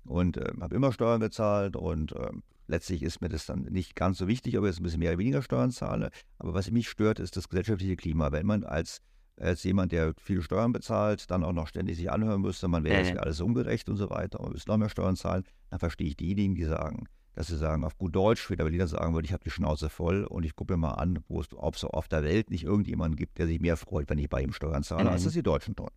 und 0.04 0.38
äh, 0.38 0.54
habe 0.62 0.76
immer 0.76 0.92
Steuern 0.92 1.22
bezahlt 1.22 1.76
und 1.76 2.12
äh, 2.12 2.30
letztlich 2.68 3.04
ist 3.04 3.22
mir 3.22 3.30
das 3.30 3.46
dann 3.46 3.64
nicht 3.64 3.96
ganz 3.96 4.18
so 4.18 4.28
wichtig, 4.28 4.58
ob 4.58 4.66
ich 4.66 4.70
jetzt 4.70 4.80
ein 4.80 4.84
bisschen 4.84 5.00
mehr 5.00 5.12
oder 5.12 5.20
weniger 5.20 5.42
Steuern 5.42 5.72
zahle. 5.72 6.12
Aber 6.38 6.54
was 6.54 6.70
mich 6.72 6.90
stört, 6.90 7.20
ist 7.20 7.38
das 7.38 7.50
gesellschaftliche 7.50 7.96
Klima. 7.96 8.32
Wenn 8.32 8.46
man 8.46 8.64
als, 8.64 9.02
als 9.38 9.64
jemand, 9.64 9.92
der 9.92 10.14
viele 10.18 10.42
Steuern 10.42 10.72
bezahlt, 10.72 11.32
dann 11.32 11.44
auch 11.44 11.54
noch 11.54 11.68
ständig 11.68 11.98
sich 11.98 12.12
anhören 12.12 12.42
müsste, 12.42 12.68
man 12.68 12.84
wäre 12.84 13.02
jetzt 13.02 13.18
alles 13.18 13.42
ungerecht 13.42 13.90
und 13.90 13.98
so 13.98 14.10
weiter 14.10 14.40
und 14.40 14.54
müsste 14.54 14.70
noch 14.70 14.78
mehr 14.78 14.90
Steuern 14.90 15.16
zahlen, 15.16 15.44
dann 15.70 15.80
verstehe 15.80 16.08
ich 16.08 16.18
diejenigen, 16.18 16.56
die 16.56 16.66
sagen, 16.66 17.08
dass 17.36 17.48
sie 17.48 17.58
sagen, 17.58 17.84
auf 17.84 17.98
gut 17.98 18.16
Deutsch, 18.16 18.50
wie 18.50 18.56
der 18.56 18.64
Berliner 18.64 18.88
sagen 18.88 19.14
würde, 19.14 19.26
ich 19.26 19.34
habe 19.34 19.44
die 19.44 19.52
Schnauze 19.52 19.90
voll 19.90 20.24
und 20.24 20.46
ich 20.46 20.56
gucke 20.56 20.74
mir 20.74 20.78
mal 20.78 20.94
an, 20.94 21.20
wo 21.28 21.42
es 21.42 21.48
ob 21.54 21.78
so 21.78 21.90
auf 21.90 22.08
der 22.08 22.24
Welt 22.24 22.50
nicht 22.50 22.64
irgendjemanden 22.64 23.18
gibt, 23.18 23.38
der 23.38 23.48
sich 23.48 23.60
mehr 23.60 23.78
freut, 23.78 24.10
wenn 24.10 24.18
ich 24.18 24.30
bei 24.30 24.42
ihm 24.42 24.54
Steuern 24.54 24.84
zahle, 24.84 25.04
mhm. 25.04 25.10
als 25.10 25.26
das 25.26 25.34
die 25.34 25.44
Deutschen 25.44 25.76
tun. 25.76 25.90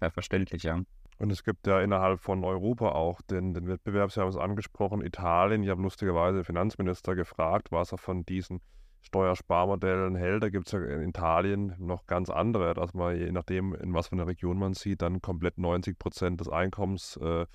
Ja, 0.00 0.10
verständlich, 0.10 0.62
ja. 0.62 0.80
Und 1.18 1.30
es 1.30 1.44
gibt 1.44 1.66
ja 1.66 1.80
innerhalb 1.80 2.20
von 2.20 2.44
Europa 2.44 2.90
auch 2.90 3.20
den, 3.22 3.54
den 3.54 3.68
Wettbewerb, 3.68 4.10
Sie 4.10 4.20
haben 4.20 4.28
es 4.28 4.36
angesprochen, 4.36 5.00
Italien. 5.04 5.62
Ich 5.62 5.68
habe 5.68 5.82
lustigerweise 5.82 6.38
den 6.38 6.44
Finanzminister 6.44 7.14
gefragt, 7.14 7.70
was 7.70 7.92
er 7.92 7.98
von 7.98 8.24
diesen 8.24 8.60
Steuersparmodellen 9.02 10.16
hält. 10.16 10.42
Da 10.42 10.48
gibt 10.48 10.66
es 10.66 10.72
ja 10.72 10.82
in 10.82 11.08
Italien 11.08 11.74
noch 11.78 12.06
ganz 12.06 12.30
andere, 12.30 12.74
dass 12.74 12.94
man 12.94 13.16
je 13.16 13.30
nachdem, 13.30 13.74
in 13.74 13.94
was 13.94 14.08
für 14.08 14.14
einer 14.14 14.26
Region 14.26 14.58
man 14.58 14.74
sieht, 14.74 15.02
dann 15.02 15.20
komplett 15.20 15.58
90 15.58 15.98
Prozent 15.98 16.40
des 16.40 16.48
Einkommens 16.48 17.16
äh, 17.18 17.46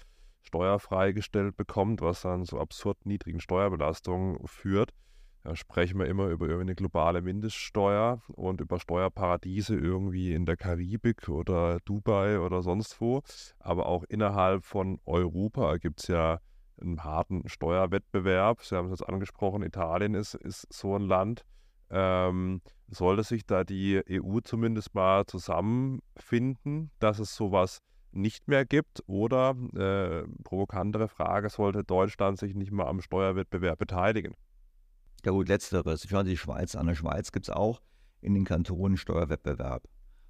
steuerfrei 0.49 1.11
gestellt 1.11 1.55
bekommt, 1.55 2.01
was 2.01 2.21
dann 2.21 2.45
zu 2.45 2.59
absurd 2.59 3.05
niedrigen 3.05 3.39
Steuerbelastungen 3.39 4.39
führt. 4.45 4.93
Da 5.43 5.55
sprechen 5.55 5.99
wir 5.99 6.07
immer 6.07 6.27
über 6.27 6.47
eine 6.59 6.75
globale 6.75 7.21
Mindeststeuer 7.21 8.21
und 8.27 8.59
über 8.59 8.79
Steuerparadiese 8.79 9.75
irgendwie 9.75 10.33
in 10.33 10.45
der 10.45 10.57
Karibik 10.57 11.29
oder 11.29 11.79
Dubai 11.85 12.39
oder 12.39 12.61
sonst 12.61 12.99
wo. 12.99 13.21
Aber 13.59 13.85
auch 13.85 14.03
innerhalb 14.09 14.65
von 14.65 14.99
Europa 15.05 15.77
gibt 15.77 16.01
es 16.01 16.07
ja 16.07 16.39
einen 16.81 17.03
harten 17.03 17.47
Steuerwettbewerb. 17.47 18.63
Sie 18.63 18.75
haben 18.75 18.91
es 18.91 18.99
jetzt 18.99 19.07
angesprochen, 19.07 19.63
Italien 19.63 20.13
ist, 20.13 20.33
ist 20.33 20.67
so 20.73 20.95
ein 20.95 21.03
Land. 21.03 21.45
Ähm, 21.89 22.61
sollte 22.87 23.23
sich 23.23 23.45
da 23.45 23.63
die 23.63 24.01
EU 24.09 24.39
zumindest 24.41 24.93
mal 24.93 25.25
zusammenfinden, 25.25 26.91
dass 26.99 27.19
es 27.19 27.35
sowas 27.35 27.79
nicht 28.11 28.47
mehr 28.47 28.65
gibt? 28.65 29.03
Oder, 29.07 29.55
äh, 29.75 30.27
provokantere 30.43 31.07
Frage, 31.07 31.49
sollte 31.49 31.83
Deutschland 31.83 32.37
sich 32.39 32.55
nicht 32.55 32.71
mal 32.71 32.87
am 32.87 33.01
Steuerwettbewerb 33.01 33.79
beteiligen? 33.79 34.35
Ja 35.25 35.31
gut, 35.31 35.49
letzteres. 35.49 36.07
Schauen 36.07 36.25
Sie 36.25 36.31
die 36.31 36.37
Schweiz 36.37 36.75
an. 36.75 36.81
In 36.81 36.87
der 36.87 36.95
Schweiz 36.95 37.31
gibt 37.31 37.47
es 37.47 37.49
auch 37.49 37.81
in 38.21 38.33
den 38.33 38.45
Kantonen 38.45 38.97
Steuerwettbewerb. 38.97 39.83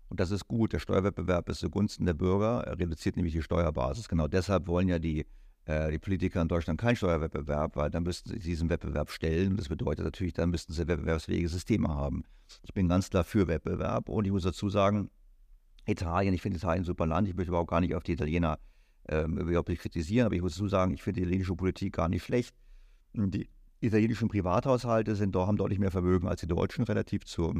Und 0.09 0.19
das 0.19 0.31
ist 0.31 0.47
gut. 0.47 0.73
Der 0.73 0.79
Steuerwettbewerb 0.79 1.47
ist 1.49 1.59
zugunsten 1.59 2.05
der 2.05 2.15
Bürger. 2.15 2.63
Er 2.65 2.79
reduziert 2.79 3.15
nämlich 3.15 3.33
die 3.33 3.43
Steuerbasis. 3.43 4.07
Genau 4.07 4.27
deshalb 4.27 4.67
wollen 4.67 4.87
ja 4.87 4.97
die, 4.97 5.25
äh, 5.65 5.91
die 5.91 5.99
Politiker 5.99 6.41
in 6.41 6.47
Deutschland 6.47 6.81
keinen 6.81 6.95
Steuerwettbewerb, 6.95 7.75
weil 7.75 7.91
dann 7.91 8.03
müssten 8.03 8.29
sie 8.29 8.39
diesen 8.39 8.69
Wettbewerb 8.69 9.11
stellen. 9.11 9.55
Das 9.55 9.69
bedeutet 9.69 10.05
natürlich, 10.05 10.33
dann 10.33 10.49
müssten 10.49 10.73
sie 10.73 10.87
wettbewerbsfähige 10.87 11.47
Systeme 11.47 11.89
haben. 11.89 12.23
Ich 12.63 12.73
bin 12.73 12.87
ganz 12.87 13.11
klar 13.11 13.23
für 13.23 13.47
Wettbewerb 13.47 14.09
und 14.09 14.25
ich 14.25 14.31
muss 14.31 14.43
dazu 14.43 14.69
sagen, 14.69 15.11
Italien, 15.89 16.33
ich 16.33 16.41
finde 16.41 16.57
Italien 16.57 16.81
ein 16.81 16.85
super 16.85 17.05
Land. 17.05 17.27
Ich 17.27 17.35
möchte 17.35 17.49
überhaupt 17.49 17.69
gar 17.69 17.81
nicht 17.81 17.95
auf 17.95 18.03
die 18.03 18.13
Italiener 18.13 18.59
ähm, 19.07 19.37
kritisieren, 19.65 20.25
aber 20.25 20.35
ich 20.35 20.41
muss 20.41 20.53
dazu 20.53 20.67
sagen, 20.67 20.93
ich 20.93 21.01
finde 21.01 21.19
die 21.19 21.23
italienische 21.23 21.55
Politik 21.55 21.93
gar 21.93 22.09
nicht 22.09 22.23
schlecht. 22.23 22.55
Die 23.13 23.49
italienischen 23.81 24.27
Privathaushalte 24.27 25.15
sind 25.15 25.35
haben 25.35 25.57
deutlich 25.57 25.79
mehr 25.79 25.91
Vermögen 25.91 26.27
als 26.27 26.41
die 26.41 26.47
deutschen, 26.47 26.83
relativ 26.83 27.25
zur, 27.25 27.53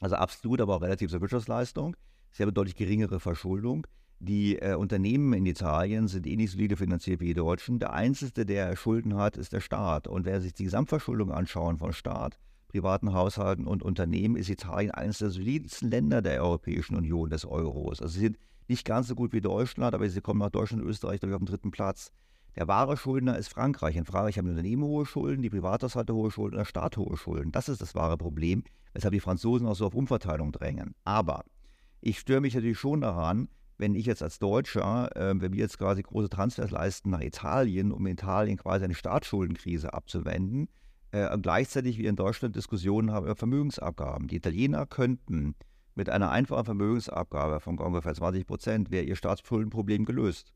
also 0.00 0.16
absolut, 0.16 0.60
aber 0.60 0.76
auch 0.76 0.82
relativ 0.82 1.10
zur 1.10 1.20
Wirtschaftsleistung. 1.20 1.96
Sie 2.30 2.42
haben 2.42 2.52
deutlich 2.52 2.76
geringere 2.76 3.20
Verschuldung. 3.20 3.86
Die 4.18 4.58
äh, 4.58 4.74
Unternehmen 4.74 5.32
in 5.32 5.46
Italien 5.46 6.06
sind 6.06 6.26
ähnlich 6.26 6.50
eh 6.50 6.52
solide 6.52 6.76
finanziert 6.76 7.20
wie 7.20 7.26
die 7.26 7.34
Deutschen. 7.34 7.78
Der 7.78 7.92
einzige, 7.92 8.46
der 8.46 8.76
Schulden 8.76 9.16
hat, 9.16 9.36
ist 9.36 9.52
der 9.52 9.60
Staat. 9.60 10.06
Und 10.06 10.26
wer 10.26 10.40
sich 10.40 10.54
die 10.54 10.64
Gesamtverschuldung 10.64 11.32
anschauen 11.32 11.76
von 11.76 11.92
Staat, 11.92 12.38
privaten 12.72 13.12
Haushalten 13.12 13.66
und 13.66 13.82
Unternehmen 13.82 14.36
ist 14.36 14.48
Italien 14.48 14.90
eines 14.90 15.18
der 15.18 15.30
solidsten 15.30 15.90
Länder 15.90 16.22
der 16.22 16.42
Europäischen 16.42 16.96
Union 16.96 17.28
des 17.28 17.44
Euros. 17.44 18.00
Also 18.00 18.14
sie 18.14 18.20
sind 18.20 18.38
nicht 18.66 18.86
ganz 18.86 19.08
so 19.08 19.14
gut 19.14 19.32
wie 19.34 19.42
Deutschland, 19.42 19.94
aber 19.94 20.08
sie 20.08 20.20
kommen 20.22 20.40
nach 20.40 20.50
Deutschland 20.50 20.82
und 20.82 20.88
Österreich 20.88 21.20
durch 21.20 21.34
auf 21.34 21.40
den 21.40 21.46
dritten 21.46 21.70
Platz. 21.70 22.10
Der 22.56 22.68
wahre 22.68 22.96
Schuldner 22.96 23.36
ist 23.36 23.48
Frankreich. 23.48 23.96
In 23.96 24.06
Frankreich 24.06 24.38
haben 24.38 24.46
die 24.46 24.52
Unternehmen 24.52 24.84
hohe 24.84 25.04
Schulden, 25.04 25.42
die 25.42 25.50
Privathaushalte 25.50 26.14
hohe 26.14 26.30
Schulden, 26.30 26.56
der 26.56 26.64
Staat 26.64 26.96
hohe 26.96 27.16
Schulden. 27.16 27.52
Das 27.52 27.68
ist 27.68 27.82
das 27.82 27.94
wahre 27.94 28.16
Problem, 28.16 28.64
weshalb 28.94 29.12
die 29.12 29.20
Franzosen 29.20 29.66
auch 29.66 29.76
so 29.76 29.86
auf 29.86 29.94
Umverteilung 29.94 30.50
drängen. 30.52 30.94
Aber 31.04 31.44
ich 32.00 32.18
störe 32.18 32.40
mich 32.40 32.54
natürlich 32.54 32.78
schon 32.78 33.02
daran, 33.02 33.48
wenn 33.76 33.94
ich 33.94 34.06
jetzt 34.06 34.22
als 34.22 34.38
Deutscher, 34.38 35.14
äh, 35.16 35.34
wenn 35.38 35.52
wir 35.52 35.60
jetzt 35.60 35.78
quasi 35.78 36.02
große 36.02 36.30
Transfers 36.30 36.70
leisten 36.70 37.10
nach 37.10 37.20
Italien, 37.20 37.92
um 37.92 38.06
Italien 38.06 38.56
quasi 38.56 38.84
eine 38.84 38.94
Staatsschuldenkrise 38.94 39.92
abzuwenden, 39.92 40.68
äh, 41.12 41.38
gleichzeitig 41.38 41.98
wir 41.98 42.08
in 42.08 42.16
Deutschland 42.16 42.56
Diskussionen 42.56 43.12
haben 43.12 43.26
über 43.26 43.36
Vermögensabgaben. 43.36 44.28
Die 44.28 44.36
Italiener 44.36 44.86
könnten 44.86 45.54
mit 45.94 46.08
einer 46.08 46.30
einfachen 46.30 46.64
Vermögensabgabe 46.64 47.60
von 47.60 47.78
ungefähr 47.78 48.14
20 48.14 48.46
Prozent 48.46 48.90
wäre 48.90 49.04
ihr 49.04 49.16
Staatsschuldenproblem 49.16 50.04
gelöst. 50.04 50.52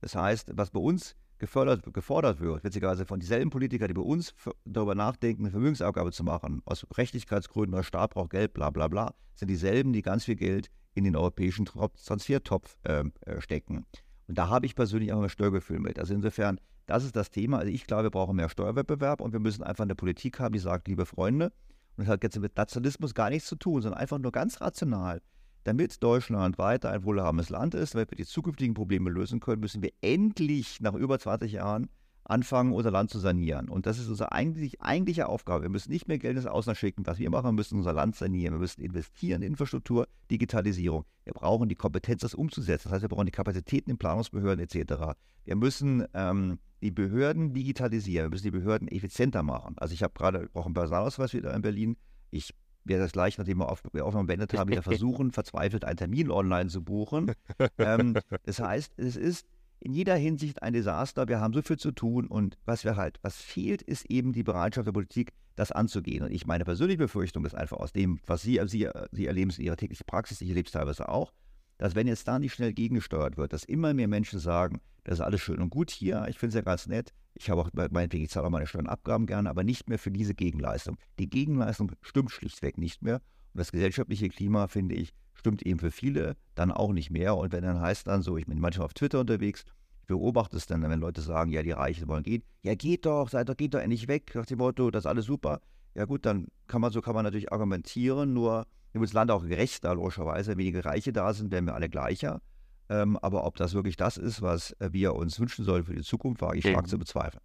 Das 0.00 0.14
heißt, 0.14 0.52
was 0.54 0.70
bei 0.70 0.80
uns 0.80 1.14
gefördert, 1.38 1.92
gefordert 1.92 2.40
wird, 2.40 2.64
witzigerweise 2.64 3.06
von 3.06 3.20
dieselben 3.20 3.50
Politikern, 3.50 3.88
die 3.88 3.94
bei 3.94 4.02
uns 4.02 4.34
darüber 4.64 4.94
nachdenken, 4.94 5.44
eine 5.44 5.50
Vermögensabgabe 5.50 6.10
zu 6.10 6.24
machen, 6.24 6.62
aus 6.64 6.86
Rechtlichkeitsgründen, 6.96 7.76
der 7.76 7.82
Staat 7.82 8.10
braucht 8.10 8.30
Geld, 8.30 8.54
bla 8.54 8.70
bla 8.70 8.88
bla, 8.88 9.14
sind 9.34 9.48
dieselben, 9.48 9.92
die 9.92 10.02
ganz 10.02 10.24
viel 10.24 10.36
Geld 10.36 10.70
in 10.94 11.04
den 11.04 11.16
europäischen 11.16 11.66
Transfertopf 11.66 12.76
ähm, 12.84 13.12
äh, 13.20 13.40
stecken. 13.40 13.86
Und 14.26 14.38
da 14.38 14.48
habe 14.48 14.66
ich 14.66 14.74
persönlich 14.74 15.12
auch 15.12 15.22
ein 15.22 15.28
Störgefühl 15.28 15.78
mit. 15.78 15.98
Also 15.98 16.14
insofern, 16.14 16.60
das 16.88 17.04
ist 17.04 17.14
das 17.14 17.30
Thema. 17.30 17.58
Also 17.58 17.70
ich 17.70 17.86
glaube, 17.86 18.04
wir 18.04 18.10
brauchen 18.10 18.36
mehr 18.36 18.48
Steuerwettbewerb 18.48 19.20
und 19.20 19.32
wir 19.32 19.40
müssen 19.40 19.62
einfach 19.62 19.84
eine 19.84 19.94
Politik 19.94 20.40
haben, 20.40 20.54
die 20.54 20.58
sagt, 20.58 20.88
liebe 20.88 21.04
Freunde, 21.04 21.52
und 21.96 22.06
das 22.06 22.08
hat 22.08 22.22
jetzt 22.22 22.38
mit 22.38 22.56
Nationalismus 22.56 23.14
gar 23.14 23.28
nichts 23.28 23.46
zu 23.46 23.56
tun, 23.56 23.82
sondern 23.82 24.00
einfach 24.00 24.18
nur 24.18 24.32
ganz 24.32 24.60
rational. 24.60 25.20
Damit 25.64 26.02
Deutschland 26.02 26.56
weiter 26.56 26.90
ein 26.90 27.04
wohlhabendes 27.04 27.50
Land 27.50 27.74
ist, 27.74 27.94
damit 27.94 28.10
wir 28.10 28.16
die 28.16 28.24
zukünftigen 28.24 28.72
Probleme 28.72 29.10
lösen 29.10 29.38
können, 29.38 29.60
müssen 29.60 29.82
wir 29.82 29.90
endlich 30.00 30.80
nach 30.80 30.94
über 30.94 31.18
20 31.18 31.52
Jahren 31.52 31.90
anfangen, 32.24 32.72
unser 32.72 32.90
Land 32.90 33.10
zu 33.10 33.18
sanieren. 33.18 33.68
Und 33.68 33.84
das 33.84 33.98
ist 33.98 34.08
unsere 34.08 34.32
eigentlich, 34.32 34.80
eigentliche 34.80 35.28
Aufgabe. 35.28 35.64
Wir 35.64 35.70
müssen 35.70 35.90
nicht 35.90 36.08
mehr 36.08 36.18
Geld 36.18 36.36
ins 36.36 36.46
Ausland 36.46 36.78
schicken. 36.78 37.04
Was 37.06 37.18
wir 37.18 37.28
machen, 37.28 37.54
müssen 37.54 37.78
unser 37.78 37.92
Land 37.92 38.16
sanieren. 38.16 38.54
Wir 38.54 38.60
müssen 38.60 38.80
investieren 38.80 39.42
in 39.42 39.52
Infrastruktur, 39.52 40.08
Digitalisierung. 40.30 41.04
Wir 41.24 41.34
brauchen 41.34 41.68
die 41.68 41.74
Kompetenz, 41.74 42.22
das 42.22 42.34
umzusetzen. 42.34 42.84
Das 42.84 42.92
heißt, 42.92 43.02
wir 43.02 43.08
brauchen 43.08 43.26
die 43.26 43.32
Kapazitäten 43.32 43.90
in 43.90 43.98
Planungsbehörden 43.98 44.64
etc. 44.64 45.18
Wir 45.44 45.56
müssen 45.56 46.06
ähm, 46.14 46.58
die 46.82 46.90
Behörden 46.90 47.52
digitalisieren. 47.52 48.26
Wir 48.26 48.30
müssen 48.30 48.44
die 48.44 48.50
Behörden 48.50 48.88
effizienter 48.88 49.42
machen. 49.42 49.76
Also 49.78 49.94
ich 49.94 50.02
habe 50.02 50.14
gerade 50.14 50.48
auch 50.54 50.64
einen 50.64 50.74
Personalausweis 50.74 51.34
wieder 51.34 51.54
in 51.54 51.62
Berlin. 51.62 51.96
Ich 52.30 52.54
werde 52.84 53.02
das 53.02 53.12
gleich, 53.12 53.38
nachdem 53.38 53.58
wir 53.58 53.70
auf, 53.70 53.82
Aufnahme 54.00 54.26
beendet 54.26 54.54
haben, 54.54 54.70
wieder 54.70 54.82
versuchen, 54.82 55.32
verzweifelt 55.32 55.84
einen 55.84 55.96
Termin 55.96 56.30
online 56.30 56.68
zu 56.68 56.82
buchen. 56.82 57.32
ähm, 57.78 58.16
das 58.44 58.60
heißt, 58.60 58.92
es 58.96 59.16
ist 59.16 59.46
in 59.80 59.92
jeder 59.92 60.16
Hinsicht 60.16 60.62
ein 60.62 60.72
Desaster. 60.72 61.28
Wir 61.28 61.40
haben 61.40 61.52
so 61.52 61.62
viel 61.62 61.78
zu 61.78 61.92
tun 61.92 62.26
und 62.26 62.58
was 62.64 62.84
wir 62.84 62.96
halt, 62.96 63.18
was 63.22 63.36
fehlt, 63.36 63.82
ist 63.82 64.10
eben 64.10 64.32
die 64.32 64.42
Bereitschaft 64.42 64.86
der 64.86 64.92
Politik, 64.92 65.32
das 65.56 65.72
anzugehen. 65.72 66.24
Und 66.24 66.30
ich 66.30 66.46
meine 66.46 66.64
persönliche 66.64 66.98
Befürchtung 66.98 67.44
ist 67.44 67.54
einfach 67.54 67.78
aus 67.78 67.92
dem, 67.92 68.20
was 68.26 68.42
Sie, 68.42 68.60
Sie, 68.66 68.88
Sie 69.12 69.26
erleben 69.26 69.50
in 69.56 69.64
Ihrer 69.64 69.76
täglichen 69.76 70.06
Praxis, 70.06 70.40
ich 70.40 70.48
erlebe 70.48 70.66
es 70.66 70.72
teilweise 70.72 71.08
auch, 71.08 71.32
dass 71.78 71.94
wenn 71.94 72.06
jetzt 72.06 72.28
da 72.28 72.38
nicht 72.38 72.54
schnell 72.54 72.72
gegengesteuert 72.72 73.36
wird, 73.36 73.52
dass 73.52 73.64
immer 73.64 73.94
mehr 73.94 74.08
Menschen 74.08 74.38
sagen, 74.38 74.80
das 75.04 75.20
ist 75.20 75.24
alles 75.24 75.40
schön 75.40 75.60
und 75.60 75.70
gut 75.70 75.90
hier, 75.90 76.26
ich 76.28 76.38
finde 76.38 76.50
es 76.50 76.54
ja 76.56 76.60
ganz 76.60 76.86
nett, 76.86 77.14
ich 77.34 77.48
habe 77.50 77.60
auch 77.60 77.70
meinetwegen, 77.72 78.24
ich 78.24 78.30
zahle 78.30 78.46
auch 78.46 78.50
meine 78.50 78.66
Steuernabgaben 78.66 79.26
gerne, 79.26 79.48
aber 79.48 79.64
nicht 79.64 79.88
mehr 79.88 79.98
für 79.98 80.10
diese 80.10 80.34
Gegenleistung. 80.34 80.96
Die 81.18 81.30
Gegenleistung 81.30 81.92
stimmt 82.02 82.32
schlichtweg 82.32 82.78
nicht 82.78 83.02
mehr. 83.02 83.22
Und 83.54 83.60
das 83.60 83.70
gesellschaftliche 83.70 84.28
Klima, 84.28 84.66
finde 84.66 84.96
ich, 84.96 85.14
stimmt 85.34 85.62
eben 85.62 85.78
für 85.78 85.92
viele 85.92 86.36
dann 86.56 86.72
auch 86.72 86.92
nicht 86.92 87.10
mehr. 87.10 87.36
Und 87.36 87.52
wenn 87.52 87.62
dann 87.62 87.80
heißt 87.80 88.08
dann 88.08 88.22
so, 88.22 88.36
ich 88.36 88.46
bin 88.46 88.58
manchmal 88.58 88.86
auf 88.86 88.94
Twitter 88.94 89.20
unterwegs, 89.20 89.64
ich 90.02 90.08
beobachte 90.08 90.56
es 90.56 90.66
dann, 90.66 90.82
wenn 90.82 91.00
Leute 91.00 91.20
sagen, 91.20 91.52
ja, 91.52 91.62
die 91.62 91.70
Reichen 91.70 92.08
wollen 92.08 92.24
gehen, 92.24 92.42
ja, 92.62 92.74
geht 92.74 93.06
doch, 93.06 93.28
seid 93.28 93.48
doch, 93.48 93.56
geht 93.56 93.74
doch 93.74 93.80
endlich 93.80 94.08
weg, 94.08 94.34
nach 94.34 94.46
dem 94.46 94.58
Motto, 94.58 94.90
das 94.90 95.02
ist 95.04 95.06
alles 95.06 95.26
super. 95.26 95.60
Ja 95.94 96.06
gut, 96.06 96.26
dann 96.26 96.48
kann 96.66 96.80
man 96.80 96.92
so 96.92 97.00
kann 97.00 97.14
man 97.14 97.24
natürlich 97.24 97.52
argumentieren, 97.52 98.32
nur 98.32 98.66
im 98.92 99.02
Land 99.02 99.30
auch 99.30 99.42
gerechter, 99.42 99.94
logischerweise, 99.94 100.52
wenn 100.52 100.58
weniger 100.58 100.84
Reiche 100.84 101.12
da 101.12 101.32
sind, 101.32 101.50
werden 101.50 101.66
wir 101.66 101.74
alle 101.74 101.88
gleicher. 101.88 102.40
Ähm, 102.88 103.18
aber 103.18 103.44
ob 103.44 103.56
das 103.56 103.74
wirklich 103.74 103.96
das 103.96 104.16
ist, 104.16 104.40
was 104.40 104.74
wir 104.80 105.14
uns 105.14 105.38
wünschen 105.38 105.64
sollen 105.64 105.84
für 105.84 105.94
die 105.94 106.02
Zukunft, 106.02 106.40
wage 106.40 106.58
ich 106.58 106.66
stark 106.66 106.88
zu 106.88 106.98
bezweifeln. 106.98 107.42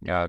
Ja, 0.00 0.28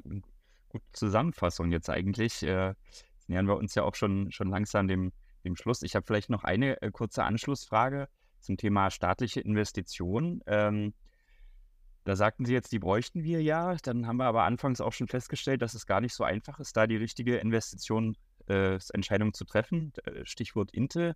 gute 0.70 0.86
Zusammenfassung 0.92 1.72
jetzt 1.72 1.90
eigentlich. 1.90 2.44
Äh, 2.44 2.70
jetzt 2.70 3.30
nähern 3.30 3.48
wir 3.48 3.56
uns 3.56 3.74
ja 3.76 3.84
auch 3.84 3.96
schon, 3.96 4.32
schon 4.32 4.50
langsam 4.50 4.88
dem, 4.88 5.14
dem 5.46 5.56
Schluss. 5.56 5.82
Ich 5.82 5.96
habe 5.96 6.06
vielleicht 6.06 6.30
noch 6.30 6.44
eine 6.44 6.82
äh, 6.82 6.92
kurze 6.92 7.24
Anschlussfrage 7.24 8.10
zum 8.40 8.58
Thema 8.58 8.92
staatliche 8.92 9.40
Investitionen. 9.40 10.42
Ähm, 10.46 10.94
da 12.04 12.18
sagten 12.18 12.44
Sie 12.44 12.52
jetzt, 12.52 12.74
die 12.74 12.80
bräuchten 12.80 13.24
wir 13.24 13.42
ja. 13.42 13.76
Dann 13.82 14.08
haben 14.08 14.18
wir 14.18 14.26
aber 14.26 14.44
anfangs 14.44 14.82
auch 14.82 14.92
schon 14.92 15.08
festgestellt, 15.08 15.62
dass 15.62 15.74
es 15.74 15.86
gar 15.86 16.02
nicht 16.02 16.14
so 16.14 16.26
einfach 16.26 16.60
ist, 16.60 16.76
da 16.76 16.86
die 16.86 16.98
richtige 16.98 17.38
Investitionsentscheidung 17.38 18.18
äh, 18.48 18.80
zu 18.80 19.46
treffen. 19.46 19.94
Äh, 20.06 20.26
Stichwort 20.26 20.72
Intel. 20.72 21.16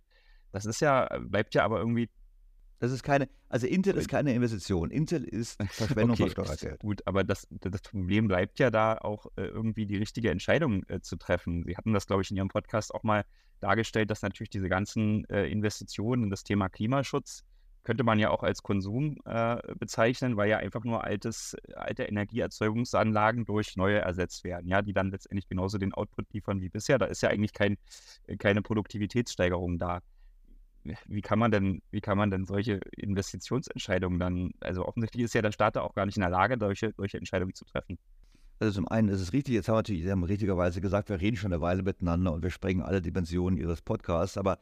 Das 0.52 0.64
ist 0.64 0.80
ja, 0.80 1.08
bleibt 1.20 1.54
ja 1.54 1.64
aber 1.64 1.78
irgendwie 1.78 2.08
das 2.80 2.92
ist 2.92 3.02
keine, 3.02 3.28
also 3.48 3.66
Intel 3.66 3.96
ist 3.96 4.08
keine 4.08 4.32
Investition. 4.32 4.90
Intel 4.90 5.24
ist 5.24 5.60
Verschwendung 5.70 6.12
okay, 6.12 6.30
von 6.30 6.44
Steuergeld. 6.44 6.80
Gut, 6.80 7.02
aber 7.06 7.24
das, 7.24 7.46
das 7.50 7.82
Problem 7.82 8.28
bleibt 8.28 8.58
ja 8.60 8.70
da 8.70 8.98
auch 8.98 9.26
äh, 9.36 9.46
irgendwie 9.46 9.86
die 9.86 9.96
richtige 9.96 10.30
Entscheidung 10.30 10.84
äh, 10.88 11.00
zu 11.00 11.16
treffen. 11.16 11.64
Sie 11.66 11.76
hatten 11.76 11.92
das, 11.92 12.06
glaube 12.06 12.22
ich, 12.22 12.30
in 12.30 12.36
Ihrem 12.36 12.48
Podcast 12.48 12.94
auch 12.94 13.02
mal 13.02 13.24
dargestellt, 13.60 14.10
dass 14.10 14.22
natürlich 14.22 14.50
diese 14.50 14.68
ganzen 14.68 15.24
äh, 15.28 15.46
Investitionen 15.48 16.24
in 16.24 16.30
das 16.30 16.44
Thema 16.44 16.68
Klimaschutz 16.68 17.42
könnte 17.88 18.04
man 18.04 18.18
ja 18.18 18.28
auch 18.28 18.42
als 18.42 18.62
Konsum 18.62 19.16
äh, 19.24 19.56
bezeichnen, 19.78 20.36
weil 20.36 20.50
ja 20.50 20.58
einfach 20.58 20.84
nur 20.84 21.04
altes, 21.04 21.56
alte 21.74 22.02
Energieerzeugungsanlagen 22.02 23.46
durch 23.46 23.76
neue 23.76 23.98
ersetzt 23.98 24.44
werden, 24.44 24.68
ja, 24.68 24.82
die 24.82 24.92
dann 24.92 25.10
letztendlich 25.10 25.48
genauso 25.48 25.78
den 25.78 25.94
Output 25.94 26.26
liefern 26.34 26.60
wie 26.60 26.68
bisher. 26.68 26.98
Da 26.98 27.06
ist 27.06 27.22
ja 27.22 27.30
eigentlich 27.30 27.54
kein, 27.54 27.78
keine 28.38 28.60
Produktivitätssteigerung 28.60 29.78
da 29.78 30.00
wie 31.06 31.22
kann 31.22 31.38
man 31.38 31.50
denn, 31.50 31.82
wie 31.90 32.00
kann 32.00 32.18
man 32.18 32.30
denn 32.30 32.44
solche 32.44 32.80
Investitionsentscheidungen 32.96 34.18
dann, 34.18 34.50
also 34.60 34.86
offensichtlich 34.86 35.24
ist 35.24 35.34
ja 35.34 35.42
der 35.42 35.52
Staat 35.52 35.76
auch 35.78 35.94
gar 35.94 36.04
nicht 36.04 36.16
in 36.16 36.22
der 36.22 36.30
Lage, 36.30 36.56
solche, 36.58 36.92
solche 36.96 37.16
Entscheidungen 37.16 37.54
zu 37.54 37.64
treffen. 37.64 37.98
Also 38.60 38.74
zum 38.74 38.88
einen 38.88 39.08
ist 39.08 39.20
es 39.20 39.32
richtig, 39.32 39.54
jetzt 39.54 39.68
haben 39.68 39.74
wir 39.74 39.80
natürlich, 39.80 40.02
Sie 40.04 40.10
haben 40.10 40.24
richtigerweise 40.24 40.80
gesagt, 40.80 41.08
wir 41.08 41.20
reden 41.20 41.36
schon 41.36 41.52
eine 41.52 41.60
Weile 41.62 41.82
miteinander 41.82 42.32
und 42.32 42.42
wir 42.42 42.50
sprengen 42.50 42.82
alle 42.82 43.02
Dimensionen 43.02 43.58
Ihres 43.58 43.82
Podcasts, 43.82 44.38
aber 44.38 44.58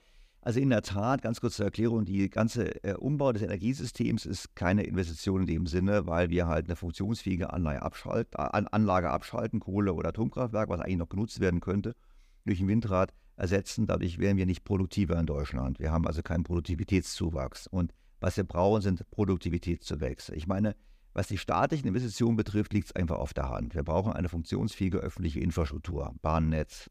also 0.46 0.60
in 0.60 0.70
der 0.70 0.82
Tat, 0.82 1.22
ganz 1.22 1.40
kurz 1.40 1.56
zur 1.56 1.64
Erklärung, 1.64 2.04
die 2.04 2.30
ganze 2.30 2.84
äh, 2.84 2.94
Umbau 2.94 3.32
des 3.32 3.42
Energiesystems 3.42 4.24
ist 4.26 4.54
keine 4.54 4.84
Investition 4.84 5.40
in 5.40 5.46
dem 5.48 5.66
Sinne, 5.66 6.06
weil 6.06 6.30
wir 6.30 6.46
halt 6.46 6.66
eine 6.66 6.76
funktionsfähige 6.76 7.52
Anlage, 7.52 7.82
abschalten, 7.82 8.38
Anlage 8.38 9.10
abschalten, 9.10 9.58
Kohle- 9.58 9.92
oder 9.92 10.10
Atomkraftwerk, 10.10 10.68
was 10.68 10.78
eigentlich 10.78 10.98
noch 10.98 11.08
genutzt 11.08 11.40
werden 11.40 11.58
könnte, 11.58 11.96
durch 12.44 12.60
ein 12.60 12.68
Windrad 12.68 13.12
ersetzen. 13.34 13.88
Dadurch 13.88 14.20
wären 14.20 14.36
wir 14.36 14.46
nicht 14.46 14.62
produktiver 14.62 15.18
in 15.18 15.26
Deutschland. 15.26 15.80
Wir 15.80 15.90
haben 15.90 16.06
also 16.06 16.22
keinen 16.22 16.44
Produktivitätszuwachs. 16.44 17.66
Und 17.66 17.92
was 18.20 18.36
wir 18.36 18.44
brauchen, 18.44 18.82
sind 18.82 19.10
Produktivitätszuwächse. 19.10 20.32
Ich 20.36 20.46
meine, 20.46 20.76
was 21.12 21.26
die 21.26 21.38
staatlichen 21.38 21.88
Investitionen 21.88 22.36
betrifft, 22.36 22.72
liegt 22.72 22.86
es 22.86 22.94
einfach 22.94 23.16
auf 23.16 23.34
der 23.34 23.48
Hand. 23.48 23.74
Wir 23.74 23.82
brauchen 23.82 24.12
eine 24.12 24.28
funktionsfähige 24.28 24.98
öffentliche 24.98 25.40
Infrastruktur, 25.40 26.14
Bahnnetz, 26.22 26.88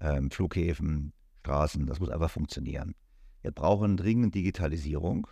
ähm, 0.00 0.32
Flughäfen, 0.32 1.12
Straßen, 1.40 1.86
das 1.86 2.00
muss 2.00 2.10
einfach 2.10 2.30
funktionieren. 2.30 2.94
Wir 3.42 3.50
brauchen 3.50 3.96
dringend 3.96 4.34
Digitalisierung. 4.34 5.26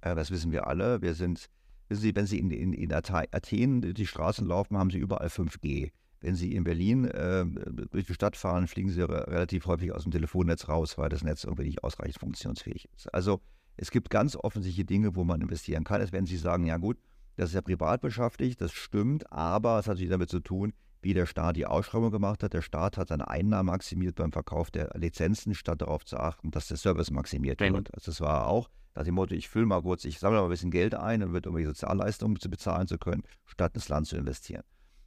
Äh, 0.00 0.14
das 0.14 0.30
wissen 0.30 0.52
wir 0.52 0.66
alle. 0.66 1.02
Wir 1.02 1.14
sind, 1.14 1.48
wissen 1.88 2.02
Sie, 2.02 2.14
wenn 2.16 2.26
Sie 2.26 2.38
in, 2.38 2.50
in, 2.50 2.72
in 2.72 2.92
Athen 2.92 3.94
die 3.94 4.06
Straßen 4.06 4.46
laufen, 4.46 4.78
haben 4.78 4.90
Sie 4.90 4.98
überall 4.98 5.28
5G. 5.28 5.92
Wenn 6.20 6.34
Sie 6.34 6.54
in 6.54 6.64
Berlin 6.64 7.04
äh, 7.04 7.44
durch 7.90 8.06
die 8.06 8.14
Stadt 8.14 8.36
fahren, 8.36 8.66
fliegen 8.66 8.90
Sie 8.90 9.02
relativ 9.02 9.66
häufig 9.66 9.92
aus 9.92 10.04
dem 10.04 10.12
Telefonnetz 10.12 10.68
raus, 10.68 10.96
weil 10.96 11.08
das 11.08 11.22
Netz 11.22 11.44
irgendwie 11.44 11.64
nicht 11.64 11.84
ausreichend 11.84 12.20
funktionsfähig 12.20 12.88
ist. 12.94 13.12
Also 13.12 13.40
es 13.76 13.90
gibt 13.90 14.08
ganz 14.08 14.36
offensichtliche 14.36 14.84
Dinge, 14.84 15.16
wo 15.16 15.24
man 15.24 15.40
investieren 15.40 15.84
kann. 15.84 16.00
Es 16.00 16.12
werden 16.12 16.26
Sie 16.26 16.36
sagen, 16.36 16.64
ja 16.64 16.76
gut, 16.76 16.98
das 17.36 17.50
ist 17.50 17.54
ja 17.54 17.62
privat 17.62 18.00
beschäftigt, 18.00 18.60
das 18.60 18.72
stimmt, 18.72 19.30
aber 19.32 19.78
es 19.78 19.86
hat 19.86 19.94
natürlich 19.94 20.10
damit 20.10 20.28
zu 20.28 20.40
tun, 20.40 20.72
wie 21.02 21.14
der 21.14 21.26
Staat 21.26 21.56
die 21.56 21.66
Ausschreibung 21.66 22.10
gemacht 22.10 22.42
hat. 22.42 22.52
Der 22.52 22.62
Staat 22.62 22.96
hat 22.96 23.08
seine 23.08 23.28
Einnahmen 23.28 23.66
maximiert 23.66 24.16
beim 24.16 24.32
Verkauf 24.32 24.70
der 24.70 24.90
Lizenzen, 24.94 25.54
statt 25.54 25.82
darauf 25.82 26.04
zu 26.04 26.16
achten, 26.16 26.50
dass 26.50 26.68
der 26.68 26.76
Service 26.76 27.10
maximiert 27.10 27.60
wird. 27.60 27.94
Also 27.94 28.10
das 28.10 28.20
war 28.20 28.46
auch 28.46 28.68
nach 28.94 29.04
dem 29.04 29.14
Motto, 29.14 29.34
ich 29.34 29.48
fülle 29.48 29.66
mal 29.66 29.82
kurz, 29.82 30.04
ich 30.04 30.18
sammle 30.18 30.38
mal 30.38 30.44
ein 30.44 30.50
bisschen 30.50 30.70
Geld 30.70 30.94
ein, 30.94 31.22
um 31.22 31.34
irgendwelche 31.34 31.68
Sozialleistungen 31.68 32.38
zu 32.38 32.50
bezahlen 32.50 32.86
zu 32.86 32.98
können, 32.98 33.22
statt 33.46 33.74
ins 33.74 33.88
Land 33.88 34.06
zu 34.06 34.16
investieren 34.16 34.62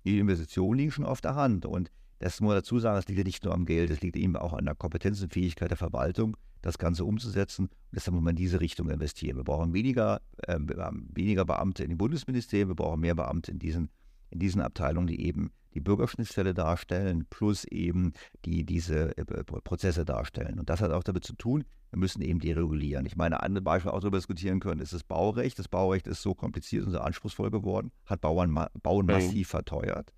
die 0.05 0.19
Investitionen 0.19 0.77
liegen 0.77 0.91
schon 0.91 1.05
auf 1.05 1.19
der 1.19 1.35
Hand. 1.35 1.65
Und 1.65 1.91
das 2.19 2.39
muss 2.39 2.49
man 2.49 2.57
dazu 2.57 2.79
sagen, 2.79 2.95
das 2.95 3.07
liegt 3.07 3.17
ja 3.17 3.23
nicht 3.25 3.43
nur 3.43 3.53
am 3.53 3.65
Geld, 3.65 3.89
es 3.89 4.01
liegt 4.01 4.15
eben 4.15 4.37
auch 4.37 4.53
an 4.53 4.65
der 4.65 4.75
Kompetenz 4.75 5.21
und 5.21 5.33
Fähigkeit 5.33 5.71
der 5.71 5.77
Verwaltung, 5.77 6.37
das 6.61 6.77
Ganze 6.77 7.03
umzusetzen. 7.03 7.65
Und 7.65 7.71
deshalb 7.91 8.15
muss 8.15 8.23
man 8.23 8.31
in 8.31 8.37
diese 8.37 8.61
Richtung 8.61 8.89
investieren. 8.89 9.35
Wir 9.37 9.43
brauchen 9.43 9.73
weniger, 9.73 10.21
äh, 10.47 10.57
weniger 10.59 11.43
Beamte 11.43 11.83
in 11.83 11.89
den 11.89 11.97
Bundesministerien, 11.97 12.69
wir 12.69 12.75
brauchen 12.75 13.01
mehr 13.01 13.15
Beamte 13.15 13.51
in 13.51 13.59
diesen, 13.59 13.89
in 14.35 14.39
diesen 14.39 14.61
Abteilungen, 14.61 15.07
die 15.07 15.21
eben 15.21 15.51
die 15.73 15.81
Bürgerschnittstelle 15.81 16.53
darstellen, 16.53 17.25
plus 17.29 17.65
eben 17.65 18.13
die 18.45 18.65
diese 18.65 19.17
äh, 19.17 19.25
Prozesse 19.25 20.05
darstellen. 20.05 20.59
Und 20.59 20.69
das 20.69 20.81
hat 20.81 20.91
auch 20.91 21.03
damit 21.03 21.25
zu 21.25 21.33
tun, 21.33 21.65
wir 21.91 21.99
müssen 21.99 22.21
eben 22.21 22.39
deregulieren. 22.39 23.05
Ich 23.05 23.15
meine, 23.15 23.41
ein 23.41 23.63
Beispiel 23.63 23.91
auch 23.91 23.99
darüber 23.99 24.17
diskutieren 24.17 24.59
können, 24.59 24.81
ist 24.81 24.93
das 24.93 25.03
Baurecht. 25.03 25.57
Das 25.59 25.67
Baurecht 25.67 26.07
ist 26.07 26.21
so 26.21 26.33
kompliziert 26.33 26.85
und 26.85 26.91
so 26.91 26.99
anspruchsvoll 26.99 27.51
geworden, 27.51 27.91
hat 28.05 28.21
Bauern, 28.21 28.67
Bauen 28.83 29.05
massiv 29.05 29.49
verteuert 29.49 30.13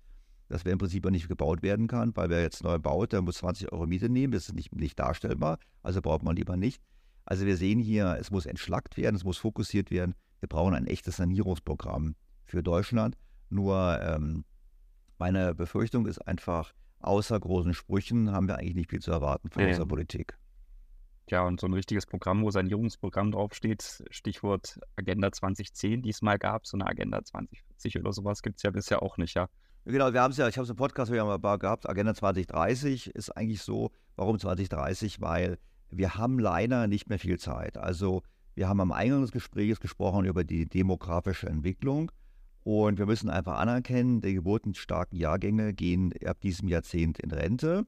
dass 0.48 0.64
wer 0.64 0.72
im 0.72 0.78
Prinzip 0.78 1.04
auch 1.04 1.10
nicht 1.10 1.28
gebaut 1.28 1.62
werden 1.62 1.88
kann, 1.88 2.16
weil 2.16 2.30
wer 2.30 2.40
jetzt 2.40 2.64
neu 2.64 2.78
baut, 2.78 3.12
der 3.12 3.20
muss 3.20 3.36
20 3.36 3.70
Euro 3.70 3.86
Miete 3.86 4.08
nehmen, 4.08 4.32
das 4.32 4.48
ist 4.48 4.54
nicht, 4.54 4.74
nicht 4.74 4.98
darstellbar, 4.98 5.58
also 5.82 6.00
baut 6.00 6.22
man 6.22 6.36
lieber 6.36 6.56
nicht. 6.56 6.82
Also 7.26 7.44
wir 7.44 7.58
sehen 7.58 7.78
hier, 7.78 8.16
es 8.18 8.30
muss 8.30 8.46
entschlackt 8.46 8.96
werden, 8.96 9.14
es 9.14 9.24
muss 9.24 9.36
fokussiert 9.36 9.90
werden. 9.90 10.14
Wir 10.40 10.48
brauchen 10.48 10.72
ein 10.72 10.86
echtes 10.86 11.16
Sanierungsprogramm 11.16 12.14
für 12.46 12.62
Deutschland. 12.62 13.16
Nur 13.50 14.00
ähm, 14.02 14.44
meine 15.18 15.54
Befürchtung 15.54 16.06
ist 16.06 16.18
einfach, 16.26 16.72
außer 17.00 17.38
großen 17.38 17.74
Sprüchen 17.74 18.32
haben 18.32 18.48
wir 18.48 18.58
eigentlich 18.58 18.74
nicht 18.74 18.90
viel 18.90 19.00
zu 19.00 19.10
erwarten 19.10 19.50
von 19.50 19.62
ja. 19.62 19.68
unserer 19.68 19.86
Politik. 19.86 20.36
Ja, 21.30 21.42
und 21.42 21.60
so 21.60 21.66
ein 21.66 21.74
richtiges 21.74 22.06
Programm, 22.06 22.42
wo 22.42 22.50
Sanierungsprogramm 22.50 23.32
draufsteht, 23.32 24.02
Stichwort 24.10 24.78
Agenda 24.96 25.30
2010 25.30 26.00
diesmal 26.00 26.38
gab, 26.38 26.66
so 26.66 26.76
eine 26.78 26.86
Agenda 26.86 27.22
2040 27.22 27.98
oder 27.98 28.12
sowas 28.12 28.42
gibt 28.42 28.56
es 28.56 28.62
ja 28.62 28.70
bisher 28.70 29.02
auch 29.02 29.18
nicht, 29.18 29.34
ja. 29.34 29.48
Genau, 29.84 30.12
wir 30.12 30.22
haben 30.22 30.32
es 30.32 30.36
ja, 30.36 30.48
ich 30.48 30.56
habe 30.56 30.64
es 30.64 30.70
im 30.70 30.76
Podcast 30.76 31.12
ja 31.12 31.24
mal 31.24 31.56
gehabt, 31.58 31.88
Agenda 31.88 32.14
2030 32.14 33.14
ist 33.14 33.30
eigentlich 33.30 33.62
so, 33.62 33.90
warum 34.16 34.38
2030? 34.38 35.20
Weil 35.20 35.58
wir 35.90 36.14
haben 36.14 36.38
leider 36.38 36.86
nicht 36.86 37.08
mehr 37.08 37.18
viel 37.18 37.38
Zeit. 37.38 37.78
Also 37.78 38.22
wir 38.54 38.68
haben 38.68 38.80
am 38.80 38.92
Eingang 38.92 39.22
des 39.22 39.32
Gesprächs 39.32 39.80
gesprochen 39.80 40.24
über 40.24 40.44
die 40.44 40.66
demografische 40.66 41.48
Entwicklung 41.48 42.10
und 42.68 42.98
wir 42.98 43.06
müssen 43.06 43.30
einfach 43.30 43.56
anerkennen, 43.58 44.20
die 44.20 44.34
geburtenstarken 44.34 45.18
Jahrgänge 45.18 45.72
gehen 45.72 46.12
ab 46.26 46.38
diesem 46.42 46.68
Jahrzehnt 46.68 47.18
in 47.18 47.30
Rente. 47.30 47.86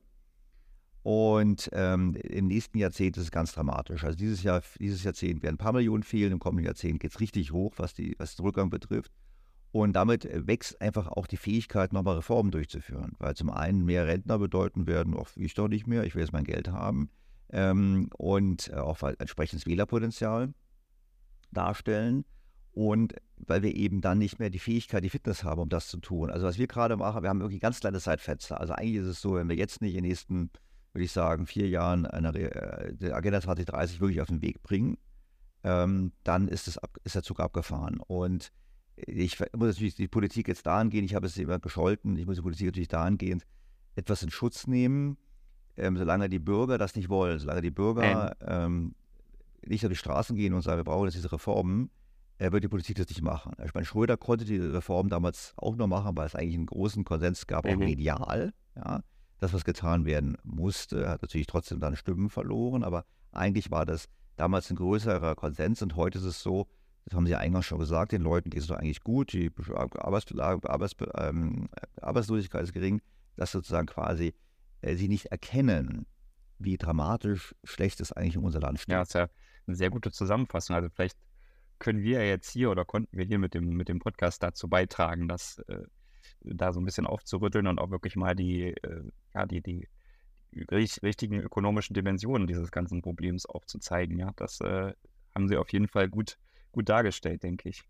Und 1.02 1.68
ähm, 1.74 2.14
im 2.14 2.46
nächsten 2.46 2.78
Jahrzehnt 2.78 3.18
ist 3.18 3.24
es 3.24 3.30
ganz 3.30 3.52
dramatisch. 3.52 4.04
Also 4.04 4.16
dieses 4.16 4.42
Jahr, 4.42 4.62
dieses 4.78 5.04
Jahrzehnt 5.04 5.42
werden 5.42 5.56
ein 5.56 5.58
paar 5.58 5.74
Millionen 5.74 6.02
fehlen, 6.02 6.32
im 6.32 6.38
kommenden 6.38 6.64
Jahrzehnt 6.64 6.98
geht 7.00 7.10
es 7.10 7.20
richtig 7.20 7.52
hoch, 7.52 7.74
was, 7.76 7.92
die, 7.92 8.14
was 8.16 8.36
den 8.36 8.46
Rückgang 8.46 8.70
betrifft. 8.70 9.12
Und 9.70 9.92
damit 9.92 10.24
äh, 10.24 10.46
wächst 10.46 10.80
einfach 10.80 11.08
auch 11.08 11.26
die 11.26 11.36
Fähigkeit, 11.36 11.92
nochmal 11.92 12.16
Reformen 12.16 12.50
durchzuführen. 12.50 13.16
Weil 13.18 13.36
zum 13.36 13.50
einen 13.50 13.84
mehr 13.84 14.06
Rentner 14.06 14.38
bedeuten 14.38 14.86
werden, 14.86 15.14
auch 15.14 15.28
ich 15.36 15.52
doch 15.52 15.68
nicht 15.68 15.88
mehr, 15.88 16.04
ich 16.04 16.14
will 16.14 16.22
jetzt 16.22 16.32
mein 16.32 16.44
Geld 16.44 16.68
haben. 16.68 17.10
Ähm, 17.50 18.08
und 18.16 18.70
äh, 18.70 18.76
auch 18.76 19.02
entsprechendes 19.02 19.66
Wählerpotenzial 19.66 20.54
darstellen. 21.52 22.24
Und 22.72 23.14
weil 23.36 23.62
wir 23.62 23.74
eben 23.74 24.00
dann 24.00 24.18
nicht 24.18 24.38
mehr 24.38 24.50
die 24.50 24.58
Fähigkeit, 24.58 25.02
die 25.02 25.10
Fitness 25.10 25.44
haben, 25.44 25.60
um 25.60 25.68
das 25.68 25.88
zu 25.88 25.98
tun. 25.98 26.30
Also 26.30 26.46
was 26.46 26.58
wir 26.58 26.66
gerade 26.66 26.96
machen, 26.96 27.22
wir 27.22 27.28
haben 27.28 27.40
irgendwie 27.40 27.58
ganz 27.58 27.80
kleine 27.80 28.00
Zeitfenster. 28.00 28.60
Also 28.60 28.74
eigentlich 28.74 28.96
ist 28.96 29.06
es 29.06 29.20
so, 29.20 29.34
wenn 29.34 29.48
wir 29.48 29.56
jetzt 29.56 29.80
nicht 29.80 29.94
in 29.94 30.02
den 30.02 30.08
nächsten, 30.08 30.50
würde 30.92 31.04
ich 31.04 31.12
sagen, 31.12 31.46
vier 31.46 31.68
Jahren 31.68 32.06
eine 32.06 32.36
äh, 32.38 33.12
Agenda 33.12 33.40
2030 33.40 34.00
wirklich 34.00 34.20
auf 34.20 34.28
den 34.28 34.42
Weg 34.42 34.62
bringen, 34.62 34.98
ähm, 35.64 36.12
dann 36.24 36.48
ist, 36.48 36.78
ab, 36.78 36.96
ist 37.04 37.14
der 37.14 37.22
Zug 37.22 37.40
abgefahren. 37.40 37.98
Und 37.98 38.52
ich 38.96 39.38
muss 39.40 39.68
natürlich 39.68 39.94
die 39.94 40.08
Politik 40.08 40.48
jetzt 40.48 40.66
dahingehend, 40.66 41.06
ich 41.06 41.14
habe 41.14 41.26
es 41.26 41.36
immer 41.36 41.58
gescholten, 41.58 42.16
ich 42.16 42.26
muss 42.26 42.36
die 42.36 42.42
Politik 42.42 42.66
natürlich 42.66 42.88
dahingehend 42.88 43.44
etwas 43.96 44.22
in 44.22 44.30
Schutz 44.30 44.66
nehmen, 44.66 45.16
ähm, 45.76 45.96
solange 45.96 46.28
die 46.28 46.38
Bürger 46.38 46.78
das 46.78 46.94
nicht 46.94 47.08
wollen, 47.08 47.38
solange 47.38 47.62
die 47.62 47.70
Bürger 47.70 48.36
ähm, 48.46 48.94
nicht 49.66 49.84
auf 49.84 49.90
die 49.90 49.96
Straßen 49.96 50.36
gehen 50.36 50.54
und 50.54 50.62
sagen, 50.62 50.78
wir 50.78 50.84
brauchen 50.84 51.06
jetzt 51.06 51.16
diese 51.16 51.32
Reformen, 51.32 51.90
äh, 52.40 52.52
wird 52.52 52.64
die 52.64 52.68
Politik 52.68 52.96
das 52.96 53.08
nicht 53.08 53.22
machen. 53.22 53.52
Ich 53.64 53.74
meine, 53.74 53.84
Schröder 53.84 54.16
konnte 54.16 54.44
die 54.44 54.56
Reform 54.56 55.10
damals 55.10 55.52
auch 55.56 55.76
nur 55.76 55.86
machen, 55.86 56.16
weil 56.16 56.26
es 56.26 56.34
eigentlich 56.34 56.54
einen 56.54 56.66
großen 56.66 57.04
Konsens 57.04 57.46
gab, 57.46 57.66
auch 57.66 57.72
mhm. 57.72 57.80
medial. 57.80 58.52
Ja. 58.74 59.02
Das, 59.38 59.52
was 59.52 59.64
getan 59.64 60.06
werden 60.06 60.36
musste, 60.42 61.08
hat 61.08 61.22
natürlich 61.22 61.46
trotzdem 61.46 61.80
dann 61.80 61.96
Stimmen 61.96 62.30
verloren, 62.30 62.82
aber 62.82 63.04
eigentlich 63.32 63.70
war 63.70 63.86
das 63.86 64.08
damals 64.36 64.70
ein 64.70 64.76
größerer 64.76 65.34
Konsens 65.34 65.82
und 65.82 65.96
heute 65.96 66.18
ist 66.18 66.24
es 66.24 66.42
so, 66.42 66.66
das 67.04 67.14
haben 67.14 67.26
Sie 67.26 67.32
ja 67.32 67.38
eingangs 67.38 67.66
schon 67.66 67.78
gesagt, 67.78 68.12
den 68.12 68.22
Leuten 68.22 68.50
geht 68.50 68.60
es 68.60 68.68
doch 68.68 68.76
eigentlich 68.76 69.02
gut, 69.02 69.32
die 69.32 69.50
Arbeits 69.74 70.34
Arbeits 70.38 70.96
ähm, 71.16 71.68
Arbeitslosigkeit 72.00 72.62
ist 72.62 72.72
gering, 72.72 73.00
dass 73.36 73.52
sozusagen 73.52 73.86
quasi 73.86 74.34
äh, 74.80 74.94
sie 74.94 75.08
nicht 75.08 75.26
erkennen, 75.26 76.06
wie 76.58 76.76
dramatisch 76.76 77.54
schlecht 77.64 78.00
es 78.00 78.12
eigentlich 78.12 78.36
in 78.36 78.44
unser 78.44 78.60
Land 78.60 78.80
steht. 78.80 78.92
Ja, 78.92 79.00
das 79.00 79.08
ist 79.08 79.14
ja 79.14 79.28
eine 79.66 79.76
sehr 79.76 79.90
gute 79.90 80.10
Zusammenfassung. 80.10 80.76
Also 80.76 80.88
vielleicht 80.90 81.16
können 81.80 82.02
wir 82.02 82.24
jetzt 82.26 82.50
hier 82.50 82.70
oder 82.70 82.84
konnten 82.84 83.16
wir 83.16 83.24
hier 83.24 83.38
mit 83.38 83.54
dem, 83.54 83.70
mit 83.70 83.88
dem 83.88 83.98
Podcast 83.98 84.42
dazu 84.42 84.68
beitragen, 84.68 85.26
das 85.26 85.58
äh, 85.66 85.82
da 86.42 86.72
so 86.72 86.80
ein 86.80 86.84
bisschen 86.84 87.06
aufzurütteln 87.06 87.66
und 87.66 87.80
auch 87.80 87.90
wirklich 87.90 88.14
mal 88.14 88.36
die, 88.36 88.68
äh, 88.68 89.02
ja, 89.34 89.46
die, 89.46 89.60
die 89.60 89.88
richtigen 90.70 91.40
ökonomischen 91.40 91.94
Dimensionen 91.94 92.46
dieses 92.46 92.70
ganzen 92.70 93.02
Problems 93.02 93.46
aufzuzeigen. 93.46 94.18
Ja, 94.18 94.30
das 94.36 94.60
äh, 94.60 94.92
haben 95.34 95.48
Sie 95.48 95.56
auf 95.56 95.72
jeden 95.72 95.88
Fall 95.88 96.08
gut 96.08 96.38
gut 96.72 96.88
dargestellt, 96.88 97.42
denke 97.42 97.68
ich. 97.68 97.82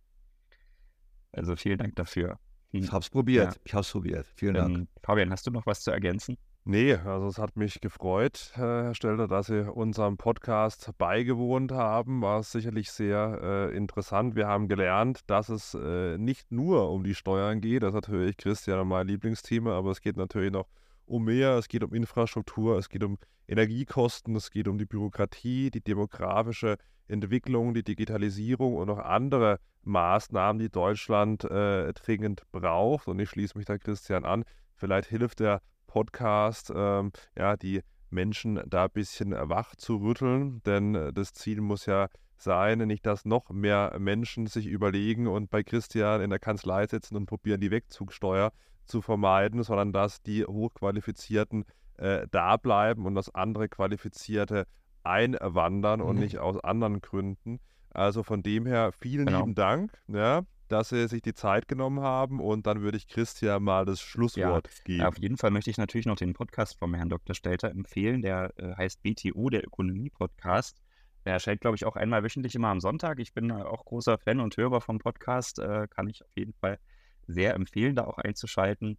Also 1.32 1.56
vielen 1.56 1.78
Dank 1.78 1.96
dafür. 1.96 2.38
Hm. 2.72 2.82
Ich 2.82 2.92
habe 2.92 3.02
es 3.02 3.10
probiert. 3.10 3.54
Ja. 3.54 3.60
Ich 3.64 3.74
habe 3.74 3.82
es 3.82 3.90
probiert. 3.90 4.26
Vielen 4.34 4.54
Dank. 4.54 4.76
Ähm, 4.76 4.88
Fabian, 5.02 5.30
hast 5.30 5.46
du 5.46 5.50
noch 5.50 5.66
was 5.66 5.82
zu 5.82 5.90
ergänzen? 5.90 6.36
Nee, 6.64 6.94
also 6.94 7.26
es 7.26 7.38
hat 7.38 7.56
mich 7.56 7.80
gefreut, 7.80 8.52
äh, 8.54 8.60
Herr 8.60 8.94
Stelter, 8.94 9.26
dass 9.26 9.46
Sie 9.46 9.66
unserem 9.72 10.18
Podcast 10.18 10.90
beigewohnt 10.98 11.72
haben. 11.72 12.20
War 12.20 12.42
sicherlich 12.42 12.90
sehr 12.90 13.40
äh, 13.42 13.76
interessant. 13.76 14.36
Wir 14.36 14.46
haben 14.46 14.68
gelernt, 14.68 15.20
dass 15.26 15.48
es 15.48 15.74
äh, 15.74 16.18
nicht 16.18 16.52
nur 16.52 16.90
um 16.90 17.02
die 17.02 17.14
Steuern 17.14 17.62
geht. 17.62 17.82
Das 17.82 17.88
ist 17.90 17.94
natürlich 17.94 18.36
Christian 18.36 18.86
mein 18.86 19.06
Lieblingsthema, 19.06 19.72
aber 19.72 19.90
es 19.90 20.02
geht 20.02 20.18
natürlich 20.18 20.52
noch 20.52 20.68
um 21.06 21.24
mehr. 21.24 21.56
Es 21.56 21.66
geht 21.66 21.82
um 21.82 21.94
Infrastruktur, 21.94 22.76
es 22.76 22.90
geht 22.90 23.04
um 23.04 23.16
Energiekosten, 23.48 24.36
es 24.36 24.50
geht 24.50 24.68
um 24.68 24.76
die 24.76 24.84
Bürokratie, 24.84 25.70
die 25.70 25.80
demografische 25.80 26.76
Entwicklung, 27.08 27.72
die 27.72 27.82
Digitalisierung 27.82 28.76
und 28.76 28.88
noch 28.88 28.98
andere 28.98 29.60
Maßnahmen, 29.84 30.60
die 30.60 30.68
Deutschland 30.68 31.42
äh, 31.44 31.90
dringend 31.94 32.42
braucht. 32.52 33.08
Und 33.08 33.18
ich 33.18 33.30
schließe 33.30 33.56
mich 33.56 33.64
da 33.64 33.78
Christian 33.78 34.26
an. 34.26 34.44
Vielleicht 34.76 35.08
hilft 35.08 35.40
der 35.40 35.62
Podcast, 35.90 36.72
ähm, 36.72 37.10
ja, 37.36 37.56
die 37.56 37.80
Menschen 38.10 38.62
da 38.64 38.84
ein 38.84 38.90
bisschen 38.92 39.32
wach 39.32 39.74
zu 39.74 39.96
rütteln, 39.96 40.62
denn 40.64 40.94
äh, 40.94 41.12
das 41.12 41.32
Ziel 41.32 41.60
muss 41.60 41.86
ja 41.86 42.06
sein, 42.36 42.78
nicht 42.78 43.04
dass 43.04 43.24
noch 43.24 43.50
mehr 43.50 43.96
Menschen 43.98 44.46
sich 44.46 44.66
überlegen 44.66 45.26
und 45.26 45.50
bei 45.50 45.64
Christian 45.64 46.20
in 46.20 46.30
der 46.30 46.38
Kanzlei 46.38 46.86
sitzen 46.86 47.16
und 47.16 47.26
probieren, 47.26 47.60
die 47.60 47.72
Wegzugsteuer 47.72 48.52
zu 48.86 49.02
vermeiden, 49.02 49.64
sondern 49.64 49.92
dass 49.92 50.22
die 50.22 50.44
Hochqualifizierten 50.44 51.64
äh, 51.98 52.28
da 52.30 52.56
bleiben 52.56 53.04
und 53.04 53.16
dass 53.16 53.34
andere 53.34 53.68
Qualifizierte 53.68 54.66
einwandern 55.02 56.00
mhm. 56.00 56.06
und 56.06 56.18
nicht 56.20 56.38
aus 56.38 56.56
anderen 56.62 57.00
Gründen. 57.00 57.58
Also 57.90 58.22
von 58.22 58.44
dem 58.44 58.64
her 58.64 58.92
vielen 58.92 59.26
genau. 59.26 59.40
lieben 59.40 59.54
Dank, 59.56 59.92
ja, 60.06 60.42
dass 60.70 60.90
Sie 60.90 61.08
sich 61.08 61.22
die 61.22 61.34
Zeit 61.34 61.68
genommen 61.68 62.00
haben 62.00 62.40
und 62.40 62.66
dann 62.66 62.80
würde 62.82 62.96
ich 62.96 63.08
Christian 63.08 63.62
mal 63.62 63.84
das 63.84 64.00
Schlusswort 64.00 64.68
ja, 64.68 64.84
geben. 64.84 65.02
Auf 65.02 65.18
jeden 65.18 65.36
Fall 65.36 65.50
möchte 65.50 65.70
ich 65.70 65.78
natürlich 65.78 66.06
noch 66.06 66.16
den 66.16 66.32
Podcast 66.32 66.78
vom 66.78 66.94
Herrn 66.94 67.08
Dr. 67.08 67.34
Stelter 67.34 67.70
empfehlen, 67.70 68.22
der 68.22 68.52
äh, 68.56 68.74
heißt 68.76 69.02
BTO, 69.02 69.50
der 69.50 69.64
Ökonomie-Podcast. 69.64 70.80
Der 71.24 71.34
erscheint, 71.34 71.60
glaube 71.60 71.76
ich, 71.76 71.84
auch 71.84 71.96
einmal 71.96 72.22
wöchentlich 72.22 72.54
immer 72.54 72.68
am 72.68 72.80
Sonntag. 72.80 73.18
Ich 73.18 73.34
bin 73.34 73.50
auch 73.52 73.84
großer 73.84 74.18
Fan 74.18 74.40
und 74.40 74.56
Hörer 74.56 74.80
vom 74.80 74.98
Podcast, 74.98 75.58
äh, 75.58 75.86
kann 75.88 76.08
ich 76.08 76.24
auf 76.24 76.30
jeden 76.36 76.54
Fall 76.54 76.78
sehr 77.26 77.54
empfehlen, 77.54 77.96
da 77.96 78.04
auch 78.04 78.18
einzuschalten. 78.18 78.96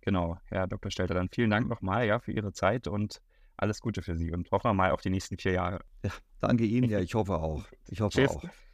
Genau, 0.00 0.38
Herr 0.44 0.66
Dr. 0.66 0.90
Stelter, 0.90 1.14
dann 1.14 1.28
vielen 1.28 1.50
Dank 1.50 1.68
nochmal 1.68 2.06
ja, 2.06 2.20
für 2.20 2.32
Ihre 2.32 2.52
Zeit 2.52 2.86
und 2.86 3.20
alles 3.56 3.80
Gute 3.80 4.02
für 4.02 4.16
Sie 4.16 4.32
und 4.32 4.50
hoffen 4.52 4.68
wir 4.68 4.74
mal 4.74 4.92
auf 4.92 5.02
die 5.02 5.10
nächsten 5.10 5.36
vier 5.36 5.52
Jahre. 5.52 5.80
Ja, 6.04 6.12
danke 6.40 6.64
Ihnen, 6.64 6.88
ja, 6.88 7.00
ich 7.00 7.14
hoffe 7.14 7.34
auch. 7.34 7.64
Ich 7.88 8.00
hoffe 8.00 8.20
Tschüss. 8.20 8.36
auch. 8.36 8.67